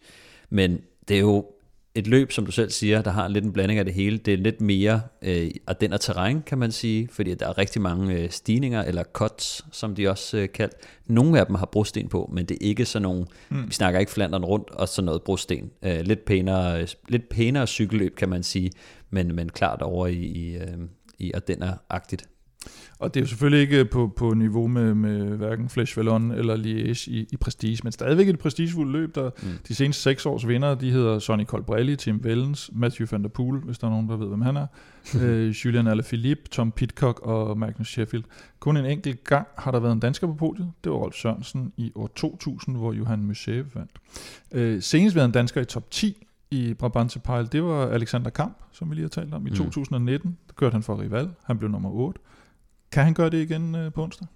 Men 0.50 0.80
det 1.08 1.16
er 1.16 1.20
jo 1.20 1.46
et 1.94 2.06
løb, 2.06 2.32
som 2.32 2.46
du 2.46 2.52
selv 2.52 2.70
siger, 2.70 3.02
der 3.02 3.10
har 3.10 3.28
lidt 3.28 3.44
en 3.44 3.52
blanding 3.52 3.78
af 3.78 3.84
det 3.84 3.94
hele. 3.94 4.18
Det 4.18 4.34
er 4.34 4.38
lidt 4.38 4.60
mere 4.60 5.00
øh, 5.22 5.50
den 5.80 5.90
terræn, 6.00 6.42
kan 6.42 6.58
man 6.58 6.72
sige, 6.72 7.08
fordi 7.12 7.34
der 7.34 7.48
er 7.48 7.58
rigtig 7.58 7.82
mange 7.82 8.14
øh, 8.14 8.30
stigninger, 8.30 8.82
eller 8.82 9.02
cuts, 9.02 9.64
som 9.72 9.94
de 9.94 10.08
også 10.08 10.36
øh, 10.36 10.48
kaldt. 10.54 10.74
Nogle 11.06 11.40
af 11.40 11.46
dem 11.46 11.54
har 11.54 11.66
brosten 11.66 12.08
på, 12.08 12.30
men 12.32 12.46
det 12.46 12.54
er 12.54 12.66
ikke 12.66 12.84
sådan 12.84 13.02
nogle, 13.02 13.26
mm. 13.48 13.66
vi 13.66 13.72
snakker 13.72 14.00
ikke 14.00 14.12
Flandern 14.12 14.44
rundt 14.44 14.70
og 14.70 14.88
sådan 14.88 15.06
noget 15.06 15.22
brosten. 15.22 15.70
Øh, 15.82 16.00
lidt, 16.00 16.24
pænere, 16.24 16.86
lidt 17.08 17.28
pænere 17.28 17.66
cykelløb, 17.66 18.16
kan 18.16 18.28
man 18.28 18.42
sige, 18.42 18.70
men, 19.10 19.34
men 19.34 19.48
klart 19.48 19.82
over 19.82 20.06
i, 20.06 20.14
i, 20.14 20.56
øh, 20.56 20.78
i 21.18 21.32
Ardenner-agtigt. 21.34 22.33
Og 23.04 23.14
det 23.14 23.20
er 23.20 23.24
jo 23.24 23.28
selvfølgelig 23.28 23.60
ikke 23.60 23.84
på, 23.84 24.12
på 24.16 24.34
niveau 24.34 24.66
med, 24.66 24.94
med 24.94 25.36
hverken 25.36 25.68
Flesh 25.68 25.96
Vallon 25.96 26.30
eller 26.30 26.56
Liège 26.56 27.10
i, 27.10 27.26
i 27.30 27.36
prestige, 27.36 27.78
men 27.82 27.92
stadigvæk 27.92 28.28
et 28.28 28.38
prestigefuldt 28.38 28.92
løb, 28.92 29.14
der 29.14 29.30
mm. 29.42 29.48
de 29.68 29.74
seneste 29.74 30.02
seks 30.02 30.26
års 30.26 30.48
vinder, 30.48 30.74
de 30.74 30.90
hedder 30.90 31.18
Sonny 31.18 31.44
Colbrelli, 31.44 31.96
Tim 31.96 32.20
Wellens, 32.24 32.70
Matthew 32.72 33.06
van 33.10 33.22
der 33.22 33.28
Poel, 33.28 33.60
hvis 33.60 33.78
der 33.78 33.86
er 33.86 33.90
nogen, 33.90 34.08
der 34.08 34.16
ved, 34.16 34.28
hvem 34.28 34.40
han 34.40 34.56
er, 34.56 34.66
øh, 35.20 35.48
Julian 35.48 35.86
Alaphilippe, 35.86 36.42
Tom 36.50 36.72
Pitcock 36.72 37.20
og 37.20 37.58
Magnus 37.58 37.88
Sheffield. 37.88 38.24
Kun 38.60 38.76
en 38.76 38.86
enkelt 38.86 39.24
gang 39.24 39.46
har 39.58 39.70
der 39.70 39.80
været 39.80 39.92
en 39.92 40.00
dansker 40.00 40.26
på 40.26 40.34
podiet, 40.34 40.72
det 40.84 40.92
var 40.92 40.98
Rolf 40.98 41.14
Sørensen 41.14 41.72
i 41.76 41.92
år 41.94 42.10
2000, 42.16 42.76
hvor 42.76 42.92
Johan 42.92 43.22
Museev 43.22 43.64
vandt. 43.74 43.90
Øh, 44.52 44.82
senest 44.82 45.16
været 45.16 45.26
en 45.26 45.32
dansker 45.32 45.60
i 45.60 45.64
top 45.64 45.90
10 45.90 46.26
i 46.50 46.74
Brabantse 46.74 47.20
Pejl, 47.20 47.48
det 47.52 47.62
var 47.62 47.86
Alexander 47.86 48.30
Kamp, 48.30 48.58
som 48.72 48.90
vi 48.90 48.94
lige 48.94 49.04
har 49.04 49.08
talt 49.08 49.34
om, 49.34 49.46
i 49.46 49.50
mm. 49.50 49.56
2019. 49.56 50.38
Der 50.48 50.54
kørte 50.56 50.72
han 50.72 50.82
for 50.82 51.00
Rival, 51.00 51.30
han 51.44 51.58
blev 51.58 51.70
nummer 51.70 51.90
8. 51.90 52.20
Kan 52.94 53.04
han 53.04 53.14
gøre 53.14 53.30
det 53.30 53.42
igen 53.42 53.74
øh, 53.74 53.92
på 53.92 54.02
onsdag? 54.02 54.26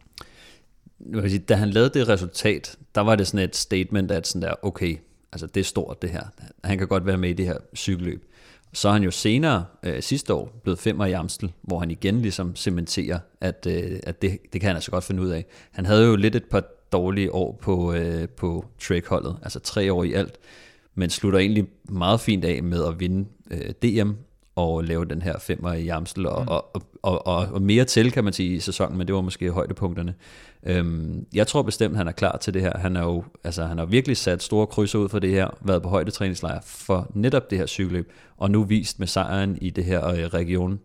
Jeg 1.13 1.23
vil 1.23 1.31
sige, 1.31 1.41
da 1.41 1.55
han 1.55 1.71
lavede 1.71 1.99
det 1.99 2.09
resultat, 2.09 2.77
der 2.95 3.01
var 3.01 3.17
det 3.17 3.27
sådan 3.27 3.45
et 3.45 3.57
statement, 3.57 4.11
at 4.11 4.27
sådan 4.27 4.43
der, 4.43 4.55
okay, 4.63 4.97
altså 5.33 5.47
det 5.47 5.61
er 5.61 5.65
stort 5.65 6.03
det 6.03 6.11
her. 6.11 6.23
Han 6.65 6.79
kan 6.79 6.89
godt 6.89 7.07
være 7.07 7.17
med 7.17 7.31
i 7.31 7.33
det 7.33 7.47
her 7.47 7.57
cykelløb. 7.77 8.25
Så 8.73 8.89
er 8.89 8.93
han 8.93 9.03
jo 9.03 9.11
senere 9.11 9.65
øh, 9.83 10.03
sidste 10.03 10.35
år 10.35 10.61
blevet 10.63 10.79
femmer 10.79 11.07
i 11.07 11.13
Amstel, 11.13 11.53
hvor 11.63 11.79
han 11.79 11.91
igen 11.91 12.21
ligesom 12.21 12.57
cementerer, 12.57 13.19
at, 13.41 13.67
øh, 13.71 14.01
at 14.03 14.23
det, 14.23 14.39
det 14.53 14.61
kan 14.61 14.69
han 14.69 14.77
altså 14.77 14.91
godt 14.91 15.05
finde 15.05 15.23
ud 15.23 15.29
af. 15.29 15.47
Han 15.71 15.87
havde 15.87 16.05
jo 16.05 16.17
lidt 16.17 16.37
et 16.37 16.45
par 16.45 16.65
dårlige 16.93 17.35
år 17.35 17.59
på, 17.63 17.93
øh, 17.93 18.29
på 18.29 18.65
Trek-holdet, 18.79 19.37
altså 19.43 19.61
tre 19.61 19.93
år 19.93 20.05
i 20.05 20.13
alt, 20.13 20.39
men 20.95 21.11
slutter 21.11 21.39
egentlig 21.39 21.67
meget 21.89 22.21
fint 22.21 22.45
af 22.45 22.63
med 22.63 22.85
at 22.85 23.01
vinde 23.01 23.29
øh, 23.51 23.71
DM 23.83 24.11
og 24.59 24.85
lave 24.85 25.05
den 25.05 25.23
her 25.23 25.39
femmer 25.39 25.73
i 25.73 25.89
Amstel, 25.89 26.27
og, 26.27 26.43
mm. 26.43 26.49
og, 26.49 26.83
og, 27.03 27.27
og, 27.27 27.47
og 27.53 27.63
mere 27.63 27.85
til, 27.85 28.13
kan 28.13 28.25
man 28.25 28.33
sige, 28.33 28.57
i 28.57 28.61
sæsonen, 28.61 28.99
men 28.99 29.07
det 29.07 29.15
var 29.15 29.21
måske 29.21 29.51
højdepunkterne. 29.51 30.15
Øhm, 30.67 31.27
jeg 31.35 31.47
tror 31.47 31.63
bestemt, 31.63 31.97
han 31.97 32.09
er 32.09 32.13
klar 32.13 32.37
til 32.37 32.55
det 32.55 32.63
her. 32.63 32.79
Han 32.79 32.97
har 32.97 33.05
jo 33.05 33.25
altså, 33.45 33.65
han 33.65 33.79
har 33.79 33.85
virkelig 33.85 34.17
sat 34.17 34.43
store 34.43 34.67
krydser 34.67 34.99
ud 34.99 35.09
for 35.09 35.19
det 35.19 35.31
her, 35.31 35.49
været 35.61 35.83
på 35.83 35.89
højdetræningslejr 35.89 36.61
for 36.65 37.11
netop 37.15 37.51
det 37.51 37.59
her 37.59 37.67
cykelløb, 37.67 38.13
og 38.37 38.51
nu 38.51 38.65
vist 38.65 38.99
med 38.99 39.07
sejren 39.07 39.59
i 39.61 39.71
det 39.71 39.85
her 39.85 40.09
øh, 40.09 40.19
region 40.19 40.79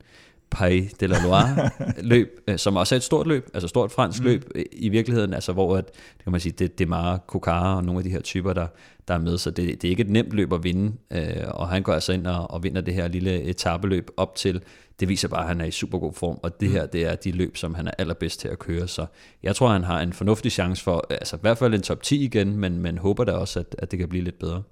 Pays 0.54 0.94
de 0.94 1.08
la 1.08 1.18
Loire 1.24 1.70
løb, 2.12 2.40
øh, 2.48 2.58
som 2.58 2.76
også 2.76 2.96
er 2.96 2.98
et 2.98 3.04
stort 3.04 3.28
løb, 3.28 3.50
altså 3.54 3.68
stort 3.68 3.92
fransk 3.92 4.20
mm. 4.20 4.26
løb 4.26 4.52
i 4.72 4.90
virkeligheden, 4.90 5.34
altså 5.34 5.54
hvor 5.54 5.78
at, 5.78 5.86
det 5.86 6.24
kan 6.24 6.32
man 6.32 6.42
sige, 6.42 6.54
det, 6.60 6.80
det 6.80 6.86
er 6.86 6.90
meget 6.90 7.28
Kokara 7.28 7.76
og 7.76 7.84
nogle 7.84 8.00
af 8.00 8.04
de 8.04 8.10
her 8.10 8.22
typer, 8.22 8.54
der, 8.54 8.68
der 9.08 9.14
er 9.14 9.18
med, 9.18 9.38
så 9.38 9.52
det, 9.52 9.82
det 9.82 9.88
er 9.88 9.90
ikke 9.90 10.02
et 10.02 10.10
nemt 10.10 10.34
løb 10.34 10.54
at 10.54 10.64
vinde, 10.64 10.94
øh, 11.12 11.48
og 11.48 11.70
han 11.70 11.84
går 11.84 11.94
altså 11.94 12.14
ind 12.14 12.28
og, 12.28 12.52
og 12.52 12.64
vinder 12.64 12.82
det 12.82 12.94
her 12.94 13.08
lille 13.08 13.42
etabeløb 13.42 14.10
op 14.18 14.36
til, 14.36 14.62
det 15.00 15.10
viser 15.10 15.28
bare, 15.28 15.42
at 15.42 15.48
han 15.48 15.62
er 15.62 15.66
i 15.66 15.72
super 15.72 16.00
god 16.00 16.14
form, 16.14 16.40
og 16.44 16.60
det 16.60 16.70
mm. 16.70 16.76
her, 16.76 16.86
det 16.86 17.06
er 17.06 17.16
de 17.16 17.32
løb, 17.32 17.58
som 17.58 17.74
han 17.74 17.88
er 17.88 17.92
allerbedst 17.98 18.40
til 18.40 18.48
at 18.48 18.60
køre, 18.60 18.88
så 18.88 19.06
jeg 19.44 19.56
tror, 19.56 19.70
han 19.70 19.84
har 19.84 20.02
en 20.02 20.14
fornuftig 20.14 20.52
chance 20.52 20.84
for, 20.84 21.08
altså 21.10 21.36
i 21.36 21.40
hvert 21.42 21.58
fald 21.58 21.74
en 21.74 21.82
top 21.82 22.04
10 22.04 22.24
igen, 22.24 22.58
men, 22.58 22.78
men 22.78 22.98
håber 22.98 23.24
da 23.24 23.32
også, 23.32 23.60
at, 23.60 23.76
at 23.78 23.92
det 23.92 24.00
kan 24.00 24.10
blive 24.10 24.24
lidt 24.24 24.40
bedre. 24.40 24.64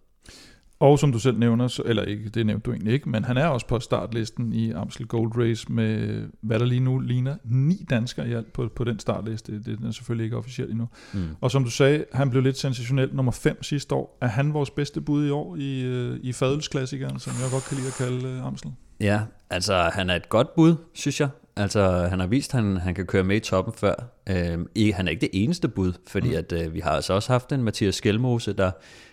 Og 0.82 1.00
som 1.00 1.12
du 1.12 1.20
selv 1.20 1.38
nævner, 1.38 1.82
eller 1.86 2.04
ikke, 2.04 2.30
det 2.30 2.46
nævnte 2.46 2.66
du 2.66 2.72
egentlig 2.72 2.94
ikke, 2.94 3.10
men 3.10 3.24
han 3.24 3.38
er 3.38 3.46
også 3.46 3.68
på 3.68 3.80
startlisten 3.80 4.54
i 4.54 4.72
Amstel 4.72 5.08
Gold 5.08 5.32
Race 5.38 5.72
med, 5.72 6.22
hvad 6.42 6.60
der 6.60 6.66
lige 6.66 6.80
nu 6.80 7.00
ligner, 7.00 7.36
ni 7.44 7.86
danskere 7.90 8.30
i 8.30 8.34
alt 8.34 8.54
på, 8.54 8.70
på 8.76 8.84
den 8.84 9.00
startliste. 9.00 9.52
Det, 9.52 9.66
det 9.66 9.88
er 9.88 9.92
selvfølgelig 9.92 10.24
ikke 10.24 10.38
officielt 10.38 10.72
endnu. 10.72 10.88
Mm. 11.14 11.20
Og 11.42 11.52
som 11.52 11.64
du 11.64 11.70
sagde, 11.70 12.06
han 12.14 12.30
blev 12.30 12.44
lidt 12.44 12.58
sensationel 12.58 13.16
nummer 13.16 13.32
5 13.32 13.64
sidste 13.64 13.96
år. 13.96 14.18
Er 14.22 14.28
han 14.28 14.54
vores 14.54 14.70
bedste 14.70 15.02
bud 15.02 15.28
i 15.28 15.30
år 15.30 15.56
i, 15.56 15.82
øh, 15.82 16.20
i 16.24 16.34
fadelsklassikeren, 16.34 17.20
som 17.20 17.34
jeg 17.42 17.52
godt 17.52 17.64
kan 17.64 17.78
lide 17.78 17.88
at 17.88 17.94
kalde 17.98 18.38
uh, 18.38 18.48
Amstel? 18.48 18.72
Ja, 19.00 19.22
altså 19.50 19.90
han 19.94 20.10
er 20.10 20.16
et 20.16 20.30
godt 20.30 20.56
bud, 20.56 20.76
synes 20.94 21.20
jeg. 21.20 21.30
Altså, 21.56 22.08
han 22.10 22.20
har 22.20 22.28
vist, 22.28 22.54
at 22.54 22.64
han, 22.64 22.78
han 22.78 22.96
kan 22.96 23.06
køre 23.06 23.24
med 23.24 23.36
i 23.36 23.40
toppen 23.40 23.74
før. 23.74 23.94
Øhm, 24.30 24.68
han 24.94 25.08
er 25.08 25.10
ikke 25.10 25.22
det 25.22 25.30
eneste 25.34 25.68
bud, 25.68 25.94
fordi 26.08 26.30
mm. 26.30 26.36
at, 26.36 26.52
øh, 26.52 26.74
vi 26.74 26.80
har 26.80 26.92
altså 26.92 27.14
også 27.14 27.32
haft 27.32 27.52
en 27.52 27.64
Mathias 27.64 27.96
Skelmose, 27.96 28.54
der 28.54 28.72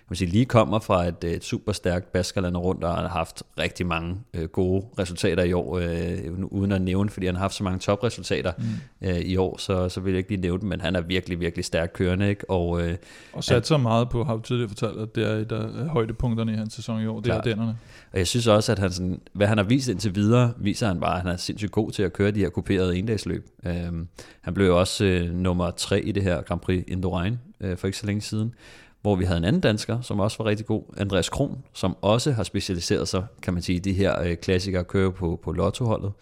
man 0.09 0.17
sige, 0.17 0.31
lige 0.31 0.45
kommer 0.45 0.79
fra 0.79 1.07
et, 1.07 1.25
et 1.25 1.45
super 1.45 1.73
stærkt 1.73 2.13
Baskerland 2.13 2.57
rundt, 2.57 2.85
og 2.85 2.95
har 2.95 3.09
haft 3.09 3.43
rigtig 3.59 3.87
mange 3.87 4.17
øh, 4.35 4.45
gode 4.45 4.87
resultater 4.99 5.43
i 5.43 5.53
år, 5.53 5.79
øh, 5.79 6.45
uden 6.45 6.73
at 6.73 6.83
nævne, 6.83 7.11
fordi 7.11 7.27
han 7.27 7.35
har 7.35 7.43
haft 7.43 7.55
så 7.55 7.65
mange 7.65 7.79
topresultater 7.79 8.53
mm. 8.59 9.09
øh, 9.09 9.19
i 9.19 9.37
år, 9.37 9.59
så, 9.59 9.89
så 9.89 10.01
vil 10.01 10.11
jeg 10.11 10.19
ikke 10.19 10.31
lige 10.31 10.41
nævne 10.41 10.61
dem, 10.61 10.69
men 10.69 10.81
han 10.81 10.97
er 10.97 11.01
virkelig, 11.01 11.41
virkelig 11.41 11.65
stærk 11.65 11.91
kørende. 11.95 12.29
Ikke? 12.29 12.51
Og, 12.51 12.83
øh, 12.83 12.97
og 13.33 13.45
sat 13.45 13.67
så 13.67 13.77
meget 13.77 14.09
på, 14.09 14.25
har 14.25 14.37
du 14.37 14.43
tidligere 14.43 14.69
fortalt, 14.69 14.99
at 14.99 15.15
det 15.15 15.31
er 15.31 15.35
et 15.35 15.53
af 15.53 15.89
højdepunkterne 15.89 16.53
i 16.53 16.57
hans 16.57 16.75
sæson 16.75 17.03
i 17.03 17.07
år, 17.07 17.21
det 17.21 17.33
er 17.33 17.41
dennerne. 17.41 17.79
Og 18.13 18.19
jeg 18.19 18.27
synes 18.27 18.47
også, 18.47 18.73
at 18.73 18.79
han 18.79 18.93
sådan, 18.93 19.21
hvad 19.33 19.47
han 19.47 19.59
har 19.59 19.65
vist 19.65 19.89
indtil 19.89 20.15
videre, 20.15 20.53
viser 20.59 20.87
han 20.89 21.01
bare, 21.01 21.15
at 21.15 21.23
han 21.23 21.33
er 21.33 21.37
sindssygt 21.37 21.73
god 21.73 21.91
til 21.91 22.03
at 22.03 22.13
køre 22.13 22.31
de 22.31 22.41
her 22.41 22.49
kuperede 22.49 22.99
endagsløb. 22.99 23.47
Øhm, 23.67 24.09
han 24.41 24.55
blev 24.55 24.77
også 24.77 25.05
øh, 25.05 25.35
nummer 25.35 25.71
tre 25.71 26.01
i 26.01 26.13
det 26.13 26.23
her 26.23 26.43
Grand 26.43 26.61
Prix 26.61 26.85
Indurain 26.89 27.39
øh, 27.61 27.77
for 27.77 27.87
ikke 27.87 27.99
så 27.99 28.07
længe 28.07 28.21
siden 28.21 28.55
hvor 29.03 29.17
vi 29.17 29.25
havde 29.25 29.39
en 29.39 29.45
anden 29.45 29.61
dansker, 29.61 30.01
som 30.01 30.21
også 30.21 30.39
var 30.39 30.47
rigtig 30.47 30.67
god, 30.67 30.83
Andreas 30.97 31.29
Kron, 31.29 31.65
som 31.73 31.97
også 32.03 32.33
har 32.33 32.43
specialiseret 32.43 33.09
sig, 33.09 33.25
kan 33.43 33.55
man 33.55 33.63
sige, 33.63 33.81
de 33.81 33.93
her 33.93 34.23
øh, 34.23 34.37
klassikere 34.37 34.85
kører 34.85 35.11
på, 35.11 35.41
på 35.45 35.53
lottoholdet. 35.53 36.13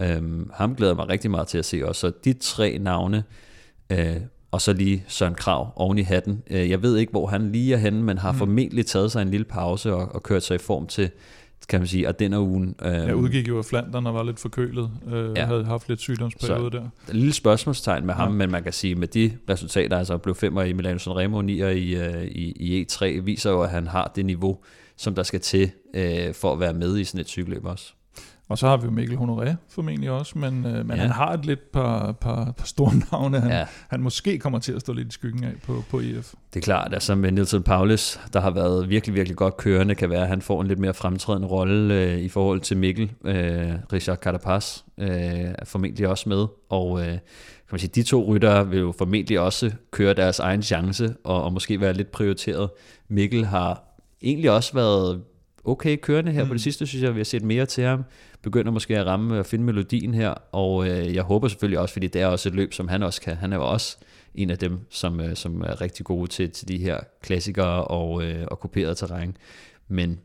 Øhm, 0.00 0.50
ham 0.54 0.74
glæder 0.74 0.94
mig 0.94 1.08
rigtig 1.08 1.30
meget 1.30 1.48
til 1.48 1.58
at 1.58 1.64
se 1.64 1.82
også. 1.86 2.00
Så 2.00 2.12
de 2.24 2.32
tre 2.32 2.78
navne, 2.78 3.24
øh, 3.90 4.16
og 4.50 4.60
så 4.60 4.72
lige 4.72 5.04
Søren 5.08 5.34
Krav 5.34 5.72
oven 5.76 5.98
i 5.98 6.02
hatten. 6.02 6.42
Øh, 6.50 6.70
jeg 6.70 6.82
ved 6.82 6.96
ikke, 6.96 7.10
hvor 7.10 7.26
han 7.26 7.52
lige 7.52 7.74
er 7.74 7.78
henne, 7.78 8.02
men 8.02 8.18
har 8.18 8.32
mm. 8.32 8.38
formentlig 8.38 8.86
taget 8.86 9.12
sig 9.12 9.22
en 9.22 9.30
lille 9.30 9.44
pause 9.44 9.94
og, 9.94 10.14
og 10.14 10.22
kørt 10.22 10.42
sig 10.42 10.54
i 10.54 10.58
form 10.58 10.86
til, 10.86 11.10
kan 11.68 11.80
man 11.80 11.86
sige, 11.86 12.08
og 12.08 12.18
den 12.18 12.34
ugen. 12.34 12.74
Øh, 12.82 12.92
jeg 12.92 13.16
udgik 13.16 13.48
jo 13.48 13.58
af 13.58 13.64
Flandern 13.64 14.06
og 14.06 14.14
var 14.14 14.22
lidt 14.22 14.40
forkølet, 14.40 14.90
øh, 15.12 15.36
ja. 15.36 15.46
havde 15.46 15.64
haft 15.64 15.88
lidt 15.88 16.00
sygdomsperiode 16.00 16.70
der. 16.70 16.82
Et 17.08 17.14
lille 17.14 17.32
spørgsmålstegn 17.32 18.06
med 18.06 18.14
ham, 18.14 18.28
ja. 18.28 18.34
men 18.34 18.50
man 18.50 18.62
kan 18.62 18.72
sige, 18.72 18.94
med 18.94 19.08
de 19.08 19.32
resultater, 19.50 19.98
altså 19.98 20.18
blev 20.18 20.34
femmer 20.34 20.62
i 20.62 20.72
Milano 20.72 20.98
Sanremo, 20.98 21.42
nier 21.42 21.68
i, 21.68 21.94
øh, 21.94 22.24
i, 22.24 22.52
i 22.52 22.86
E3, 22.90 23.04
viser 23.20 23.50
jo, 23.50 23.62
at 23.62 23.70
han 23.70 23.86
har 23.86 24.12
det 24.16 24.26
niveau, 24.26 24.58
som 24.96 25.14
der 25.14 25.22
skal 25.22 25.40
til 25.40 25.70
øh, 25.94 26.34
for 26.34 26.52
at 26.52 26.60
være 26.60 26.74
med 26.74 26.98
i 26.98 27.04
sådan 27.04 27.20
et 27.20 27.28
cykelløb 27.28 27.64
også. 27.64 27.92
Og 28.50 28.58
så 28.58 28.68
har 28.68 28.76
vi 28.76 28.84
jo 28.84 28.90
Mikkel 28.90 29.16
Honoré 29.16 29.54
formentlig 29.68 30.10
også, 30.10 30.38
men, 30.38 30.66
øh, 30.66 30.86
men 30.86 30.96
ja. 30.96 31.02
han 31.02 31.10
har 31.10 31.32
et 31.32 31.44
lidt 31.46 31.72
par, 31.72 32.12
par, 32.12 32.52
par 32.56 32.64
store 32.64 32.92
navne, 33.12 33.40
han, 33.40 33.50
ja. 33.50 33.66
han 33.88 34.00
måske 34.00 34.38
kommer 34.38 34.58
til 34.58 34.72
at 34.72 34.80
stå 34.80 34.92
lidt 34.92 35.08
i 35.08 35.12
skyggen 35.12 35.44
af 35.44 35.52
på, 35.66 35.84
på 35.90 36.00
EF. 36.00 36.34
Det 36.54 36.60
er 36.60 36.64
klart, 36.64 36.94
altså 36.94 37.14
med 37.14 37.32
Nielsen 37.32 37.62
Paulus, 37.62 38.20
der 38.32 38.40
har 38.40 38.50
været 38.50 38.88
virkelig, 38.88 39.14
virkelig 39.14 39.36
godt 39.36 39.56
kørende, 39.56 39.94
kan 39.94 40.10
være, 40.10 40.22
at 40.22 40.28
han 40.28 40.42
får 40.42 40.60
en 40.60 40.66
lidt 40.66 40.78
mere 40.78 40.94
fremtrædende 40.94 41.48
rolle 41.48 41.94
øh, 41.94 42.18
i 42.18 42.28
forhold 42.28 42.60
til 42.60 42.76
Mikkel. 42.76 43.12
Øh, 43.24 43.70
Richard 43.92 44.18
Carapaz 44.18 44.78
øh, 44.98 45.08
er 45.58 45.64
formentlig 45.64 46.08
også 46.08 46.28
med, 46.28 46.46
og 46.68 47.00
øh, 47.00 47.06
kan 47.06 47.20
man 47.72 47.78
sige, 47.78 47.90
de 47.94 48.02
to 48.02 48.24
ryttere 48.24 48.68
vil 48.68 48.78
jo 48.78 48.94
formentlig 48.98 49.40
også 49.40 49.70
køre 49.90 50.14
deres 50.14 50.38
egen 50.38 50.62
chance, 50.62 51.14
og, 51.24 51.44
og 51.44 51.52
måske 51.52 51.80
være 51.80 51.92
lidt 51.92 52.10
prioriteret. 52.10 52.70
Mikkel 53.08 53.44
har 53.46 53.84
egentlig 54.22 54.50
også 54.50 54.74
været 54.74 55.22
okay 55.64 55.96
kørende 56.02 56.32
her 56.32 56.42
mm. 56.42 56.48
på 56.48 56.54
det 56.54 56.62
sidste, 56.62 56.86
synes 56.86 57.02
jeg, 57.02 57.14
vi 57.14 57.20
har 57.20 57.24
set 57.24 57.42
mere 57.42 57.66
til 57.66 57.84
ham 57.84 58.04
begynder 58.42 58.72
måske 58.72 58.98
at 58.98 59.06
ramme 59.06 59.38
og 59.38 59.46
finde 59.46 59.64
melodien 59.64 60.14
her, 60.14 60.34
og 60.52 60.88
øh, 60.88 61.14
jeg 61.14 61.22
håber 61.22 61.48
selvfølgelig 61.48 61.78
også, 61.78 61.92
fordi 61.92 62.06
det 62.06 62.22
er 62.22 62.26
også 62.26 62.48
et 62.48 62.54
løb, 62.54 62.72
som 62.72 62.88
han 62.88 63.02
også 63.02 63.20
kan. 63.20 63.36
Han 63.36 63.52
er 63.52 63.56
jo 63.56 63.70
også 63.70 63.96
en 64.34 64.50
af 64.50 64.58
dem, 64.58 64.78
som, 64.90 65.20
øh, 65.20 65.36
som 65.36 65.60
er 65.60 65.80
rigtig 65.80 66.06
gode 66.06 66.30
til, 66.30 66.50
til 66.50 66.68
de 66.68 66.78
her 66.78 67.00
klassikere 67.22 67.84
og, 67.84 68.24
øh, 68.24 68.46
og 68.50 68.60
kuperet 68.60 68.96
terræn. 68.96 69.36
Men 69.88 70.20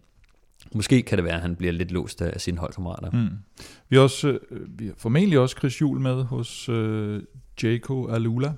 måske 0.74 1.02
kan 1.02 1.18
det 1.18 1.26
være, 1.26 1.36
at 1.36 1.42
han 1.42 1.56
bliver 1.56 1.74
lidt 1.74 1.92
låst 1.92 2.22
af 2.22 2.42
sine 2.42 2.58
holdkammerater. 2.58 3.12
Mm. 3.12 3.30
Vi, 3.90 3.96
har 3.96 4.04
også, 4.04 4.40
øh, 4.52 4.80
vi 4.80 4.86
har 4.86 4.94
formentlig 4.98 5.40
også 5.40 5.56
Chris 5.58 5.82
Juhl 5.82 6.00
med 6.02 6.24
hos 6.24 6.70
øh, 6.70 7.22
Jaco 7.64 8.08
Alula, 8.08 8.54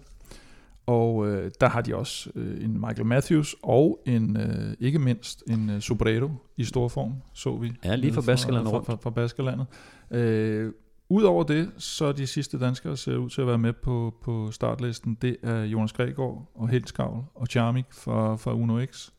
og 0.87 1.27
øh, 1.27 1.51
der 1.61 1.69
har 1.69 1.81
de 1.81 1.95
også 1.95 2.29
øh, 2.35 2.63
en 2.63 2.73
Michael 2.73 3.05
Matthews 3.05 3.55
og 3.63 3.99
en 4.05 4.37
øh, 4.37 4.73
ikke 4.79 4.99
mindst 4.99 5.43
en 5.47 5.69
øh, 5.69 5.81
Sobrero 5.81 6.29
i 6.57 6.63
stor 6.63 6.87
form, 6.87 7.13
så 7.33 7.57
vi. 7.57 7.71
Ja, 7.85 7.95
lige 7.95 8.13
fra 8.13 8.21
Baskerlandet 8.21 8.73
rundt. 8.73 8.85
Fra, 8.85 8.93
fra, 8.93 8.99
fra 9.01 9.09
Baskerlandet. 9.09 9.65
Øh, 10.11 10.71
Udover 11.09 11.43
det, 11.43 11.71
så 11.77 12.11
de 12.11 12.27
sidste 12.27 12.59
danskere 12.59 12.97
ser 12.97 13.17
ud 13.17 13.29
til 13.29 13.41
at 13.41 13.47
være 13.47 13.57
med 13.57 13.73
på, 13.73 14.13
på 14.23 14.51
startlisten. 14.51 15.17
Det 15.21 15.37
er 15.43 15.63
Jonas 15.63 15.93
Gregor 15.93 16.49
og 16.55 16.69
Helskavl 16.69 17.23
og 17.35 17.47
Charmik 17.47 17.85
fra, 17.91 18.35
fra 18.35 18.53
Uno 18.53 18.85
X. 18.85 19.09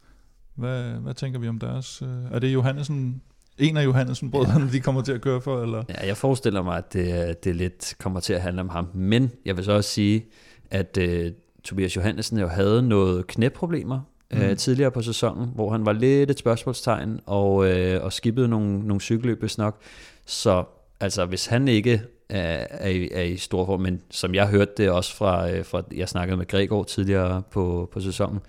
Hvad, 0.55 0.83
hvad 0.83 1.15
tænker 1.15 1.39
vi 1.39 1.49
om 1.49 1.59
deres? 1.59 2.03
Øh, 2.03 2.09
er 2.33 2.39
det 2.39 2.55
Johannesen, 2.55 3.23
en 3.59 3.77
af 3.77 3.85
Johannesen 3.85 4.31
brødrene, 4.31 4.65
ja. 4.65 4.73
de 4.73 4.81
kommer 4.81 5.03
til 5.03 5.13
at 5.13 5.21
køre 5.21 5.41
for? 5.41 5.63
Eller? 5.63 5.85
Ja, 5.89 6.07
jeg 6.07 6.17
forestiller 6.17 6.63
mig, 6.63 6.79
at 6.79 6.93
det, 6.93 7.45
det 7.45 7.57
lidt 7.57 7.95
kommer 7.99 8.21
til 8.21 8.33
at 8.33 8.43
handle 8.43 8.61
om 8.61 8.69
ham. 8.69 8.89
Men 8.95 9.31
jeg 9.45 9.57
vil 9.57 9.65
så 9.65 9.73
også 9.73 9.91
sige, 9.91 10.27
at 10.71 10.99
øh, 11.01 11.33
Tobias 11.65 11.97
Johannesen 11.97 12.39
jo 12.39 12.47
havde 12.47 12.83
noget 12.83 13.27
knæproblemer 13.27 14.01
øh, 14.31 14.39
mm. 14.39 14.45
øh, 14.45 14.57
tidligere 14.57 14.91
på 14.91 15.03
sæsonen, 15.03 15.51
hvor 15.55 15.73
han 15.73 15.87
var 15.87 15.93
lidt 15.93 16.31
et 16.31 16.39
spørgsmålstegn 16.39 17.21
og, 17.27 17.71
øh, 17.71 18.05
og 18.05 18.13
skippede 18.13 18.49
nogle, 18.49 18.79
nogle 18.79 19.01
cykelløb 19.01 19.45
nok. 19.59 19.81
Så 20.27 20.65
altså, 21.01 21.25
hvis 21.25 21.47
han 21.47 21.69
ikke 21.69 22.03
er, 22.29 22.67
er, 22.71 22.89
i, 22.89 23.09
er 23.13 23.23
i 23.23 23.37
stor 23.37 23.67
form, 23.67 23.81
men 23.81 24.03
som 24.11 24.35
jeg 24.35 24.49
hørte 24.49 24.73
det 24.77 24.91
også 24.91 25.17
fra, 25.17 25.51
øh, 25.51 25.65
fra 25.65 25.83
jeg 25.95 26.09
snakkede 26.09 26.37
med 26.37 26.47
Gregor 26.47 26.83
tidligere 26.83 27.43
på, 27.51 27.89
på 27.93 28.01
sæsonen, 28.01 28.41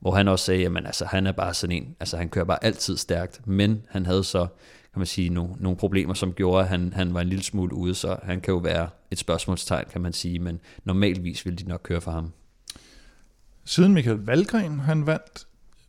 hvor 0.00 0.10
han 0.10 0.28
også 0.28 0.44
sagde, 0.44 0.66
at 0.66 0.86
altså, 0.86 1.04
han 1.04 1.26
er 1.26 1.32
bare 1.32 1.54
sådan 1.54 1.76
en, 1.76 1.96
altså 2.00 2.16
han 2.16 2.28
kører 2.28 2.44
bare 2.44 2.64
altid 2.64 2.96
stærkt, 2.96 3.46
men 3.46 3.82
han 3.88 4.06
havde 4.06 4.24
så 4.24 4.46
kan 4.94 5.00
man 5.00 5.06
sige, 5.06 5.28
nogle, 5.28 5.54
nogle 5.60 5.76
problemer, 5.76 6.14
som 6.14 6.32
gjorde, 6.32 6.62
at 6.62 6.68
han, 6.68 6.92
han 6.92 7.14
var 7.14 7.20
en 7.20 7.28
lille 7.28 7.44
smule 7.44 7.74
ude, 7.74 7.94
så 7.94 8.16
han 8.22 8.40
kan 8.40 8.52
jo 8.52 8.58
være 8.58 8.88
et 9.10 9.18
spørgsmålstegn, 9.18 9.84
kan 9.92 10.00
man 10.00 10.12
sige, 10.12 10.38
men 10.38 10.60
normalvis 10.84 11.46
vil 11.46 11.58
de 11.58 11.68
nok 11.68 11.80
køre 11.82 12.00
for 12.00 12.10
ham. 12.10 12.32
Siden 13.64 13.94
Michael 13.94 14.16
Valgren 14.16 14.80
han 14.80 15.06
vandt 15.06 15.46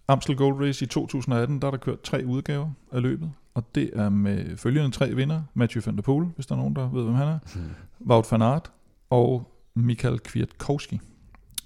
Amstel 0.07 0.35
Gold 0.35 0.67
Race 0.67 0.85
i 0.85 0.87
2018, 0.87 1.61
der 1.61 1.67
er 1.67 1.71
der 1.71 1.77
kørt 1.77 2.01
tre 2.01 2.23
udgaver 2.25 2.71
af 2.91 3.01
løbet, 3.01 3.31
og 3.53 3.75
det 3.75 3.89
er 3.93 4.09
med 4.09 4.57
følgende 4.57 4.91
tre 4.91 5.15
vinder, 5.15 5.41
Mathieu 5.53 5.81
van 5.85 5.95
der 5.95 6.01
Poel, 6.01 6.27
hvis 6.35 6.45
der 6.45 6.55
er 6.55 6.59
nogen, 6.59 6.75
der 6.75 6.89
ved, 6.89 7.03
hvem 7.03 7.15
han 7.15 7.27
er, 7.27 7.39
hmm. 7.55 7.63
Wout 8.09 8.31
van 8.31 8.41
Aert 8.41 8.71
og 9.09 9.51
Michael 9.75 10.19
Kwiatkowski. 10.19 10.99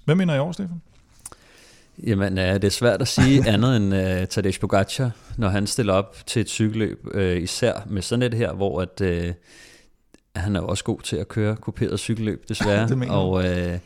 Hvem 0.04 0.18
vinder 0.18 0.34
i 0.34 0.38
år, 0.38 0.52
Stefan? 0.52 0.82
Jamen, 2.06 2.38
uh, 2.38 2.44
det 2.44 2.64
er 2.64 2.68
svært 2.68 3.00
at 3.00 3.08
sige 3.08 3.46
andet 3.54 3.76
end 3.76 3.94
uh, 3.94 4.28
Tadej 4.28 4.52
Pogacar, 4.60 5.10
når 5.36 5.48
han 5.48 5.66
stiller 5.66 5.92
op 5.92 6.16
til 6.26 6.40
et 6.40 6.48
cykelløb, 6.48 7.06
uh, 7.14 7.36
især 7.36 7.82
med 7.86 8.02
sådan 8.02 8.22
et 8.22 8.34
her, 8.34 8.52
hvor 8.52 8.80
at, 8.80 9.00
uh, 9.00 9.34
han 10.36 10.56
er 10.56 10.60
også 10.60 10.84
god 10.84 11.00
til 11.00 11.16
at 11.16 11.28
køre 11.28 11.56
kuperet 11.56 12.00
cykelløb, 12.00 12.44
desværre. 12.48 13.10
og 13.10 13.30
uh, 13.30 13.78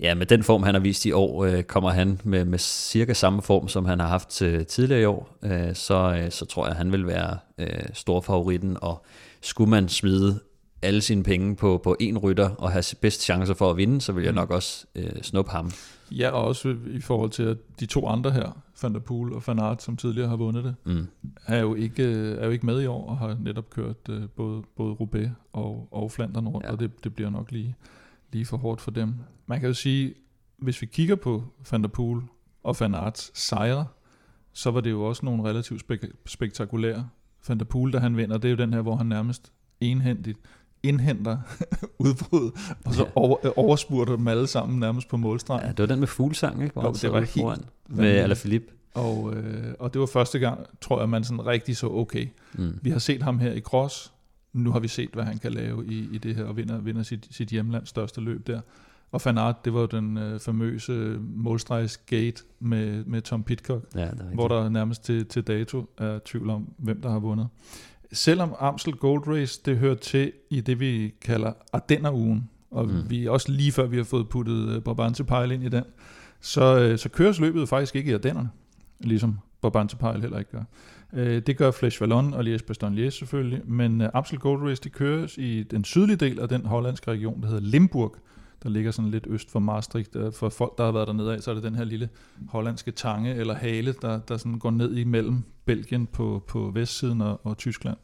Ja, 0.00 0.14
med 0.14 0.26
den 0.26 0.42
form, 0.42 0.62
han 0.62 0.74
har 0.74 0.80
vist 0.80 1.06
i 1.06 1.12
år, 1.12 1.44
øh, 1.44 1.62
kommer 1.62 1.90
han 1.90 2.20
med, 2.24 2.44
med 2.44 2.58
cirka 2.58 3.12
samme 3.12 3.42
form, 3.42 3.68
som 3.68 3.84
han 3.84 4.00
har 4.00 4.06
haft 4.06 4.42
øh, 4.42 4.66
tidligere 4.66 5.02
i 5.02 5.04
år, 5.04 5.38
øh, 5.42 5.74
så, 5.74 6.20
øh, 6.22 6.30
så 6.30 6.44
tror 6.44 6.66
jeg, 6.66 6.76
han 6.76 6.92
vil 6.92 7.06
være 7.06 7.38
øh, 7.58 7.68
stor 7.92 8.20
favoritten, 8.20 8.76
og 8.80 9.04
skulle 9.40 9.70
man 9.70 9.88
smide 9.88 10.40
alle 10.82 11.00
sine 11.00 11.22
penge 11.22 11.56
på, 11.56 11.80
på 11.84 11.96
én 12.02 12.18
rytter 12.18 12.50
og 12.50 12.70
have 12.70 12.84
bedst 13.00 13.22
chancer 13.22 13.54
for 13.54 13.70
at 13.70 13.76
vinde, 13.76 14.00
så 14.00 14.12
vil 14.12 14.24
jeg 14.24 14.32
mm. 14.32 14.36
nok 14.36 14.50
også 14.50 14.86
øh, 14.94 15.22
snuppe 15.22 15.50
ham. 15.50 15.70
Ja, 16.10 16.30
og 16.30 16.44
også 16.44 16.76
i 16.90 17.00
forhold 17.00 17.30
til 17.30 17.42
at 17.42 17.56
de 17.80 17.86
to 17.86 18.06
andre 18.06 18.30
her, 18.30 18.58
Van 18.82 18.94
der 18.94 19.00
Poel 19.00 19.32
og 19.32 19.42
Van 19.46 19.58
Aert, 19.58 19.82
som 19.82 19.96
tidligere 19.96 20.28
har 20.28 20.36
vundet 20.36 20.64
det, 20.64 20.74
mm. 20.84 21.06
er, 21.46 21.58
jo 21.58 21.74
ikke, 21.74 22.04
er 22.40 22.44
jo 22.44 22.50
ikke 22.50 22.66
med 22.66 22.82
i 22.82 22.86
år 22.86 23.08
og 23.08 23.18
har 23.18 23.36
netop 23.40 23.70
kørt 23.70 24.08
øh, 24.08 24.22
både, 24.36 24.62
både 24.76 24.92
Roubaix 24.92 25.28
og, 25.52 25.88
og 25.90 26.10
Flandern 26.10 26.48
rundt, 26.48 26.66
ja. 26.66 26.72
og 26.72 26.80
det, 26.80 27.04
det 27.04 27.14
bliver 27.14 27.30
nok 27.30 27.52
lige 27.52 27.76
lige 28.34 28.46
for 28.46 28.56
hårdt 28.56 28.80
for 28.80 28.90
dem. 28.90 29.14
Man 29.46 29.60
kan 29.60 29.66
jo 29.68 29.74
sige, 29.74 30.14
hvis 30.58 30.80
vi 30.82 30.86
kigger 30.86 31.14
på 31.16 31.44
Van 31.70 31.82
der 31.82 31.88
Poel 31.88 32.22
og 32.62 32.76
Van 32.80 32.94
Aerts 32.94 33.30
sejre, 33.40 33.86
så 34.52 34.70
var 34.70 34.80
det 34.80 34.90
jo 34.90 35.02
også 35.04 35.24
nogle 35.26 35.44
relativt 35.44 35.82
spek- 35.82 36.12
spektakulære. 36.26 37.08
Van 37.48 37.58
der 37.58 37.64
Poel, 37.64 37.92
da 37.92 37.98
han 37.98 38.16
vinder, 38.16 38.38
det 38.38 38.48
er 38.48 38.50
jo 38.52 38.56
den 38.56 38.72
her, 38.74 38.80
hvor 38.80 38.96
han 38.96 39.06
nærmest 39.06 39.52
enhændigt 39.80 40.38
indhenter 40.82 41.38
udbrud, 41.98 42.50
og 42.84 42.94
så 42.94 43.02
Ja. 43.04 43.10
over, 43.14 43.58
overspurter 43.58 44.16
dem 44.16 44.28
alle 44.28 44.46
sammen 44.46 44.80
nærmest 44.80 45.08
på 45.08 45.16
målstregen. 45.16 45.64
Ja, 45.66 45.68
det 45.72 45.78
var 45.78 45.86
den 45.86 45.98
med 45.98 46.06
fuglesang, 46.08 46.62
ikke? 46.62 46.72
Hvor 46.72 46.82
Jo, 46.84 46.92
det 46.92 47.12
var 47.12 47.18
helt 47.18 47.30
foran 47.30 47.64
Med. 47.88 48.08
Alaphilippe. 48.08 48.66
Og, 48.94 49.34
øh, 49.36 49.74
og 49.78 49.92
det 49.92 50.00
var 50.00 50.06
første 50.06 50.38
gang, 50.38 50.60
tror 50.80 51.00
jeg, 51.00 51.08
man 51.08 51.24
sådan 51.24 51.46
rigtig 51.46 51.76
så, 51.76 51.86
okay, 51.88 52.28
Mm. 52.54 52.78
vi 52.82 52.90
har 52.90 52.98
set 52.98 53.22
ham 53.22 53.38
her 53.38 53.52
i 53.52 53.60
cross, 53.60 54.12
nu 54.54 54.70
har 54.72 54.78
vi 54.80 54.88
set, 54.88 55.10
hvad 55.12 55.24
han 55.24 55.38
kan 55.38 55.52
lave 55.52 55.86
i, 55.86 56.08
i 56.12 56.18
det 56.18 56.34
her, 56.36 56.44
og 56.44 56.56
vinder, 56.56 56.78
vinder 56.80 57.02
sit, 57.02 57.28
sit 57.30 57.48
hjemlands 57.48 57.88
største 57.88 58.20
løb 58.20 58.46
der. 58.46 58.60
Og 59.12 59.20
Van 59.24 59.38
Aert, 59.38 59.64
det 59.64 59.74
var 59.74 59.80
jo 59.80 59.86
den 59.86 60.18
øh, 60.18 60.40
famøse 60.40 60.92
målstregsgate 61.20 62.42
med, 62.60 63.04
med 63.04 63.22
Tom 63.22 63.42
Pitcock, 63.42 63.84
Ja, 63.94 64.08
hvor 64.34 64.48
der 64.48 64.68
nærmest 64.68 65.04
til, 65.04 65.26
til 65.26 65.42
dato 65.42 65.86
er 65.98 66.18
tvivl 66.24 66.50
om, 66.50 66.68
hvem 66.78 67.00
der 67.02 67.10
har 67.10 67.18
vundet. 67.18 67.48
Selvom 68.12 68.54
Amstel 68.60 68.92
Gold 68.92 69.26
Race, 69.28 69.60
det 69.64 69.76
hører 69.78 69.94
til 69.94 70.32
i 70.50 70.60
det, 70.60 70.80
vi 70.80 71.14
kalder 71.20 71.52
Ardenner-ugen, 71.72 72.50
og 72.70 72.86
Mm. 72.86 73.10
vi 73.10 73.28
også 73.28 73.52
lige 73.52 73.72
før 73.72 73.86
vi 73.86 73.96
har 73.96 74.04
fået 74.04 74.28
puttet 74.28 74.68
øh, 74.76 74.80
Brabantse 74.82 75.24
Pejl 75.24 75.50
ind 75.52 75.64
i 75.64 75.68
den, 75.68 75.84
så, 76.40 76.78
øh, 76.80 76.98
så 76.98 77.08
køres 77.08 77.40
løbet 77.40 77.68
faktisk 77.68 77.96
ikke 77.96 78.10
i 78.10 78.14
Ardennerne, 78.14 78.50
ligesom 79.00 79.38
Brabantse 79.60 79.96
Pejl 79.96 80.20
heller 80.20 80.38
ikke 80.38 80.50
gør. 80.50 80.62
Øh, 81.14 81.42
Det 81.46 81.56
gør 81.56 81.70
Flesh 81.70 82.00
Wallon 82.00 82.34
og 82.34 82.40
Liège 82.40 82.66
Bastogne 82.66 83.06
Liège 83.06 83.10
selvfølgelig, 83.10 83.62
men 83.64 84.00
øh, 84.00 84.08
Amstel 84.14 84.38
Gold 84.38 84.62
Race, 84.70 84.82
det 84.82 84.92
køres 84.92 85.38
i 85.38 85.62
den 85.62 85.84
sydlige 85.84 86.16
del 86.16 86.40
af 86.40 86.48
den 86.48 86.66
hollandske 86.66 87.10
region, 87.10 87.42
der 87.42 87.46
hedder 87.48 87.62
Limburg, 87.62 88.16
der 88.62 88.68
ligger 88.68 88.90
sådan 88.90 89.10
lidt 89.10 89.26
øst 89.30 89.50
for 89.50 89.58
Maastricht. 89.58 90.16
Øh, 90.16 90.32
For 90.32 90.48
folk, 90.48 90.78
der 90.78 90.84
har 90.84 90.92
været 90.92 91.06
dernede 91.06 91.34
af, 91.34 91.40
så 91.40 91.50
er 91.50 91.54
det 91.54 91.64
den 91.64 91.74
her 91.74 91.84
lille 91.84 92.08
hollandske 92.48 92.90
tange 92.90 93.34
eller 93.34 93.54
hale, 93.54 93.94
der, 94.02 94.20
der 94.28 94.36
sådan 94.36 94.58
går 94.58 94.70
ned 94.70 94.96
imellem 94.96 95.42
Belgien 95.64 96.06
på, 96.06 96.44
på 96.48 96.70
vestsiden 96.74 97.20
og, 97.20 97.40
og 97.46 97.56
Tyskland 97.56 97.96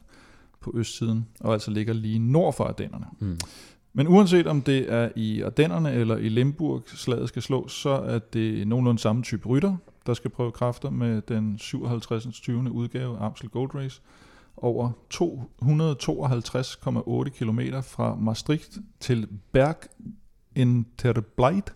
på 0.61 0.71
østsiden, 0.75 1.27
og 1.39 1.53
altså 1.53 1.71
ligger 1.71 1.93
lige 1.93 2.19
nord 2.19 2.53
for 2.53 2.63
Ardennerne. 2.63 3.05
Mm. 3.19 3.37
Men 3.93 4.07
uanset 4.07 4.47
om 4.47 4.61
det 4.61 4.93
er 4.93 5.09
i 5.15 5.41
Ardennerne 5.41 5.93
eller 5.93 6.17
i 6.17 6.29
Limburg, 6.29 6.83
slaget 6.87 7.29
skal 7.29 7.41
slås, 7.41 7.71
så 7.71 7.89
er 7.89 8.19
det 8.19 8.67
nogenlunde 8.67 9.01
samme 9.01 9.23
type 9.23 9.47
rytter, 9.49 9.75
der 10.07 10.13
skal 10.13 10.31
prøve 10.31 10.51
kræfter 10.51 10.89
med 10.89 11.21
den 11.21 11.57
57. 11.57 12.41
20. 12.41 12.71
udgave 12.71 13.17
Amstel 13.17 13.49
Gold 13.49 13.75
Race 13.75 14.01
over 14.57 14.91
252,8 15.13 17.29
km 17.29 17.59
fra 17.83 18.15
Maastricht 18.15 18.77
til 18.99 19.27
Berg 19.51 19.77
Interbleit, 20.55 21.73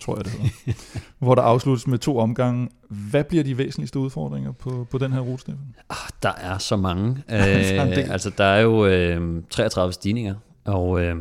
tror 0.00 0.16
jeg 0.16 0.24
det 0.24 0.32
hedder, 0.32 0.72
hvor 1.24 1.34
der 1.34 1.42
afsluttes 1.42 1.86
med 1.86 1.98
to 1.98 2.18
omgange. 2.18 2.68
Hvad 2.88 3.24
bliver 3.24 3.44
de 3.44 3.58
væsentligste 3.58 3.98
udfordringer 3.98 4.52
på, 4.52 4.86
på 4.90 4.98
den 4.98 5.12
her 5.12 5.20
rute, 5.20 5.40
Stefan? 5.40 5.74
Ah, 5.90 5.96
der 6.22 6.32
er 6.32 6.58
så 6.58 6.76
mange. 6.76 7.08
del. 7.28 7.98
øh, 7.98 8.10
altså, 8.10 8.30
der 8.38 8.44
er 8.44 8.60
jo 8.60 8.86
øh, 8.86 9.42
33 9.50 9.92
stigninger, 9.92 10.34
og 10.64 11.02
øh, 11.02 11.16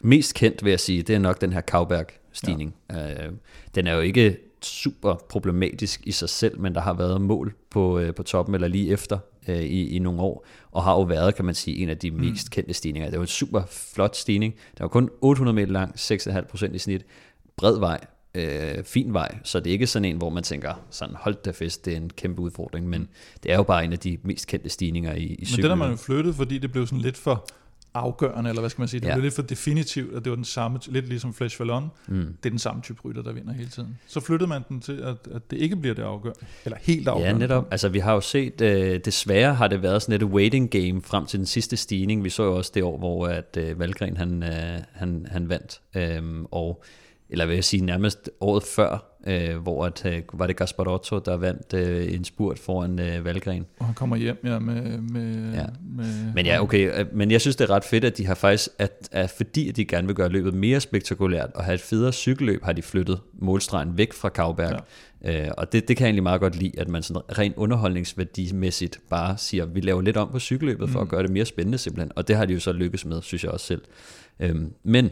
mest 0.00 0.34
kendt, 0.34 0.64
vil 0.64 0.70
jeg 0.70 0.80
sige, 0.80 1.02
det 1.02 1.14
er 1.14 1.18
nok 1.18 1.40
den 1.40 1.52
her 1.52 1.60
Kauberg-stigning. 1.60 2.74
Ja. 2.90 3.26
Øh, 3.26 3.32
den 3.74 3.86
er 3.86 3.94
jo 3.94 4.00
ikke 4.00 4.51
super 4.64 5.14
problematisk 5.28 6.00
i 6.06 6.12
sig 6.12 6.28
selv, 6.28 6.60
men 6.60 6.74
der 6.74 6.80
har 6.80 6.94
været 6.94 7.20
mål 7.20 7.54
på, 7.70 7.98
øh, 7.98 8.14
på 8.14 8.22
toppen 8.22 8.54
eller 8.54 8.68
lige 8.68 8.90
efter 8.90 9.18
øh, 9.48 9.62
i, 9.62 9.88
i 9.88 9.98
nogle 9.98 10.20
år, 10.20 10.46
og 10.70 10.82
har 10.82 10.92
jo 10.92 11.02
været, 11.02 11.34
kan 11.34 11.44
man 11.44 11.54
sige, 11.54 11.76
en 11.76 11.88
af 11.88 11.98
de 11.98 12.10
mest 12.10 12.50
kendte 12.50 12.74
stigninger. 12.74 13.10
Det 13.10 13.18
var 13.18 13.24
en 13.24 13.28
super 13.28 13.62
flot 13.70 14.16
stigning. 14.16 14.54
Den 14.54 14.82
var 14.82 14.88
kun 14.88 15.10
800 15.20 15.54
meter 15.54 15.72
lang, 15.72 15.94
6,5% 15.94 16.74
i 16.74 16.78
snit, 16.78 17.04
bred 17.56 17.78
vej, 17.78 18.00
øh, 18.34 18.84
fin 18.84 19.14
vej, 19.14 19.38
så 19.44 19.60
det 19.60 19.70
er 19.70 19.72
ikke 19.72 19.86
sådan 19.86 20.04
en, 20.04 20.16
hvor 20.16 20.30
man 20.30 20.42
tænker, 20.42 20.74
sådan 20.90 21.14
hold 21.14 21.36
da 21.44 21.50
fest, 21.50 21.84
det 21.84 21.92
er 21.92 21.96
en 21.96 22.10
kæmpe 22.10 22.42
udfordring, 22.42 22.88
men 22.88 23.08
det 23.42 23.52
er 23.52 23.56
jo 23.56 23.62
bare 23.62 23.84
en 23.84 23.92
af 23.92 23.98
de 23.98 24.18
mest 24.22 24.46
kendte 24.46 24.68
stigninger 24.68 25.14
i, 25.14 25.22
i 25.22 25.48
Men 25.50 25.62
den 25.62 25.70
har 25.70 25.74
man 25.74 25.90
jo 25.90 25.96
flyttet, 25.96 26.34
fordi 26.34 26.58
det 26.58 26.72
blev 26.72 26.86
sådan 26.86 27.00
lidt 27.00 27.16
for 27.16 27.46
afgørende, 27.94 28.50
eller 28.50 28.60
hvad 28.62 28.70
skal 28.70 28.80
man 28.80 28.88
sige, 28.88 29.00
det 29.00 29.06
Ja. 29.06 29.14
blev 29.14 29.22
lidt 29.22 29.34
for 29.34 29.42
definitivt, 29.42 30.16
at 30.16 30.24
det 30.24 30.30
var 30.30 30.36
den 30.36 30.44
samme, 30.44 30.78
lidt 30.86 31.08
ligesom 31.08 31.34
Flash 31.34 31.60
Vallon, 31.60 31.90
Mm. 32.08 32.16
det 32.42 32.46
er 32.46 32.50
den 32.50 32.58
samme 32.58 32.82
type 32.82 32.98
rytter, 33.04 33.22
der 33.22 33.32
vinder 33.32 33.52
hele 33.52 33.68
tiden. 33.70 33.98
Så 34.06 34.20
flyttede 34.20 34.48
man 34.48 34.62
den 34.68 34.80
til, 34.80 34.92
at, 35.00 35.16
at 35.34 35.50
det 35.50 35.56
ikke 35.58 35.76
bliver 35.76 35.94
det 35.94 36.02
afgørende, 36.02 36.40
eller 36.64 36.78
helt 36.82 37.06
Ja, 37.06 37.10
afgørende. 37.12 37.38
netop. 37.38 37.68
Altså, 37.70 37.88
vi 37.88 37.98
har 37.98 38.14
jo 38.14 38.20
set, 38.20 38.60
øh, 38.60 39.00
desværre 39.04 39.54
har 39.54 39.68
det 39.68 39.82
været 39.82 40.02
sådan 40.02 40.14
et 40.22 40.22
waiting 40.22 40.70
game 40.70 41.02
frem 41.02 41.26
til 41.26 41.38
den 41.38 41.46
sidste 41.46 41.76
stigning. 41.76 42.24
Vi 42.24 42.30
så 42.30 42.42
jo 42.44 42.56
også 42.56 42.70
det 42.74 42.82
år, 42.82 42.98
hvor 42.98 43.26
at, 43.26 43.56
øh, 43.58 43.78
Valgren 43.80 44.16
han, 44.16 44.42
øh, 44.42 44.78
han, 44.92 45.26
han 45.30 45.48
vandt. 45.48 45.80
Øhm, 45.96 46.46
og, 46.50 46.82
eller 47.30 47.46
vil 47.46 47.54
jeg 47.54 47.64
sige 47.64 47.84
nærmest 47.84 48.30
året 48.40 48.62
før, 48.62 49.11
øh, 49.26 49.56
hvor 49.56 49.84
at, 49.84 50.06
øh, 50.06 50.22
var 50.32 50.46
det 50.46 50.56
Gasparotto, 50.56 51.18
der 51.18 51.36
vandt 51.36 51.74
øh, 51.74 52.14
en 52.14 52.24
spurt 52.24 52.58
foran 52.58 52.98
øh, 52.98 53.24
Valgren. 53.24 53.66
Og 53.78 53.86
han 53.86 53.94
kommer 53.94 54.16
hjem 54.16 54.38
ja, 54.44 54.58
med, 54.58 54.98
med, 54.98 55.54
Ja. 55.54 55.66
med... 55.96 56.32
Men 56.34 56.46
ja, 56.46 56.62
okay, 56.62 57.00
øh, 57.00 57.06
men 57.12 57.30
jeg 57.30 57.40
synes, 57.40 57.56
det 57.56 57.70
er 57.70 57.74
ret 57.74 57.84
fedt, 57.84 58.04
at 58.04 58.18
de 58.18 58.26
har 58.26 58.34
faktisk, 58.34 58.68
at, 58.78 59.08
at 59.12 59.30
fordi 59.30 59.70
de 59.70 59.84
gerne 59.84 60.06
vil 60.06 60.16
gøre 60.16 60.28
løbet 60.28 60.54
mere 60.54 60.80
spektakulært 60.80 61.50
og 61.54 61.64
have 61.64 61.74
et 61.74 61.80
federe 61.80 62.12
cykelløb, 62.12 62.64
har 62.64 62.72
de 62.72 62.82
flyttet 62.82 63.20
målstregen 63.34 63.98
væk 63.98 64.12
fra 64.12 64.28
Kauberg. 64.28 64.80
Ja. 65.24 65.46
Øh, 65.46 65.50
og 65.56 65.72
det, 65.72 65.88
det 65.88 65.96
kan 65.96 66.04
jeg 66.04 66.08
egentlig 66.08 66.22
meget 66.22 66.40
godt 66.40 66.56
lide, 66.56 66.80
at 66.80 66.88
man 66.88 67.02
sådan 67.02 67.22
rent 67.38 67.56
underholdningsværdimæssigt 67.56 69.00
bare 69.10 69.38
siger, 69.38 69.64
vi 69.66 69.80
laver 69.80 70.00
lidt 70.02 70.16
om 70.16 70.28
på 70.32 70.38
cykelløbet 70.38 70.90
for 70.90 71.00
at 71.00 71.08
gøre 71.08 71.22
det 71.22 71.30
mere 71.30 71.44
spændende 71.44 71.78
simpelthen. 71.78 72.12
Og 72.16 72.28
det 72.28 72.36
har 72.36 72.44
de 72.44 72.54
jo 72.54 72.60
så 72.60 72.72
lykkes 72.72 73.04
med, 73.04 73.22
synes 73.22 73.44
jeg 73.44 73.52
også 73.52 73.66
selv. 73.66 73.82
Øhm, 74.40 74.72
men 74.82 75.10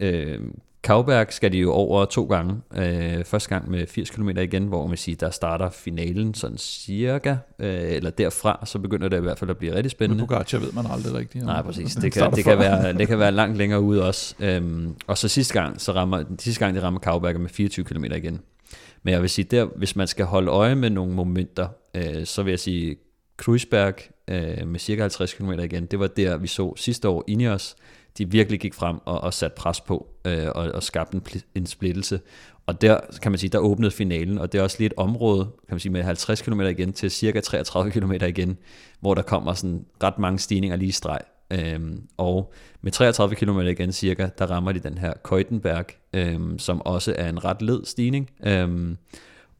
øh, 0.00 0.40
Kauberg 0.82 1.26
skal 1.30 1.52
de 1.52 1.58
jo 1.58 1.72
over 1.72 2.04
to 2.04 2.24
gange. 2.24 2.60
Øh, 2.76 3.24
første 3.24 3.48
gang 3.48 3.70
med 3.70 3.86
80 3.86 4.10
km 4.10 4.28
igen, 4.28 4.66
hvor 4.66 4.86
man 4.86 4.96
siger, 4.96 5.16
der 5.16 5.30
starter 5.30 5.70
finalen 5.70 6.34
sådan 6.34 6.58
cirka, 6.58 7.36
øh, 7.58 7.92
eller 7.92 8.10
derfra, 8.10 8.62
så 8.66 8.78
begynder 8.78 9.08
det 9.08 9.16
i 9.16 9.20
hvert 9.20 9.38
fald 9.38 9.50
at 9.50 9.56
blive 9.56 9.74
rigtig 9.74 9.90
spændende. 9.90 10.26
Pogacar 10.26 10.58
ved 10.58 10.72
man 10.72 10.84
aldrig 10.90 11.14
rigtigt. 11.14 11.44
Nej, 11.44 11.62
præcis. 11.62 11.94
Det 11.94 12.12
kan, 12.12 12.32
det, 12.32 12.44
kan 12.44 12.58
være, 12.58 12.92
det 12.92 13.08
kan 13.08 13.18
være 13.18 13.32
langt 13.32 13.56
længere 13.56 13.80
ude 13.80 14.06
også. 14.06 14.34
Øhm, 14.40 14.94
og 15.06 15.18
så 15.18 15.28
sidste 15.28 15.54
gang, 15.54 15.80
så 15.80 15.92
rammer, 15.92 16.24
sidste 16.38 16.64
gang 16.64 16.76
de 16.76 16.82
rammer 16.82 17.00
Kauberger 17.00 17.38
med 17.38 17.48
24 17.48 17.84
km 17.84 18.04
igen. 18.04 18.40
Men 19.02 19.12
jeg 19.12 19.22
vil 19.22 19.30
sige, 19.30 19.44
der, 19.44 19.64
hvis 19.76 19.96
man 19.96 20.06
skal 20.06 20.24
holde 20.24 20.50
øje 20.50 20.74
med 20.74 20.90
nogle 20.90 21.14
momenter, 21.14 21.68
øh, 21.94 22.26
så 22.26 22.42
vil 22.42 22.50
jeg 22.50 22.60
sige, 22.60 22.96
Kreuzberg 23.36 23.94
øh, 24.28 24.68
med 24.68 24.80
cirka 24.80 25.00
50 25.02 25.34
km 25.34 25.50
igen, 25.50 25.86
det 25.86 25.98
var 25.98 26.06
der, 26.06 26.36
vi 26.36 26.46
så 26.46 26.74
sidste 26.76 27.08
år 27.08 27.24
Ineos, 27.26 27.76
de 28.18 28.30
virkelig 28.30 28.60
gik 28.60 28.74
frem 28.74 28.96
og, 29.04 29.20
og 29.20 29.34
satte 29.34 29.54
pres 29.54 29.80
på 29.80 30.06
øh, 30.24 30.46
og, 30.54 30.70
og 30.74 30.82
skabte 30.82 31.16
en, 31.16 31.42
en 31.54 31.66
splittelse. 31.66 32.20
Og 32.66 32.80
der 32.80 33.00
kan 33.22 33.32
man 33.32 33.38
sige, 33.38 33.50
der 33.50 33.58
åbnede 33.58 33.90
finalen, 33.90 34.38
og 34.38 34.52
det 34.52 34.58
er 34.58 34.62
også 34.62 34.76
lige 34.78 34.86
et 34.86 34.92
område, 34.96 35.44
kan 35.44 35.74
man 35.74 35.80
sige, 35.80 35.92
med 35.92 36.02
50 36.02 36.42
km 36.42 36.60
igen 36.60 36.92
til 36.92 37.10
cirka 37.10 37.40
33 37.40 37.90
km 37.90 38.12
igen, 38.12 38.58
hvor 39.00 39.14
der 39.14 39.22
kommer 39.22 39.52
sådan 39.52 39.84
ret 40.02 40.18
mange 40.18 40.38
stigninger 40.38 40.76
lige 40.76 40.88
i 40.88 40.92
streg. 40.92 41.20
Øhm, 41.50 42.02
og 42.16 42.52
med 42.80 42.92
33 42.92 43.34
km 43.34 43.60
igen 43.60 43.92
cirka, 43.92 44.28
der 44.38 44.46
rammer 44.46 44.72
de 44.72 44.78
den 44.78 44.98
her 44.98 45.12
Køjtenberg, 45.22 45.86
øhm, 46.12 46.58
som 46.58 46.82
også 46.82 47.14
er 47.18 47.28
en 47.28 47.44
ret 47.44 47.62
led 47.62 47.84
stigning. 47.84 48.30
Øhm, 48.46 48.96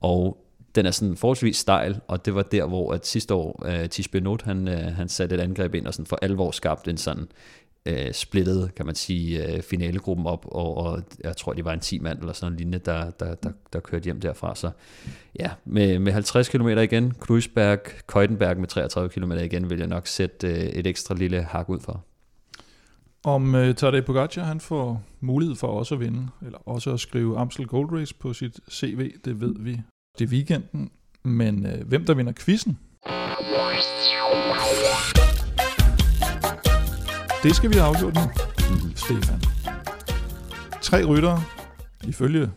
og 0.00 0.44
den 0.74 0.86
er 0.86 0.90
sådan 0.90 1.16
forholdsvis 1.16 1.56
stejl, 1.56 2.00
og 2.08 2.24
det 2.24 2.34
var 2.34 2.42
der, 2.42 2.66
hvor 2.66 2.92
at 2.92 3.06
sidste 3.06 3.34
år 3.34 3.66
øh, 3.66 3.80
uh, 3.80 3.88
Tish 3.88 4.10
Benot, 4.10 4.42
han, 4.42 4.68
uh, 4.68 4.74
han 4.74 5.08
satte 5.08 5.34
et 5.34 5.40
angreb 5.40 5.74
ind 5.74 5.86
og 5.86 5.94
sådan 5.94 6.06
for 6.06 6.18
alvor 6.22 6.50
skabte 6.50 6.90
en 6.90 6.96
sådan 6.96 7.28
øh, 7.88 8.12
splittet, 8.12 8.74
kan 8.74 8.86
man 8.86 8.94
sige, 8.94 9.46
øh, 9.46 9.62
finalegruppen 9.62 10.26
op, 10.26 10.46
og, 10.48 10.76
og 10.76 11.02
jeg 11.24 11.36
tror, 11.36 11.52
det 11.52 11.64
var 11.64 11.72
en 11.72 11.80
10 11.80 11.98
mand 11.98 12.18
eller 12.18 12.32
sådan 12.32 12.52
en 12.52 12.58
linje, 12.58 12.78
der, 12.78 13.10
der, 13.10 13.34
der, 13.34 13.50
der 13.72 13.80
kørte 13.80 14.04
hjem 14.04 14.20
derfra. 14.20 14.54
Så 14.54 14.70
ja, 15.38 15.50
med, 15.64 15.98
med 15.98 16.12
50 16.12 16.48
km 16.48 16.68
igen, 16.68 17.14
Kreuzberg, 17.20 17.78
Køjtenberg 18.06 18.56
med 18.56 18.68
33 18.68 19.08
km 19.08 19.32
igen, 19.32 19.70
vil 19.70 19.78
jeg 19.78 19.86
nok 19.86 20.06
sætte 20.06 20.46
øh, 20.46 20.54
et 20.54 20.86
ekstra 20.86 21.14
lille 21.14 21.42
hak 21.42 21.68
ud 21.68 21.80
for. 21.80 22.04
Om 23.24 23.54
øh, 23.54 23.74
Tadej 23.74 24.00
Pogacar 24.00 24.44
han 24.44 24.60
får 24.60 25.02
mulighed 25.20 25.56
for 25.56 25.66
også 25.66 25.94
at 25.94 26.00
vinde, 26.00 26.28
eller 26.46 26.68
også 26.68 26.92
at 26.92 27.00
skrive 27.00 27.38
Amstel 27.38 27.66
Gold 27.66 27.92
Race 27.92 28.14
på 28.14 28.32
sit 28.32 28.60
CV, 28.70 29.12
det 29.24 29.40
ved 29.40 29.54
vi. 29.58 29.80
Det 30.18 30.24
er 30.24 30.28
weekenden, 30.28 30.90
men 31.22 31.66
øh, 31.66 31.88
hvem 31.88 32.04
der 32.04 32.14
vinder 32.14 32.32
quizzen? 32.32 32.78
Det 37.48 37.56
skal 37.56 37.70
vi 37.70 37.74
have 37.74 37.86
afgjort 37.86 38.14
nu, 38.14 38.20
Stefan. 38.94 39.40
Tre 40.82 41.04
ryttere, 41.04 41.42
ifølge 42.04 42.50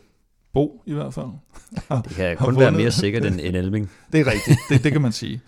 Bo 0.54 0.84
i 0.86 0.94
hvert 0.94 1.14
fald. 1.14 1.28
Det 2.04 2.12
kan 2.16 2.38
kun 2.38 2.60
være 2.60 2.66
vundet. 2.66 2.82
mere 2.82 2.92
sikkert 2.92 3.26
end, 3.26 3.40
end 3.44 3.56
Elming. 3.56 3.92
Det 4.12 4.20
er 4.20 4.32
rigtigt, 4.32 4.60
det, 4.70 4.84
det 4.84 4.92
kan 4.92 5.02
man 5.02 5.12
sige. 5.12 5.42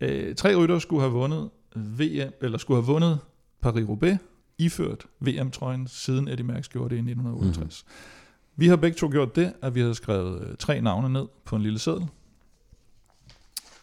Øh, 0.00 0.34
tre 0.34 0.56
ryttere 0.56 0.80
skulle 0.80 1.02
have 1.02 1.12
vundet 1.12 1.50
VM, 1.76 2.32
eller 2.42 2.58
skulle 2.58 2.82
have 2.82 2.86
vundet 2.86 3.18
Paris-Roubaix, 3.66 4.16
iført 4.58 5.06
VM-trøjen, 5.20 5.88
siden 5.88 6.28
Eddie 6.28 6.46
Merckx 6.46 6.68
gjorde 6.68 6.90
det 6.90 6.96
i 6.96 6.98
1968. 6.98 7.84
Mm. 7.86 7.92
Vi 8.56 8.68
har 8.68 8.76
begge 8.76 8.96
to 8.96 9.10
gjort 9.10 9.36
det, 9.36 9.52
at 9.62 9.74
vi 9.74 9.80
har 9.80 9.92
skrevet 9.92 10.42
øh, 10.42 10.56
tre 10.58 10.80
navne 10.80 11.08
ned 11.08 11.26
på 11.44 11.56
en 11.56 11.62
lille 11.62 11.78
seddel. 11.78 12.06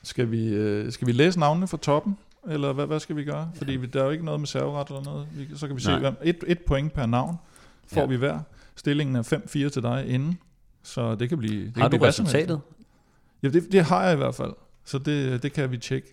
Skal 0.04 0.32
vi, 0.32 0.48
øh, 0.48 0.92
skal 0.92 1.08
vi 1.08 1.12
læse 1.12 1.40
navnene 1.40 1.68
fra 1.68 1.78
toppen, 1.78 2.18
eller 2.48 2.74
hvad, 2.74 2.88
hvad 2.88 3.00
skal 3.00 3.16
vi 3.16 3.24
gøre? 3.24 3.52
Fordi 3.56 3.72
vi, 3.76 3.86
der 3.88 4.00
er 4.02 4.06
jo 4.06 4.12
ikke 4.12 4.26
noget 4.26 4.40
med 4.40 4.48
serveret 4.48 4.88
eller 4.88 5.04
noget. 5.04 5.28
Vi, 5.36 5.48
så 5.56 5.68
kan 5.68 5.76
vi 5.76 5.82
se, 5.82 5.90
Nej. 5.90 6.00
hvem, 6.00 6.16
et, 6.24 6.44
et 6.48 6.60
point 6.68 6.94
per 6.94 7.06
navn 7.06 7.36
får 7.88 8.02
Ja. 8.02 8.08
vi 8.08 8.16
hver. 8.16 8.40
Stillingen 8.76 9.16
er 9.16 9.24
5-4 9.24 9.70
til 9.70 9.82
dig 9.82 10.06
inden, 10.08 10.38
så 10.84 11.16
det 11.16 11.30
kan 11.30 11.38
blive... 11.38 11.66
Det 11.66 11.74
Har 11.78 11.82
kan 11.82 11.92
du 11.92 11.98
blive 11.98 12.08
resultatet? 12.08 12.62
Ja, 13.44 13.50
det, 13.50 13.72
det 13.72 13.84
har 13.84 14.04
jeg 14.04 14.14
i 14.14 14.18
hvert 14.18 14.36
fald. 14.36 14.54
Så 14.86 14.98
det, 15.00 15.44
det 15.44 15.54
kan 15.54 15.72
vi 15.72 15.78
tjekke 15.78 16.08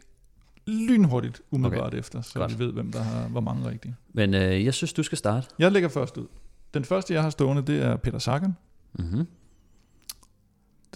lynhurtigt 0.66 1.40
umiddelbart 1.50 1.86
okay. 1.86 1.98
efter, 1.98 2.20
så 2.20 2.38
Godt. 2.38 2.58
vi 2.58 2.64
ved, 2.64 2.72
hvem 2.72 2.92
der 2.92 3.02
har 3.02 3.28
hvor 3.28 3.40
mange 3.40 3.68
rigtige. 3.70 3.96
Men 4.12 4.34
øh, 4.34 4.64
jeg 4.64 4.74
synes, 4.74 4.92
du 4.92 5.02
skal 5.02 5.18
starte. 5.18 5.46
Jeg 5.58 5.72
lægger 5.72 5.88
først 5.88 6.16
ud. 6.16 6.26
Den 6.74 6.84
første, 6.84 7.14
jeg 7.14 7.22
har 7.22 7.30
stående, 7.30 7.62
det 7.62 7.82
er 7.82 7.96
Peter 7.96 8.18
Sagan. 8.18 8.56
Mm-hmm. 8.98 9.26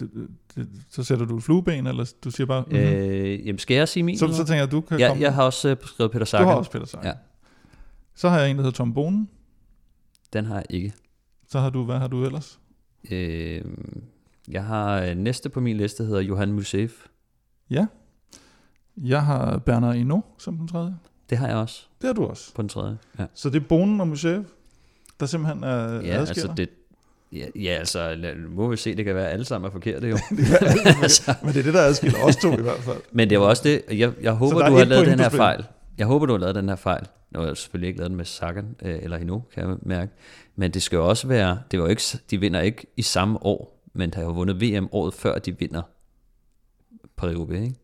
Det, 0.03 0.27
det, 0.55 0.67
så 0.89 1.03
sætter 1.03 1.25
du 1.25 1.37
et 1.37 1.43
flueben, 1.43 1.87
eller 1.87 2.13
du 2.23 2.31
siger 2.31 2.47
bare... 2.47 2.61
Mm-hmm. 2.67 2.77
Øh, 2.77 3.47
jamen, 3.47 3.59
skal 3.59 3.75
jeg 3.77 3.87
sige 3.89 4.03
min? 4.03 4.17
så, 4.17 4.27
så 4.27 4.37
tænker 4.37 4.55
jeg, 4.55 4.71
du 4.71 4.81
kan 4.81 4.99
ja, 4.99 5.07
komme... 5.07 5.23
jeg 5.23 5.33
har 5.33 5.43
også 5.43 5.69
øh, 5.69 5.77
skrevet 5.85 6.11
Peter 6.11 6.25
du 6.25 6.29
Sagan. 6.29 6.47
har 6.47 6.55
også 6.55 6.71
Peter 6.71 6.85
Sagan. 6.85 7.05
Ja. 7.05 7.13
Så 8.15 8.29
har 8.29 8.39
jeg 8.39 8.49
en, 8.49 8.55
der 8.57 8.63
hedder 8.63 8.75
Tom 8.75 8.93
Bonen. 8.93 9.29
Den 10.33 10.45
har 10.45 10.55
jeg 10.55 10.65
ikke. 10.69 10.93
Så 11.47 11.59
har 11.59 11.69
du, 11.69 11.83
hvad 11.85 11.97
har 11.97 12.07
du 12.07 12.25
ellers? 12.25 12.59
Øh, 13.11 13.61
jeg 14.47 14.63
har 14.63 15.01
øh, 15.01 15.15
næste 15.17 15.49
på 15.49 15.59
min 15.59 15.77
liste, 15.77 16.03
hedder 16.03 16.21
Johan 16.21 16.51
Museev. 16.51 16.89
Ja. 17.69 17.85
Jeg 18.97 19.25
har 19.25 19.57
Bernard 19.57 19.95
Hinault 19.95 20.25
som 20.37 20.57
den 20.57 20.67
tredje. 20.67 20.95
Det 21.29 21.37
har 21.37 21.47
jeg 21.47 21.57
også 21.57 21.85
Det 22.01 22.07
har 22.07 22.13
du 22.13 22.25
også. 22.25 22.53
på 22.55 22.61
den 22.61 22.69
tredje. 22.69 22.97
Ja, 23.19 23.25
Så 23.33 23.49
det 23.49 23.63
er 23.63 23.67
Bonen 23.67 24.01
og 24.01 24.07
Musev, 24.07 24.43
der 25.19 25.25
simpelthen 25.25 25.63
er 25.63 25.69
ja 25.69 25.97
adskiller. 25.97 26.19
altså 26.25 26.53
det... 26.57 26.69
Ja, 27.33 27.45
ja, 27.55 27.69
altså, 27.71 28.15
lad- 28.15 28.35
må 28.49 28.67
vi 28.67 28.77
se, 28.77 28.95
det 28.95 29.05
kan 29.05 29.15
være, 29.15 29.27
at 29.27 29.33
alle 29.33 29.45
sammen 29.45 29.67
er 29.67 29.71
forkerte 29.71 30.07
jo. 30.07 30.17
altså. 31.03 31.33
Men 31.43 31.53
det 31.53 31.59
er 31.59 31.63
det, 31.63 31.73
der 31.73 31.81
adskiller 31.81 32.19
os 32.23 32.35
to 32.35 32.51
i 32.57 32.61
hvert 32.61 32.79
fald. 32.79 32.97
Men 33.11 33.29
det 33.29 33.39
var 33.39 33.45
også 33.45 33.63
det, 33.65 33.81
jeg, 33.99 34.13
jeg 34.21 34.31
håber, 34.33 34.57
der 34.59 34.65
er 34.65 34.69
du 34.69 34.75
har 34.75 34.81
et 34.81 34.87
lavet 34.87 35.07
den 35.07 35.19
her 35.19 35.29
spil. 35.29 35.37
fejl. 35.37 35.65
Jeg 35.97 36.07
håber, 36.07 36.25
du 36.25 36.33
har 36.33 36.39
lavet 36.39 36.55
den 36.55 36.69
her 36.69 36.75
fejl. 36.75 37.05
Nu 37.31 37.39
har 37.39 37.47
jeg 37.47 37.57
selvfølgelig 37.57 37.87
ikke 37.87 37.99
lavet 37.99 38.09
den 38.09 38.17
med 38.17 38.25
Sagan 38.25 38.75
øh, 38.81 38.99
eller 39.01 39.17
Hino, 39.17 39.39
kan 39.53 39.69
jeg 39.69 39.77
mærke. 39.81 40.11
Men 40.55 40.71
det 40.71 40.81
skal 40.81 40.97
jo 40.97 41.09
også 41.09 41.27
være, 41.27 41.59
det 41.71 41.79
var 41.81 41.87
ikke, 41.87 42.01
de 42.31 42.39
vinder 42.39 42.61
ikke 42.61 42.85
i 42.97 43.01
samme 43.01 43.45
år, 43.45 43.83
men 43.93 44.09
de 44.09 44.15
har 44.15 44.23
jo 44.23 44.31
vundet 44.31 44.61
VM 44.61 44.87
året 44.91 45.13
før, 45.13 45.39
de 45.39 45.59
vinder 45.59 45.81
Paris-Roubaix, 47.21 47.61
ikke? 47.63 47.75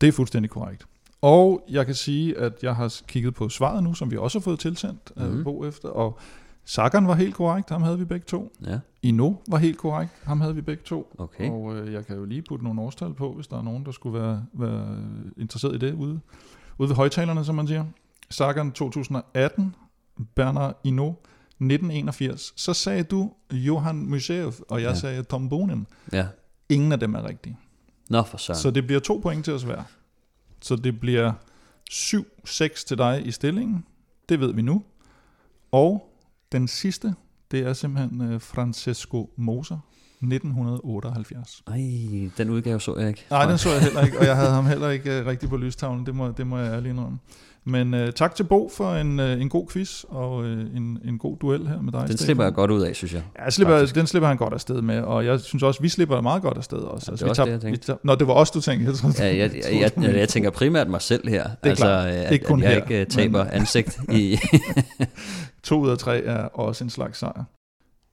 Det 0.00 0.08
er 0.08 0.12
fuldstændig 0.12 0.50
korrekt. 0.50 0.86
Og 1.22 1.64
jeg 1.70 1.86
kan 1.86 1.94
sige, 1.94 2.38
at 2.38 2.52
jeg 2.62 2.76
har 2.76 2.94
kigget 3.08 3.34
på 3.34 3.48
svaret 3.48 3.82
nu, 3.84 3.94
som 3.94 4.10
vi 4.10 4.16
også 4.16 4.38
har 4.38 4.42
fået 4.42 4.58
tilsendt 4.60 5.12
Mhm. 5.16 5.26
mm. 5.30 5.44
Bo 5.44 5.64
efter, 5.64 5.88
og 5.88 6.18
Sagan 6.64 7.06
var 7.08 7.14
helt 7.14 7.34
korrekt, 7.34 7.70
ham 7.70 7.82
havde 7.82 7.98
vi 7.98 8.04
begge 8.04 8.24
to. 8.24 8.52
Ja, 8.66 8.78
Ino 9.02 9.32
var 9.48 9.58
helt 9.58 9.78
korrekt, 9.78 10.12
ham 10.24 10.40
havde 10.40 10.54
vi 10.54 10.60
begge 10.60 10.82
to. 10.82 11.14
okay. 11.18 11.50
Og 11.50 11.76
øh, 11.76 11.92
jeg 11.92 12.06
kan 12.06 12.16
jo 12.16 12.24
lige 12.24 12.42
putte 12.42 12.64
nogle 12.64 12.80
årstal 12.80 13.14
på, 13.14 13.32
hvis 13.32 13.46
der 13.46 13.58
er 13.58 13.62
nogen, 13.62 13.84
der 13.84 13.92
skulle 13.92 14.20
være, 14.20 14.46
være 14.52 14.98
interesseret 15.36 15.74
i 15.74 15.78
det 15.78 15.94
ude, 15.94 16.20
ude 16.78 16.88
ved 16.88 16.96
højtalerne, 16.96 17.44
som 17.44 17.54
man 17.54 17.66
siger. 17.66 17.84
Sagan 18.30 18.72
2018, 18.72 19.74
Bernard 20.34 20.80
Hinault 20.84 21.16
1981. 21.60 22.52
Så 22.56 22.74
sagde 22.74 23.02
du 23.02 23.32
Johan 23.52 23.96
Museev, 23.96 24.52
og 24.68 24.82
jeg 24.82 24.88
Ja. 24.90 24.94
sagde 24.94 25.22
Tom 25.22 25.48
Bonen. 25.48 25.86
Ja. 26.12 26.26
Ingen 26.68 26.92
af 26.92 27.00
dem 27.00 27.14
er 27.14 27.28
rigtige. 27.28 27.58
Nå 28.10 28.22
for 28.22 28.38
søren. 28.38 28.60
Så 28.60 28.70
det 28.70 28.86
bliver 28.86 29.00
to 29.00 29.20
point 29.22 29.44
til 29.44 29.54
os 29.54 29.62
hver. 29.62 29.82
Så 30.62 30.76
det 30.76 31.00
bliver 31.00 31.32
7-6 31.92 32.84
til 32.86 32.98
dig 32.98 33.26
i 33.26 33.30
stillingen. 33.30 33.84
Det 34.28 34.40
ved 34.40 34.52
vi 34.54 34.62
nu. 34.62 34.82
Og 35.72 36.11
den 36.52 36.68
sidste, 36.68 37.14
det 37.50 37.60
er 37.60 37.72
simpelthen 37.72 38.20
øh, 38.20 38.40
Francesco 38.40 39.30
Moser, 39.36 39.78
1978. 40.22 41.62
Ej, 41.66 41.74
den 42.38 42.50
udgave 42.50 42.80
så 42.80 42.96
jeg 42.98 43.08
ikke. 43.08 43.24
Nej, 43.30 43.46
den 43.46 43.58
så 43.58 43.70
jeg 43.72 43.80
heller 43.86 44.00
ikke, 44.04 44.18
og 44.18 44.24
jeg 44.26 44.36
havde 44.36 44.50
ham 44.50 44.66
heller 44.66 44.90
ikke 44.90 45.20
uh, 45.20 45.26
rigtig 45.26 45.48
på 45.48 45.56
lystavlen, 45.56 46.06
det 46.06 46.14
må, 46.14 46.30
det 46.30 46.46
må 46.46 46.58
jeg 46.58 46.72
ærligt 46.72 46.90
indrømme. 46.92 47.18
Men 47.64 47.94
uh, 47.94 48.00
tak 48.10 48.34
til 48.34 48.44
Bo 48.44 48.70
for 48.76 48.94
en, 48.94 49.20
uh, 49.20 49.26
en 49.40 49.48
god 49.48 49.66
quiz 49.72 50.04
og 50.08 50.36
uh, 50.36 50.46
en, 50.50 50.98
en 51.04 51.18
god 51.18 51.36
duel 51.36 51.68
her 51.68 51.80
med 51.80 51.92
dig. 51.92 52.00
Den 52.00 52.08
Stefan. 52.08 52.24
slipper 52.24 52.44
jeg 52.44 52.54
godt 52.54 52.70
ud 52.70 52.80
af, 52.82 52.96
synes 52.96 53.14
jeg. 53.14 53.22
Ja, 53.38 53.44
jeg 53.44 53.52
slipper, 53.52 53.74
faktisk. 53.78 53.94
den 53.94 54.06
slipper 54.06 54.28
han 54.28 54.36
godt 54.36 54.52
afsted 54.54 54.82
med, 54.82 55.00
og 55.00 55.24
jeg 55.26 55.40
synes 55.40 55.62
også, 55.62 55.82
vi 55.82 55.88
slipper 55.88 56.20
meget 56.20 56.42
godt 56.42 56.56
afsted 56.56 56.78
også. 56.78 57.12
det 57.12 57.20
er 57.22 57.24
vi 57.24 57.30
også 57.30 57.44
tager- 57.44 57.46
det, 57.46 57.52
jeg 57.52 57.60
tænkte. 57.60 57.80
vi 57.80 57.86
tager- 57.86 57.98
Nå, 58.04 58.14
det 58.14 58.26
var 58.26 58.32
også 58.34 58.52
du 58.54 58.60
tænkte. 58.60 58.86
Jeg, 58.86 58.94
tror, 58.94 59.10
Ja, 59.18 59.26
jeg, 59.36 59.50
jeg, 59.72 59.92
jeg, 60.02 60.14
jeg, 60.16 60.28
tænker 60.28 60.50
primært 60.50 60.88
mig 60.88 61.02
selv 61.02 61.28
her. 61.28 61.42
er 61.44 61.48
altså, 61.62 61.84
klart. 61.84 62.06
at, 62.08 62.32
Ikke 62.32 62.44
kun 62.44 62.62
at 62.62 62.64
jeg 62.64 62.82
her, 62.88 62.96
ikke 62.96 63.04
taber 63.10 63.44
men- 63.44 63.52
ansigt 63.52 64.00
i... 64.12 64.38
To 65.62 65.80
ud 65.80 65.90
af 65.90 65.98
tre 65.98 66.18
er 66.24 66.44
også 66.44 66.84
en 66.84 66.90
slags 66.90 67.18
sejr. 67.18 67.44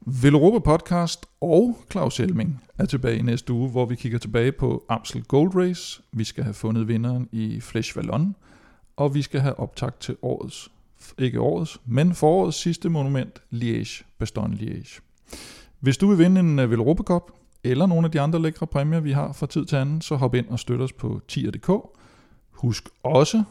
Velropa 0.06 0.60
Podcast 0.60 1.26
og 1.42 1.78
Claus 1.92 2.18
Helming 2.18 2.64
er 2.78 2.86
tilbage 2.86 3.18
i 3.18 3.22
næste 3.22 3.54
uge, 3.54 3.70
hvor 3.70 3.86
vi 3.86 3.96
kigger 3.96 4.20
tilbage 4.20 4.52
på 4.52 4.84
Amstel 4.90 5.24
Gold 5.24 5.56
Race. 5.56 6.02
Vi 6.12 6.24
skal 6.24 6.44
have 6.44 6.54
fundet 6.54 6.88
vinderen 6.88 7.30
i 7.32 7.60
Flesh 7.60 7.98
Vallon, 7.98 8.36
og 8.98 9.16
vi 9.16 9.22
skal 9.22 9.42
have 9.42 9.60
optakt 9.60 10.00
til 10.00 10.16
årets, 10.22 10.72
ikke 11.18 11.40
årets, 11.40 11.82
men 11.86 12.14
forårets 12.14 12.58
sidste 12.58 12.90
monument, 12.90 13.42
Liège, 13.54 14.04
Bastogne 14.18 14.56
Liège. 14.56 15.00
Hvis 15.80 15.98
du 15.98 16.08
vil 16.08 16.18
vinde 16.18 16.40
en 16.40 16.60
uh, 16.60 16.72
Velropa 16.72 17.04
Cup, 17.04 17.32
eller 17.64 17.86
nogle 17.86 18.06
af 18.06 18.12
de 18.12 18.22
andre 18.22 18.42
lækre 18.42 18.68
præmier, 18.68 19.00
vi 19.00 19.12
har 19.12 19.34
fra 19.34 19.48
tid 19.48 19.66
til 19.66 19.76
anden, 19.76 20.02
så 20.02 20.16
hop 20.16 20.36
ind 20.36 20.48
og 20.48 20.60
støt 20.60 20.82
os 20.82 20.94
på 20.94 21.22
tier.dk. 21.28 21.72
Husk 22.52 22.90
også, 23.04 23.44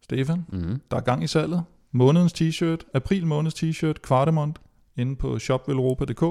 Stefan, 0.00 0.46
mm. 0.52 0.80
der 0.90 0.96
er 0.96 1.00
gang 1.00 1.24
i 1.24 1.26
salget. 1.26 1.64
Månedens 1.92 2.32
t-shirt, 2.32 2.90
april 2.94 3.26
måneds 3.26 3.54
t-shirt, 3.54 4.00
Kvartemont, 4.02 4.58
inde 4.96 5.16
på 5.16 5.38
shopvelropa.dk, 5.38 6.22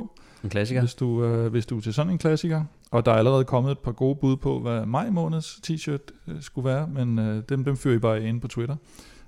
En 0.43 0.49
klassiker. 0.49 0.81
hvis 0.81 0.95
du, 0.95 1.23
øh, 1.23 1.51
hvis 1.51 1.65
du 1.65 1.77
er 1.77 1.81
til 1.81 1.93
sådan 1.93 2.11
en 2.11 2.17
klassiker. 2.17 2.63
Og 2.91 3.05
der 3.05 3.11
er 3.11 3.15
allerede 3.15 3.43
kommet 3.45 3.71
et 3.71 3.79
par 3.79 3.91
gode 3.91 4.15
bud 4.15 4.37
på, 4.37 4.59
hvad 4.59 4.85
maj 4.85 5.09
måneds 5.09 5.59
t-shirt 5.67 6.07
øh, 6.27 6.41
skulle 6.41 6.65
være, 6.65 6.87
men 6.87 7.19
øh, 7.19 7.43
dem, 7.49 7.63
dem 7.63 7.77
fyrer 7.77 7.95
I 7.95 7.99
bare 7.99 8.23
ind 8.23 8.41
på 8.41 8.47
Twitter, 8.47 8.75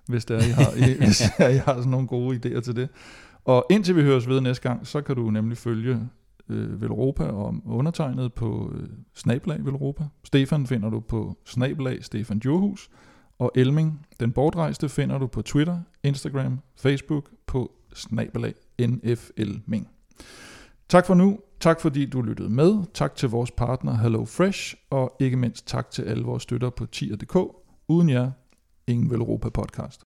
hvis, 0.07 0.25
det 0.25 0.37
er, 0.37 0.41
I 0.47 0.51
har, 0.51 0.71
I, 0.89 0.97
hvis 0.97 1.17
det 1.17 1.45
er, 1.45 1.49
I 1.49 1.57
har 1.57 1.75
sådan 1.75 1.91
nogle 1.91 2.07
gode 2.07 2.35
idéer 2.37 2.61
til 2.61 2.75
det. 2.75 2.89
Og 3.45 3.65
indtil 3.69 3.95
vi 3.95 4.01
høres 4.01 4.27
ved 4.27 4.41
næste 4.41 4.69
gang, 4.69 4.87
så 4.87 5.01
kan 5.01 5.15
du 5.15 5.29
nemlig 5.29 5.57
følge 5.57 5.99
øh, 6.49 6.81
Velropa 6.81 7.23
og 7.23 7.55
undertegnet 7.65 8.33
på 8.33 8.71
øh, 8.75 8.87
Snablag 9.13 9.65
Velropa. 9.65 10.03
Stefan 10.23 10.67
finder 10.67 10.89
du 10.89 10.99
på 10.99 11.37
Snablag 11.45 12.03
Stefan 12.03 12.39
Djurhus. 12.39 12.89
Og 13.39 13.51
Elming, 13.55 14.05
den 14.19 14.31
bortrejste, 14.31 14.89
finder 14.89 15.17
du 15.17 15.27
på 15.27 15.41
Twitter, 15.41 15.79
Instagram, 16.03 16.59
Facebook 16.77 17.29
på 17.47 17.71
snabelag 17.93 18.53
NFL-ming. 18.81 19.87
Tak 20.89 21.05
for 21.05 21.13
nu. 21.13 21.39
Tak 21.59 21.81
fordi 21.81 22.05
du 22.05 22.21
lyttede 22.21 22.49
med. 22.49 22.83
Tak 22.93 23.15
til 23.15 23.29
vores 23.29 23.51
partner 23.51 23.97
Hello 23.97 24.25
Fresh 24.25 24.75
og 24.89 25.15
ikke 25.19 25.37
mindst 25.37 25.67
tak 25.67 25.91
til 25.91 26.01
alle 26.01 26.23
vores 26.23 26.43
støtter 26.43 26.69
på 26.69 26.85
tier.dk. 26.85 27.35
Uden 27.87 28.09
jer, 28.09 28.31
ingen 28.87 29.09
vel 29.09 29.19
Europa 29.19 29.49
podcast. 29.49 30.01